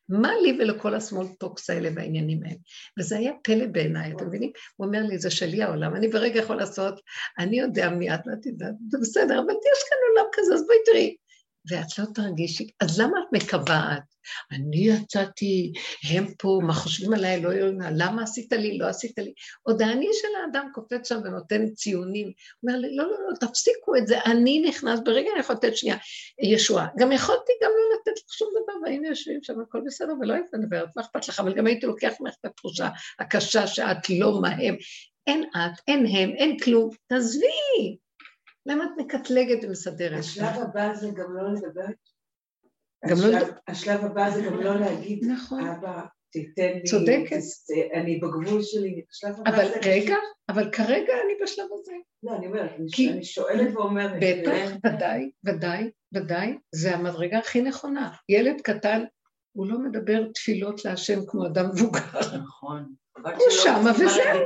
מה 0.09 0.32
לי 0.43 0.56
ולכל 0.59 0.94
ה 0.94 1.00
small 1.00 1.27
talks 1.39 1.70
האלה 1.70 1.89
והעניינים 1.94 2.43
האלה? 2.44 2.56
וזה 2.98 3.16
היה 3.16 3.32
פלא 3.44 3.66
בעיניי, 3.66 4.12
אתם 4.12 4.27
מבינים? 4.27 4.51
הוא 4.77 4.86
אומר 4.86 5.02
לי, 5.02 5.19
זה 5.19 5.31
שלי 5.31 5.62
העולם, 5.62 5.97
אני 5.97 6.09
ברגע 6.09 6.40
יכול 6.40 6.56
לעשות, 6.56 7.01
אני 7.39 7.60
יודע 7.60 7.90
מי 7.90 8.15
את 8.15 8.20
ואת 8.27 8.47
יודעת, 8.47 8.74
זה 8.89 8.98
בסדר, 9.01 9.39
אבל 9.39 9.51
יש 9.51 9.85
כאן 9.89 9.98
עולם 10.10 10.31
כזה, 10.32 10.55
אז 10.55 10.66
בואי 10.66 10.78
תראי. 10.86 11.16
ואת 11.69 11.99
לא 11.99 12.05
תרגישי, 12.15 12.70
אז 12.81 13.01
למה 13.01 13.19
את 13.19 13.32
מקבעת? 13.32 14.03
אני 14.53 14.77
יצאתי, 14.77 15.73
הם 16.11 16.27
פה, 16.39 16.61
מה 16.62 16.73
חושבים 16.73 17.12
עליי, 17.12 17.43
לא 17.43 17.49
יודעים, 17.49 17.81
למה 17.97 18.23
עשית 18.23 18.53
לי, 18.53 18.78
לא 18.78 18.86
עשית 18.86 19.19
לי. 19.19 19.32
עוד 19.62 19.82
האני 19.82 20.09
של 20.12 20.28
האדם 20.43 20.69
קופץ 20.74 21.09
שם 21.09 21.19
ונותן 21.24 21.69
ציונים. 21.69 22.32
אומר 22.62 22.78
לי, 22.78 22.97
לא, 22.97 23.05
לא, 23.05 23.16
לא, 23.28 23.47
תפסיקו 23.47 23.97
את 23.97 24.07
זה, 24.07 24.19
אני 24.27 24.61
נכנס, 24.61 25.01
ברגע 25.05 25.31
אני 25.32 25.40
יכולה 25.40 25.59
לתת 25.59 25.77
שנייה 25.77 25.97
ישועה. 26.43 26.86
גם 26.99 27.12
יכולתי 27.12 27.53
גם 27.62 27.70
לא 27.70 27.97
לתת 27.97 28.20
לך 28.24 28.32
שום 28.32 28.49
דבר, 28.62 28.73
והיינו 28.82 29.07
יושבים 29.07 29.43
שם, 29.43 29.61
הכל 29.61 29.81
בסדר, 29.86 30.12
ולא 30.20 30.35
הייתי 30.35 30.57
מדברת, 30.57 30.89
מה 30.97 31.03
אכפת 31.03 31.28
לך, 31.28 31.40
אבל 31.40 31.55
גם 31.55 31.66
הייתי 31.66 31.86
לוקח 31.86 32.12
ממך 32.20 32.35
את 32.40 32.45
התחושה 32.45 32.89
הקשה 33.19 33.66
שאת 33.66 34.11
לא 34.11 34.40
מהם. 34.40 34.77
אין 35.27 35.45
את, 35.45 35.81
אין 35.89 36.07
הם, 36.07 36.31
אין 36.31 36.59
כלום, 36.59 36.90
תעזבי. 37.07 37.99
למה 38.66 38.85
את 38.85 38.90
מקטלגת 38.98 39.64
ומסדרת? 39.64 40.18
השלב 40.18 40.62
הבא 40.62 40.94
זה 40.94 41.10
גם 41.10 41.36
לא 41.36 41.52
לדבר 41.52 41.86
גם 43.06 43.16
לא... 43.16 43.39
השלב 43.68 44.05
הבא 44.05 44.30
זה 44.30 44.43
גם 44.43 44.60
לא 44.60 44.80
להגיד, 44.80 45.24
נכון. 45.24 45.66
אבא, 45.66 46.02
תיתן 46.30 46.72
לי... 46.74 46.82
צודקת. 46.85 47.40
אני 47.94 48.20
בגבול 48.20 48.62
שלי. 48.62 49.02
אבל 49.47 49.66
רגע, 49.85 50.16
אבל 50.48 50.70
כרגע 50.70 51.12
אני 51.24 51.32
בשלב 51.43 51.66
הזה. 51.72 51.93
לא, 52.22 52.36
אני 52.36 52.47
אומרת, 52.47 52.70
אני 53.10 53.24
שואלת 53.24 53.76
ואומרת. 53.76 54.12
בטח, 54.20 54.70
ודאי, 54.86 55.30
ודאי, 55.44 55.90
ודאי, 56.14 56.59
זה 56.74 56.94
המדרגה 56.94 57.39
הכי 57.39 57.62
נכונה. 57.62 58.10
ילד 58.28 58.60
קטן, 58.60 59.05
הוא 59.52 59.66
לא 59.66 59.78
מדבר 59.78 60.32
תפילות 60.35 60.85
להשם 60.85 61.26
כמו 61.26 61.47
אדם 61.47 61.68
מבוגר. 61.68 62.20
נכון. 62.44 62.94
הוא 63.24 63.51
שמה 63.51 63.90
וזהו. 63.90 64.39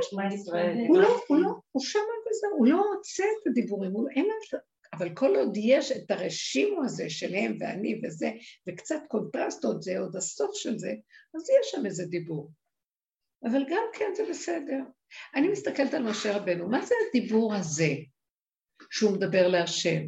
הוא 0.89 0.99
לא, 0.99 1.21
הוא 1.29 1.39
לא, 1.39 1.51
הוא 1.73 1.83
שמה 1.83 2.12
וזהו, 2.33 2.59
הוא 2.59 2.67
לא 2.67 2.83
רוצה 2.97 3.25
את 3.25 3.47
הדיבורים, 3.47 3.93
אין 4.17 4.25
לו... 4.25 4.59
אבל 4.93 5.15
כל 5.15 5.37
עוד 5.37 5.57
יש 5.57 5.93
את 5.93 6.11
הרשימו 6.11 6.85
הזה 6.85 7.11
של 7.11 7.35
הם 7.35 7.57
ואני 7.61 8.01
וזה, 8.05 8.31
וקצת 8.69 9.01
קונטרסט 9.09 9.65
עוד 9.65 9.83
זה, 9.83 9.99
עוד 9.99 10.17
הסוף 10.17 10.51
של 10.55 10.79
זה, 10.79 10.93
אז 11.37 11.43
יש 11.61 11.71
שם 11.71 11.87
איזה 11.87 12.05
דיבור. 12.07 12.51
אבל 13.45 13.65
גם 13.71 13.85
כן 13.93 14.13
זה 14.17 14.23
בסדר. 14.31 14.79
אני 15.35 15.49
מסתכלת 15.49 15.95
על 15.95 16.03
משה 16.03 16.37
רבנו, 16.37 16.69
מה 16.69 16.87
זה 16.87 16.95
הדיבור 17.09 17.55
הזה 17.55 17.95
שהוא 18.91 19.13
מדבר 19.13 19.49
להשם? 19.49 20.03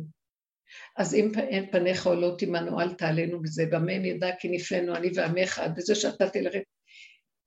אז 0.97 1.15
אם 1.15 1.33
פניך 1.73 2.07
עולות 2.07 2.43
עמנו, 2.43 2.81
אל 2.81 2.95
תעלנו 2.95 3.43
בזה, 3.43 3.67
במה 3.71 3.99
נדע 3.99 4.31
כי 4.39 4.49
נפלנו 4.49 4.97
אני 4.97 5.11
ועמך 5.15 5.63
בזה 5.77 5.95
שאתה 5.95 6.31
תלך... 6.31 6.55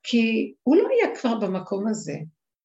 כי 0.03 0.53
הוא 0.63 0.75
לא 0.75 0.87
היה 0.91 1.15
כבר 1.15 1.39
במקום 1.39 1.87
הזה, 1.87 2.13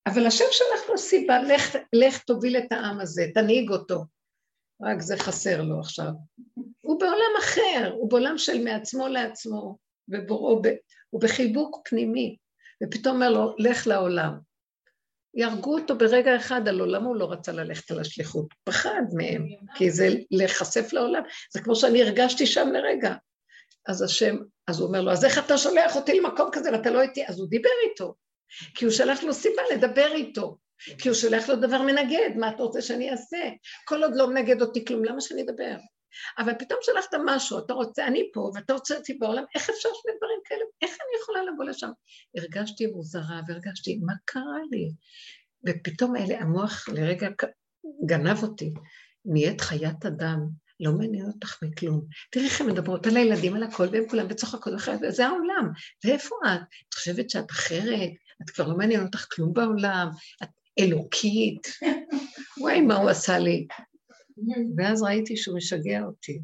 אבל 0.06 0.26
השם 0.26 0.44
שלח 0.50 0.90
לו 0.90 0.98
סיבה, 0.98 1.42
לך, 1.42 1.76
לך 1.92 2.22
תוביל 2.22 2.56
את 2.56 2.72
העם 2.72 3.00
הזה, 3.00 3.26
תנהיג 3.34 3.70
אותו. 3.70 4.04
רק 4.82 5.00
זה 5.00 5.16
חסר 5.16 5.62
לו 5.62 5.80
עכשיו. 5.80 6.10
הוא 6.80 7.00
בעולם 7.00 7.32
אחר, 7.38 7.92
הוא 7.92 8.10
בעולם 8.10 8.38
של 8.38 8.64
מעצמו 8.64 9.08
לעצמו, 9.08 9.76
ובוראו, 10.08 10.62
הוא 11.10 11.20
בחיבוק 11.20 11.88
פנימי, 11.88 12.36
ופתאום 12.82 13.14
אומר 13.14 13.30
לו, 13.30 13.54
לך 13.58 13.86
לעולם. 13.86 14.38
יהרגו 15.34 15.78
אותו 15.78 15.98
ברגע 15.98 16.36
אחד 16.36 16.68
על 16.68 16.80
עולמו, 16.80 17.08
הוא 17.08 17.16
לא 17.16 17.32
רצה 17.32 17.52
ללכת 17.52 17.90
על 17.90 18.00
השליחות. 18.00 18.46
פחד 18.64 19.02
מהם, 19.12 19.46
כי 19.74 19.90
זה 19.90 20.08
להיחשף 20.30 20.92
לעולם. 20.92 21.22
זה 21.52 21.60
כמו 21.60 21.76
שאני 21.76 22.02
הרגשתי 22.02 22.46
שם 22.46 22.68
לרגע. 22.68 23.14
אז 23.88 24.02
השם, 24.02 24.36
אז 24.66 24.80
הוא 24.80 24.88
אומר 24.88 25.00
לו, 25.00 25.12
אז 25.12 25.24
איך 25.24 25.38
אתה 25.38 25.58
שולח 25.58 25.96
אותי 25.96 26.20
למקום 26.20 26.48
כזה 26.52 26.72
ואתה 26.72 26.90
לא 26.90 27.02
איתי? 27.02 27.26
אז 27.26 27.38
הוא 27.38 27.48
דיבר 27.48 27.70
איתו, 27.90 28.14
כי 28.74 28.84
הוא 28.84 28.92
שלח 28.92 29.22
לו 29.22 29.34
סיבה 29.34 29.62
לדבר 29.74 30.12
איתו. 30.14 30.58
כי 30.98 31.08
הוא 31.08 31.16
שולח 31.16 31.48
לו 31.48 31.56
דבר 31.56 31.82
מנגד, 31.82 32.30
מה 32.36 32.48
אתה 32.48 32.62
רוצה 32.62 32.82
שאני 32.82 33.10
אעשה? 33.10 33.38
כל 33.84 34.02
עוד 34.02 34.12
לא 34.14 34.30
מנגד 34.30 34.62
אותי 34.62 34.84
כלום, 34.84 35.04
למה 35.04 35.20
שאני 35.20 35.42
אדבר? 35.42 35.76
אבל 36.38 36.52
פתאום 36.58 36.78
שלחת 36.82 37.14
משהו, 37.24 37.58
אתה 37.58 37.72
רוצה, 37.72 38.06
אני 38.06 38.30
פה, 38.34 38.50
ואתה 38.54 38.72
רוצה 38.72 38.96
אותי 38.96 39.14
בעולם, 39.14 39.44
איך 39.54 39.70
אפשר 39.70 39.88
שני 40.02 40.12
דברים 40.16 40.38
כאלה? 40.44 40.60
איך 40.82 40.90
אני 40.90 41.20
יכולה 41.22 41.42
לבוא 41.42 41.64
לשם? 41.64 41.90
הרגשתי 42.36 42.86
מוזרה, 42.86 43.40
והרגשתי, 43.48 43.98
מה 44.02 44.12
קרה 44.24 44.58
לי? 44.70 44.88
ופתאום 45.66 46.16
אלה, 46.16 46.38
המוח 46.40 46.88
לרגע 46.88 47.28
גנב 48.06 48.42
אותי, 48.42 48.72
נהיית 49.24 49.60
חיית 49.60 50.06
אדם, 50.06 50.38
לא 50.80 50.92
מעניין 50.92 51.26
אותך 51.26 51.62
מכלום. 51.62 52.06
תראי 52.30 52.46
איך 52.46 52.60
הן 52.60 52.66
מדברות 52.66 53.06
על 53.06 53.16
הילדים, 53.16 53.54
על 53.54 53.62
הכל, 53.62 53.86
והם 53.92 54.08
כולם 54.08 54.28
בצוחקות 54.28 54.74
אחרת, 54.74 55.00
וזה 55.02 55.26
העולם. 55.26 55.70
ואיפה 56.04 56.36
את? 56.44 56.60
את 56.88 56.94
חושבת 56.94 57.30
שאת 57.30 57.50
אחרת? 57.50 58.10
את 58.42 58.50
כבר 58.50 58.68
לא 58.68 58.76
מעניין 58.76 59.02
אותך 59.02 59.26
כלום 59.32 59.52
בעולם? 59.52 60.08
את 60.42 60.48
אלוקית. 60.78 61.66
וואי, 62.60 62.80
מה 62.80 62.96
הוא 62.96 63.10
עשה 63.10 63.38
לי. 63.38 63.66
ואז 64.76 65.02
ראיתי 65.02 65.36
שהוא 65.36 65.56
משגע 65.56 66.02
אותי. 66.02 66.40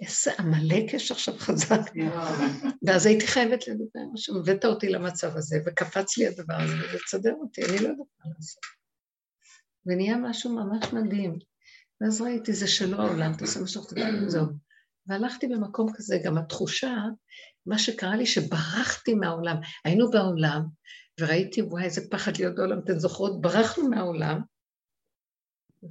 איזה 0.00 0.30
עמלק 0.38 0.94
יש 0.94 1.10
עכשיו 1.10 1.34
חזק. 1.38 1.80
ואז 2.86 3.06
הייתי 3.06 3.26
חייבת 3.26 3.68
לדבר, 3.68 4.00
משהו, 4.12 4.38
הבאת 4.38 4.64
אותי 4.64 4.88
למצב 4.88 5.36
הזה, 5.36 5.56
וקפץ 5.66 6.18
לי 6.18 6.26
הדבר 6.26 6.54
הזה, 6.54 6.74
ולצדר 6.74 7.34
אותי, 7.40 7.62
אני 7.64 7.78
לא 7.78 7.88
יודעת 7.88 8.06
מה 8.24 8.32
לעשות. 8.36 8.62
ונהיה 9.86 10.16
משהו 10.16 10.50
ממש 10.50 10.92
מדהים. 10.92 11.38
ואז 12.00 12.20
ראיתי, 12.20 12.52
זה 12.52 12.66
שלא 12.66 12.96
העולם, 12.96 13.34
תעשה 13.34 13.60
מה 13.60 13.66
שאתה 13.66 14.00
יודע, 14.00 14.28
זהו. 14.28 14.46
והלכתי 15.06 15.46
במקום 15.46 15.92
כזה, 15.94 16.18
גם 16.24 16.38
התחושה, 16.38 16.94
מה 17.66 17.78
שקרה 17.78 18.16
לי, 18.16 18.26
שברחתי 18.26 19.14
מהעולם. 19.14 19.56
היינו 19.84 20.10
בעולם, 20.10 20.62
וראיתי, 21.20 21.62
וואי, 21.62 21.84
איזה 21.84 22.00
פחד 22.10 22.36
להיות 22.36 22.54
בעולם, 22.54 22.78
אתן 22.78 22.98
זוכרות? 22.98 23.40
ברחנו 23.40 23.88
מהעולם, 23.88 24.40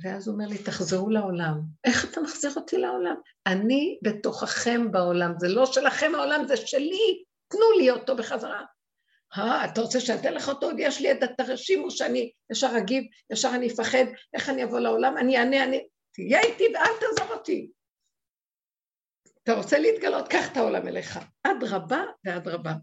ואז 0.02 0.28
הוא 0.28 0.34
אומר 0.34 0.48
לי, 0.48 0.58
תחזרו 0.58 1.10
לעולם. 1.10 1.62
איך 1.84 2.06
אתה 2.12 2.22
מחזיר 2.22 2.52
אותי 2.56 2.78
לעולם? 2.78 3.16
אני 3.48 4.00
בתוככם 4.04 4.92
בעולם, 4.92 5.34
זה 5.40 5.48
לא 5.48 5.66
שלכם 5.66 6.12
העולם, 6.16 6.48
זה 6.48 6.58
שלי, 6.58 7.24
תנו 7.48 7.72
לי 7.80 7.90
אותו 7.92 8.16
בחזרה. 8.16 8.62
אה, 9.38 9.66
אתה 9.66 9.82
רוצה 9.82 10.00
שאני 10.00 10.20
אתן 10.20 10.34
לך 10.34 10.50
אותו? 10.50 10.70
יש 10.78 11.02
לי 11.02 11.12
את 11.12 11.24
התרשים, 11.24 11.84
או 11.84 11.92
שאני 11.92 12.32
ישר 12.52 12.78
אגיב, 12.78 13.04
ישר 13.32 13.52
אני 13.56 13.68
אפחד, 13.68 14.06
איך 14.34 14.50
אני 14.50 14.64
אבוא 14.64 14.80
לעולם? 14.80 15.18
אני 15.18 15.38
אענה, 15.38 15.64
אני... 15.64 15.88
תהיה 16.14 16.42
איתי 16.42 16.64
ואל 16.74 16.92
תעזוב 17.00 17.32
אותי. 17.32 17.72
אתה 19.44 19.54
רוצה 19.54 19.80
להתגלות? 19.80 20.28
קח 20.28 20.52
את 20.52 20.58
העולם 20.58 20.88
אליך. 20.88 21.20
אדרבה 21.44 22.02
ואדרבה. 22.26 22.74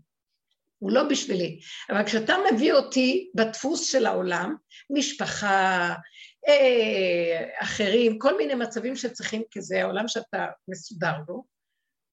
הוא 0.78 0.92
לא 0.92 1.08
בשבילי. 1.08 1.60
אבל 1.90 2.04
כשאתה 2.06 2.34
מביא 2.52 2.72
אותי 2.72 3.30
בדפוס 3.34 3.92
של 3.92 4.06
העולם, 4.06 4.54
משפחה, 4.90 5.94
אה, 6.48 7.62
אחרים, 7.62 8.18
כל 8.18 8.36
מיני 8.36 8.54
מצבים 8.54 8.96
שצריכים, 8.96 9.42
כי 9.50 9.60
זה 9.60 9.82
העולם 9.82 10.08
שאתה 10.08 10.46
מסודר 10.68 11.12
בו, 11.26 11.44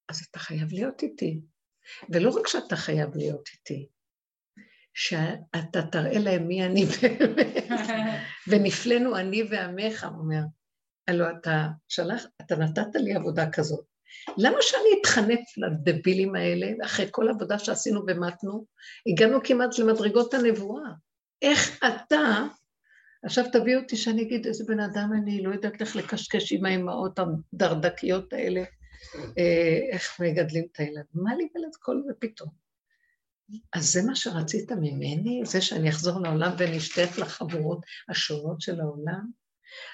אז 0.10 0.26
אתה 0.30 0.40
חייב 0.40 0.68
להיות 0.72 1.04
איתי. 1.04 1.40
ולא 2.10 2.30
רק 2.30 2.48
שאתה 2.48 2.76
חייב 2.76 3.16
להיות 3.16 3.50
איתי, 3.54 3.88
שאתה 4.94 5.82
תראה 5.92 6.20
להם 6.20 6.48
מי 6.48 6.66
אני 6.66 6.86
באמת, 6.86 7.68
ונפלנו 8.48 9.18
אני 9.18 9.44
ועמך, 9.50 10.04
הוא 10.04 10.20
אומר. 10.20 10.42
הלוא 11.08 11.28
אתה 11.42 11.68
שלח, 11.88 12.26
אתה 12.42 12.56
נתת 12.56 12.96
לי 12.96 13.16
עבודה 13.16 13.52
כזאת. 13.52 13.97
למה 14.38 14.58
שאני 14.62 15.02
אתחנף 15.02 15.40
לדבילים 15.58 16.36
האלה, 16.36 16.68
אחרי 16.86 17.06
כל 17.12 17.30
עבודה 17.30 17.60
שעשינו 17.60 18.02
ומתנו, 18.08 18.66
הגענו 19.08 19.40
כמעט 19.44 19.80
למדרגות 19.80 20.34
הנבואה. 20.34 20.90
איך 21.42 21.80
אתה, 21.84 22.44
עכשיו 23.24 23.46
תביא 23.52 23.78
אותי 23.78 23.98
שאני 23.98 24.22
אגיד 24.22 24.46
איזה 24.46 24.64
בן 24.68 24.80
אדם 24.80 25.10
אני, 25.22 25.44
לא 25.44 25.54
יודעת 25.54 25.82
איך 25.82 25.96
לקשקש 25.96 26.54
עם 26.54 26.66
האמהות 26.66 27.20
הדרדקיות 27.20 28.34
האלה, 28.34 28.64
אה, 29.38 29.80
איך 29.92 30.20
מגדלים 30.20 30.66
את 30.72 30.80
הילד, 30.80 31.06
מה 31.14 31.36
לי 31.36 31.48
ולד 31.56 31.76
כל 31.80 32.02
זה 32.06 32.14
פתאום? 32.20 32.50
אז 33.74 33.94
זה 33.94 34.02
מה 34.04 34.16
שרצית 34.16 34.72
ממני? 34.72 35.42
זה 35.46 35.62
שאני 35.62 35.90
אחזור 35.90 36.20
לעולם 36.20 36.52
ונשתף 36.58 37.18
לחבורות 37.18 37.80
השונות 38.10 38.62
של 38.62 38.82
העולם? 38.82 39.47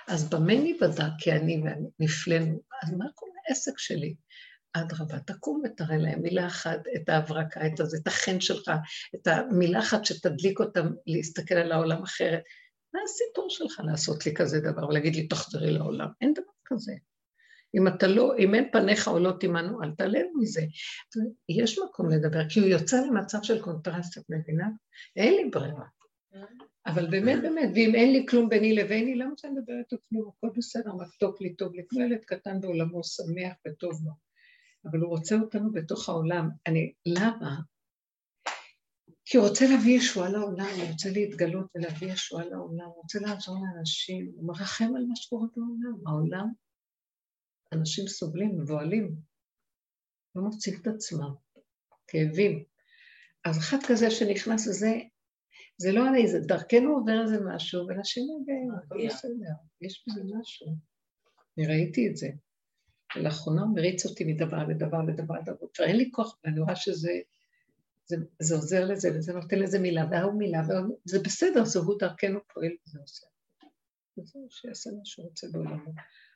אז 0.08 0.30
במה 0.30 0.54
ניוודע 0.54 1.08
כי 1.20 1.32
אני 1.32 1.62
ונפלאנו? 1.64 2.62
אז 2.84 2.94
מה 2.94 3.06
כל 3.16 3.28
העסק 3.48 3.80
שלי? 3.80 4.16
אדרבה, 4.74 5.20
תקום 5.20 5.62
ותראה 5.66 5.98
להם 5.98 6.22
מילה 6.22 6.48
אחת, 6.48 6.80
את 6.96 7.10
ההברקה, 7.10 7.68
את 7.68 7.80
הזה, 7.80 7.98
את 8.02 8.08
החן 8.08 8.40
שלך, 8.40 8.72
את 9.16 9.28
המילה 9.28 9.80
אחת 9.80 10.06
שתדליק 10.06 10.60
אותם 10.60 10.88
להסתכל 11.08 11.56
על 11.56 11.72
העולם 11.72 12.04
אחרת. 12.04 12.42
מה 12.94 13.00
הסיפור 13.04 13.50
שלך 13.50 13.82
לעשות 13.86 14.26
לי 14.26 14.34
כזה 14.36 14.60
דבר 14.60 14.88
ולהגיד 14.88 15.16
לי, 15.16 15.28
תחזרי 15.28 15.72
לעולם? 15.72 16.08
אין 16.22 16.34
דבר 16.34 16.52
כזה. 16.66 16.94
אם 17.76 17.88
אתה 17.88 18.08
לא, 18.08 18.38
אם 18.40 18.56
אין 18.56 18.70
פניך 18.72 19.08
או 19.08 19.20
לא 19.20 19.32
תימנו, 19.40 19.84
אל 19.84 19.92
תעלם 19.92 20.26
מזה. 20.40 20.62
יש 21.50 21.80
מקום 21.80 22.10
לדבר, 22.10 22.50
כי 22.50 22.60
הוא 22.60 22.68
יוצא 22.68 22.98
למצב 23.06 23.38
של 23.44 23.62
קונטרסט, 23.62 24.18
את 24.18 24.24
מבינה? 24.30 24.68
אין 25.16 25.34
לי 25.34 25.50
ברירה. 25.50 25.86
אבל 26.86 27.10
באמת, 27.10 27.42
באמת, 27.42 27.70
ואם 27.76 27.96
אין 27.96 28.14
לי 28.14 28.26
כלום 28.30 28.50
ביני 28.50 28.76
לביני, 28.76 29.16
למה 29.16 29.34
שאני 29.38 29.54
מדבר 29.54 29.74
איתו 29.80 29.98
כלום? 30.10 30.32
הכל 30.38 30.50
בסדר, 30.58 30.92
מתוק 30.94 31.42
לי, 31.42 31.56
טוב 31.56 31.74
לי, 31.74 31.84
כמו 31.90 32.02
ילד 32.02 32.26
קטן 32.26 32.62
בעולמו, 32.62 33.04
שמח 33.04 33.54
וטוב 33.68 34.06
לו. 34.06 34.12
אבל 34.86 35.00
הוא 35.00 35.10
רוצה 35.10 35.36
אותנו 35.36 35.72
בתוך 35.72 36.10
העולם. 36.10 36.50
אני, 36.68 36.94
למה? 37.06 37.60
כי 39.26 39.38
הוא 39.38 39.48
רוצה 39.48 39.66
להביא 39.70 39.98
ישועה 39.98 40.30
לעולם, 40.30 40.70
הוא 40.80 40.90
רוצה 40.92 41.10
להתגלות 41.10 41.66
ולהביא 41.76 42.12
ישועה 42.12 42.46
לעולם, 42.46 42.86
הוא 42.86 43.02
רוצה 43.02 43.20
לעזור 43.20 43.58
לאנשים, 43.66 44.32
הוא 44.36 44.48
מרחם 44.48 44.96
על 44.96 45.06
מה 45.06 45.16
שקורה 45.16 45.48
בעולם. 45.56 46.08
העולם, 46.08 46.48
אנשים 47.74 48.08
סובלים, 48.08 48.58
מבוהלים, 48.62 49.16
לא 50.36 50.42
מוצאים 50.42 50.76
את 50.82 50.88
עצמם, 50.88 51.34
כאבים. 52.08 52.64
אז 53.46 53.58
אחד 53.60 53.78
כזה 53.88 54.12
שנכנס 54.12 54.68
לזה, 54.68 54.94
זה 55.78 55.92
לא 55.92 56.10
אני, 56.10 56.28
זה 56.28 56.40
דרכנו 56.40 56.96
עובר 56.96 57.22
איזה 57.22 57.38
משהו, 57.46 57.88
ואנשים 57.88 58.28
מגיעים, 58.42 58.72
הכל 58.72 59.08
בסדר, 59.08 59.54
יש 59.82 60.06
בזה 60.08 60.22
משהו. 60.40 60.68
אני 61.58 61.68
ראיתי 61.68 62.08
את 62.08 62.18
זה. 62.18 62.30
ולאחרונה 63.16 63.62
הוא 63.62 63.76
מריץ 63.76 64.06
אותי 64.06 64.24
מדבר 64.24 64.68
לדבר 64.68 65.02
לדבר 65.02 65.36
לדבר, 65.36 65.68
כבר 65.74 65.86
אין 65.86 65.98
לי 65.98 66.10
כוח, 66.12 66.38
ואני 66.44 66.60
רואה 66.60 66.76
שזה 66.76 67.12
זה, 68.06 68.16
זה 68.40 68.56
עוזר 68.56 68.86
לזה, 68.86 69.10
וזה 69.16 69.34
נותן 69.34 69.60
לזה 69.60 69.80
מילה, 69.80 70.06
והוא 70.12 70.34
מילה, 70.34 70.62
וזה 71.06 71.20
בסדר, 71.20 71.66
זה 71.66 71.80
הוא 71.80 72.00
דרכנו 72.00 72.40
פועל 72.54 72.72
וזה 72.88 73.00
עושה. 73.00 73.28
וזהו, 74.18 74.48
שיעשה 74.50 74.90
מה 74.92 75.06
שהוא 75.06 75.26
רוצה 75.26 75.48
בעולמו. 75.52 75.92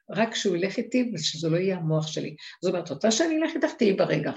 רק 0.09 0.35
שהוא 0.35 0.55
ילך 0.55 0.77
איתי 0.77 1.11
ושזה 1.13 1.49
לא 1.49 1.57
יהיה 1.57 1.77
המוח 1.77 2.07
שלי. 2.07 2.35
זאת 2.61 2.73
אומרת, 2.73 2.89
רוצה 2.89 3.11
שאני 3.11 3.37
אלך 3.37 3.55
איתך, 3.55 3.71
תהיי 3.77 3.93
ברגע. 3.93 4.31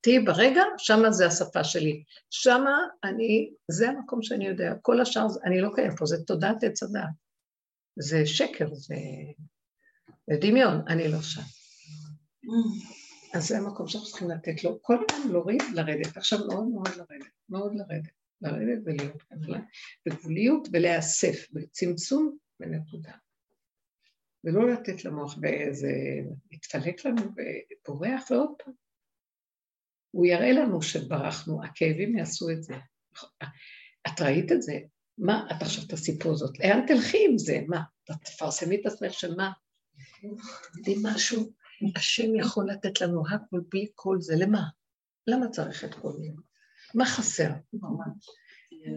תהיי 0.00 0.18
ברגע, 0.18 0.62
שמה 0.78 1.10
זה 1.10 1.26
השפה 1.26 1.64
שלי. 1.64 2.02
שמה 2.30 2.78
אני, 3.04 3.50
זה 3.70 3.88
המקום 3.88 4.22
שאני 4.22 4.46
יודע. 4.46 4.74
כל 4.82 5.00
השאר, 5.00 5.26
אני 5.44 5.60
לא 5.60 5.70
קיים 5.74 5.96
פה, 5.96 6.06
זה 6.06 6.24
תודעת 6.26 6.64
עץ 6.64 6.82
הדעת. 6.82 7.08
זה 7.98 8.26
שקר, 8.26 8.74
זה, 8.74 8.94
זה 10.30 10.36
דמיון, 10.40 10.82
אני 10.88 11.08
לא 11.08 11.22
שם. 11.22 11.42
אז 13.34 13.48
זה 13.48 13.58
המקום 13.58 13.88
שאנחנו 13.88 14.08
צריכים 14.08 14.30
לתת 14.30 14.64
לו, 14.64 14.78
כל 14.82 14.96
פעם 15.08 15.32
להוריד, 15.32 15.62
לרדת. 15.74 16.16
עכשיו 16.16 16.38
מאוד 16.48 16.66
מאוד 16.68 16.88
לרדת, 16.88 17.30
מאוד 17.48 17.72
לרדת. 17.74 18.12
לרדת 18.42 18.82
ולהיות 18.84 19.22
כאן, 19.22 19.38
בגבוליות 20.06 20.68
ולהיאסף, 20.72 21.46
בצמצום 21.52 22.36
ונקודה. 22.60 23.12
ולא 24.44 24.72
לתת 24.72 25.04
למוח 25.04 25.38
באיזה, 25.38 25.90
מתפלק 26.52 27.04
לנו 27.04 27.22
ובורח 27.22 28.30
ועוד 28.30 28.50
פעם. 28.64 28.74
הוא 30.10 30.26
יראה 30.26 30.52
לנו 30.52 30.82
שברחנו, 30.82 31.64
הכאבים 31.64 32.18
יעשו 32.18 32.50
את 32.50 32.62
זה. 32.62 32.74
את 34.06 34.20
ראית 34.20 34.52
את 34.52 34.62
זה? 34.62 34.78
מה, 35.18 35.46
את 35.50 35.62
עכשיו 35.62 35.84
את 35.86 35.92
הסיפור 35.92 36.32
הזאת, 36.32 36.58
לאן 36.58 36.86
תלכי 36.86 37.26
עם 37.30 37.38
זה? 37.38 37.60
מה, 37.68 37.82
תפרסמי 38.24 38.80
את 38.80 38.86
עצמך 38.86 39.12
שמה? 39.12 39.52
יודעים 40.76 40.98
משהו? 41.02 41.52
השם 41.96 42.36
יכול 42.36 42.70
לתת 42.70 43.00
לנו 43.00 43.22
הכל 43.28 43.60
בלי 43.68 43.86
כל 43.94 44.16
זה, 44.20 44.34
למה? 44.36 44.62
למה 45.26 45.48
צריך 45.48 45.84
את 45.84 45.94
כל 45.94 46.12
זה? 46.12 46.26
מה 46.94 47.06
חסר? 47.06 47.50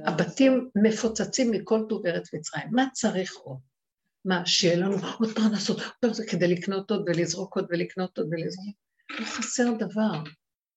הבתים 0.05 0.69
מפוצצים 0.83 1.51
מכל 1.51 1.85
טוב 1.89 2.05
ארץ 2.05 2.33
מצרים, 2.33 2.67
מה 2.71 2.85
צריך 2.93 3.35
עוד? 3.35 3.59
מה, 4.27 4.45
שיהיה 4.45 4.77
לנו 4.77 4.95
עוד 5.19 5.29
פרנסות, 5.35 5.77
כדי 6.31 6.47
לקנות 6.47 6.91
עוד 6.91 7.03
ולזרוק 7.07 7.55
עוד 7.55 7.67
ולקנות 7.69 8.17
עוד 8.17 8.27
ולזרוק. 8.31 8.75
לא 9.19 9.25
חסר 9.25 9.73
דבר. 9.79 10.23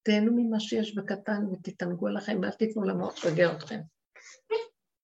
תהנו 0.03 0.33
ממה 0.37 0.61
שיש 0.61 0.95
בקטן 0.95 1.47
ותתענגו 1.53 2.07
עליכם 2.07 2.39
ואל 2.43 2.51
תיתנו 2.51 2.83
למוח 2.85 3.19
לשגר 3.19 3.57
אתכם. 3.57 3.81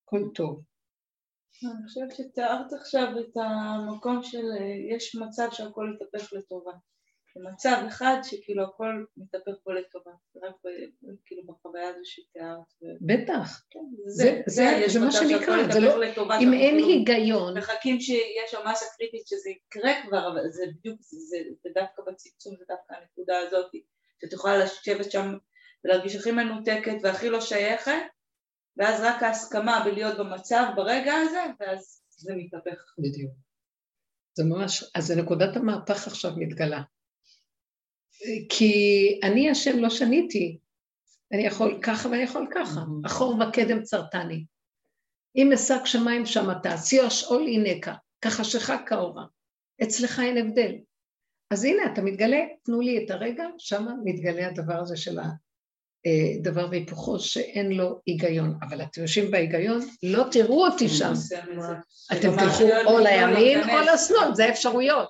הכל 0.05 0.29
טוב. 0.35 0.63
אני 1.65 1.89
חושבת 1.89 2.13
שתיארת 2.17 2.73
עכשיו 2.73 3.09
את 3.21 3.37
המקום 3.37 4.23
של 4.23 4.45
יש 4.91 5.17
מצב 5.17 5.49
שהכל 5.53 5.95
יתהפך 5.95 6.33
לטובה. 6.33 6.73
במצב 7.37 7.85
אחד 7.89 8.17
שכאילו 8.23 8.65
הכל 8.65 9.05
מתהפך 9.17 9.53
פה 9.65 9.73
לטובה, 9.73 10.11
רק 10.43 10.55
כאילו 11.27 11.43
בחוויה 11.47 11.89
הזו 11.89 12.01
שתיארת. 12.05 12.97
בטח, 13.01 13.63
כן, 13.71 13.81
זה, 14.07 14.41
זה, 14.47 14.83
זה 14.87 15.01
מה 15.01 15.13
שנקרא, 15.13 15.73
זה 15.73 15.81
לא, 15.81 16.05
אם 16.41 16.53
אין 16.53 16.75
כאילו 16.77 16.89
היגיון. 16.89 17.59
מחכים 17.59 18.01
שיש 18.01 18.51
שם 18.51 18.59
מסה 18.71 18.87
קריטית 18.97 19.27
שזה 19.27 19.51
יקרה 19.51 19.93
כבר, 20.07 20.33
אבל 20.33 20.51
זה 20.51 20.65
בדיוק, 20.79 21.01
זה, 21.01 21.37
זה 21.63 21.69
דווקא 21.75 22.03
בצמצום, 22.07 22.57
זה 22.59 22.65
דווקא 22.69 22.95
הנקודה 22.95 23.39
הזאת, 23.39 23.71
שאת 24.21 24.33
יכולה 24.33 24.59
לשבת 24.59 25.11
שם 25.11 25.35
ולהרגיש 25.85 26.17
הכי 26.17 26.33
מנותקת 26.33 26.97
והכי 27.03 27.29
לא 27.29 27.41
שייכת, 27.41 28.03
ואז 28.77 29.01
רק 29.03 29.23
ההסכמה 29.23 29.83
בלהיות 29.85 30.19
במצב 30.19 30.65
ברגע 30.77 31.13
הזה, 31.15 31.41
ואז 31.61 32.03
זה 32.11 32.33
מתהפך. 32.37 32.95
בדיוק. 32.99 33.33
זה 34.37 34.45
ממש, 34.45 34.85
אז 34.95 35.11
נקודת 35.11 35.57
המהפך 35.57 36.07
עכשיו 36.07 36.31
מתגלה. 36.37 36.83
כי 38.49 39.21
אני 39.23 39.51
השם 39.51 39.79
לא 39.79 39.91
שניתי, 39.91 40.59
אני 41.33 41.47
יכול 41.47 41.79
ככה 41.83 42.09
ואני 42.09 42.23
יכול 42.23 42.47
ככה, 42.55 42.81
mm-hmm. 42.81 43.07
אחור 43.07 43.37
וקדם 43.41 43.83
צרתני. 43.83 44.45
אם 45.37 45.53
אשק 45.53 45.81
שמיים 45.85 46.27
שם 46.27 46.59
תעשי 46.63 47.11
שאול 47.11 47.47
הינקה, 47.47 47.95
כחשיכה 48.21 48.79
כאורה. 48.87 49.25
אצלך 49.83 50.21
אין 50.21 50.39
הבדל. 50.39 50.73
אז 51.51 51.65
הנה, 51.65 51.83
אתה 51.93 52.03
מתגלה, 52.03 52.41
תנו 52.65 52.81
לי 52.81 53.05
את 53.05 53.11
הרגע, 53.11 53.45
שם 53.59 53.87
מתגלה 54.05 54.47
הדבר 54.47 54.75
הזה 54.75 54.97
של 54.97 55.19
הדבר 56.39 56.69
והיפוכו, 56.71 57.19
שאין 57.19 57.73
לו 57.73 58.01
היגיון. 58.07 58.59
אבל 58.63 58.83
אתם 58.83 59.03
יושבים 59.03 59.31
בהיגיון, 59.31 59.81
לא 60.03 60.25
תראו 60.31 60.67
אותי 60.67 60.89
שם. 60.89 61.13
אתם 62.13 62.31
תלכו 62.39 62.65
או 62.87 62.99
לימין 62.99 63.71
או 63.71 63.77
לשמאל, 63.95 64.35
זה 64.35 64.45
האפשרויות. 64.45 65.09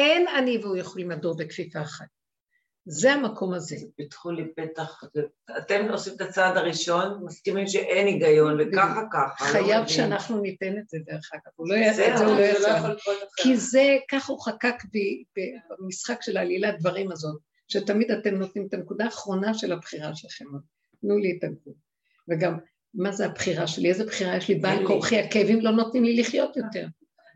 אין 0.00 0.28
אני 0.28 0.58
והוא 0.58 0.76
יכולים 0.76 1.10
לדור 1.10 1.36
בכפיפה 1.36 1.82
אחת. 1.82 2.06
זה 2.84 3.12
המקום 3.12 3.54
הזה. 3.54 3.76
פיתחו 3.96 4.30
לי 4.30 4.44
פתח, 4.56 5.04
אתם 5.58 5.88
עושים 5.90 6.14
את 6.16 6.20
הצעד 6.20 6.56
הראשון, 6.56 7.24
מסכימים 7.24 7.66
שאין 7.66 8.06
היגיון, 8.06 8.60
וככה 8.60 9.02
ככה. 9.12 9.44
לא 9.44 9.50
חייב 9.52 9.86
שאנחנו 9.86 10.40
ניתן 10.40 10.78
את 10.78 10.88
זה 10.88 10.98
דרך 11.06 11.30
אגב, 11.34 11.52
הוא 11.56 11.68
לא 11.68 11.74
יעשה 11.74 12.12
את 12.12 12.18
זה, 12.18 12.24
הוא 12.24 12.34
לא 12.34 12.40
יעשה. 12.40 12.88
כי 13.36 13.56
זה, 13.56 13.96
ככה 14.10 14.32
הוא 14.32 14.40
חקק 14.40 14.74
במשחק 15.78 16.22
של 16.22 16.36
העלילת 16.36 16.78
דברים 16.78 17.12
הזאת, 17.12 17.38
שתמיד 17.68 18.10
אתם 18.10 18.34
נותנים 18.34 18.66
את 18.68 18.74
הנקודה 18.74 19.04
האחרונה 19.04 19.54
של 19.54 19.72
הבחירה 19.72 20.14
שלכם. 20.14 20.44
תנו 21.00 21.18
לי 21.18 21.38
את 21.38 21.44
הגבול. 21.44 21.74
וגם, 22.28 22.58
מה 22.94 23.12
זה 23.12 23.26
הבחירה 23.26 23.66
שלי? 23.66 23.88
איזה 23.88 24.04
בחירה 24.04 24.36
יש 24.36 24.48
לי? 24.48 24.54
בעל 24.54 24.86
כורחי, 24.86 25.18
הכאבים 25.18 25.60
לא 25.60 25.70
נותנים 25.70 26.04
לי 26.04 26.16
לחיות 26.20 26.56
יותר. 26.56 26.86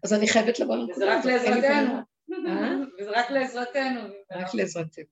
אז 0.04 0.12
אני 0.12 0.28
חייבת 0.28 0.60
לבוא 0.60 0.76
לנקודה. 0.76 0.96
וזה 0.96 1.18
רק 1.18 1.24
לעזרתנו. 1.24 2.13
אה? 2.46 2.74
וזה 3.00 3.10
רק 3.10 3.30
לעזרתנו. 3.30 4.00
רק 4.32 4.54
לעזרתנו. 4.54 5.04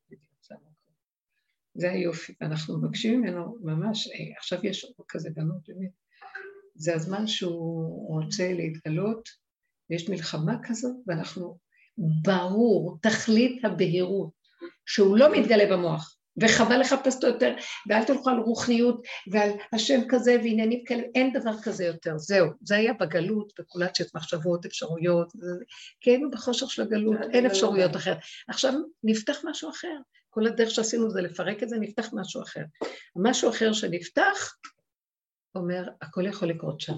זה 1.75 1.91
היופי, 1.91 2.35
ואנחנו 2.41 2.79
מבקשים 2.79 3.21
ממנו 3.21 3.57
ממש, 3.61 4.07
אה, 4.09 4.37
עכשיו 4.39 4.59
יש 4.63 4.85
עוד 4.85 5.07
כזה 5.09 5.31
בנות, 5.35 5.69
באמת, 5.69 5.91
זה 6.75 6.95
הזמן 6.95 7.27
שהוא 7.27 8.09
רוצה 8.17 8.53
להתגלות, 8.53 9.29
ויש 9.91 10.09
מלחמה 10.09 10.57
כזאת, 10.63 10.97
ואנחנו, 11.07 11.59
ברור, 11.99 12.99
תכלית 13.03 13.65
הבהירות, 13.65 14.31
שהוא 14.87 15.19
לא 15.19 15.33
מתגלה 15.39 15.77
במוח, 15.77 16.17
וחבל 16.41 16.81
לחפש 16.81 17.15
אותו 17.15 17.27
יותר, 17.27 17.55
ואל 17.89 18.05
תלכו 18.05 18.31
על 18.31 18.39
רוחניות 18.39 19.03
ועל 19.33 19.51
השם 19.73 20.01
כזה 20.09 20.37
ועניינים 20.45 20.85
כאלה, 20.85 21.03
אין 21.15 21.33
דבר 21.33 21.63
כזה 21.63 21.85
יותר, 21.85 22.19
זהו, 22.19 22.47
זה 22.61 22.77
היה 22.77 22.93
בגלות, 22.93 23.53
בקולציות 23.59 24.15
מחשבות, 24.15 24.67
אפשרויות, 24.67 25.33
כי 26.01 26.11
היינו 26.11 26.31
בחושך 26.31 26.71
של 26.71 26.83
הגלות, 26.83 27.17
אין 27.33 27.47
אפשרויות 27.47 27.97
אחרת. 27.97 28.19
עכשיו 28.49 28.73
נפתח 29.05 29.37
משהו 29.45 29.71
אחר, 29.71 29.97
כל 30.31 30.47
הדרך 30.47 30.71
שעשינו 30.71 31.11
זה 31.11 31.21
לפרק 31.21 31.63
את 31.63 31.69
זה, 31.69 31.77
נפתח 31.81 32.11
משהו 32.13 32.43
אחר. 32.43 32.63
משהו 33.17 33.51
אחר 33.51 33.73
שנפתח, 33.73 34.55
אומר, 35.55 35.89
הכל 36.03 36.27
יכול 36.27 36.49
לקרות 36.49 36.81
שם. 36.81 36.97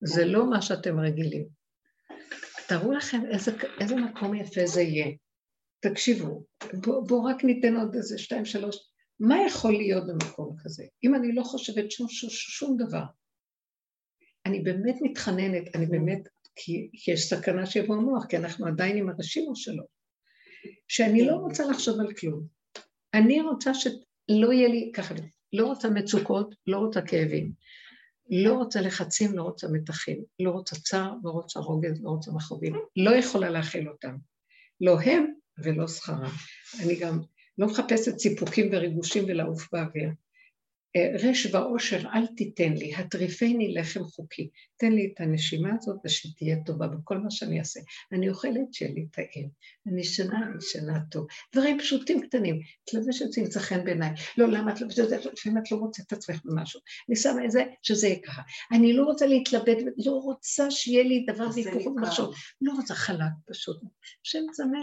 זה 0.00 0.24
לא 0.24 0.50
מה 0.50 0.62
שאתם 0.62 1.00
רגילים. 1.00 1.46
תארו 2.68 2.92
לכם 2.92 3.20
איזה, 3.30 3.52
איזה 3.80 3.96
מקום 3.96 4.34
יפה 4.34 4.66
זה 4.66 4.82
יהיה. 4.82 5.16
תקשיבו, 5.80 6.44
בואו 6.74 7.04
בוא 7.04 7.30
רק 7.30 7.44
ניתן 7.44 7.76
עוד 7.76 7.94
איזה 7.94 8.18
שתיים, 8.18 8.44
שלוש. 8.44 8.76
מה 9.20 9.36
יכול 9.46 9.72
להיות 9.72 10.04
במקום 10.06 10.56
כזה? 10.64 10.84
אם 11.04 11.14
אני 11.14 11.32
לא 11.32 11.42
חושבת 11.42 11.90
שום, 11.90 12.08
שום, 12.08 12.30
שום 12.30 12.76
דבר. 12.76 13.04
אני 14.46 14.60
באמת 14.60 14.96
מתחננת, 15.02 15.76
אני 15.76 15.86
באמת, 15.86 16.28
כי, 16.56 16.90
כי 16.92 17.10
יש 17.10 17.28
סכנה 17.28 17.66
שיבוא 17.66 17.96
המוח, 17.96 18.26
כי 18.26 18.36
אנחנו 18.36 18.66
עדיין 18.66 18.96
עם 18.96 19.08
הרשימו 19.08 19.56
שלו. 19.56 19.84
שאני 20.88 21.26
לא 21.26 21.34
רוצה 21.34 21.66
לחשוב 21.66 22.00
על 22.00 22.14
כלום. 22.14 22.46
אני 23.14 23.40
רוצה 23.40 23.74
שלא 23.74 24.52
יהיה 24.52 24.68
לי, 24.68 24.92
ככה, 24.94 25.14
לא 25.52 25.66
רוצה 25.66 25.90
מצוקות, 25.90 26.54
לא 26.66 26.78
רוצה 26.78 27.02
כאבים. 27.02 27.52
לא 28.30 28.54
רוצה 28.54 28.80
לחצים, 28.80 29.38
לא 29.38 29.42
רוצה 29.42 29.68
מתחים, 29.72 30.24
לא 30.40 30.50
רוצה 30.50 30.76
צער, 30.76 31.12
לא 31.24 31.30
רוצה 31.30 31.60
רוגז, 31.60 32.02
לא 32.02 32.10
רוצה 32.10 32.30
מכאובים, 32.32 32.74
לא 32.96 33.10
יכולה 33.10 33.50
להכיל 33.50 33.88
אותם. 33.88 34.16
לא 34.80 35.00
הם 35.00 35.32
ולא 35.62 35.88
שכרם. 35.88 36.32
אני 36.80 36.96
גם 36.96 37.20
לא 37.58 37.66
מחפשת 37.66 38.18
סיפוקים 38.18 38.68
וריגושים 38.72 39.24
ולעוף 39.28 39.68
באוויר. 39.72 40.10
אה, 40.96 41.10
רש 41.22 41.46
ועושר 41.46 42.00
אל 42.14 42.26
תיתן 42.26 42.72
לי, 42.72 42.94
הטריפני 42.94 43.74
לחם 43.74 44.04
חוקי. 44.04 44.48
תן 44.76 44.92
לי 44.92 45.12
את 45.14 45.20
הנשימה 45.20 45.70
הזאת 45.78 45.96
ושתהיה 46.04 46.56
טובה 46.66 46.86
בכל 46.86 47.18
מה 47.18 47.30
שאני 47.30 47.58
אעשה. 47.58 47.80
אני 48.12 48.28
אוכלת 48.28 48.74
שיהיה 48.74 48.92
לי 48.94 49.06
טעים, 49.06 49.48
אני 49.86 50.00
ישנה, 50.00 50.46
אני 50.46 50.56
ישנה 50.58 51.00
טוב. 51.10 51.26
דברים 51.54 51.78
פשוטים 51.78 52.20
קטנים. 52.20 52.60
את 52.84 52.94
לובשת 52.94 53.32
זה 53.32 53.40
ימצא 53.40 53.60
חן 53.60 53.84
בעיניי. 53.84 54.10
לא, 54.38 54.48
למה 54.48 54.72
את 54.72 54.80
לובשת 54.80 54.98
את 54.98 55.08
זה? 55.08 55.16
לפעמים 55.32 55.58
את 55.58 55.72
לא 55.72 55.78
מוצאת 55.78 56.06
את 56.06 56.12
עצמך 56.12 56.40
במשהו. 56.44 56.80
אני 57.08 57.16
שמה 57.16 57.44
את 57.44 57.50
זה, 57.50 57.64
שזה 57.82 58.06
יהיה 58.06 58.18
ככה. 58.26 58.42
אני 58.72 58.92
לא 58.92 59.04
רוצה 59.04 59.26
להתלבט, 59.26 59.78
לא 60.06 60.12
רוצה 60.12 60.70
שיהיה 60.70 61.04
לי 61.04 61.26
דבר 61.28 61.48
ויכוח 61.54 61.86
ומחשוב. 61.86 62.34
לא 62.60 62.72
רוצה 62.72 62.94
חלק 62.94 63.32
פשוט. 63.46 63.76
השם 64.24 64.40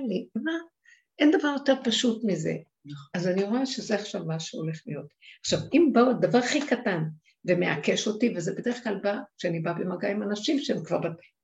לי, 0.10 0.28
מה? 0.36 0.77
אין 1.20 1.32
דבר 1.32 1.48
יותר 1.48 1.74
פשוט 1.84 2.24
מזה. 2.24 2.56
נכון. 2.86 3.08
אז 3.14 3.28
אני 3.28 3.44
רואה 3.44 3.66
שזה 3.66 3.96
עכשיו 3.96 4.26
מה 4.26 4.40
שהולך 4.40 4.82
להיות. 4.86 5.08
עכשיו, 5.40 5.60
אם 5.74 5.90
באו 5.94 6.10
הדבר 6.10 6.38
הכי 6.38 6.68
קטן 6.68 7.04
ומעקש 7.46 8.08
אותי, 8.08 8.34
וזה 8.36 8.54
בדרך 8.54 8.84
כלל 8.84 9.00
בא 9.04 9.18
כשאני 9.38 9.60
באה 9.60 9.74
במגע 9.74 10.12
עם 10.12 10.24
אנשים 10.24 10.60
שהם 10.60 10.84
כבר 10.84 11.00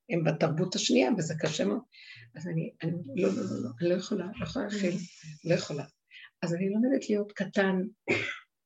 הם 0.09 0.23
בתרבות 0.23 0.75
השנייה, 0.75 1.09
וזה 1.17 1.33
קשה 1.39 1.65
מאוד, 1.65 1.79
אז 2.35 2.47
אני, 2.47 2.73
אני 2.83 2.91
לא, 3.15 3.29
לא, 3.29 3.35
לא, 3.35 3.63
לא, 3.63 3.69
אני 3.81 3.89
לא 3.89 3.93
יכולה, 3.93 4.25
לא 4.39 4.45
יכולה 4.45 4.65
להכיל, 4.65 4.93
לא 5.45 5.53
יכולה. 5.53 5.83
אז 6.41 6.53
אני 6.53 6.69
לומדת 6.69 7.09
להיות 7.09 7.31
קטן 7.31 7.81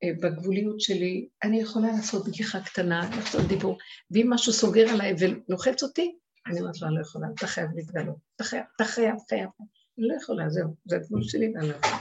אה, 0.03 0.09
בגבוליות 0.21 0.81
שלי, 0.81 1.27
אני 1.43 1.61
יכולה 1.61 1.87
לעשות 1.87 2.27
בגיחה 2.27 2.59
קטנה, 2.61 3.09
לעשות 3.15 3.47
דיבור, 3.47 3.77
ואם 4.11 4.29
משהו 4.29 4.53
סוגר 4.53 4.89
עליי 4.89 5.15
ולוחץ 5.19 5.83
אותי, 5.83 6.17
אני 6.47 6.59
אומרת 6.59 6.81
לו, 6.81 6.87
אני 6.87 6.95
לא 6.95 7.01
יכולה, 7.01 7.27
אתה 7.35 7.47
חייב 7.47 7.69
להתגלות, 7.75 8.17
אתה 8.35 8.43
חייב, 8.43 8.63
אתה 8.75 8.85
חייב, 8.85 9.15
חייב. 9.29 9.49
לא 9.97 10.15
יכולה, 10.15 10.49
זהו, 10.49 10.75
זה 10.85 10.95
הגבול 10.95 11.23
שלי 11.23 11.51
ואני 11.55 11.69
לא 11.69 11.75
יכולה. 11.75 11.97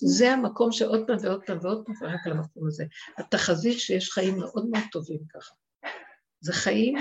זה 0.00 0.32
המקום 0.32 0.72
שעוד 0.72 1.06
פעם 1.06 1.16
ועוד 1.22 1.40
פעם 1.46 1.58
ועוד 1.62 1.84
פעם, 1.86 1.94
ורק 2.00 2.26
על 2.26 2.32
המקום 2.32 2.66
הזה. 2.66 2.84
התחזית 3.18 3.80
שיש 3.80 4.10
חיים 4.10 4.38
מאוד 4.38 4.66
מאוד 4.66 4.84
טובים 4.92 5.20
ככה. 5.34 5.54
זה 6.40 6.52
חיים 6.52 6.96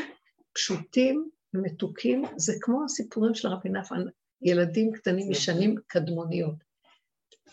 פשוטים, 0.54 1.30
מתוקים, 1.54 2.24
זה 2.38 2.54
כמו 2.62 2.84
הסיפורים 2.86 3.36
של 3.36 3.48
רבי 3.48 3.70
נפן, 3.70 4.04
ילדים 4.42 4.92
קטנים 4.92 5.32
משנים 5.32 5.76
קדמוניות. 5.88 6.56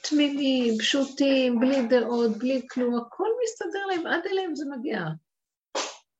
תמימים, 0.00 0.78
פשוטים, 0.78 1.60
בלי 1.60 1.86
דעות, 1.88 2.38
בלי 2.38 2.66
כלום, 2.70 2.96
הכל 2.96 3.28
מסתדר 3.44 3.86
להם, 3.86 4.06
עד 4.06 4.20
אליהם 4.30 4.54
זה 4.54 4.64
מגיע. 4.78 5.04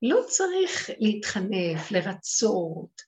לא 0.02 0.20
צריך 0.28 0.90
להתחנף, 0.98 1.90
לרצות, 1.90 3.07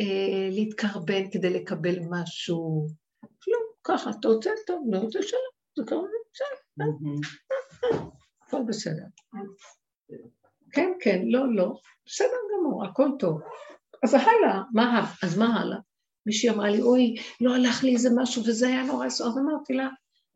אה, 0.00 0.48
להתקרבן 0.50 1.30
כדי 1.30 1.50
לקבל 1.50 1.98
משהו. 2.10 2.86
כלום, 3.20 3.62
ככה, 3.84 4.10
אתה 4.10 4.28
רוצה 4.28 4.50
טוב, 4.66 4.86
לא 4.92 4.98
רוצה 4.98 5.22
שלום, 5.22 5.52
זה 5.76 5.82
קרוב 5.86 6.06
בסדר, 6.32 8.04
הכל 8.42 8.62
בסדר. 8.68 9.04
כן, 10.72 10.92
כן, 11.00 11.22
לא, 11.24 11.54
לא, 11.54 11.74
בסדר 12.06 12.36
גמור, 12.52 12.84
הכל 12.84 13.08
טוב. 13.18 13.40
אז 14.02 14.14
הלאה, 14.14 14.62
מה, 14.72 15.12
אז 15.22 15.38
מה 15.38 15.60
הלאה? 15.60 15.78
מישהי 16.26 16.50
אמרה 16.50 16.70
לי, 16.70 16.82
אוי, 16.82 17.14
לא 17.40 17.54
הלך 17.54 17.84
לי 17.84 17.92
איזה 17.92 18.08
משהו 18.16 18.42
וזה 18.46 18.68
היה 18.68 18.82
נורא 18.82 19.08
סוף, 19.08 19.26
אז 19.26 19.38
אמרתי 19.38 19.72
לה, 19.72 19.88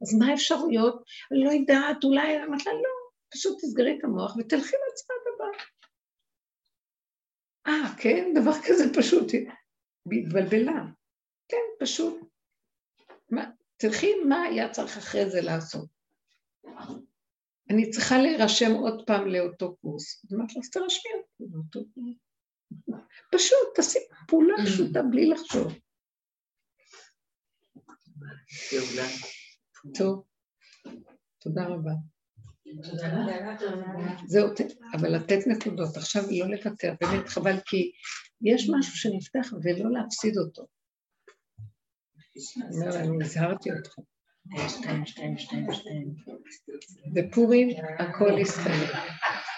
אז 0.02 0.14
מה 0.18 0.26
האפשרויות? 0.26 1.02
אני 1.32 1.44
לא 1.44 1.50
יודעת, 1.50 2.04
אולי, 2.04 2.44
אמרתי 2.44 2.64
לה, 2.64 2.72
לא, 2.72 2.90
פשוט 3.32 3.58
תסגרי 3.60 3.96
את 3.98 4.04
המוח 4.04 4.36
ותלכי 4.36 4.76
לצד. 4.76 5.25
אה, 7.66 7.94
כן, 7.98 8.32
דבר 8.34 8.52
כזה 8.68 8.84
פשוט, 8.98 9.32
התבלבלה. 10.12 10.84
כן, 11.48 11.84
פשוט. 11.84 12.20
מה, 13.30 13.50
תלכי 13.76 14.14
מה 14.28 14.42
היה 14.42 14.72
צריך 14.72 14.96
אחרי 14.96 15.30
זה 15.30 15.40
לעשות. 15.40 15.88
אני 17.70 17.90
צריכה 17.90 18.18
להירשם 18.18 18.72
עוד 18.72 19.06
פעם 19.06 19.26
לאותו 19.28 19.76
קורס. 19.76 20.24
אז 20.24 20.34
אמרתי 20.34 20.54
לה, 20.54 20.60
אז 20.60 20.70
תרשמי 20.70 21.10
קורס. 21.36 22.16
פשוט, 23.32 23.74
תעשי 23.74 23.98
פעולה 24.28 24.54
פשוטה 24.66 25.02
בלי 25.02 25.28
לחשוב. 25.28 25.72
טוב, 29.98 30.24
תודה 31.38 31.66
רבה. 31.66 31.92
זהו, 34.26 34.48
אבל 34.94 35.16
לתת 35.16 35.46
נקודות, 35.46 35.96
עכשיו 35.96 36.22
לא 36.30 36.46
לוותר, 36.46 36.94
באמת 37.00 37.28
חבל, 37.28 37.60
כי 37.66 37.92
יש 38.42 38.70
משהו 38.78 38.96
שנפתח 38.96 39.52
ולא 39.62 39.90
להפסיד 39.90 40.38
אותו. 40.38 40.66
אני 42.96 43.08
אומר 43.08 43.24
הזהרתי 43.24 43.70
אותך. 43.72 43.94
בפורים 47.12 47.68
הכל 47.98 48.38
יסתיים. 48.38 48.88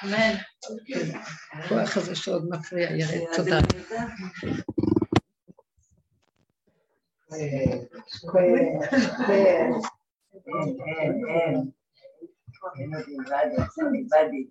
אמן. 0.04 0.34
הכוח 1.52 1.96
הזה 1.96 2.14
שעוד 2.14 2.48
מפריע 2.50 2.90
ירד. 2.96 3.36
תודה. 3.36 3.58
אין, 7.32 7.68
אין, 10.86 11.24
אין. 11.28 11.77
Imagine 12.78 13.24
very 13.28 13.56
Imagine 14.10 14.48